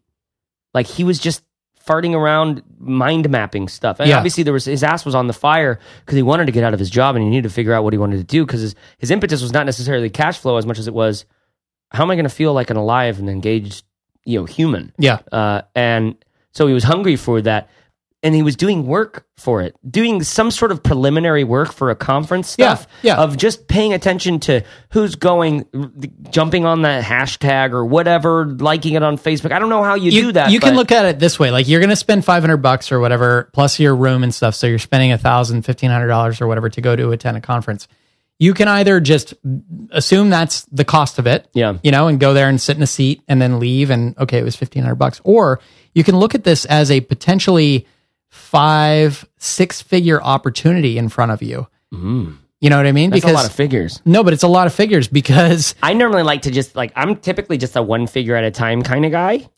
Like 0.75 0.89
he 0.89 1.05
was 1.05 1.21
just 1.21 1.45
farting 1.87 2.15
around 2.15 2.63
mind 2.79 3.29
mapping 3.31 3.69
stuff. 3.69 4.01
And 4.01 4.09
Yeah. 4.09 4.17
obviously 4.19 4.43
there 4.45 4.53
was 4.53 4.65
his 4.67 4.83
ass 4.85 5.05
was 5.05 5.15
on 5.15 5.27
the 5.27 5.33
fire 5.33 5.79
because 6.05 6.17
he 6.17 6.23
wanted 6.23 6.47
to 6.47 6.53
get 6.53 6.63
out 6.65 6.73
of 6.75 6.79
his 6.79 6.91
job 6.91 7.17
and 7.17 7.25
he 7.25 7.31
needed 7.31 7.45
to 7.49 7.55
figure 7.55 7.73
out 7.73 7.85
what 7.85 7.93
he 7.93 7.99
wanted 7.99 8.19
to 8.19 8.25
do 8.25 8.45
because 8.47 8.61
his, 8.61 8.75
his 8.99 9.11
impetus 9.11 9.41
was 9.43 9.53
not 9.53 9.67
necessarily 9.67 10.11
cash 10.11 10.39
flow 10.39 10.57
as 10.57 10.67
much 10.67 10.79
as 10.79 10.87
it 10.87 10.95
was 10.95 11.25
how 11.93 12.05
am 12.05 12.11
I 12.11 12.15
going 12.15 12.25
to 12.25 12.29
feel 12.31 12.53
like 12.53 12.71
an 12.71 12.77
alive 12.77 13.19
and 13.19 13.29
engaged, 13.29 13.85
you 14.25 14.39
know, 14.39 14.45
human. 14.45 14.93
Yeah. 14.99 15.19
Uh, 15.33 15.63
and 15.75 16.15
so 16.53 16.69
he 16.69 16.73
was 16.75 16.85
hungry 16.85 17.17
for 17.17 17.41
that. 17.43 17.69
And 18.23 18.35
he 18.35 18.43
was 18.43 18.55
doing 18.55 18.87
work 18.87 19.27
for 19.39 19.63
it, 19.63 19.75
doing 19.91 20.23
some 20.23 20.51
sort 20.51 20.73
of 20.73 20.83
preliminary 20.83 21.43
work 21.43 21.73
for 21.73 21.89
a 21.91 21.97
conference 21.97 22.51
stuff 22.51 22.87
yeah. 23.01 23.17
of 23.17 23.39
just 23.39 23.67
paying 23.67 23.95
attention 23.95 24.41
to 24.41 24.63
who's 24.91 25.15
going, 25.15 25.65
jumping 26.31 26.67
on 26.67 26.83
that 26.83 27.03
hashtag 27.03 27.73
or 27.73 27.87
whatever, 27.87 28.45
liking 28.45 28.93
it 28.93 29.03
on 29.03 29.17
Facebook. 29.17 29.53
I 29.53 29.59
don't 29.59 29.71
know 29.71 29.83
how 29.83 29.95
you, 29.95 30.11
you, 30.11 30.23
do 30.25 30.33
that. 30.33 30.51
You 30.51 30.61
can 30.61 30.75
look 30.75 30.93
at 30.93 31.07
it 31.07 31.19
this 31.19 31.39
way: 31.39 31.51
like 31.51 31.67
you're 31.67 31.81
going 31.81 31.89
to 31.89 31.97
spend 31.97 32.27
500 32.27 32.59
bucks 32.59 32.93
or 32.93 33.01
whatever 33.01 33.49
plus 33.55 33.81
your 33.81 33.97
room 33.97 34.23
and 34.23 34.35
stuff. 34.35 34.55
So 34.55 34.67
you're 34.67 34.79
spending 34.79 35.13
a 35.13 35.19
thousand, 35.19 35.63
fifteen 35.63 35.91
hundred 35.91 36.09
dollars 36.09 36.43
or 36.43 36.47
whatever 36.47 36.69
to 36.69 36.81
go 36.83 36.95
to 36.95 37.13
attend 37.13 37.39
a 37.39 37.41
conference. 37.41 37.89
You 38.39 38.55
can 38.55 38.69
either 38.69 39.01
just 39.01 39.35
assume 39.91 40.31
that's 40.31 40.63
the 40.73 40.85
cost 40.85 41.19
of 41.19 41.27
it, 41.27 41.47
Yeah. 41.53 41.77
you 41.83 41.91
know, 41.91 42.09
and 42.09 42.19
go 42.19 42.33
there 42.33 42.49
and 42.49 42.59
sit 42.59 42.75
in 42.75 42.83
a 42.83 42.87
seat 42.87 43.23
and 43.29 43.41
then 43.41 43.61
leave, 43.61 43.91
and 43.91 44.17
okay, 44.19 44.39
it 44.39 44.45
was 44.45 44.59
1500 44.59 44.95
bucks. 44.95 45.21
Or 45.25 45.61
you 45.95 46.05
can 46.05 46.19
look 46.19 46.35
at 46.35 46.45
this 46.45 46.65
as 46.65 46.91
a 46.91 47.03
potentially 47.03 47.87
five, 48.31 49.27
six 49.39 49.83
figure 49.83 50.23
opportunity 50.23 50.97
in 50.99 51.09
front 51.09 51.33
of 51.33 51.43
you. 51.43 51.67
You 51.93 52.69
know 52.71 52.77
what 52.77 52.87
I 52.87 52.93
mean? 52.93 53.11
That's 53.11 53.25
a 53.25 53.33
lot 53.33 53.47
of 53.47 53.53
figures. 53.53 54.01
no, 54.05 54.23
but 54.23 54.33
it's 54.33 54.43
a 54.45 54.49
lot 54.49 54.67
of 54.67 54.75
figures 54.75 55.09
because 55.09 55.75
I 55.83 55.95
normally 55.95 56.23
like 56.23 56.43
to 56.43 56.51
just 56.51 56.77
like 56.77 56.93
I'm 56.97 57.17
typically 57.17 57.59
just 57.59 57.75
a 57.77 57.83
one 57.83 58.07
figure 58.07 58.37
at 58.37 58.45
a 58.45 58.51
time 58.51 58.83
kind 58.83 59.05
of 59.05 59.11
guy. 59.13 59.49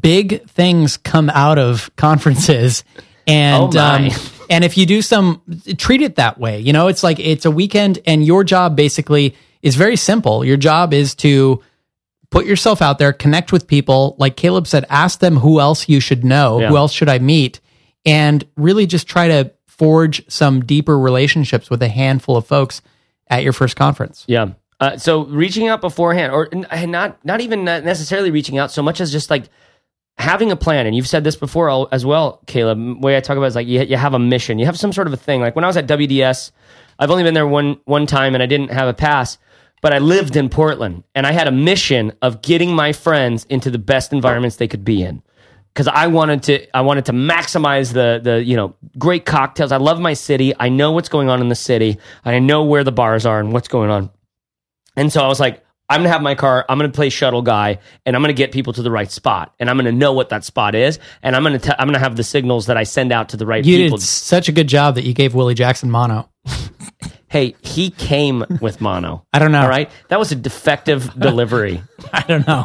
big 0.00 0.48
things 0.48 0.96
come 0.96 1.28
out 1.30 1.58
of 1.58 1.94
conferences 1.96 2.84
and 3.26 3.76
Oh 3.76 3.80
um, 3.80 4.08
and 4.50 4.64
if 4.64 4.76
you 4.78 4.86
do 4.86 5.02
some 5.02 5.42
treat 5.78 6.00
it 6.02 6.16
that 6.16 6.38
way 6.38 6.58
you 6.60 6.72
know 6.72 6.88
it's 6.88 7.02
like 7.02 7.18
it's 7.18 7.44
a 7.44 7.50
weekend 7.50 7.98
and 8.06 8.24
your 8.24 8.44
job 8.44 8.76
basically 8.76 9.34
is 9.62 9.76
very 9.76 9.96
simple 9.96 10.44
your 10.44 10.56
job 10.56 10.92
is 10.94 11.14
to 11.16 11.62
put 12.30 12.46
yourself 12.46 12.80
out 12.82 12.98
there 12.98 13.12
connect 13.12 13.50
with 13.52 13.66
people 13.66 14.14
like 14.18 14.36
caleb 14.36 14.66
said 14.66 14.84
ask 14.90 15.20
them 15.20 15.36
who 15.36 15.58
else 15.60 15.88
you 15.88 16.00
should 16.00 16.24
know 16.24 16.60
Yeah. 16.60 16.68
who 16.68 16.76
else 16.76 16.92
should 16.92 17.08
i 17.08 17.18
meet 17.18 17.60
and 18.04 18.44
really 18.56 18.86
just 18.86 19.06
try 19.06 19.28
to 19.28 19.52
forge 19.66 20.28
some 20.30 20.64
deeper 20.64 20.98
relationships 20.98 21.68
with 21.70 21.82
a 21.82 21.88
handful 21.88 22.36
of 22.36 22.46
folks 22.46 22.80
at 23.28 23.42
your 23.42 23.52
first 23.52 23.76
conference 23.76 24.24
Yeah. 24.28 24.52
Uh, 24.80 24.96
so 24.96 25.24
reaching 25.26 25.68
out 25.68 25.80
beforehand, 25.80 26.32
or 26.32 26.48
n- 26.52 26.90
not 26.90 27.24
not 27.24 27.40
even 27.40 27.64
necessarily 27.64 28.30
reaching 28.30 28.58
out 28.58 28.72
so 28.72 28.82
much 28.82 29.00
as 29.00 29.12
just 29.12 29.30
like 29.30 29.44
having 30.18 30.50
a 30.50 30.56
plan. 30.56 30.86
And 30.86 30.94
you've 30.96 31.08
said 31.08 31.24
this 31.24 31.36
before 31.36 31.88
as 31.94 32.04
well, 32.04 32.40
Caleb. 32.46 32.78
The 32.78 32.94
way 33.00 33.16
I 33.16 33.20
talk 33.20 33.36
about 33.36 33.46
it 33.46 33.48
is 33.48 33.54
like 33.54 33.66
you, 33.68 33.82
you 33.82 33.96
have 33.96 34.14
a 34.14 34.18
mission, 34.18 34.58
you 34.58 34.66
have 34.66 34.78
some 34.78 34.92
sort 34.92 35.06
of 35.06 35.12
a 35.12 35.16
thing. 35.16 35.40
Like 35.40 35.54
when 35.54 35.64
I 35.64 35.68
was 35.68 35.76
at 35.76 35.86
WDS, 35.86 36.50
I've 36.98 37.10
only 37.10 37.22
been 37.22 37.34
there 37.34 37.46
one 37.46 37.78
one 37.84 38.06
time, 38.06 38.34
and 38.34 38.42
I 38.42 38.46
didn't 38.46 38.72
have 38.72 38.88
a 38.88 38.94
pass. 38.94 39.38
But 39.80 39.92
I 39.92 39.98
lived 39.98 40.34
in 40.34 40.48
Portland, 40.48 41.04
and 41.14 41.26
I 41.26 41.32
had 41.32 41.46
a 41.46 41.52
mission 41.52 42.12
of 42.20 42.42
getting 42.42 42.74
my 42.74 42.92
friends 42.92 43.44
into 43.48 43.70
the 43.70 43.78
best 43.78 44.12
environments 44.12 44.56
they 44.56 44.68
could 44.68 44.84
be 44.84 45.02
in 45.02 45.22
because 45.74 45.88
I 45.88 46.06
wanted 46.06 46.44
to 46.44 46.76
I 46.76 46.82
wanted 46.82 47.06
to 47.06 47.12
maximize 47.12 47.92
the 47.92 48.20
the 48.22 48.42
you 48.42 48.56
know 48.56 48.74
great 48.96 49.26
cocktails. 49.26 49.72
I 49.72 49.78
love 49.78 50.00
my 50.00 50.14
city. 50.14 50.52
I 50.58 50.68
know 50.68 50.92
what's 50.92 51.08
going 51.08 51.28
on 51.28 51.40
in 51.40 51.48
the 51.48 51.54
city. 51.56 51.98
I 52.24 52.38
know 52.38 52.64
where 52.64 52.84
the 52.84 52.92
bars 52.92 53.26
are 53.26 53.40
and 53.40 53.52
what's 53.52 53.68
going 53.68 53.90
on. 53.90 54.10
And 54.96 55.12
so 55.12 55.24
I 55.24 55.26
was 55.26 55.40
like, 55.40 55.64
I'm 55.88 56.00
gonna 56.00 56.10
have 56.10 56.22
my 56.22 56.34
car. 56.36 56.64
I'm 56.68 56.78
gonna 56.78 56.90
play 56.90 57.10
shuttle 57.10 57.42
guy, 57.42 57.78
and 58.06 58.14
I'm 58.14 58.22
gonna 58.22 58.32
get 58.32 58.52
people 58.52 58.72
to 58.74 58.82
the 58.82 58.90
right 58.90 59.10
spot, 59.10 59.52
and 59.58 59.68
I'm 59.68 59.76
gonna 59.76 59.92
know 59.92 60.12
what 60.12 60.28
that 60.28 60.44
spot 60.44 60.74
is, 60.74 60.98
and 61.22 61.34
I'm 61.34 61.42
gonna 61.42 61.60
i 61.64 61.74
I'm 61.78 61.88
gonna 61.88 61.98
have 61.98 62.16
the 62.16 62.24
signals 62.24 62.66
that 62.66 62.76
I 62.76 62.84
send 62.84 63.12
out 63.12 63.30
to 63.30 63.36
the 63.36 63.44
right 63.44 63.64
you 63.64 63.76
people. 63.76 63.98
did 63.98 64.04
such 64.04 64.48
a 64.48 64.52
good 64.52 64.68
job 64.68 64.94
that 64.94 65.04
you 65.04 65.12
gave 65.12 65.34
willie 65.34 65.54
jackson 65.54 65.90
mono 65.90 66.28
Hey, 67.34 67.56
he 67.62 67.90
came 67.90 68.44
with 68.60 68.80
mono. 68.80 69.26
I 69.32 69.40
don't 69.40 69.50
know. 69.50 69.62
All 69.62 69.68
right, 69.68 69.90
that 70.06 70.20
was 70.20 70.30
a 70.30 70.36
defective 70.36 71.12
delivery. 71.18 71.82
i 72.12 72.22
don't 72.22 72.46
know 72.46 72.62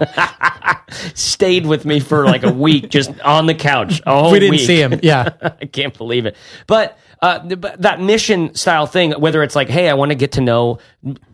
Stayed 1.15 1.65
with 1.65 1.85
me 1.85 1.99
for 1.99 2.25
like 2.25 2.43
a 2.43 2.53
week, 2.53 2.89
just 2.89 3.19
on 3.21 3.47
the 3.47 3.55
couch. 3.55 3.99
Oh, 4.05 4.31
we 4.31 4.39
didn't 4.39 4.59
see 4.59 4.79
him 4.79 4.99
yeah 5.03 5.29
I 5.41 5.65
can't 5.65 5.97
believe 5.97 6.27
it. 6.27 6.35
But 6.67 6.99
uh, 7.19 7.39
but 7.55 7.81
that 7.81 7.99
mission 7.99 8.53
style 8.53 8.85
thing, 8.85 9.13
whether 9.13 9.41
it's 9.41 9.55
like, 9.55 9.69
hey, 9.69 9.89
I 9.89 9.95
want 9.95 10.11
to 10.11 10.15
get 10.15 10.33
to 10.33 10.41
know 10.41 10.77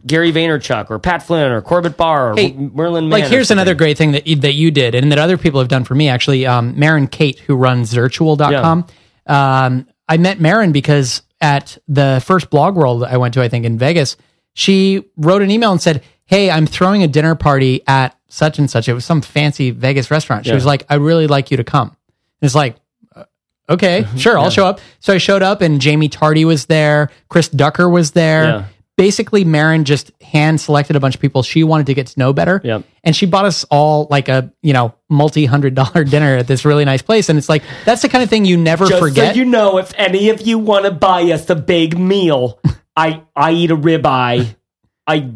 Gary 0.07 0.31
Vaynerchuk 0.31 0.89
or 0.89 0.97
Pat 0.97 1.21
Flynn 1.21 1.51
or 1.51 1.61
Corbett 1.61 1.97
Barr 1.97 2.31
or 2.31 2.35
Hey, 2.37 2.53
Merlin 2.53 3.09
Mann. 3.09 3.19
like 3.19 3.29
here's 3.29 3.51
another 3.51 3.75
great 3.75 3.97
thing 3.97 4.13
that 4.13 4.25
you, 4.27 4.37
that 4.37 4.53
you 4.53 4.71
did 4.71 4.95
and 4.95 5.11
that 5.11 5.19
other 5.19 5.37
people 5.37 5.59
have 5.59 5.69
done 5.69 5.83
for 5.83 5.93
me 5.93 6.07
actually 6.07 6.45
um 6.45 6.79
Maren 6.79 7.07
Kate 7.07 7.39
who 7.39 7.57
runs 7.57 7.93
Zirtual.com 7.93 8.85
um 9.27 9.87
I 10.07 10.17
met 10.17 10.39
Maren 10.39 10.71
because 10.71 11.21
at 11.41 11.77
the 11.87 12.21
first 12.25 12.49
blog 12.49 12.75
world 12.75 13.03
I 13.03 13.17
went 13.17 13.33
to 13.35 13.41
I 13.41 13.49
think 13.49 13.65
in 13.65 13.77
Vegas 13.77 14.17
she 14.53 15.03
wrote 15.17 15.41
an 15.41 15.51
email 15.51 15.71
and 15.71 15.81
said 15.81 16.03
hey 16.25 16.49
I'm 16.49 16.65
throwing 16.65 17.03
a 17.03 17.07
dinner 17.07 17.35
party 17.35 17.81
at 17.87 18.17
such 18.27 18.59
and 18.59 18.69
such. 18.69 18.89
It 18.89 18.93
was 18.93 19.05
some 19.05 19.21
fancy 19.21 19.71
Vegas 19.71 20.11
restaurant. 20.11 20.45
She 20.45 20.53
was 20.53 20.65
like 20.65 20.85
I'd 20.89 21.01
really 21.01 21.27
like 21.27 21.51
you 21.51 21.57
to 21.57 21.63
come. 21.63 21.89
And 21.89 22.47
it's 22.47 22.55
like 22.55 22.77
okay 23.69 24.05
sure 24.17 24.37
I'll 24.37 24.49
show 24.49 24.65
up. 24.65 24.79
So 24.99 25.13
I 25.13 25.17
showed 25.17 25.43
up 25.43 25.61
and 25.61 25.83
Jaime 25.83 26.09
Tardy 26.09 26.45
was 26.45 26.65
there. 26.65 27.09
Chris 27.29 27.49
Ducker 27.49 27.89
was 27.89 28.11
there. 28.11 28.43
Yeah. 28.43 28.65
Basically 28.97 29.43
Maren 29.43 29.83
just 29.83 30.11
hand 30.21 30.61
selected 30.61 30.95
a 30.95 30.99
bunch 31.01 31.15
of 31.15 31.21
people 31.21 31.43
she 31.43 31.63
wanted 31.65 31.87
to 31.87 31.93
get 31.93 32.07
to 32.07 32.19
know 32.19 32.31
better 32.31 32.61
Yep. 32.63 32.83
and 33.03 33.13
she 33.15 33.25
bought 33.25 33.43
us 33.45 33.65
all 33.65 34.07
like 34.09 34.29
a 34.29 34.53
you 34.61 34.71
know 34.71 34.93
multi 35.09 35.45
hundred 35.45 35.75
dollar 35.75 36.03
dinner 36.05 36.37
at 36.37 36.47
this 36.47 36.63
really 36.63 36.85
nice 36.85 37.01
place 37.01 37.27
and 37.27 37.37
it's 37.37 37.49
like 37.49 37.61
that's 37.83 38.01
the 38.01 38.09
kind 38.09 38.23
of 38.23 38.29
thing 38.29 38.45
you 38.45 38.55
never 38.57 38.85
Just 38.85 38.99
forget 39.01 39.33
so 39.35 39.39
you 39.39 39.45
know, 39.45 39.77
if 39.79 39.93
any 39.97 40.29
of 40.29 40.41
you 40.41 40.57
want 40.59 40.85
to 40.85 40.91
buy 40.91 41.23
us 41.23 41.49
a 41.49 41.55
big 41.55 41.99
meal, 41.99 42.59
I 42.95 43.23
I 43.35 43.51
eat 43.51 43.71
a 43.71 43.75
ribeye. 43.77 44.55
I 45.05 45.29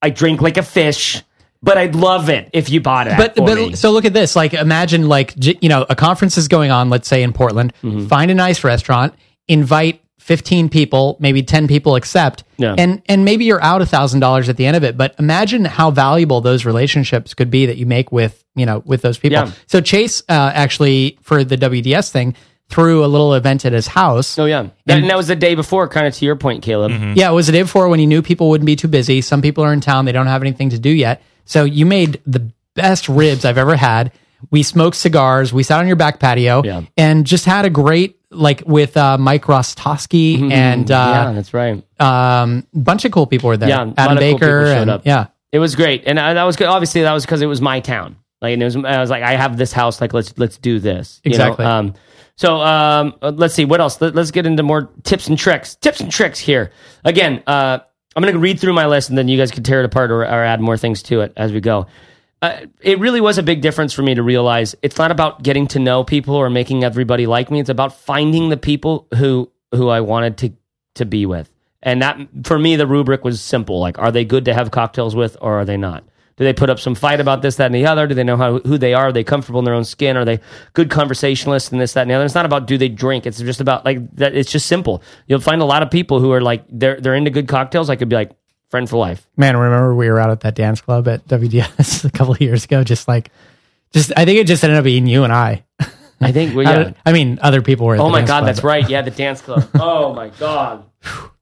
I 0.00 0.10
drink 0.10 0.40
like 0.40 0.56
a 0.56 0.62
fish, 0.62 1.22
but 1.62 1.76
I'd 1.76 1.94
love 1.94 2.30
it 2.30 2.48
if 2.54 2.70
you 2.70 2.80
bought 2.80 3.06
it. 3.08 3.16
but 3.18 3.34
but 3.36 3.56
me. 3.56 3.74
so 3.76 3.90
look 3.92 4.06
at 4.06 4.14
this 4.14 4.34
like 4.34 4.54
imagine 4.54 5.06
like 5.08 5.34
you 5.36 5.68
know 5.68 5.84
a 5.90 5.94
conference 5.94 6.38
is 6.38 6.48
going 6.48 6.70
on 6.70 6.88
let's 6.88 7.08
say 7.08 7.22
in 7.22 7.32
portland 7.34 7.74
Mm-hmm. 7.82 8.06
find 8.06 8.30
a 8.30 8.34
nice 8.34 8.64
restaurant 8.64 9.14
invite 9.48 10.01
15 10.22 10.68
people 10.68 11.16
maybe 11.20 11.42
10 11.42 11.66
people 11.68 11.96
accept 11.96 12.44
Yeah. 12.56 12.74
and 12.78 13.02
and 13.06 13.24
maybe 13.24 13.44
you're 13.44 13.62
out 13.62 13.82
a 13.82 13.86
thousand 13.86 14.20
dollars 14.20 14.48
at 14.48 14.56
the 14.56 14.66
end 14.66 14.76
of 14.76 14.84
it 14.84 14.96
but 14.96 15.14
imagine 15.18 15.64
how 15.64 15.90
valuable 15.90 16.40
those 16.40 16.64
relationships 16.64 17.34
could 17.34 17.50
be 17.50 17.66
that 17.66 17.76
you 17.76 17.86
make 17.86 18.12
with 18.12 18.44
you 18.54 18.64
know 18.64 18.82
with 18.86 19.02
those 19.02 19.18
people 19.18 19.38
Yeah. 19.38 19.50
so 19.66 19.80
chase 19.80 20.22
uh, 20.28 20.52
actually 20.54 21.18
for 21.22 21.42
the 21.44 21.56
wds 21.56 22.10
thing 22.10 22.34
threw 22.68 23.04
a 23.04 23.06
little 23.06 23.34
event 23.34 23.64
at 23.66 23.72
his 23.72 23.86
house 23.88 24.38
oh 24.38 24.44
yeah, 24.46 24.68
That- 24.86 24.98
and 25.00 25.10
that 25.10 25.16
was 25.16 25.26
the 25.26 25.36
day 25.36 25.54
before. 25.54 25.88
Kind 25.88 26.06
of 26.06 26.14
to 26.14 26.24
your 26.24 26.36
point, 26.36 26.62
Caleb. 26.62 26.92
Yeah, 27.16 27.30
it 27.30 27.34
was 27.34 27.46
the 27.46 27.52
day 27.52 27.60
before 27.62 27.88
when 27.90 27.98
he 27.98 28.06
knew 28.06 28.22
people 28.22 28.48
wouldn't 28.48 28.64
be 28.64 28.76
too 28.76 28.88
busy. 28.88 29.20
Some 29.20 29.42
people 29.42 29.62
are 29.62 29.74
in 29.74 29.82
town, 29.82 30.06
they 30.06 30.12
don't 30.12 30.26
have 30.26 30.40
anything 30.42 30.70
to 30.70 30.78
do 30.78 30.88
yet. 30.88 31.20
So 31.44 31.64
you 31.64 31.84
made 31.84 32.22
the 32.26 32.50
best 32.74 33.10
ribs 33.10 33.44
I've 33.44 33.58
ever 33.58 33.76
had. 33.76 34.10
We 34.50 34.62
smoked 34.62 34.96
cigars, 34.96 35.52
we 35.52 35.64
sat 35.64 35.80
on 35.80 35.86
your 35.86 35.96
back 35.96 36.18
patio 36.18 36.62
Yeah. 36.64 36.82
and 36.96 37.26
just 37.26 37.44
had 37.44 37.66
a 37.66 37.70
great 37.70 38.16
like 38.32 38.62
with 38.66 38.96
uh, 38.96 39.18
Mike 39.18 39.44
Rostowski 39.44 40.50
and 40.50 40.90
uh, 40.90 40.94
yeah, 40.94 41.32
that's 41.32 41.54
right. 41.54 41.82
um, 42.00 42.66
bunch 42.74 43.04
of 43.04 43.12
cool 43.12 43.26
people 43.26 43.48
were 43.48 43.56
there. 43.56 43.68
Yeah, 43.68 43.92
Adam 43.96 44.18
of 44.18 44.22
cool 44.22 44.38
Baker 44.38 44.66
and 44.66 44.90
up. 44.90 45.02
yeah. 45.04 45.26
It 45.52 45.58
was 45.58 45.76
great, 45.76 46.04
and 46.06 46.18
I, 46.18 46.32
that 46.34 46.44
was 46.44 46.56
good. 46.56 46.66
Obviously, 46.66 47.02
that 47.02 47.12
was 47.12 47.26
because 47.26 47.42
it 47.42 47.46
was 47.46 47.60
my 47.60 47.80
town. 47.80 48.16
Like, 48.40 48.54
and 48.54 48.62
it 48.62 48.64
was, 48.64 48.76
I 48.76 49.00
was 49.00 49.10
like, 49.10 49.22
I 49.22 49.32
have 49.32 49.56
this 49.56 49.72
house. 49.72 50.00
Like, 50.00 50.14
let's 50.14 50.36
let's 50.38 50.56
do 50.56 50.78
this. 50.78 51.20
you 51.24 51.30
know? 51.30 51.34
Exactly. 51.34 51.64
Um, 51.64 51.94
so 52.36 52.60
um, 52.60 53.14
let's 53.20 53.54
see 53.54 53.64
what 53.64 53.80
else. 53.80 54.00
Let, 54.00 54.16
us 54.16 54.30
get 54.30 54.46
into 54.46 54.62
more 54.62 54.90
tips 55.04 55.28
and 55.28 55.38
tricks. 55.38 55.76
Tips 55.76 56.00
and 56.00 56.10
tricks 56.10 56.38
here. 56.38 56.72
Again, 57.04 57.42
uh, 57.46 57.78
I'm 58.16 58.22
going 58.22 58.34
to 58.34 58.40
read 58.40 58.58
through 58.58 58.72
my 58.72 58.86
list, 58.86 59.10
and 59.10 59.18
then 59.18 59.28
you 59.28 59.38
guys 59.38 59.50
can 59.50 59.62
tear 59.62 59.80
it 59.80 59.84
apart 59.84 60.10
or, 60.10 60.22
or 60.22 60.26
add 60.44 60.60
more 60.60 60.76
things 60.76 61.02
to 61.04 61.20
it 61.20 61.32
as 61.36 61.52
we 61.52 61.60
go. 61.60 61.86
Uh, 62.42 62.66
it 62.80 62.98
really 62.98 63.20
was 63.20 63.38
a 63.38 63.42
big 63.42 63.60
difference 63.60 63.92
for 63.92 64.02
me 64.02 64.16
to 64.16 64.22
realize 64.22 64.74
it's 64.82 64.98
not 64.98 65.12
about 65.12 65.44
getting 65.44 65.68
to 65.68 65.78
know 65.78 66.02
people 66.02 66.34
or 66.34 66.50
making 66.50 66.82
everybody 66.82 67.24
like 67.24 67.52
me. 67.52 67.60
It's 67.60 67.70
about 67.70 67.96
finding 67.96 68.48
the 68.48 68.56
people 68.56 69.06
who 69.16 69.50
who 69.70 69.88
I 69.88 70.00
wanted 70.00 70.36
to 70.38 70.52
to 70.96 71.06
be 71.06 71.24
with. 71.24 71.50
And 71.84 72.02
that 72.02 72.18
for 72.44 72.58
me, 72.58 72.74
the 72.74 72.86
rubric 72.86 73.24
was 73.24 73.40
simple: 73.40 73.78
like, 73.78 73.96
are 73.98 74.10
they 74.10 74.24
good 74.24 74.44
to 74.46 74.54
have 74.54 74.72
cocktails 74.72 75.14
with, 75.14 75.36
or 75.40 75.60
are 75.60 75.64
they 75.64 75.76
not? 75.76 76.02
Do 76.36 76.44
they 76.44 76.52
put 76.52 76.70
up 76.70 76.80
some 76.80 76.94
fight 76.96 77.20
about 77.20 77.42
this, 77.42 77.56
that, 77.56 77.66
and 77.66 77.74
the 77.74 77.86
other? 77.86 78.08
Do 78.08 78.14
they 78.14 78.24
know 78.24 78.36
how 78.36 78.58
who 78.58 78.76
they 78.76 78.94
are? 78.94 79.08
Are 79.08 79.12
they 79.12 79.22
comfortable 79.22 79.60
in 79.60 79.64
their 79.64 79.74
own 79.74 79.84
skin? 79.84 80.16
Are 80.16 80.24
they 80.24 80.40
good 80.72 80.90
conversationalists 80.90 81.70
and 81.70 81.80
this, 81.80 81.92
that, 81.92 82.02
and 82.02 82.10
the 82.10 82.14
other? 82.14 82.24
It's 82.24 82.34
not 82.34 82.46
about 82.46 82.66
do 82.66 82.76
they 82.76 82.88
drink. 82.88 83.26
It's 83.26 83.38
just 83.38 83.60
about 83.60 83.84
like 83.84 83.98
that. 84.16 84.34
It's 84.34 84.50
just 84.50 84.66
simple. 84.66 85.02
You'll 85.28 85.40
find 85.40 85.62
a 85.62 85.66
lot 85.66 85.84
of 85.84 85.90
people 85.92 86.18
who 86.18 86.32
are 86.32 86.40
like 86.40 86.64
they're 86.68 87.00
they're 87.00 87.14
into 87.14 87.30
good 87.30 87.46
cocktails. 87.46 87.88
I 87.88 87.94
could 87.96 88.08
be 88.08 88.16
like 88.16 88.32
friend 88.72 88.90
for 88.90 88.96
life. 88.96 89.28
Man, 89.36 89.56
remember 89.56 89.94
we 89.94 90.08
were 90.10 90.18
out 90.18 90.30
at 90.30 90.40
that 90.40 90.56
dance 90.56 90.80
club 90.80 91.06
at 91.06 91.28
WDS 91.28 92.04
a 92.06 92.10
couple 92.10 92.32
of 92.34 92.40
years 92.40 92.64
ago, 92.64 92.82
just 92.82 93.06
like 93.06 93.30
just 93.92 94.12
I 94.16 94.24
think 94.24 94.38
it 94.40 94.48
just 94.48 94.64
ended 94.64 94.78
up 94.78 94.84
being 94.84 95.06
you 95.06 95.22
and 95.22 95.32
I. 95.32 95.62
I 96.20 96.32
think. 96.32 96.56
I, 96.56 96.62
yeah. 96.62 96.74
don't- 96.82 96.96
I 97.06 97.12
mean, 97.12 97.38
other 97.42 97.62
people 97.62 97.86
were. 97.86 97.96
Oh 97.96 98.08
my 98.08 98.20
god, 98.22 98.26
club, 98.26 98.46
that's 98.46 98.64
right. 98.64 98.88
Yeah, 98.88 99.02
the 99.02 99.10
dance 99.12 99.40
club. 99.40 99.68
Oh 99.74 100.12
my 100.14 100.30
god. 100.30 100.84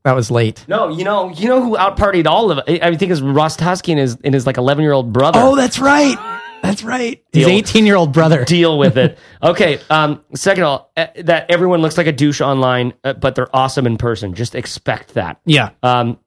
That 0.05 0.13
was 0.13 0.31
late. 0.31 0.65
No, 0.67 0.89
you 0.89 1.05
know, 1.05 1.29
you 1.31 1.47
know 1.47 1.63
who 1.63 1.77
outpartied 1.77 2.27
all 2.27 2.51
of 2.51 2.61
it. 2.67 2.83
I 2.83 2.97
think 2.97 3.13
is 3.13 3.21
Ross 3.23 3.57
Tusky 3.57 3.93
and 3.93 4.01
his 4.01 4.17
and 4.25 4.35
his 4.35 4.47
like 4.47 4.57
eleven 4.57 4.83
year 4.83 4.93
old 4.93 5.13
brother. 5.13 5.39
Oh, 5.41 5.55
that's 5.57 5.79
right. 5.79 6.17
That's 6.63 6.83
right. 6.83 7.23
His 7.33 7.47
18 7.47 7.87
year 7.87 7.97
old 7.97 8.13
brother. 8.13 8.45
deal 8.45 8.79
with 8.79 8.97
it. 8.99 9.19
Okay. 9.43 9.79
Um. 9.89 10.25
Second 10.35 10.65
of 10.65 10.69
all, 10.69 10.93
uh, 10.97 11.07
that 11.25 11.51
everyone 11.51 11.81
looks 11.83 11.97
like 11.97 12.07
a 12.07 12.13
douche 12.13 12.41
online, 12.41 12.93
uh, 13.05 13.13
but 13.15 13.35
they're 13.35 13.55
awesome 13.55 13.87
in 13.87 13.97
person. 13.97 14.35
Just 14.35 14.55
expect 14.55 15.15
that. 15.15 15.41
Yeah. 15.45 15.71
Um. 15.83 16.19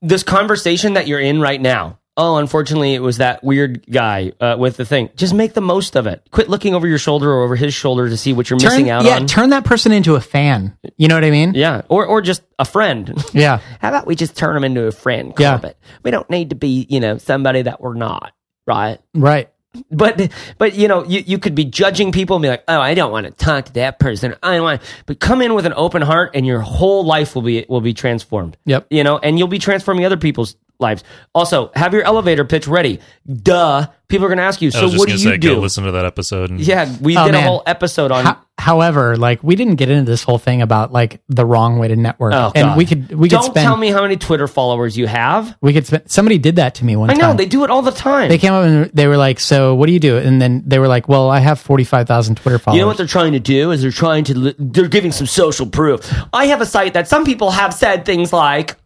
This 0.00 0.22
conversation 0.22 0.94
that 0.94 1.06
you're 1.06 1.20
in 1.20 1.40
right 1.40 1.60
now. 1.60 1.98
Oh, 2.18 2.36
unfortunately, 2.36 2.94
it 2.94 3.02
was 3.02 3.18
that 3.18 3.44
weird 3.44 3.84
guy 3.90 4.32
uh, 4.40 4.56
with 4.58 4.78
the 4.78 4.86
thing. 4.86 5.10
Just 5.16 5.34
make 5.34 5.52
the 5.52 5.60
most 5.60 5.96
of 5.96 6.06
it. 6.06 6.26
Quit 6.30 6.48
looking 6.48 6.74
over 6.74 6.86
your 6.88 6.96
shoulder 6.96 7.30
or 7.30 7.42
over 7.42 7.56
his 7.56 7.74
shoulder 7.74 8.08
to 8.08 8.16
see 8.16 8.32
what 8.32 8.48
you're 8.48 8.58
Turn, 8.58 8.70
missing 8.70 8.88
out 8.88 9.04
yeah, 9.04 9.16
on. 9.16 9.20
Yeah, 9.22 9.26
turn 9.26 9.50
that 9.50 9.66
person 9.66 9.92
into 9.92 10.14
a 10.14 10.20
fan. 10.22 10.78
You 10.96 11.08
know 11.08 11.14
what 11.14 11.24
I 11.24 11.30
mean? 11.30 11.52
yeah, 11.54 11.82
or 11.90 12.06
or 12.06 12.22
just 12.22 12.42
a 12.58 12.64
friend. 12.64 13.12
Yeah. 13.34 13.60
How 13.80 13.90
about 13.90 14.06
we 14.06 14.14
just 14.16 14.34
turn 14.34 14.56
him 14.56 14.64
into 14.64 14.86
a 14.86 14.92
friend, 14.92 15.34
Yeah. 15.38 15.60
We 16.02 16.10
don't 16.10 16.28
need 16.30 16.50
to 16.50 16.56
be, 16.56 16.86
you 16.88 17.00
know, 17.00 17.18
somebody 17.18 17.60
that 17.62 17.82
we're 17.82 17.92
not, 17.94 18.32
right? 18.66 18.98
Right. 19.12 19.50
But 19.90 20.30
but 20.58 20.74
you 20.74 20.88
know, 20.88 21.04
you, 21.04 21.22
you 21.26 21.38
could 21.38 21.54
be 21.54 21.64
judging 21.64 22.12
people 22.12 22.36
and 22.36 22.42
be 22.42 22.48
like, 22.48 22.64
oh, 22.68 22.80
I 22.80 22.94
don't 22.94 23.12
want 23.12 23.26
to 23.26 23.32
talk 23.32 23.66
to 23.66 23.72
that 23.74 23.98
person. 23.98 24.34
I 24.42 24.54
don't 24.56 24.62
want. 24.64 24.82
But 25.06 25.20
come 25.20 25.42
in 25.42 25.54
with 25.54 25.66
an 25.66 25.74
open 25.76 26.02
heart, 26.02 26.32
and 26.34 26.46
your 26.46 26.60
whole 26.60 27.04
life 27.04 27.34
will 27.34 27.42
be 27.42 27.64
will 27.68 27.80
be 27.80 27.94
transformed. 27.94 28.56
Yep. 28.66 28.86
You 28.90 29.04
know, 29.04 29.18
and 29.18 29.38
you'll 29.38 29.48
be 29.48 29.58
transforming 29.58 30.04
other 30.04 30.16
people's 30.16 30.56
lives. 30.78 31.02
Also, 31.34 31.70
have 31.74 31.94
your 31.94 32.02
elevator 32.02 32.44
pitch 32.44 32.66
ready. 32.68 33.00
Duh. 33.26 33.86
People 34.08 34.26
are 34.26 34.28
going 34.28 34.38
to 34.38 34.44
ask 34.44 34.60
you. 34.60 34.68
I 34.68 34.70
So 34.72 34.82
was 34.82 34.92
just 34.92 34.98
what 35.00 35.08
do 35.08 35.12
gonna 35.14 35.22
you 35.24 35.30
say, 35.30 35.36
do? 35.38 35.54
go 35.54 35.60
listen 35.60 35.84
to 35.84 35.92
that 35.92 36.04
episode. 36.04 36.50
And 36.50 36.60
Yeah, 36.60 36.94
we 37.00 37.16
Oh, 37.16 37.24
did 37.24 37.34
a 37.34 37.40
whole 37.42 37.62
episode 37.66 38.12
on 38.12 38.24
How, 38.24 38.40
however, 38.58 39.16
like 39.16 39.42
we 39.42 39.54
didn't 39.56 39.76
get 39.76 39.88
into 39.90 40.10
this 40.10 40.22
whole 40.22 40.38
thing 40.38 40.62
about 40.62 40.92
like 40.92 41.20
the 41.28 41.44
wrong 41.44 41.78
way 41.78 41.88
to 41.88 41.96
network, 41.96 42.32
Oh, 42.34 42.52
and 42.54 42.68
God. 42.68 42.76
we 42.78 42.84
could 42.86 43.12
we 43.14 43.28
Don't 43.28 43.42
could 43.42 43.50
spend 43.52 43.64
tell 43.66 43.76
me 43.76 43.88
how 43.88 44.02
many 44.02 44.16
Twitter 44.16 44.48
followers 44.48 44.96
you 44.96 45.06
have. 45.06 45.56
we 45.60 45.72
could 45.72 45.86
spend. 45.86 46.10
Somebody 46.10 46.38
did 46.38 46.56
that 46.56 46.74
to 46.76 46.84
me 46.84 46.96
one 46.96 47.10
I 47.10 47.14
time. 47.14 47.20
know 47.22 47.34
they 47.34 47.46
do 47.46 47.64
it 47.64 47.70
all 47.70 47.82
the 47.82 47.90
time. 47.92 48.28
They 48.28 48.38
came 48.38 48.52
up 48.52 48.64
and 48.64 48.90
they 48.92 49.06
were 49.06 49.16
like, 49.16 49.40
"So 49.40 49.74
what 49.74 49.86
do 49.86 49.92
you 49.92 50.00
do?" 50.00 50.16
And 50.18 50.40
then 50.40 50.62
they 50.66 50.78
were 50.78 50.88
like, 50.88 51.08
"Well, 51.08 51.28
I 51.30 51.40
have 51.40 51.60
forty 51.60 51.84
five 51.84 52.06
thousand 52.08 52.36
Twitter 52.36 52.58
followers." 52.58 52.76
You 52.78 52.82
know 52.82 52.88
what 52.88 52.96
they're 52.96 53.06
trying 53.06 53.32
to 53.32 53.40
do 53.40 53.70
is 53.70 53.82
they're 53.82 53.90
trying 53.90 54.24
to 54.24 54.38
li- 54.38 54.54
they're 54.58 54.88
giving 54.88 55.12
some 55.12 55.26
social 55.26 55.66
proof. 55.66 56.12
I 56.32 56.46
have 56.46 56.60
a 56.60 56.66
site 56.66 56.94
that 56.94 57.08
some 57.08 57.24
people 57.24 57.50
have 57.50 57.74
said 57.74 58.04
things 58.04 58.32
like 58.32 58.76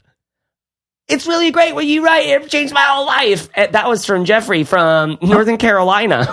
it's 1.10 1.26
really 1.26 1.50
great 1.50 1.74
what 1.74 1.86
you 1.86 2.04
write. 2.04 2.26
It 2.26 2.48
changed 2.48 2.72
my 2.72 2.82
whole 2.82 3.06
life. 3.06 3.48
And 3.54 3.72
that 3.74 3.88
was 3.88 4.04
from 4.06 4.24
Jeffrey 4.24 4.64
from 4.64 5.18
Northern 5.22 5.56
Carolina. 5.58 6.26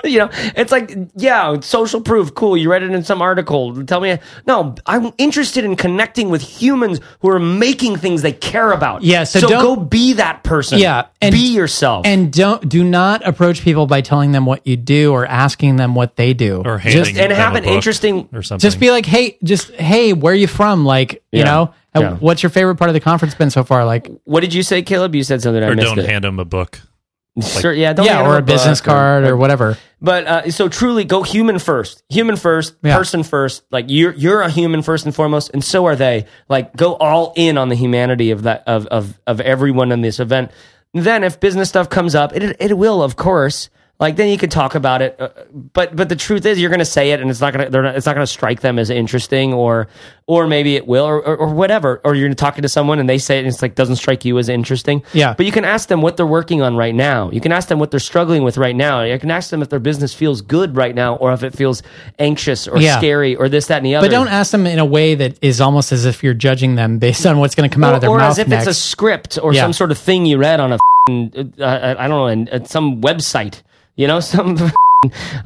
you 0.04 0.18
know, 0.18 0.30
it's 0.56 0.72
like, 0.72 0.92
yeah, 1.16 1.60
social 1.60 2.00
proof. 2.00 2.34
Cool. 2.34 2.56
You 2.56 2.70
read 2.70 2.82
it 2.82 2.90
in 2.90 3.02
some 3.04 3.20
article. 3.22 3.84
Tell 3.84 4.00
me. 4.00 4.18
No, 4.46 4.74
I'm 4.86 5.12
interested 5.18 5.64
in 5.64 5.76
connecting 5.76 6.28
with 6.30 6.42
humans 6.42 7.00
who 7.20 7.28
are 7.30 7.38
making 7.38 7.96
things 7.96 8.22
they 8.22 8.32
care 8.32 8.72
about. 8.72 9.02
Yeah, 9.02 9.24
so 9.24 9.40
so 9.40 9.48
don't- 9.48 9.62
go 9.62 9.76
be 9.76 10.14
that 10.14 10.42
person. 10.44 10.78
Yeah, 10.78 11.06
and- 11.20 11.32
be 11.32 11.52
yourself. 11.54 12.06
and 12.06 12.32
don't 12.32 12.68
do 12.68 12.84
not 12.84 13.26
approach 13.26 13.62
people 13.62 13.86
by 13.86 14.00
telling 14.00 14.32
them 14.32 14.46
what 14.46 14.66
you 14.66 14.76
do 14.76 15.12
or 15.12 15.26
asking 15.26 15.76
them 15.76 15.94
what 15.94 16.16
they 16.16 16.34
do. 16.34 16.62
or 16.64 16.78
handing 16.78 17.04
just 17.04 17.16
and 17.18 17.32
have 17.32 17.54
an 17.54 17.64
interesting- 17.64 18.28
or 18.32 18.42
something. 18.42 18.62
just 18.62 18.78
be 18.80 18.90
like, 18.90 19.06
"Hey, 19.06 19.38
just 19.42 19.70
hey, 19.72 20.12
where 20.12 20.32
are 20.32 20.36
you 20.36 20.46
from?" 20.46 20.84
Like, 20.84 21.22
you 21.32 21.44
know, 21.44 21.72
Yeah. 22.00 22.14
what's 22.16 22.42
your 22.42 22.50
favorite 22.50 22.76
part 22.76 22.88
of 22.88 22.94
the 22.94 23.00
conference 23.00 23.34
been 23.34 23.50
so 23.50 23.64
far? 23.64 23.84
Like, 23.84 24.10
what 24.24 24.40
did 24.40 24.54
you 24.54 24.62
say, 24.62 24.82
Caleb? 24.82 25.14
You 25.14 25.22
said 25.22 25.42
something 25.42 25.62
I 25.62 25.68
or 25.68 25.74
missed 25.74 25.88
don't 25.88 25.98
it. 25.98 26.06
hand 26.08 26.24
them 26.24 26.38
a 26.38 26.44
book. 26.44 26.80
Sure, 27.40 27.72
yeah, 27.72 27.94
don't 27.94 28.04
hand 28.06 28.18
yeah, 28.18 28.22
them 28.24 28.30
or 28.32 28.36
a 28.36 28.42
business 28.42 28.80
book 28.82 28.88
or- 28.88 28.90
card 28.90 29.24
or 29.24 29.36
whatever. 29.38 29.78
But 30.02 30.26
uh, 30.26 30.50
so 30.50 30.68
truly, 30.68 31.04
go 31.04 31.22
human 31.22 31.58
first, 31.58 32.02
human 32.10 32.36
first, 32.36 32.74
Yeah. 32.82 32.94
person 32.96 33.22
first. 33.22 33.62
Like 33.70 33.86
you're 33.88 34.12
you're 34.12 34.42
a 34.42 34.50
human 34.50 34.82
first 34.82 35.06
and 35.06 35.14
foremost, 35.14 35.50
and 35.54 35.64
so 35.64 35.86
are 35.86 35.96
they. 35.96 36.26
Like 36.50 36.76
go 36.76 36.94
all 36.94 37.32
in 37.34 37.56
on 37.56 37.70
the 37.70 37.74
humanity 37.74 38.32
of 38.32 38.42
that 38.42 38.64
of 38.66 38.86
of 38.88 39.18
of 39.26 39.40
everyone 39.40 39.92
in 39.92 40.02
this 40.02 40.20
event. 40.20 40.50
Then, 40.92 41.24
if 41.24 41.40
business 41.40 41.70
stuff 41.70 41.88
comes 41.88 42.14
up, 42.14 42.36
it 42.36 42.54
it 42.60 42.76
will, 42.76 43.02
of 43.02 43.16
course. 43.16 43.70
Like 44.02 44.16
then 44.16 44.28
you 44.28 44.36
can 44.36 44.50
talk 44.50 44.74
about 44.74 45.00
it, 45.00 45.16
uh, 45.18 45.28
but 45.72 45.96
but 45.96 46.08
the 46.10 46.16
truth 46.16 46.44
is 46.44 46.60
you're 46.60 46.70
going 46.70 46.80
to 46.80 46.84
say 46.84 47.12
it, 47.12 47.20
and 47.20 47.30
it's 47.30 47.40
not 47.40 47.52
going 47.54 47.64
to 47.64 47.70
they're 47.70 47.82
not, 47.82 47.96
it's 47.96 48.04
not 48.04 48.14
going 48.14 48.24
to 48.26 48.30
strike 48.30 48.60
them 48.60 48.78
as 48.78 48.90
interesting, 48.90 49.54
or 49.54 49.88
or 50.26 50.46
maybe 50.46 50.76
it 50.76 50.86
will, 50.86 51.04
or, 51.04 51.18
or, 51.24 51.36
or 51.36 51.54
whatever. 51.54 52.00
Or 52.04 52.14
you're 52.14 52.32
talking 52.34 52.62
to 52.62 52.68
someone 52.68 52.98
and 52.98 53.08
they 53.08 53.18
say 53.18 53.36
it, 53.36 53.40
and 53.40 53.48
it's 53.48 53.62
like 53.62 53.74
doesn't 53.76 53.96
strike 53.96 54.24
you 54.24 54.38
as 54.38 54.48
interesting. 54.48 55.02
Yeah. 55.12 55.34
But 55.36 55.46
you 55.46 55.52
can 55.52 55.64
ask 55.64 55.88
them 55.88 56.02
what 56.02 56.16
they're 56.16 56.26
working 56.26 56.62
on 56.62 56.76
right 56.76 56.94
now. 56.94 57.30
You 57.30 57.40
can 57.40 57.52
ask 57.52 57.68
them 57.68 57.78
what 57.78 57.90
they're 57.90 58.00
struggling 58.00 58.42
with 58.42 58.58
right 58.58 58.74
now. 58.76 59.02
You 59.02 59.18
can 59.18 59.30
ask 59.30 59.50
them 59.50 59.62
if 59.62 59.68
their 59.68 59.78
business 59.80 60.12
feels 60.12 60.40
good 60.42 60.76
right 60.76 60.94
now, 60.94 61.16
or 61.16 61.32
if 61.32 61.42
it 61.44 61.54
feels 61.54 61.82
anxious 62.18 62.66
or 62.68 62.80
Yeah. 62.80 62.98
scary, 62.98 63.36
or 63.36 63.48
this, 63.48 63.66
that, 63.68 63.78
and 63.78 63.86
the 63.86 63.94
other. 63.94 64.08
But 64.08 64.12
don't 64.12 64.28
ask 64.28 64.50
them 64.50 64.66
in 64.66 64.78
a 64.80 64.84
way 64.84 65.14
that 65.14 65.38
is 65.42 65.60
almost 65.60 65.92
as 65.92 66.04
if 66.06 66.22
you're 66.24 66.34
judging 66.34 66.74
them 66.74 66.98
based 66.98 67.24
on 67.24 67.38
what's 67.38 67.54
going 67.54 67.68
to 67.70 67.72
come 67.72 67.84
out 67.84 67.94
of 67.94 68.00
their 68.00 68.10
or 68.10 68.18
mouth 68.18 68.28
Or 68.28 68.30
as 68.32 68.38
if 68.38 68.48
next. 68.48 68.66
it's 68.66 68.76
a 68.76 68.80
script 68.80 69.38
or 69.40 69.52
Yeah. 69.54 69.62
some 69.62 69.72
sort 69.72 69.90
of 69.92 69.98
thing 69.98 70.26
you 70.26 70.38
read 70.38 70.58
on 70.58 70.72
a 70.72 70.78
uh, 71.10 71.44
uh, 71.58 71.94
I 71.98 72.06
don't 72.08 72.46
know, 72.46 72.52
uh, 72.52 72.64
some 72.64 73.00
website. 73.00 73.62
You 73.96 74.06
know, 74.06 74.20
some. 74.32 74.56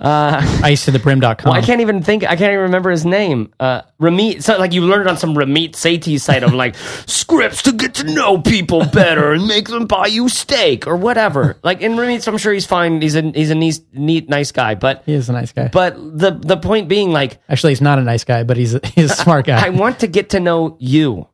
ice 0.01 0.85
to 0.85 0.91
the 0.91 0.99
brim.com. 0.99 1.51
I 1.51 1.63
can't 1.63 1.81
even 1.81 2.03
think. 2.03 2.25
I 2.25 2.37
can't 2.37 2.53
even 2.53 2.65
remember 2.65 2.91
his 2.91 3.07
name. 3.07 3.55
Uh, 3.59 3.83
Ramit. 3.99 4.43
So 4.43 4.59
like 4.59 4.75
you 4.75 4.83
learned 4.83 5.09
on 5.09 5.17
some 5.17 5.35
Ramit 5.35 5.71
Sethi 5.73 6.21
site 6.21 6.43
of 6.43 6.53
like 6.53 6.75
scripts 7.07 7.63
to 7.63 7.73
get 7.73 7.95
to 7.95 8.05
know 8.05 8.39
people 8.39 8.85
better 8.85 9.33
and 9.33 9.47
make 9.47 9.69
them 9.69 9.87
buy 9.87 10.09
you 10.09 10.29
steak 10.29 10.87
or 10.87 10.97
whatever. 10.97 11.57
Like 11.63 11.81
in 11.81 11.93
Ramit, 11.93 12.29
I'm 12.29 12.37
sure 12.37 12.53
he's 12.53 12.67
fine. 12.67 13.01
He's 13.01 13.17
a 13.17 13.23
he's 13.23 13.51
a 13.51 13.55
neat, 13.55 13.81
neat 13.95 14.29
nice 14.29 14.53
guy. 14.53 14.75
But 14.75 15.05
he 15.07 15.15
is 15.15 15.31
a 15.31 15.33
nice 15.33 15.53
guy. 15.53 15.69
but 15.69 15.97
the 15.97 16.33
the 16.33 16.59
point 16.59 16.89
being 16.89 17.11
like 17.13 17.39
Actually, 17.49 17.73
he's 17.73 17.81
not 17.81 17.99
a 17.99 18.03
nice 18.03 18.25
guy, 18.25 18.43
but 18.45 18.59
he's 18.59 18.75
a, 18.75 18.81
he's 18.95 19.11
a 19.11 19.17
smart 19.17 19.47
guy. 19.47 19.65
I 19.65 19.71
want 19.71 20.01
to 20.01 20.07
get 20.07 20.31
to 20.31 20.41
know 20.41 20.77
you, 20.79 21.29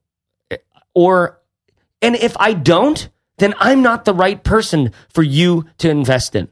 or 0.95 1.41
and 2.01 2.15
if 2.15 2.37
I 2.39 2.53
don't, 2.53 3.09
then 3.39 3.55
I'm 3.59 3.83
not 3.83 4.05
the 4.05 4.15
right 4.15 4.43
person 4.43 4.93
for 5.09 5.25
you 5.25 5.67
to 5.79 5.91
invest 5.91 6.37
in. 6.37 6.49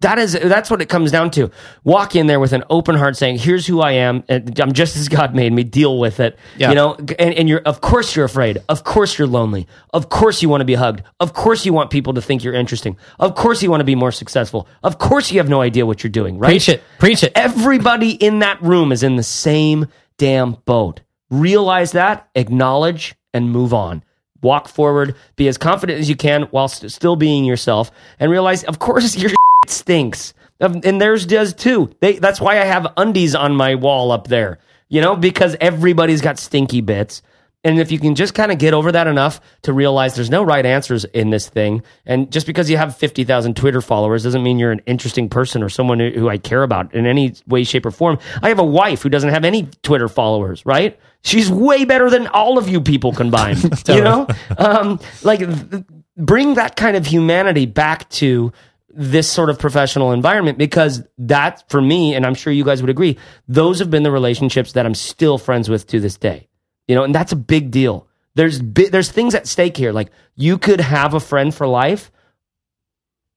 That 0.00 0.18
is 0.18 0.32
that's 0.32 0.70
what 0.70 0.80
it 0.80 0.88
comes 0.88 1.10
down 1.10 1.30
to. 1.32 1.50
Walk 1.84 2.16
in 2.16 2.26
there 2.26 2.40
with 2.40 2.54
an 2.54 2.64
open 2.70 2.96
heart, 2.96 3.16
saying, 3.16 3.38
"Here's 3.38 3.66
who 3.66 3.80
I 3.80 3.92
am. 3.92 4.24
And 4.28 4.58
I'm 4.58 4.72
just 4.72 4.96
as 4.96 5.08
God 5.08 5.34
made 5.34 5.52
me. 5.52 5.62
Deal 5.62 5.98
with 5.98 6.20
it." 6.20 6.38
Yeah. 6.56 6.70
You 6.70 6.74
know, 6.74 6.94
and, 7.18 7.34
and 7.34 7.48
you're 7.48 7.60
of 7.60 7.82
course 7.82 8.16
you're 8.16 8.24
afraid. 8.24 8.58
Of 8.70 8.82
course 8.82 9.18
you're 9.18 9.28
lonely. 9.28 9.66
Of 9.92 10.08
course 10.08 10.40
you 10.40 10.48
want 10.48 10.62
to 10.62 10.64
be 10.64 10.74
hugged. 10.74 11.02
Of 11.20 11.34
course 11.34 11.66
you 11.66 11.74
want 11.74 11.90
people 11.90 12.14
to 12.14 12.22
think 12.22 12.42
you're 12.42 12.54
interesting. 12.54 12.96
Of 13.18 13.34
course 13.34 13.62
you 13.62 13.70
want 13.70 13.82
to 13.82 13.84
be 13.84 13.94
more 13.94 14.10
successful. 14.12 14.66
Of 14.82 14.98
course 14.98 15.30
you 15.30 15.38
have 15.38 15.50
no 15.50 15.60
idea 15.60 15.84
what 15.84 16.02
you're 16.02 16.10
doing. 16.10 16.38
Right? 16.38 16.48
Preach 16.48 16.70
it. 16.70 16.82
Preach 16.98 17.22
it. 17.22 17.32
Everybody 17.34 18.12
in 18.12 18.38
that 18.38 18.62
room 18.62 18.92
is 18.92 19.02
in 19.02 19.16
the 19.16 19.22
same 19.22 19.86
damn 20.16 20.52
boat. 20.64 21.00
Realize 21.30 21.92
that, 21.92 22.28
acknowledge, 22.34 23.14
and 23.34 23.50
move 23.50 23.74
on. 23.74 24.02
Walk 24.42 24.68
forward, 24.68 25.14
be 25.36 25.48
as 25.48 25.58
confident 25.58 26.00
as 26.00 26.08
you 26.08 26.16
can 26.16 26.44
while 26.44 26.68
st- 26.68 26.90
still 26.90 27.16
being 27.16 27.44
yourself, 27.44 27.90
and 28.18 28.30
realize, 28.30 28.64
of 28.64 28.78
course, 28.78 29.14
your 29.66 29.72
stinks. 29.72 30.34
And 30.60 31.00
theirs 31.00 31.24
does 31.24 31.54
too. 31.54 31.90
They, 32.00 32.18
that's 32.18 32.40
why 32.40 32.60
I 32.60 32.64
have 32.64 32.92
undies 32.96 33.34
on 33.34 33.56
my 33.56 33.76
wall 33.76 34.12
up 34.12 34.28
there, 34.28 34.58
you 34.88 35.00
know, 35.00 35.16
because 35.16 35.56
everybody's 35.60 36.20
got 36.20 36.38
stinky 36.38 36.82
bits. 36.82 37.22
And 37.62 37.78
if 37.78 37.92
you 37.92 37.98
can 37.98 38.14
just 38.14 38.32
kind 38.32 38.50
of 38.50 38.56
get 38.56 38.72
over 38.72 38.90
that 38.92 39.06
enough 39.06 39.38
to 39.62 39.74
realize 39.74 40.14
there's 40.14 40.30
no 40.30 40.42
right 40.42 40.64
answers 40.64 41.04
in 41.04 41.28
this 41.28 41.46
thing, 41.46 41.82
and 42.06 42.32
just 42.32 42.46
because 42.46 42.70
you 42.70 42.78
have 42.78 42.96
50,000 42.96 43.54
Twitter 43.54 43.82
followers 43.82 44.22
doesn't 44.22 44.42
mean 44.42 44.58
you're 44.58 44.72
an 44.72 44.80
interesting 44.86 45.28
person 45.28 45.62
or 45.62 45.68
someone 45.68 46.00
who, 46.00 46.10
who 46.10 46.28
I 46.30 46.38
care 46.38 46.62
about 46.62 46.94
in 46.94 47.04
any 47.04 47.34
way, 47.46 47.64
shape, 47.64 47.84
or 47.84 47.90
form. 47.90 48.18
I 48.42 48.48
have 48.48 48.58
a 48.58 48.64
wife 48.64 49.02
who 49.02 49.10
doesn't 49.10 49.28
have 49.28 49.44
any 49.44 49.64
Twitter 49.82 50.08
followers, 50.08 50.64
right? 50.64 50.98
She's 51.22 51.50
way 51.50 51.84
better 51.84 52.08
than 52.08 52.28
all 52.28 52.56
of 52.56 52.66
you 52.66 52.80
people 52.80 53.12
combined. 53.12 53.62
you 53.88 54.02
know? 54.02 54.26
Um, 54.56 54.98
like, 55.22 55.40
th- 55.40 55.84
bring 56.16 56.54
that 56.54 56.76
kind 56.76 56.96
of 56.96 57.04
humanity 57.04 57.66
back 57.66 58.08
to 58.10 58.54
this 58.92 59.30
sort 59.30 59.50
of 59.50 59.58
professional 59.58 60.12
environment 60.12 60.58
because 60.58 61.02
that, 61.18 61.64
for 61.70 61.80
me, 61.80 62.14
and 62.14 62.26
I'm 62.26 62.34
sure 62.34 62.52
you 62.52 62.64
guys 62.64 62.82
would 62.82 62.90
agree, 62.90 63.16
those 63.46 63.78
have 63.78 63.90
been 63.90 64.02
the 64.02 64.10
relationships 64.10 64.72
that 64.72 64.84
I'm 64.86 64.94
still 64.94 65.38
friends 65.38 65.68
with 65.68 65.86
to 65.88 66.00
this 66.00 66.16
day. 66.16 66.48
You 66.88 66.96
know 66.96 67.04
and 67.04 67.14
that's 67.14 67.30
a 67.30 67.36
big 67.36 67.70
deal. 67.70 68.08
There's 68.34 68.60
bi- 68.60 68.88
there's 68.90 69.10
things 69.12 69.34
at 69.36 69.46
stake 69.46 69.76
here. 69.76 69.92
Like 69.92 70.10
you 70.34 70.58
could 70.58 70.80
have 70.80 71.14
a 71.14 71.20
friend 71.20 71.54
for 71.54 71.66
life 71.68 72.10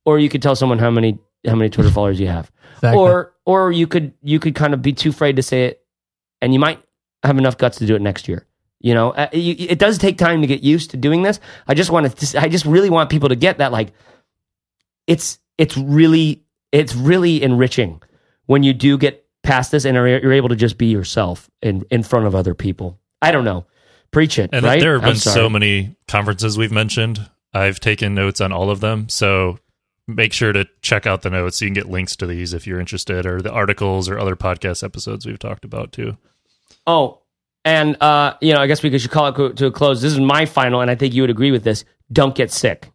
or 0.05 0.17
you 0.17 0.27
could 0.29 0.41
tell 0.41 0.55
someone 0.55 0.79
how 0.79 0.89
many 0.89 1.19
how 1.45 1.53
many 1.55 1.69
twitter 1.69 1.91
followers 1.97 2.19
you 2.19 2.27
have. 2.27 2.51
Exactly. 2.77 2.99
or 2.99 3.33
or 3.45 3.71
you 3.71 3.85
could 3.85 4.13
you 4.23 4.39
could 4.39 4.55
kind 4.55 4.73
of 4.73 4.81
be 4.81 4.91
too 4.93 5.09
afraid 5.09 5.35
to 5.35 5.43
say 5.43 5.65
it 5.65 5.85
and 6.41 6.51
you 6.51 6.59
might 6.59 6.81
have 7.21 7.37
enough 7.37 7.57
guts 7.59 7.77
to 7.77 7.85
do 7.85 7.95
it 7.95 8.01
next 8.01 8.27
year. 8.27 8.47
You 8.79 8.95
know 8.95 9.11
Uh, 9.11 9.27
you, 9.33 9.55
it 9.59 9.77
does 9.77 9.99
take 9.99 10.17
time 10.17 10.41
to 10.41 10.47
get 10.47 10.63
used 10.63 10.89
to 10.91 10.97
doing 10.97 11.21
this. 11.21 11.39
I 11.67 11.75
just 11.75 11.91
want 11.91 12.17
to 12.17 12.41
i 12.41 12.49
just 12.49 12.65
really 12.65 12.89
want 12.89 13.11
people 13.11 13.29
to 13.29 13.35
get 13.35 13.59
that 13.59 13.71
like 13.71 13.93
it's 15.05 15.37
it's 15.57 15.77
really 15.77 16.43
it's 16.71 16.95
really 16.95 17.41
enriching 17.43 18.01
when 18.45 18.63
you 18.63 18.73
do 18.73 18.97
get 18.97 19.25
past 19.43 19.71
this 19.71 19.85
and 19.85 19.97
are, 19.97 20.07
you're 20.07 20.33
able 20.33 20.49
to 20.49 20.55
just 20.55 20.77
be 20.77 20.87
yourself 20.87 21.49
in 21.61 21.83
in 21.91 22.03
front 22.03 22.25
of 22.25 22.35
other 22.35 22.53
people 22.53 22.99
i 23.21 23.31
don't 23.31 23.43
know 23.45 23.65
preach 24.11 24.39
it 24.39 24.49
And 24.53 24.65
right 24.65 24.79
there 24.79 24.93
have 24.93 25.03
been 25.03 25.15
so 25.15 25.49
many 25.49 25.95
conferences 26.07 26.57
we've 26.57 26.71
mentioned. 26.71 27.29
I've 27.53 27.79
taken 27.79 28.15
notes 28.15 28.39
on 28.41 28.51
all 28.51 28.69
of 28.69 28.79
them. 28.79 29.09
So 29.09 29.59
make 30.07 30.33
sure 30.33 30.53
to 30.53 30.67
check 30.81 31.05
out 31.05 31.21
the 31.21 31.29
notes. 31.29 31.61
You 31.61 31.67
can 31.67 31.73
get 31.73 31.89
links 31.89 32.15
to 32.17 32.27
these 32.27 32.53
if 32.53 32.65
you're 32.67 32.79
interested, 32.79 33.25
or 33.25 33.41
the 33.41 33.51
articles 33.51 34.09
or 34.09 34.19
other 34.19 34.35
podcast 34.35 34.83
episodes 34.83 35.25
we've 35.25 35.39
talked 35.39 35.65
about 35.65 35.91
too. 35.91 36.17
Oh, 36.85 37.21
and 37.65 38.01
uh, 38.01 38.35
you 38.41 38.53
know, 38.53 38.59
I 38.59 38.67
guess 38.67 38.83
we 38.83 38.97
should 38.97 39.11
call 39.11 39.27
it 39.27 39.57
to 39.57 39.65
a 39.67 39.71
close. 39.71 40.01
This 40.01 40.13
is 40.13 40.19
my 40.19 40.45
final, 40.45 40.81
and 40.81 40.91
I 40.91 40.95
think 40.95 41.13
you 41.13 41.23
would 41.23 41.29
agree 41.29 41.51
with 41.51 41.63
this. 41.63 41.85
Don't 42.11 42.35
get 42.35 42.51
sick. 42.51 42.91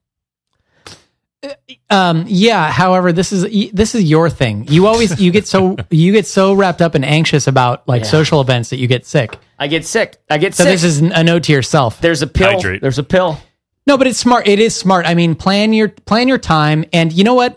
Um, 1.91 2.25
yeah. 2.27 2.71
However, 2.71 3.13
this 3.13 3.33
is 3.33 3.71
this 3.73 3.95
is 3.95 4.05
your 4.05 4.29
thing. 4.29 4.67
You 4.69 4.87
always 4.87 5.21
you 5.21 5.31
get 5.31 5.47
so 5.47 5.77
you 5.91 6.13
get 6.13 6.27
so 6.27 6.53
wrapped 6.55 6.83
up 6.83 6.95
and 6.95 7.05
anxious 7.05 7.47
about 7.47 7.87
like 7.89 8.03
Yeah. 8.03 8.09
social 8.09 8.41
events 8.41 8.71
that 8.71 8.79
you 8.79 8.87
get 8.87 9.07
sick. 9.07 9.39
I 9.59 9.69
get 9.69 9.85
sick. 9.85 10.17
I 10.31 10.39
get 10.39 10.55
sick 10.55 10.65
So 10.65 10.65
sick. 10.65 10.73
this 10.75 10.85
is 10.85 11.01
a 11.01 11.23
note 11.25 11.45
to 11.45 11.53
yourself. 11.53 12.01
There's 12.01 12.23
a 12.23 12.27
pill. 12.27 12.51
Hydrate. 12.53 12.81
There's 12.83 12.99
a 12.99 13.05
pill. 13.05 13.39
No, 13.87 13.97
but 13.97 14.07
it's 14.07 14.19
smart. 14.19 14.47
It 14.49 14.59
is 14.59 14.75
smart. 14.77 15.07
I 15.07 15.15
mean, 15.15 15.35
plan 15.35 15.73
your 15.73 15.89
plan 15.89 16.29
your 16.29 16.39
time, 16.39 16.85
and 16.93 17.13
you 17.13 17.25
know 17.25 17.35
what? 17.35 17.57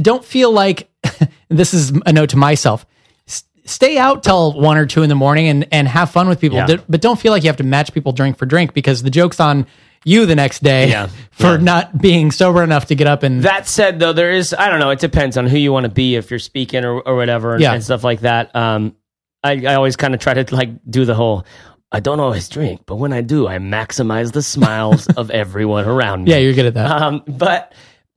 Don't 0.00 0.24
feel 0.24 0.52
like 0.52 0.88
this 1.48 1.74
is 1.74 1.92
a 2.06 2.12
note 2.12 2.30
to 2.30 2.36
myself. 2.36 2.86
S- 3.26 3.44
Stay 3.64 3.96
out 3.98 4.22
till 4.22 4.52
one 4.52 4.76
or 4.76 4.86
two 4.86 5.02
in 5.02 5.08
the 5.08 5.14
morning 5.14 5.48
and 5.48 5.66
and 5.72 5.88
have 5.88 6.10
fun 6.10 6.28
with 6.28 6.40
people, 6.40 6.58
Yeah. 6.58 6.66
D- 6.66 6.78
but 6.88 7.00
don't 7.00 7.18
feel 7.18 7.32
like 7.32 7.42
you 7.42 7.48
have 7.48 7.56
to 7.56 7.64
match 7.64 7.92
people 7.92 8.12
drink 8.12 8.36
for 8.38 8.46
drink 8.46 8.74
because 8.74 9.02
the 9.02 9.10
joke's 9.10 9.40
on 9.40 9.66
you 10.04 10.26
the 10.26 10.34
next 10.34 10.62
day 10.62 10.88
Yeah. 10.90 11.08
for 11.32 11.58
not 11.58 11.96
being 11.98 12.30
sober 12.30 12.62
enough 12.62 12.86
to 12.86 12.94
get 12.94 13.06
up 13.06 13.22
and 13.22 13.42
That 13.42 13.66
said, 13.66 13.98
though, 13.98 14.12
there 14.12 14.30
is 14.30 14.54
I 14.54 14.68
don't 14.68 14.80
know. 14.80 14.90
It 14.90 14.98
depends 15.00 15.36
on 15.36 15.46
who 15.46 15.58
you 15.58 15.72
want 15.72 15.84
to 15.84 15.90
be 15.90 16.16
if 16.16 16.30
you're 16.30 16.38
speaking 16.38 16.84
or, 16.84 17.00
or 17.00 17.16
whatever 17.16 17.54
and, 17.54 17.62
Yeah. 17.62 17.72
and 17.74 17.82
stuff 17.82 18.04
like 18.04 18.20
that. 18.20 18.54
Um, 18.54 18.96
I, 19.42 19.64
I 19.66 19.74
always 19.74 19.96
kind 19.96 20.14
of 20.14 20.20
try 20.20 20.34
to 20.34 20.54
like 20.54 20.70
do 20.88 21.04
the 21.04 21.14
whole. 21.14 21.44
I 21.92 22.00
don't 22.00 22.18
always 22.18 22.48
drink, 22.48 22.82
but 22.86 22.96
when 22.96 23.12
I 23.12 23.20
do, 23.20 23.46
I 23.46 23.58
maximize 23.58 24.32
the 24.32 24.42
smiles 24.42 25.06
of 25.16 25.30
everyone 25.30 25.84
around 25.86 26.24
me. 26.24 26.30
yeah, 26.32 26.38
you're 26.38 26.54
good 26.54 26.66
at 26.66 26.74
that. 26.74 26.90
Um, 27.02 27.22
but 27.26 27.72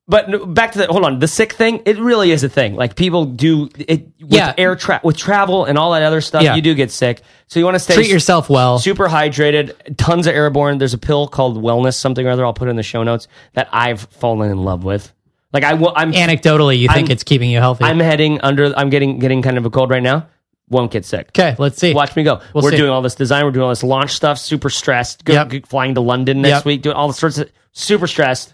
But 0.09 0.53
back 0.53 0.71
to 0.71 0.77
the 0.77 0.87
hold 0.87 1.03
on 1.03 1.19
the 1.19 1.27
sick 1.27 1.51
thing. 1.51 1.81
It 1.85 1.97
really 1.99 2.31
is 2.31 2.41
a 2.43 2.47
thing. 2.49 2.75
Like 2.75 2.95
people 2.95 3.25
do 3.25 3.69
it 3.77 4.07
with 4.21 4.31
Yeah. 4.31 4.53
air 4.57 4.75
tra- 4.77 5.01
with 5.03 5.17
travel 5.17 5.65
and 5.65 5.77
all 5.77 5.91
that 5.91 6.03
other 6.03 6.21
stuff. 6.21 6.43
Yeah. 6.43 6.55
You 6.55 6.61
do 6.61 6.73
get 6.75 6.91
sick, 6.91 7.21
so 7.47 7.59
you 7.59 7.65
want 7.65 7.75
to 7.75 7.79
stay 7.79 7.95
Treat 7.95 8.09
yourself 8.09 8.49
well. 8.49 8.79
super 8.79 9.09
hydrated. 9.09 9.73
Tons 9.97 10.25
of 10.25 10.33
airborne. 10.33 10.77
There's 10.77 10.93
a 10.93 10.97
pill 10.97 11.27
called 11.27 11.61
Wellness 11.61 11.95
something 11.95 12.25
or 12.25 12.29
other. 12.29 12.45
I'll 12.45 12.53
put 12.53 12.69
it 12.69 12.71
in 12.71 12.77
the 12.77 12.83
show 12.83 13.03
notes 13.03 13.27
that 13.53 13.67
I've 13.73 13.99
fallen 14.01 14.49
in 14.49 14.59
love 14.63 14.85
with. 14.85 15.11
Like 15.51 15.65
I, 15.65 15.73
will- 15.73 15.93
I'm 15.95 16.13
Anecdotally, 16.13 16.77
you 16.79 16.87
think 16.87 17.07
I'm- 17.07 17.11
it's 17.11 17.23
keeping 17.23 17.49
you 17.49 17.59
healthy. 17.59 17.83
I'm 17.83 17.99
heading 17.99 18.39
under. 18.41 18.73
I'm 18.77 18.89
getting 18.89 19.19
getting 19.19 19.41
kind 19.41 19.57
of 19.57 19.65
a 19.65 19.69
cold 19.69 19.89
right 19.89 20.03
now. 20.03 20.27
Won't 20.69 20.91
get 20.91 21.03
sick. 21.05 21.29
okay, 21.37 21.55
let's 21.59 21.77
see. 21.79 21.93
Watch 21.93 22.15
me 22.15 22.23
go. 22.23 22.39
We'll 22.53 22.63
we're 22.63 22.71
see. 22.71 22.77
doing 22.77 22.89
all 22.91 23.01
this 23.01 23.15
design. 23.15 23.43
We're 23.43 23.51
doing 23.51 23.63
all 23.63 23.69
this 23.69 23.83
launch 23.83 24.11
stuff. 24.11 24.37
Super 24.37 24.69
stressed. 24.69 25.23
Go, 25.25 25.33
Yep. 25.33 25.67
flying 25.67 25.95
to 25.95 26.01
London 26.01 26.41
next 26.41 26.59
Yep. 26.59 26.65
week. 26.65 26.81
Doing 26.81 26.95
all 26.95 27.07
the 27.09 27.13
sorts 27.13 27.37
of 27.37 27.49
super 27.73 28.07
stressed. 28.07 28.53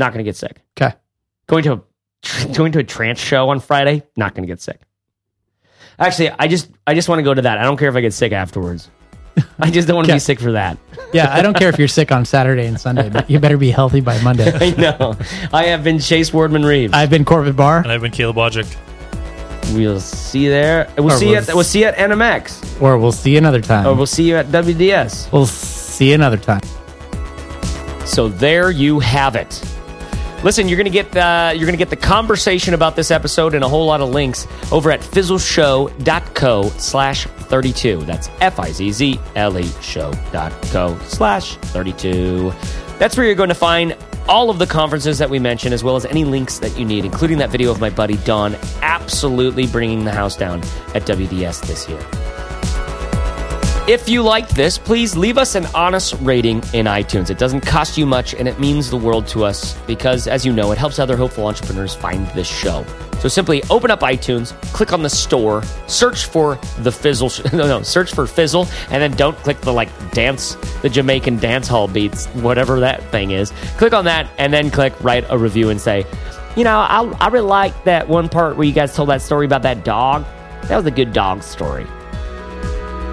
Not 0.00 0.12
going 0.14 0.24
to 0.24 0.28
get 0.28 0.34
sick. 0.36 0.60
Okay. 0.80 0.96
Going 1.46 1.62
to 1.64 1.72
a 1.74 2.52
going 2.54 2.72
to 2.72 2.78
a 2.78 2.84
trance 2.84 3.20
show 3.20 3.50
on 3.50 3.60
Friday. 3.60 4.02
Not 4.16 4.34
going 4.34 4.42
to 4.44 4.52
get 4.52 4.60
sick. 4.60 4.80
Actually, 5.98 6.30
I 6.30 6.48
just 6.48 6.70
I 6.86 6.94
just 6.94 7.08
want 7.08 7.18
to 7.18 7.22
go 7.22 7.34
to 7.34 7.42
that. 7.42 7.58
I 7.58 7.62
don't 7.64 7.76
care 7.76 7.88
if 7.90 7.94
I 7.96 8.00
get 8.00 8.14
sick 8.14 8.32
afterwards. 8.32 8.88
I 9.58 9.70
just 9.70 9.86
don't 9.86 9.96
want 9.96 10.06
to 10.06 10.12
Okay. 10.12 10.16
be 10.16 10.20
sick 10.20 10.40
for 10.40 10.52
that. 10.52 10.76
Yeah, 11.12 11.34
I 11.34 11.42
don't 11.42 11.56
care 11.56 11.68
if 11.68 11.76
you're 11.76 11.88
sick 11.88 12.12
on 12.12 12.24
Saturday 12.24 12.66
and 12.66 12.78
Sunday, 12.80 13.08
but 13.10 13.28
you 13.28 13.40
better 13.40 13.56
be 13.58 13.72
healthy 13.72 14.00
by 14.00 14.20
Monday. 14.22 14.52
I 14.60 14.70
know. 14.80 15.16
I 15.52 15.64
have 15.66 15.82
been 15.82 15.98
Chase 15.98 16.30
Wardman 16.30 16.64
Reeves. 16.64 16.92
I've 16.94 17.10
been 17.10 17.24
Corbett 17.24 17.56
Barr. 17.56 17.78
And 17.78 17.90
I've 17.90 18.00
been 18.00 18.12
Caleb 18.12 18.36
Wojcik. 18.36 18.76
we'll 19.74 19.98
see 19.98 20.44
you 20.44 20.50
there. 20.50 20.88
We'll 20.96 21.08
Or 21.10 21.16
see 21.18 21.26
we'll 21.30 21.36
at 21.38 21.48
we'll 21.48 21.64
see 21.64 21.80
you 21.80 21.86
at 21.86 21.96
NMX. 21.96 22.80
Or 22.80 22.96
we'll 22.96 23.10
see 23.10 23.32
you 23.32 23.38
another 23.38 23.60
time. 23.60 23.86
Or 23.88 23.94
we'll 23.94 24.06
see 24.06 24.22
you 24.28 24.36
at 24.36 24.46
WDS. 24.46 25.32
we'll 25.32 25.46
see 25.46 26.10
you 26.10 26.14
another 26.14 26.36
time. 26.38 26.60
So 28.06 28.28
there 28.28 28.70
you 28.70 29.00
have 29.00 29.34
it. 29.34 29.60
Listen, 30.42 30.68
you're 30.68 30.78
gonna 30.78 30.88
get 30.88 31.14
uh, 31.16 31.52
you're 31.54 31.66
gonna 31.66 31.76
get 31.76 31.90
the 31.90 31.96
conversation 31.96 32.72
about 32.72 32.96
this 32.96 33.10
episode 33.10 33.54
and 33.54 33.62
a 33.62 33.68
whole 33.68 33.86
lot 33.86 34.00
of 34.00 34.08
links 34.08 34.46
over 34.72 34.90
at 34.90 35.00
fizzleshow.co 35.00 36.68
slash 36.78 37.26
32. 37.26 37.98
That's 38.04 38.30
F-I-Z-Z-L-E 38.40 39.68
show.co 39.82 40.98
slash 41.00 41.56
32. 41.56 42.52
That's 42.98 43.16
where 43.16 43.26
you're 43.26 43.34
going 43.34 43.48
to 43.50 43.54
find 43.54 43.96
all 44.28 44.48
of 44.48 44.58
the 44.58 44.66
conferences 44.66 45.18
that 45.18 45.28
we 45.28 45.38
mentioned, 45.38 45.74
as 45.74 45.82
well 45.82 45.96
as 45.96 46.06
any 46.06 46.24
links 46.24 46.58
that 46.60 46.78
you 46.78 46.84
need, 46.84 47.04
including 47.04 47.38
that 47.38 47.50
video 47.50 47.70
of 47.70 47.80
my 47.80 47.90
buddy 47.90 48.16
Don 48.18 48.54
absolutely 48.80 49.66
bringing 49.66 50.04
the 50.04 50.12
house 50.12 50.36
down 50.36 50.60
at 50.94 51.02
WDS 51.02 51.66
this 51.66 51.88
year. 51.88 52.00
If 53.88 54.08
you 54.08 54.22
liked 54.22 54.54
this, 54.54 54.78
please 54.78 55.16
leave 55.16 55.36
us 55.36 55.56
an 55.56 55.66
honest 55.74 56.14
rating 56.20 56.58
in 56.72 56.86
iTunes. 56.86 57.28
It 57.28 57.38
doesn't 57.38 57.62
cost 57.62 57.98
you 57.98 58.06
much 58.06 58.34
and 58.34 58.46
it 58.46 58.60
means 58.60 58.88
the 58.88 58.96
world 58.96 59.26
to 59.28 59.44
us 59.44 59.74
because, 59.86 60.28
as 60.28 60.46
you 60.46 60.52
know, 60.52 60.70
it 60.70 60.78
helps 60.78 61.00
other 61.00 61.16
hopeful 61.16 61.46
entrepreneurs 61.46 61.94
find 61.94 62.26
this 62.28 62.46
show. 62.46 62.84
So 63.18 63.28
simply 63.28 63.62
open 63.68 63.90
up 63.90 64.00
iTunes, 64.00 64.52
click 64.72 64.92
on 64.92 65.02
the 65.02 65.10
store, 65.10 65.64
search 65.88 66.26
for 66.26 66.56
the 66.78 66.92
Fizzle. 66.92 67.30
Sh- 67.30 67.42
no, 67.52 67.66
no, 67.66 67.82
search 67.82 68.14
for 68.14 68.26
Fizzle, 68.28 68.66
and 68.90 69.02
then 69.02 69.12
don't 69.12 69.36
click 69.38 69.60
the 69.62 69.72
like 69.72 69.88
dance, 70.12 70.54
the 70.82 70.88
Jamaican 70.88 71.38
dance 71.38 71.66
hall 71.66 71.88
beats, 71.88 72.26
whatever 72.26 72.78
that 72.80 73.02
thing 73.10 73.32
is. 73.32 73.50
Click 73.76 73.92
on 73.92 74.04
that 74.04 74.30
and 74.38 74.52
then 74.52 74.70
click 74.70 74.94
write 75.02 75.24
a 75.30 75.36
review 75.36 75.68
and 75.68 75.80
say, 75.80 76.06
you 76.54 76.62
know, 76.62 76.78
I, 76.78 77.02
I 77.18 77.28
really 77.28 77.48
like 77.48 77.84
that 77.84 78.08
one 78.08 78.28
part 78.28 78.56
where 78.56 78.66
you 78.66 78.72
guys 78.72 78.94
told 78.94 79.08
that 79.08 79.20
story 79.20 79.46
about 79.46 79.62
that 79.62 79.84
dog. 79.84 80.24
That 80.64 80.76
was 80.76 80.86
a 80.86 80.92
good 80.92 81.12
dog 81.12 81.42
story. 81.42 81.86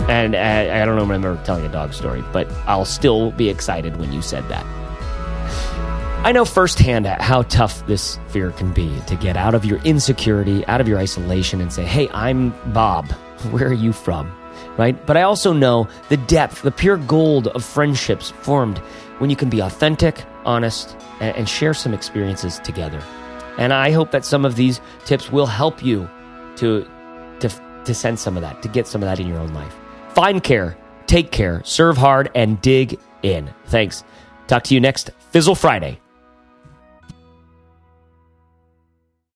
And 0.08 0.36
uh, 0.36 0.38
I, 0.38 0.82
I 0.82 0.86
don't 0.86 1.00
remember 1.00 1.40
telling 1.44 1.66
a 1.66 1.70
dog 1.70 1.94
story, 1.94 2.24
but 2.32 2.50
I'll 2.66 2.86
still 2.86 3.32
be 3.32 3.50
excited 3.50 3.98
when 3.98 4.14
you 4.14 4.22
said 4.22 4.48
that. 4.50 4.66
I 6.26 6.32
know 6.32 6.46
firsthand 6.46 7.06
how 7.06 7.44
tough 7.44 7.86
this 7.88 8.20
fear 8.30 8.52
can 8.52 8.74
be 8.74 9.00
to 9.08 9.16
get 9.16 9.38
out 9.38 9.54
of 9.54 9.64
your 9.64 9.80
insecurity, 9.84 10.66
out 10.66 10.82
of 10.82 10.88
your 10.88 10.98
isolation, 10.98 11.62
and 11.62 11.72
say, 11.72 11.86
Hey, 11.86 12.10
I'm 12.10 12.50
Bob. 12.74 13.10
Where 13.52 13.68
are 13.68 13.74
you 13.74 13.94
from? 13.94 14.32
Right? 14.78 15.06
But 15.06 15.18
I 15.18 15.22
also 15.22 15.54
know 15.54 15.88
the 16.10 16.18
depth, 16.18 16.64
the 16.64 16.72
pure 16.72 16.98
gold 16.98 17.48
of 17.48 17.64
friendships 17.64 18.32
formed 18.42 18.80
when 19.20 19.30
you 19.30 19.36
can 19.36 19.50
be 19.50 19.60
authentic, 19.60 20.24
honest, 20.44 20.98
and, 21.20 21.36
and 21.36 21.50
share 21.50 21.74
some 21.74 21.94
experiences 21.94 22.60
together. 22.60 23.02
And 23.58 23.74
I 23.74 23.92
hope 23.92 24.12
that 24.12 24.26
some 24.26 24.46
of 24.46 24.56
these 24.56 24.82
tips 25.06 25.32
will 25.32 25.48
help 25.48 25.84
you 25.84 26.10
to, 26.58 26.86
to, 27.40 27.50
to 27.86 27.94
sense 27.94 28.22
some 28.22 28.36
of 28.36 28.42
that, 28.42 28.62
to 28.64 28.68
get 28.68 28.88
some 28.88 29.02
of 29.02 29.08
that 29.08 29.20
in 29.20 29.28
your 29.28 29.40
own 29.40 29.54
life. 29.54 29.76
Find 30.18 30.44
care, 30.44 30.76
take 31.06 31.30
care, 31.30 31.62
serve 31.64 31.96
hard, 31.96 32.32
and 32.34 32.60
dig 32.60 33.00
in. 33.22 33.54
Thanks. 33.68 34.04
Talk 34.48 34.64
to 34.64 34.74
you 34.74 34.80
next 34.80 35.12
Fizzle 35.30 35.54
Friday. 35.54 36.00